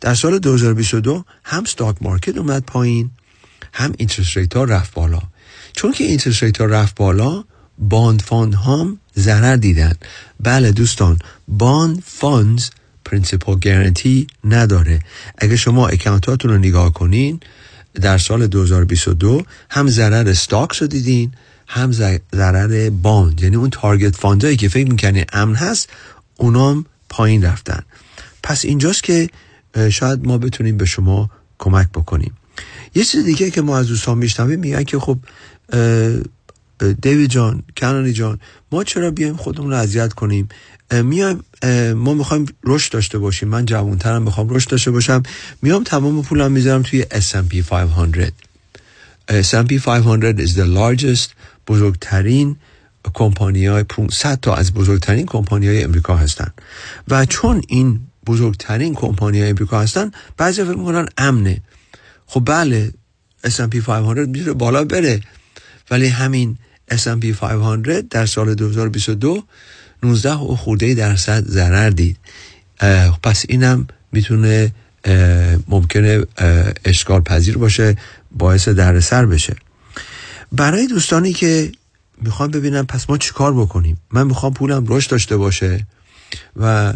در 0.00 0.14
سال 0.14 0.38
2022 0.38 1.24
هم 1.44 1.64
stock 1.64 1.96
market 2.00 2.36
اومد 2.36 2.62
پایین 2.62 3.10
هم 3.72 3.92
interest 3.98 4.36
rate 4.36 4.56
ها 4.56 4.64
رفت 4.64 4.94
بالا. 4.94 5.22
چون 5.76 5.92
که 5.92 6.18
rate 6.40 6.60
ها 6.60 6.66
رفت 6.66 6.94
بالا 6.94 7.44
bond 7.78 8.22
fund 8.22 8.54
هم 8.54 8.98
ضرر 9.18 9.56
دیدن. 9.56 9.92
بله 10.40 10.72
دوستان 10.72 11.18
bond 11.48 12.02
funds 12.06 12.70
principal 13.04 13.58
guarantee 13.58 14.26
نداره. 14.44 15.00
اگه 15.38 15.56
شما 15.56 15.88
account 15.88 16.31
اتون 16.31 16.50
رو 16.50 16.58
نگاه 16.58 16.92
کنین 16.92 17.40
در 17.94 18.18
سال 18.18 18.46
2022 18.46 19.42
هم 19.70 19.88
ضرر 19.88 20.32
stocks 20.32 20.82
رو 20.82 20.88
دیدین 20.88 21.32
هم 21.66 21.92
ضرر 22.32 22.90
bond. 22.90 23.42
یعنی 23.42 23.56
اون 23.56 23.70
target 23.70 24.16
fund 24.16 24.43
ایی 24.43 24.56
که 24.56 24.68
فکر 24.68 24.90
می‌کنه 24.90 25.26
امن 25.32 25.54
هست 25.54 25.88
اونام 26.36 26.86
پایین 27.08 27.44
رفتن. 27.44 27.82
پس 28.42 28.64
اینجاست 28.64 29.02
که 29.02 29.28
شاید 29.90 30.26
ما 30.26 30.38
بتونیم 30.38 30.76
به 30.76 30.84
شما 30.84 31.30
کمک 31.58 31.88
بکنیم. 31.88 32.32
یه 32.94 33.04
چیز 33.04 33.24
دیگه 33.24 33.50
که 33.50 33.62
ما 33.62 33.78
از 33.78 33.86
دوستان 33.86 34.18
میشنویم 34.18 34.60
میگن 34.60 34.84
که 34.84 34.98
خب 34.98 35.18
دیوید 37.02 37.30
جان 37.30 37.62
کنانی 37.76 38.12
جان 38.12 38.40
ما 38.72 38.84
چرا 38.84 39.10
بیایم 39.10 39.36
خودمون 39.36 39.70
رو 39.70 39.76
اذیت 39.76 40.12
کنیم؟ 40.12 40.48
میایم 40.92 41.44
ما 41.94 42.14
می‌خوایم 42.14 42.46
رشد 42.64 42.92
داشته 42.92 43.18
باشیم. 43.18 43.48
من 43.48 43.66
جوانترم 43.66 44.22
می‌خوام 44.22 44.48
رشد 44.50 44.70
داشته 44.70 44.90
باشم. 44.90 45.22
میام 45.62 45.84
تمام 45.84 46.22
پولم 46.22 46.52
می‌ذارم 46.52 46.82
توی 46.82 47.02
S&P 47.02 47.62
500 47.62 48.32
S&P 49.28 49.78
500 49.84 50.46
is 50.46 50.50
the 50.50 50.66
largest 50.76 51.28
بزرگترین 51.68 52.56
کمپانی 53.14 53.66
های 53.66 53.82
500 53.82 54.40
تا 54.40 54.54
از 54.54 54.74
بزرگترین 54.74 55.26
کمپانی 55.26 55.66
های 55.66 55.84
امریکا 55.84 56.16
هستن. 56.16 56.52
و 57.08 57.26
چون 57.26 57.62
این 57.68 58.00
بزرگترین 58.26 58.94
کمپانی 58.94 59.40
های 59.40 59.50
امریکا 59.50 59.80
هستن 59.80 60.10
بعضی 60.36 60.64
فکر 60.64 60.76
می‌کنن 60.76 61.06
امنه. 61.18 61.62
خب 62.26 62.42
بله 62.46 62.92
S&P 63.46 63.76
500 63.76 64.28
میره 64.28 64.52
بالا 64.52 64.84
بره. 64.84 65.20
ولی 65.90 66.06
همین 66.06 66.58
S&P 66.90 67.26
500 67.26 68.08
در 68.08 68.26
سال 68.26 68.54
2022 68.54 69.42
19 70.02 70.32
و 70.32 70.56
خورده 70.56 70.94
درصد 70.94 71.44
ضرر 71.44 71.90
دید. 71.90 72.16
پس 73.22 73.44
اینم 73.48 73.86
می‌تونه 74.12 74.72
ممکنه 75.68 76.24
اشکال 76.84 77.20
پذیر 77.20 77.58
باشه 77.58 77.96
باعث 78.30 78.68
دردسر 78.68 79.26
بشه. 79.26 79.56
برای 80.52 80.86
دوستانی 80.86 81.32
که 81.32 81.72
می‌خوام 82.22 82.50
ببینم 82.50 82.86
پس 82.86 83.10
ما 83.10 83.18
چیکار 83.18 83.54
بکنیم؟ 83.54 84.00
من 84.12 84.26
می‌خوام 84.26 84.54
پولم 84.54 84.84
رشد 84.88 85.10
داشته 85.10 85.36
باشه 85.36 85.86
و 86.56 86.94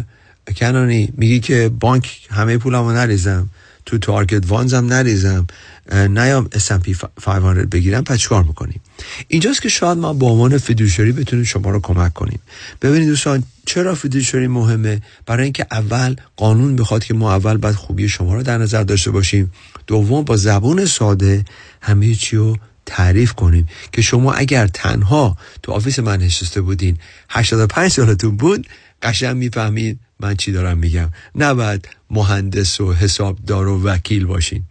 کنانی 0.55 1.13
میگی 1.17 1.39
که 1.39 1.71
بانک 1.79 2.27
همه 2.31 2.57
پولم 2.57 2.83
رو 2.83 2.91
نریزم. 2.91 3.49
تو 3.85 3.97
تارگت 3.97 4.47
وانزم 4.47 4.85
نریزم. 4.85 5.47
نیام 5.91 6.49
S&P 6.53 6.95
500 7.21 7.69
بگیرم 7.69 8.03
پس 8.03 8.17
چیکار 8.17 8.43
بکنیم 8.43 8.81
اینجاست 9.27 9.61
که 9.61 9.69
شاید 9.69 9.97
ما 9.97 10.13
با 10.13 10.27
عنوان 10.27 10.57
فیدوشری 10.57 11.11
بتونیم 11.11 11.45
شما 11.45 11.69
رو 11.69 11.79
کمک 11.79 12.13
کنیم. 12.13 12.39
ببینید 12.81 13.07
دوستان 13.07 13.43
چرا 13.65 13.95
fiduciary 13.95 14.47
مهمه؟ 14.47 15.01
برای 15.25 15.43
اینکه 15.43 15.65
اول 15.71 16.15
قانون 16.37 16.75
بخواد 16.75 17.03
که 17.03 17.13
ما 17.13 17.33
اول 17.33 17.57
باید 17.57 17.75
خوبی 17.75 18.09
شما 18.09 18.35
رو 18.35 18.43
در 18.43 18.57
نظر 18.57 18.83
داشته 18.83 19.11
باشیم. 19.11 19.51
دوم 19.87 20.23
با 20.23 20.37
زبون 20.37 20.85
ساده 20.85 21.45
همه 21.81 22.15
چی 22.15 22.37
رو 22.37 22.57
تعریف 22.85 23.33
کنیم 23.33 23.67
که 23.91 24.01
شما 24.01 24.33
اگر 24.33 24.67
تنها 24.67 25.37
تو 25.63 25.71
office 25.71 25.99
من 25.99 26.19
نشسته 26.19 26.61
بودین 26.61 26.97
85 27.29 27.91
سالتون 27.91 28.37
بود 28.37 28.67
قشنگ 29.01 29.37
می‌فهمید 29.37 29.99
من 30.21 30.35
چی 30.35 30.51
دارم 30.51 30.77
میگم؟ 30.77 31.09
نباید 31.35 31.87
مهندس 32.09 32.81
و 32.81 32.93
حسابدار 32.93 33.67
و 33.67 33.83
وکیل 33.83 34.25
باشین. 34.25 34.63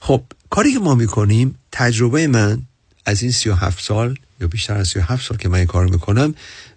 خب 0.00 0.22
کاری 0.50 0.72
که 0.72 0.78
ما 0.78 0.94
می‌کنیم 0.94 1.54
تجربه 1.72 2.26
من 2.26 2.62
از 3.06 3.22
این 3.22 3.32
37 3.32 3.84
سال 3.84 4.18
یا 4.40 4.48
بیشتر 4.48 4.76
از 4.76 4.88
37 4.88 5.26
سال 5.26 5.38
که 5.38 5.48
من 5.48 5.58
این 5.58 5.66
کار 5.66 5.86
می‌کنم 5.86 6.34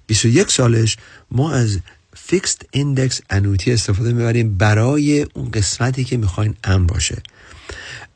21 0.07 0.51
سالش 0.51 0.97
ما 1.31 1.53
از 1.53 1.79
fixed 2.15 2.65
index 2.71 3.21
annuity 3.29 3.71
استفاده 3.71 4.13
می‌بریم 4.13 4.57
برای 4.57 5.25
اون 5.33 5.51
قسمتی 5.51 6.03
که 6.03 6.17
می‌خواین 6.17 6.55
امن 6.63 6.87
باشه. 6.87 7.21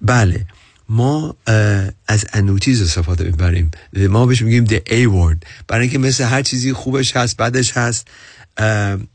بله 0.02 0.46
ما 0.90 1.36
از 2.08 2.26
annuities 2.34 2.82
استفاده 2.82 3.24
می‌بریم. 3.24 3.72
ما 3.94 4.26
بهش 4.26 4.42
میگیم 4.42 4.66
the 4.66 4.80
A 4.88 5.08
word. 5.08 5.48
برای 5.68 5.82
اینکه 5.82 5.98
مثل 5.98 6.24
هر 6.24 6.42
چیزی 6.42 6.74
خوبش 6.74 7.18
هست 7.18 7.38
بدش 7.38 7.78
هست. 7.78 8.08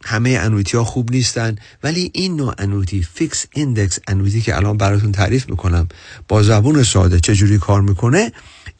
همه 0.05 0.39
annuity 0.41 0.77
ها 0.77 0.85
خوب 0.85 1.11
نیستن. 1.11 1.57
ولی 1.83 2.11
این 2.15 2.37
نوع 2.37 2.55
annuity 2.59 3.03
fixed 3.03 3.47
index 3.55 3.99
annuity 4.09 4.41
که 4.41 4.57
الان 4.57 4.77
براتون 4.77 5.13
تعریف 5.13 5.49
می‌کنم 5.51 5.89
با 6.29 6.43
زبون 6.43 6.83
ساده 6.83 7.21
چجوری 7.21 7.59
کار 7.59 7.81
می‌کنه؟ 7.81 8.33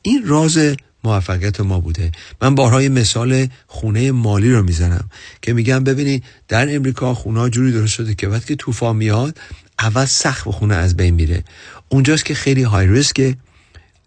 این 0.03 0.27
راز 0.27 0.59
موفقیت 1.05 1.61
ما 1.61 1.81
بوده. 1.81 2.13
من 2.43 2.55
بارهای 2.55 2.89
مثال 2.89 3.47
خونه 3.67 4.13
مالی 4.13 4.53
رو 4.53 4.63
می‌زنم 4.63 5.11
که 5.43 5.53
میگم 5.53 5.85
ببینید 5.85 6.25
در 6.49 6.77
امریکا 6.77 7.15
خونه 7.15 7.51
جوری 7.51 7.73
درست 7.73 7.93
شده 7.93 8.15
که 8.15 8.29
وقتی 8.29 8.57
طوفان 8.57 8.97
میاد 8.97 9.39
اول 9.79 10.05
سقف 10.05 10.49
خونه 10.49 10.75
از 10.75 10.97
بین 10.97 11.15
میره. 11.15 11.45
اونجاست 11.89 12.25
که 12.25 12.35
خیلی 12.35 12.63
high 12.63 12.87
risk 12.87 13.27
ه 13.27 13.37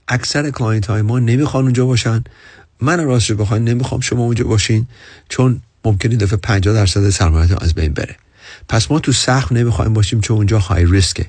اکثر 0.07 0.49
client 0.49 0.85
های 0.85 1.01
ما 1.01 1.19
نمی‌خوان 1.19 1.63
اونجا 1.63 1.85
باشن. 1.85 2.23
من 2.81 3.03
راستش 3.03 3.31
بخواین 3.31 3.63
نمی‌خوام 3.63 4.01
شما 4.01 4.23
اونجا 4.23 4.45
باشین. 4.45 4.87
چون 5.29 5.61
ممکنه 5.85 6.15
دفعه 6.15 6.37
50 6.37 6.73
درصد 6.73 7.09
سرمایه‌تون 7.09 7.57
از 7.61 7.73
بین 7.73 7.93
بره. 7.93 8.15
پس 8.69 8.91
ما 8.91 8.99
تو 8.99 9.11
سقف 9.11 9.51
نمی‌خوایم 9.51 9.93
باشیم 9.93 10.21
چون 10.21 10.37
اونجا 10.37 10.59
high 10.59 10.85
risk 10.85 11.17
ه 11.17 11.25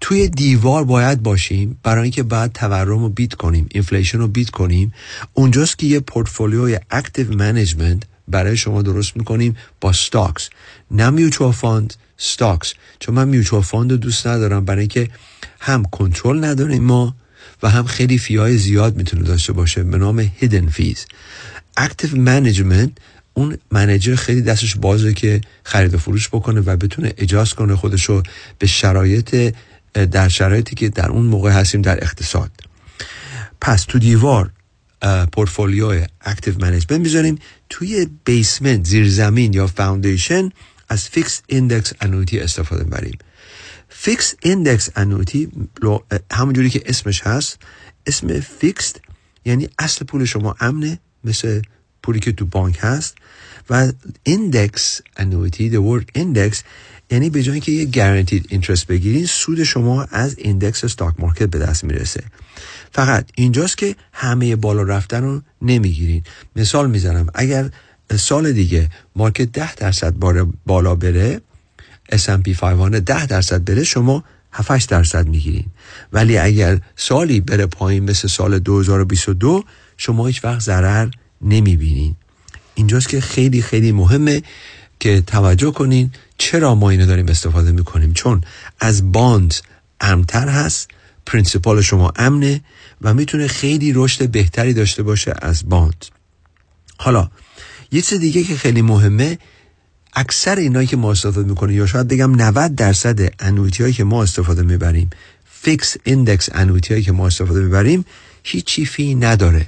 توی 0.00 0.28
دیوار 0.28 0.84
باید 0.84 1.22
باشیم 1.22 1.78
برای 1.82 2.02
اینکه 2.02 2.22
بعد 2.22 2.52
تورم 2.52 3.02
رو 3.02 3.08
beat 3.08 3.34
کنیم 3.34 3.66
inflation 3.70 4.18
رو 4.18 4.28
beat 4.28 4.50
کنیم. 4.50 4.94
اونجاست 5.34 5.78
که 5.78 5.86
یه 5.86 6.00
portfolio 6.00 6.78
ی 6.90 6.96
active 6.96 7.34
management 7.34 8.02
برای 8.28 8.56
شما 8.56 8.82
درست 8.82 9.16
می‌کنیم 9.16 9.56
با 9.80 9.92
stocks 9.92 10.48
نه 10.90 11.10
mutual 11.10 11.52
fund 11.52 11.94
stocks 12.16 12.74
چون 12.98 13.14
من 13.14 13.28
mutual 13.28 13.62
fund 13.62 13.90
رو 13.90 13.96
دوست 13.96 14.26
ندارم 14.26 14.64
برای 14.64 14.80
اینکه 14.80 15.08
هم 15.60 15.84
کنترل 15.84 16.44
نداریم 16.44 16.84
ما 16.84 17.16
و 17.62 17.70
هم 17.70 17.84
خیلی 17.84 18.18
fee 18.18 18.48
ای 18.48 18.58
زیاد 18.58 18.96
می‌تونه 18.96 19.22
داشته 19.22 19.52
باشه 19.52 19.82
به 19.82 19.98
نام 19.98 20.30
hidden 20.36 20.66
fees 20.66 21.06
active 21.76 22.16
management 22.16 22.90
اون 23.34 23.58
manager 23.70 24.14
خیلی 24.14 24.42
دستش 24.42 24.76
بازه 24.76 25.12
که 25.12 25.40
خرید 25.64 25.94
و 25.94 25.98
فروش 25.98 26.28
بکنه 26.28 26.60
و 26.60 26.76
بتونه 26.76 27.14
اجاز 27.16 27.54
کنه 27.54 27.76
خودشو 27.76 28.22
به 28.58 28.66
شرایط 28.66 29.54
در 29.94 30.28
شرایطی 30.28 30.74
که 30.74 30.88
در 30.88 31.10
اون 31.10 31.26
موقع 31.26 31.50
هستیم 31.50 31.82
در 31.82 32.04
اقتصاد. 32.04 32.50
پس 33.60 33.84
تو 33.84 33.98
دیوار 33.98 34.50
portfolio 35.32 36.06
active 36.20 36.54
management 36.58 37.00
می‌ذاریم 37.00 37.38
توی 37.68 38.08
basement 38.24 38.86
زیر 38.86 39.08
زمین 39.08 39.52
یا 39.52 39.66
foundation 39.66 40.50
از 40.88 41.08
fixed 41.08 41.42
index 41.46 41.92
annuity 42.00 42.40
استفاده 42.40 42.84
می‌بریم 42.84 43.18
fixed 43.88 44.34
index 44.42 44.90
annuity 44.96 45.48
همونجوری 46.32 46.70
که 46.70 46.82
اسمش 46.86 47.22
هست 47.22 47.58
اسم 48.06 48.40
فیکس 48.40 48.94
یعنی 49.44 49.68
اصل 49.78 50.04
پول 50.04 50.24
شما 50.24 50.56
امنه 50.60 50.98
مثل 51.24 51.62
پولی 52.02 52.20
که 52.20 52.32
تو 52.32 52.46
بانک 52.46 52.78
هست. 52.80 53.14
و 53.70 53.92
index 54.22 55.00
annuity 55.16 55.70
the 55.70 55.74
word 55.74 56.20
index 56.20 56.56
یعنی 57.10 57.30
به 57.30 57.42
جای 57.42 57.60
که 57.60 57.72
یه 57.72 57.84
guaranteed 57.84 58.46
interest 58.48 58.86
بگیرین 58.86 59.26
سود 59.26 59.64
شما 59.64 60.02
از 60.02 60.38
index 60.38 60.84
stock 60.84 61.14
market 61.18 61.46
به 61.46 61.58
دست 61.58 61.84
می‌رسه. 61.84 62.24
فقط 62.92 63.26
اینجاست 63.34 63.78
که 63.78 63.96
همه 64.12 64.56
بالا 64.56 64.82
رفتن 64.82 65.22
رو 65.22 65.42
نمی‌گیرین. 65.62 66.22
مثال 66.56 66.90
می‌زنم 66.90 67.26
اگر 67.34 67.70
سال 68.16 68.52
دیگه 68.52 68.90
market 69.16 69.52
ده 69.52 69.74
درصد 69.74 70.14
بالا 70.66 70.94
بره 70.94 71.40
S&P 72.12 72.48
500 72.60 73.00
ده 73.00 73.26
درصد 73.26 73.64
بره 73.64 73.84
شما 73.84 74.24
7 74.52 74.90
درصد 74.90 75.28
می‌گیرین. 75.28 75.66
ولی 76.12 76.38
اگر 76.38 76.80
سالی 76.96 77.40
بره 77.40 77.66
پایین 77.66 78.10
مثل 78.10 78.28
سال 78.28 78.58
2022 78.58 79.64
شما 79.96 80.26
هیچ 80.26 80.44
وقت 80.44 80.60
ضرر 80.60 81.08
نمی‌بینین. 81.42 82.16
اینجاست 82.74 83.08
که 83.08 83.20
خیلی 83.20 83.62
خیلی 83.62 83.92
مهمه 83.92 84.42
که 85.00 85.20
توجه 85.26 85.70
کنین 85.70 86.10
چرا 86.38 86.74
ما 86.74 86.90
اینو 86.90 87.06
داریم 87.06 87.28
استفاده 87.28 87.72
می‌کنیم. 87.72 88.12
چون 88.12 88.40
از 88.80 89.12
bond 89.12 89.54
امن‌تر 90.00 90.48
هست 90.48 90.88
principal 91.26 91.82
شما 91.82 92.12
امنه 92.16 92.60
و 93.00 93.14
می‌تونه 93.14 93.48
خیلی 93.48 93.92
رشد 93.92 94.30
بهتری 94.30 94.74
داشته 94.74 95.02
باشه 95.02 95.34
از 95.42 95.68
bond. 95.68 96.04
حالا 96.96 97.30
یه 97.92 98.02
چیز 98.02 98.20
دیگه 98.20 98.44
که 98.44 98.56
خیلی 98.56 98.82
مهمه 98.82 99.38
اکثر 100.12 100.56
اینایی 100.56 100.86
که 100.86 100.96
ما 100.96 101.10
استفاده 101.10 101.48
می‌کنیم 101.48 101.76
یا 101.76 101.86
شاید 101.86 102.08
بگم 102.08 102.34
90 102.34 102.74
درصد 102.74 103.34
annuity 103.38 103.82
هایی 103.82 103.94
که 103.94 104.04
ما 104.04 104.22
استفاده 104.22 104.62
می‌بریم 104.62 105.10
fixed 105.50 105.96
index 106.04 106.48
annuity 106.52 106.94
هایی 106.94 107.04
که 107.04 107.12
ما 107.12 107.26
استفاده 107.26 107.60
می‌بریم 107.60 108.04
هیچی 108.42 108.86
fee 108.86 109.14
نداره. 109.14 109.66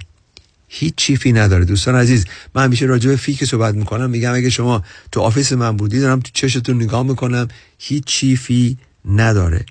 هیچ 0.78 1.12
fee 1.12 1.32
نداره. 1.32 1.64
دوستان 1.64 1.94
عزیز 1.94 2.24
من 2.54 2.64
همیشه 2.64 2.86
راجع 2.86 3.10
به 3.10 3.16
fee 3.16 3.34
که 3.34 3.46
صحبت 3.46 3.74
می‌کنم. 3.74 4.10
میگم 4.10 4.34
اگه 4.34 4.50
شما 4.50 4.82
تو 5.12 5.20
office 5.20 5.52
من 5.52 5.76
بودی 5.76 6.00
دارم 6.00 6.20
تو 6.20 6.30
چشتون 6.32 6.82
نگاه 6.82 7.02
می‌کنم. 7.02 7.48
هیچ 7.78 8.24
fee 8.24 8.78
نداره. 9.04 9.66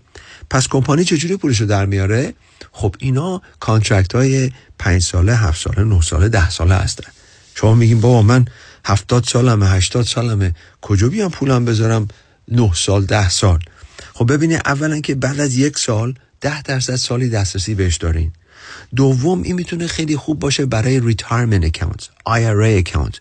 پس 0.50 0.68
کمپانی 0.68 1.04
چجوری 1.04 1.38
پولش 1.38 1.62
رو 1.62 1.68
در 1.68 1.86
میاره؟ 1.86 2.34
خب 2.72 2.96
اینا 3.00 3.42
contract 3.60 4.16
های 4.16 4.52
5 4.80 5.02
ساله 5.02 5.36
7 5.36 5.62
ساله 5.62 5.84
9 5.84 6.02
ساله 6.02 6.30
10 6.30 6.50
ساله 6.50 6.76
هستن. 6.76 7.12
شما 7.56 7.76
میگین 7.76 8.02
بابا 8.02 8.22
من 8.22 8.46
70 8.86 9.24
سالمه 9.24 9.70
80 9.70 10.06
سالمه. 10.06 10.56
کجا 10.82 11.10
بیام 11.10 11.32
پولم 11.32 11.66
بذارم؟ 11.66 12.08
9 12.48 12.72
سال 12.76 13.06
10 13.06 13.30
سال. 13.30 13.60
خب 14.14 14.34
ببینید 14.34 14.62
اولا 14.66 15.00
که 15.00 15.16
بعد 15.16 15.40
از 15.40 15.58
یک 15.58 15.78
سال 15.78 16.14
10 16.42 16.62
درصد 16.62 16.96
سالی 16.96 17.30
دسترسی 17.30 17.76
بهش 17.76 17.96
دارین. 17.96 18.32
دوم 18.96 19.44
این 19.44 19.56
می‌تونه 19.56 19.88
خیلی 19.88 20.18
خوب 20.18 20.40
باشه 20.40 20.66
برای 20.66 21.14
retirement 21.14 21.66
account 21.70 22.02
IRA 22.30 22.84
account 22.84 23.16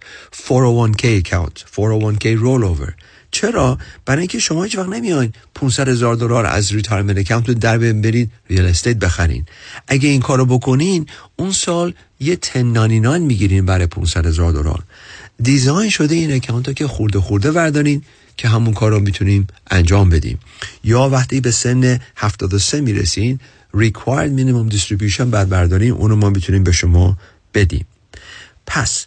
401k 0.48 1.04
account 1.22 1.56
401k 1.76 2.26
rollover. 2.42 2.92
چرا؟ 3.30 3.78
برای 4.06 4.20
اینکه 4.20 4.38
شما 4.38 4.64
هیچ 4.64 4.78
وقت 4.78 4.88
نمیاین 4.88 5.32
500 5.54 5.88
هزار 5.88 6.16
دلار 6.16 6.46
از 6.46 6.72
retirement 6.72 7.18
account 7.18 7.50
در 7.50 7.78
برید 7.78 8.30
real 8.50 8.66
estate 8.66 8.96
بخرین. 8.96 9.46
اگه 9.88 10.08
این 10.08 10.20
کارو 10.20 10.46
بکنین 10.46 11.06
اون 11.36 11.52
سال 11.52 11.94
یه 12.20 12.38
1099 12.52 13.18
می‌گیرین 13.18 13.66
برای 13.66 13.86
500 13.86 14.26
هزار 14.26 14.52
دلار. 14.52 14.82
design 15.42 15.90
شده 15.90 16.14
این 16.14 16.32
account 16.32 16.76
که 16.76 16.86
خورده 16.86 17.20
خورده 17.20 17.50
وردارین 17.50 18.02
که 18.36 18.48
همون 18.48 18.74
کار 18.74 18.90
رو 18.90 19.00
می‌تونیم 19.00 19.46
انجام 19.70 20.10
بدیم. 20.10 20.38
یا 20.84 21.08
وقتی 21.08 21.40
به 21.40 21.50
سن 21.50 22.00
73 22.16 22.80
می‌رسین 22.80 23.40
required 23.74 24.32
minimum 24.38 24.74
distribution 24.76 25.20
بعد 25.20 25.48
برداریم 25.48 25.94
اونو 25.94 26.16
ما 26.16 26.30
می‌تونیم 26.30 26.64
به 26.64 26.72
شما 26.72 27.18
بدیم. 27.54 27.86
پس 28.66 29.04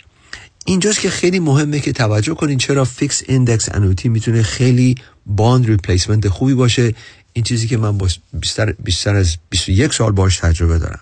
اینجاست 0.66 1.00
که 1.00 1.10
خیلی 1.10 1.40
مهمه 1.40 1.80
که 1.80 1.94
توجه 1.94 2.34
کنین 2.34 2.58
چرا 2.58 2.86
fixed 2.86 3.24
index 3.28 3.76
annuity 3.76 4.10
می‌تونه 4.10 4.44
خیلی 4.44 4.96
bond 5.26 5.68
replacement 5.68 6.28
خوبی 6.28 6.54
باشه. 6.54 6.94
این 7.34 7.44
چیزی 7.44 7.68
که 7.68 7.78
من 7.78 7.98
بیشتر, 8.34 8.72
بیشتر 8.72 9.16
از 9.16 9.38
21 9.50 9.94
سال 9.94 10.12
باش 10.12 10.38
تجربه 10.38 10.80
دارم. 10.80 11.00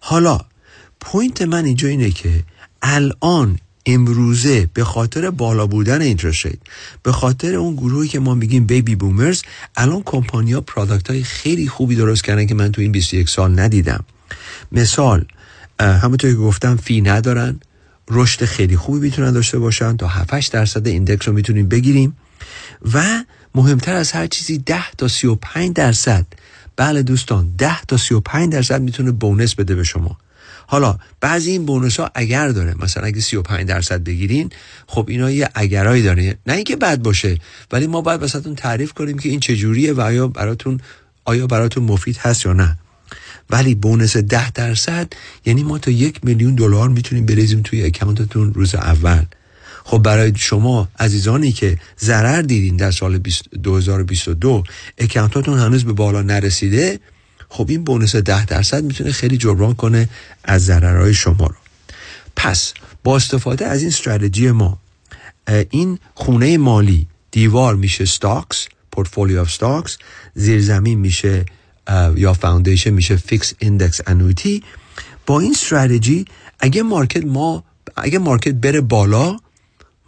حالا 0.00 0.40
point 1.00 1.42
من 1.42 1.64
اینجا 1.64 1.88
اینه 1.88 2.10
که 2.10 2.44
الان 2.82 3.58
امروزه 3.86 4.68
به 4.74 4.84
خاطر 4.84 5.30
بالا 5.30 5.66
بودن 5.66 6.02
interest 6.02 6.46
به 7.02 7.12
خاطر 7.12 7.54
اون 7.54 7.74
گروهی 7.76 8.08
که 8.08 8.18
ما 8.18 8.34
میگیم 8.34 8.66
baby 8.66 8.94
boomers 8.94 9.42
الان 9.76 10.02
کمپانیا 10.02 10.60
product 10.60 11.10
های 11.10 11.22
خیلی 11.22 11.68
خوبی 11.68 11.96
درست 11.96 12.24
کردن 12.24 12.46
که 12.46 12.54
من 12.54 12.72
تو 12.72 12.80
این 12.80 12.92
21 12.92 13.28
سال 13.28 13.60
ندیدم. 13.60 14.04
مثال 14.72 15.24
همونطور 15.80 16.30
که 16.30 16.36
گفتم 16.36 16.76
fee 16.76 17.00
ندارن 17.00 17.60
رشد 18.10 18.44
خیلی 18.44 18.76
خوبی 18.76 19.00
می‌تونن 19.00 19.32
داشته 19.32 19.58
باشن 19.58 19.96
تا 19.96 20.06
7 20.06 20.52
درصد 20.52 20.86
index 20.86 21.28
رو 21.28 21.34
می‌تونیم 21.34 21.68
بگیریم 21.68 22.16
و 22.94 23.24
مهمتر 23.54 23.94
از 23.94 24.12
هر 24.12 24.26
چیزی 24.26 24.58
10 24.58 24.90
تا 24.98 25.08
35 25.08 25.72
درصد 25.72 26.26
بله 26.76 27.02
دوستان 27.02 27.54
10 27.58 27.80
تا 27.80 27.96
35 27.96 28.52
درصد 28.52 28.82
می‌تونه 28.82 29.10
بونس 29.10 29.54
بده 29.54 29.74
به 29.74 29.84
شما. 29.84 30.18
حالا 30.66 30.98
بعضی 31.20 31.50
این 31.50 31.66
بونوس 31.66 32.00
ها 32.00 32.10
اگر 32.14 32.48
داره 32.48 32.74
مثلا 32.78 33.04
اگه 33.06 33.20
35 33.20 33.68
درصد 33.68 34.04
بگیرین 34.04 34.50
خب 34.86 35.06
اینا 35.08 35.30
یه 35.30 35.48
اگرایی 35.54 36.02
داره. 36.02 36.38
نه 36.46 36.54
اینکه 36.54 36.76
بد 36.76 37.02
باشه 37.02 37.38
ولی 37.72 37.86
ما 37.86 38.00
باید 38.00 38.20
واسهتون 38.20 38.54
تعریف 38.54 38.92
کنیم 38.92 39.18
که 39.18 39.28
این 39.28 39.40
چجوریه 39.40 39.92
و 39.92 40.00
آیا 40.00 40.28
براتون 40.28 40.80
آیا 41.24 41.46
براتون 41.46 41.84
مفید 41.84 42.16
هست 42.16 42.46
یا 42.46 42.52
نه. 42.52 42.78
ولی 43.50 43.74
بونس 43.74 44.16
10 44.16 44.50
درصد 44.50 45.12
یعنی 45.44 45.62
ما 45.62 45.78
تا 45.78 45.90
یک 45.90 46.24
میلیون 46.24 46.54
دلار 46.54 46.88
می‌تونیم 46.88 47.26
بریزیم 47.26 47.62
توی 47.62 47.82
اکانتتون 47.82 48.54
روز 48.54 48.74
اول. 48.74 49.24
خب 49.84 49.98
برای 49.98 50.32
شما 50.36 50.88
عزیزانی 50.98 51.52
که 51.52 51.78
ضرر 52.00 52.42
دیدین 52.42 52.76
در 52.76 52.90
سال 52.90 53.18
2022 53.18 54.62
account 54.98 55.40
تون 55.40 55.58
هنوز 55.58 55.84
به 55.84 55.92
بالا 55.92 56.22
نرسیده 56.22 57.00
خب 57.54 57.66
این 57.68 57.84
bonus 57.84 58.16
ده 58.16 58.44
درصد 58.44 58.84
می‌تونه 58.84 59.12
خیلی 59.12 59.36
جبران 59.36 59.74
کنه 59.74 60.08
از 60.44 60.64
ضررهای 60.64 61.14
شما 61.14 61.46
رو. 61.46 61.54
پس 62.36 62.74
با 63.04 63.16
استفاده 63.16 63.66
از 63.66 63.78
این 63.78 63.88
استراتژی 63.88 64.50
ما 64.50 64.78
این 65.70 65.98
خونه 66.14 66.58
مالی 66.58 67.06
دیوار 67.30 67.76
میشه 67.76 68.04
stocks 68.04 68.66
portfolio 68.92 69.40
of 69.40 69.50
stocks 69.50 69.98
زیرزمین 70.34 70.98
میشه 70.98 71.44
یا 72.16 72.32
foundation 72.32 72.90
میشه 72.90 73.16
fixed 73.16 73.52
index 73.58 74.00
annuity 74.06 74.62
با 75.26 75.40
این 75.40 75.50
استراتژی 75.50 76.24
اگه 76.58 76.82
market 76.82 77.24
ما 77.24 77.64
اگه 77.96 78.18
market 78.18 78.54
بره 78.54 78.80
بالا 78.80 79.36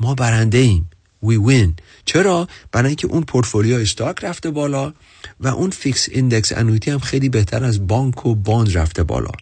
ما 0.00 0.14
برنده 0.14 0.58
ایم. 0.58 0.90
we 1.22 1.36
win 1.36 1.74
چرا؟ 2.06 2.48
برای 2.72 2.86
اینکه 2.86 3.06
اون 3.06 3.24
portfolio 3.24 3.76
stock 3.76 4.24
رفته 4.24 4.50
بالا 4.50 4.92
و 5.40 5.48
اون 5.48 5.70
fixed 5.70 6.08
index 6.08 6.52
annuity 6.52 6.90
هم 6.90 6.98
خیلی 6.98 7.28
بهتر 7.28 7.64
از 7.64 7.86
بانک 7.86 8.26
و 8.26 8.34
bond 8.34 8.78
رفته 8.78 9.02
بالا. 9.02 9.32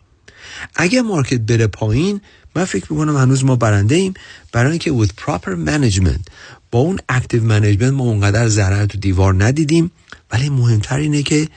اگه 0.77 1.03
market 1.03 1.41
بره 1.41 1.66
پایین 1.66 2.20
من 2.57 2.65
فکر 2.65 2.93
می‌کنم 2.93 3.16
هنوز 3.16 3.45
ما 3.45 3.57
برنده 3.57 3.95
ایم 3.95 4.15
برای 4.53 4.70
اینکه 4.70 4.93
with 4.93 5.11
proper 5.23 5.51
management 5.69 6.31
با 6.70 6.78
اون 6.78 6.99
active 7.09 7.43
management 7.43 7.93
ما 7.93 8.05
اونقدر 8.05 8.49
ضرر 8.49 8.86
تو 8.86 8.99
دیوار 8.99 9.45
ندیدیم. 9.45 9.91
ولی 10.32 10.49
مهمتر 10.49 10.97
اینه 10.97 11.23
که 11.23 11.49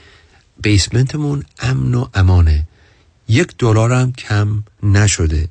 بیسمنتمون 0.62 1.44
امن 1.60 1.96
و 1.96 2.08
امانه. 2.14 2.68
یک 3.28 3.48
دلار 3.58 3.94
هم 3.94 4.12
کم 4.12 4.64
نشده. 4.84 5.50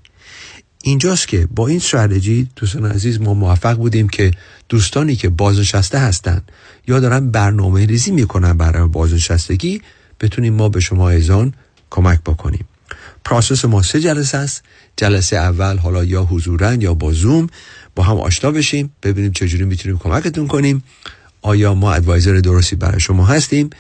اینجاست 0.87 1.29
که 1.29 1.49
با 1.55 1.67
این 1.67 1.77
استراتژی 1.77 2.49
دوستان 2.57 2.87
عزیز 2.87 3.21
ما 3.21 3.35
موفق 3.35 3.77
بودیم 3.77 4.09
که 4.09 4.31
دوستانی 4.69 5.17
که 5.17 5.29
بازنشسته 5.29 5.99
هستن 5.99 6.43
یا 6.89 7.01
دارن 7.01 7.31
برنامه 7.31 7.87
ریزی 7.87 8.11
می‌کنن 8.11 8.53
برای 8.53 8.89
بازنشستگی 8.89 9.83
بتونیم 10.21 10.55
ما 10.55 10.69
به 10.69 10.81
شما 10.81 11.11
ایزان 11.11 11.55
کمک 11.91 12.21
بکنیم. 12.21 12.65
پراسس 13.25 13.65
ما 13.65 13.83
سه 13.83 14.01
جلسه 14.01 14.39
است. 14.39 14.63
جلسه 14.97 15.37
اول 15.37 15.77
حالا 15.77 16.05
یا 16.05 16.23
حضورا 16.23 16.75
یا 16.75 16.95
با 16.95 17.13
زوم 17.13 17.47
با 17.95 18.03
هم 18.03 18.17
آشنا 18.17 18.51
بشیم 18.51 18.93
ببینیم 19.03 19.33
چجوری 19.33 19.65
می‌تونیم 19.65 19.99
کمکتون 19.99 20.47
کنیم. 20.47 20.85
آیا 21.43 21.75
ما 21.75 21.93
ادوایزر 21.93 22.35
درستی 22.35 22.77
برای 22.77 23.01
شما 23.01 23.27
هستیم؟ 23.27 23.71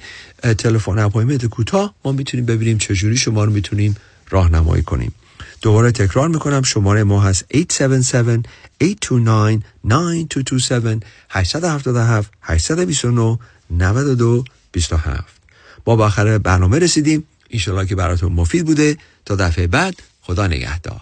تلفن 0.58 1.00
اپایمنت 1.00 1.46
کوتاه 1.46 1.96
ما 2.06 2.12
می‌تونیم 2.12 2.46
ببینیم 2.46 2.78
چجوری 2.78 3.18
شما 3.18 3.44
رو 3.44 3.52
می‌تونیم 3.52 3.96
راهنمایی 4.30 4.84
کنیم 4.84 5.14
دوباره 5.62 5.92
تکرار 5.92 6.28
می‌کنم. 6.28 6.62
شماره 6.62 7.04
ما 7.04 7.22
هست 7.22 7.46
877 7.56 8.46
829 8.82 9.64
9227 9.84 11.04
877 11.30 12.32
829 12.42 13.40
9227 13.72 15.40
با 15.86 15.96
باخر 15.96 16.38
برنامه 16.38 16.80
رسیدیم. 16.80 17.24
ایشالا 17.50 17.86
که 17.86 17.96
براتون 17.96 18.34
مفید 18.34 18.66
بوده. 18.66 18.98
تا 19.26 19.36
دفعه 19.36 19.68
بعد 19.68 19.96
خدا 20.22 20.48
نگهدار. 20.48 21.02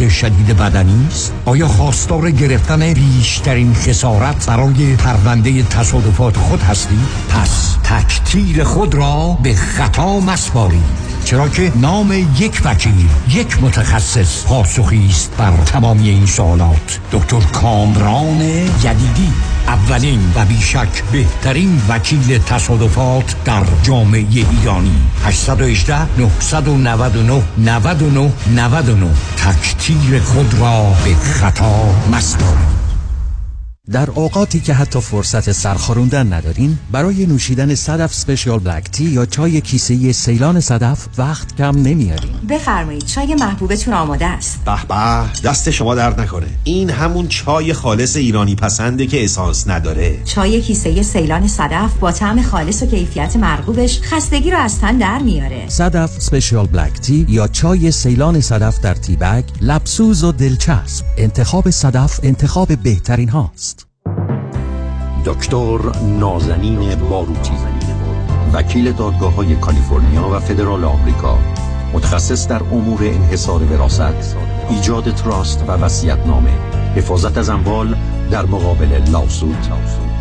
شدید 0.09 0.57
بدنی 0.57 1.07
است؟ 1.07 1.33
آیا 1.45 1.67
خواستار 1.67 2.31
گرفتن 2.31 2.93
بیشترین 2.93 3.73
خسارت 3.73 4.45
برای 4.45 4.95
پرونده 4.95 5.63
تصادفات 5.63 6.37
خود 6.37 6.61
هستید؟ 6.61 6.99
پس 7.29 7.75
تکتیر 7.83 8.63
خود 8.63 8.95
را 8.95 9.37
به 9.43 9.53
خطا 9.55 10.19
مسپارید 10.19 11.11
چرا 11.25 11.49
که 11.49 11.71
نام 11.75 12.11
یک 12.39 12.61
وکیل 12.65 13.09
یک 13.29 13.63
متخصص 13.63 14.45
پاسخی 14.45 15.07
است 15.09 15.31
بر 15.37 15.57
تمامی 15.65 16.09
این 16.09 16.25
سوالات 16.25 16.99
دکتر 17.11 17.39
کامران 17.39 18.41
یدیدی 18.83 19.31
اولین 19.67 20.31
و 20.35 20.45
بیشک 20.45 21.03
بهترین 21.11 21.81
وکیل 21.89 22.37
تصادفات 22.37 23.35
در 23.45 23.63
جامعه 23.83 24.25
ایرانی. 24.29 24.95
818 25.25 25.97
999 26.17 27.43
99 27.57 28.31
99 28.55 29.07
تکتیر 29.37 30.19
خود 30.19 30.53
را 30.59 30.95
به 31.03 31.15
خطا 31.15 31.95
مسپارید 32.11 32.80
در 33.91 34.11
اوقاتی 34.11 34.59
که 34.59 34.73
حتی 34.73 35.01
فرصت 35.01 35.51
سرخاروندن 35.51 36.33
ندارین 36.33 36.77
برای 36.91 37.25
نوشیدن 37.25 37.75
صدف 37.75 38.13
سپیشال 38.13 38.59
بلک 38.59 38.91
تی 38.91 39.03
یا 39.03 39.25
چای 39.25 39.61
کیسه 39.61 40.11
سیلان 40.11 40.59
صدف 40.59 41.07
وقت 41.17 41.55
کم 41.55 41.77
نمیارین. 41.77 42.31
بفرمایید 42.49 43.05
چای 43.05 43.35
محبوبتون 43.35 43.93
آماده 43.93 44.25
است. 44.25 44.59
به 44.65 44.71
به 44.87 45.49
دست 45.49 45.69
شما 45.69 45.95
درد 45.95 46.19
نکنه. 46.19 46.47
این 46.63 46.89
همون 46.89 47.27
چای 47.27 47.73
خالص 47.73 48.15
ایرانی 48.15 48.55
پسنده 48.55 49.07
که 49.07 49.23
اسانس 49.23 49.67
نداره. 49.67 50.19
چای 50.25 50.61
کیسه 50.61 51.03
سیلان 51.03 51.47
صدف 51.47 51.93
با 51.99 52.11
طعم 52.11 52.41
خالص 52.41 52.83
و 52.83 52.85
کیفیت 52.85 53.35
مرغوبش 53.35 54.01
خستگی 54.01 54.51
رو 54.51 54.57
از 54.57 54.79
تن 54.79 54.97
در 54.97 55.19
میاره. 55.19 55.69
صدف 55.69 56.21
سپیشال 56.21 56.65
بلک 56.65 56.99
تی 56.99 57.25
یا 57.29 57.47
چای 57.47 57.91
سیلان 57.91 58.41
صدف 58.41 58.79
در 58.79 58.93
تی 58.93 59.15
بگ 59.15 59.43
لبسوز 59.61 60.23
و 60.23 60.31
دلچسب. 60.31 61.05
انتخاب 61.17 61.69
صدف 61.69 62.19
انتخاب 62.23 62.75
بهترین 62.75 63.29
هاست. 63.29 63.80
دکتر 65.25 65.79
نازنین 66.19 66.95
باروتی 66.95 67.53
وکیل 68.53 68.91
دادگاه 68.91 69.35
های 69.35 69.55
کالیفرنیا 69.55 70.29
و 70.29 70.39
فدرال 70.39 70.83
آمریکا 70.83 71.37
متخصص 71.93 72.47
در 72.47 72.61
امور 72.71 72.99
انحصار 73.03 73.63
وراثت 73.63 74.35
ایجاد 74.69 75.15
تراست 75.15 75.63
و 75.67 75.77
نامه 76.27 76.51
حفاظت 76.95 77.37
از 77.37 77.49
اموال 77.49 77.95
در 78.31 78.45
مقابل 78.45 79.01
لاسود 79.11 79.67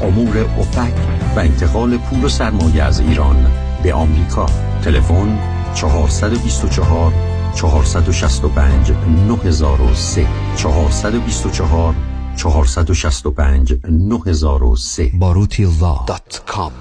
امور 0.02 0.38
افک 0.58 0.94
و 1.36 1.38
انتقال 1.38 1.96
پول 1.96 2.24
و 2.24 2.28
سرمایه 2.28 2.82
از 2.82 3.00
ایران 3.00 3.46
به 3.82 3.94
آمریکا. 3.94 4.46
تلفن 4.82 5.38
424 5.74 7.12
465 7.54 8.92
9003 9.28 10.26
424 10.56 11.94
465 12.37 13.73
9003 13.89 15.11
باروتی 15.13 15.65
لا 15.81 16.05
دات 16.07 16.41
کام 16.47 16.71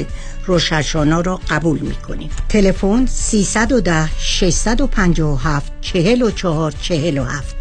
روشهشانا 0.46 1.20
را 1.20 1.40
قبول 1.50 1.78
می 1.78 1.94
کنیم 1.94 2.30
تلفن 2.48 3.06
310 3.06 4.08
657 4.18 5.72
44 5.80 6.72
47 6.72 7.56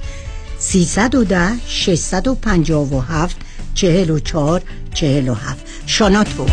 310 0.60 1.52
657 1.68 3.47
44 3.78 4.62
47 4.94 5.66
شانات 5.86 6.30
بود 6.30 6.52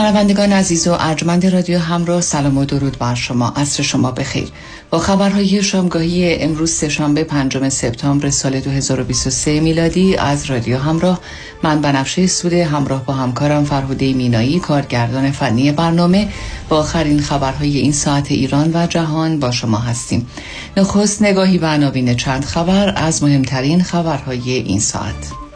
شنوندگان 0.00 0.52
عزیز 0.52 0.88
و 0.88 0.96
ارجمند 1.00 1.46
رادیو 1.46 1.78
همراه 1.78 2.20
سلام 2.20 2.58
و 2.58 2.64
درود 2.64 2.98
بر 2.98 3.14
شما. 3.14 3.52
عصر 3.56 3.82
شما 3.82 4.10
بخیر. 4.10 4.48
با 4.90 4.98
خبرهای 4.98 5.62
شامگاهی 5.62 6.34
امروز 6.34 6.70
سهشنبه 6.70 7.24
پنجم 7.24 7.68
سپتامبر 7.68 8.30
سال 8.30 8.60
2023 8.60 9.60
میلادی 9.60 10.16
از 10.16 10.44
رادیو 10.44 10.78
همراه. 10.78 11.20
من 11.62 11.80
بنفشه 11.80 12.26
سوده 12.26 12.64
همراه 12.64 13.04
با 13.04 13.14
همکارم 13.14 13.64
فرهوده 13.64 14.12
مینایی 14.12 14.60
کارگردان 14.60 15.30
فنی 15.30 15.72
برنامه. 15.72 16.28
با 16.68 16.78
آخرین 16.78 17.20
خبرهای 17.20 17.78
این 17.78 17.92
ساعت 17.92 18.30
ایران 18.30 18.70
و 18.74 18.86
جهان 18.86 19.40
با 19.40 19.50
شما 19.50 19.78
هستیم. 19.78 20.26
نخست 20.76 21.22
نگاهی 21.22 21.58
به 21.58 21.66
عناوین 21.66 22.14
چند 22.16 22.44
خبر 22.44 22.92
از 22.96 23.22
مهمترین 23.22 23.82
خبرهای 23.82 24.52
این 24.52 24.80
ساعت. 24.80 25.49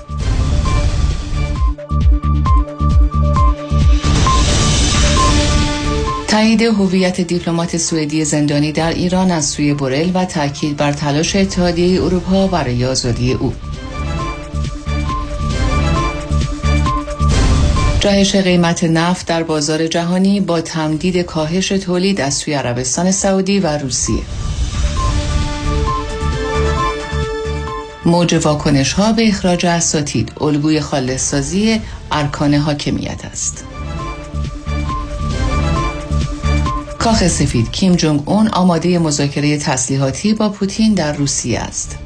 تایید 6.35 6.63
هویت 6.63 7.21
دیپلمات 7.21 7.77
سوئدی 7.77 8.25
زندانی 8.25 8.73
در 8.73 8.91
ایران 8.91 9.31
از 9.31 9.47
سوی 9.47 9.75
بورل 9.75 10.11
و 10.15 10.25
تاکید 10.25 10.77
بر 10.77 10.93
تلاش 10.93 11.37
اتحادیه 11.37 12.03
اروپا 12.03 12.47
برای 12.47 12.85
آزادی 12.85 13.33
او. 13.33 13.55
جهش 18.01 18.37
قیمت 18.37 18.85
نفت 18.85 19.27
در 19.27 19.43
بازار 19.43 19.87
جهانی 19.87 20.41
با 20.41 20.61
تمدید 20.61 21.17
کاهش 21.17 21.69
تولید 21.69 22.21
از 22.21 22.35
سوی 22.35 22.55
عربستان 22.55 23.11
سعودی 23.11 23.61
و 23.61 23.79
روسیه. 23.79 24.23
موج 28.07 28.35
واکنش 28.35 28.93
ها 28.93 29.13
به 29.13 29.29
اخراج 29.29 29.67
اساتید 29.67 30.33
الگوی 30.41 30.81
خالصسازی 30.81 31.81
ارکان 32.13 32.55
حاکمیت 32.55 33.25
است. 33.25 33.65
کاخ 37.05 37.29
سفید 37.29 37.71
کیم 37.73 37.95
جونگ 37.95 38.23
اون 38.27 38.49
آماده 38.49 38.99
مذاکره 38.99 39.59
تسلیحاتی 39.59 40.35
با 40.35 40.49
پوتین 40.49 40.95
در 40.95 41.13
روسیه 41.13 41.61
است. 41.61 41.99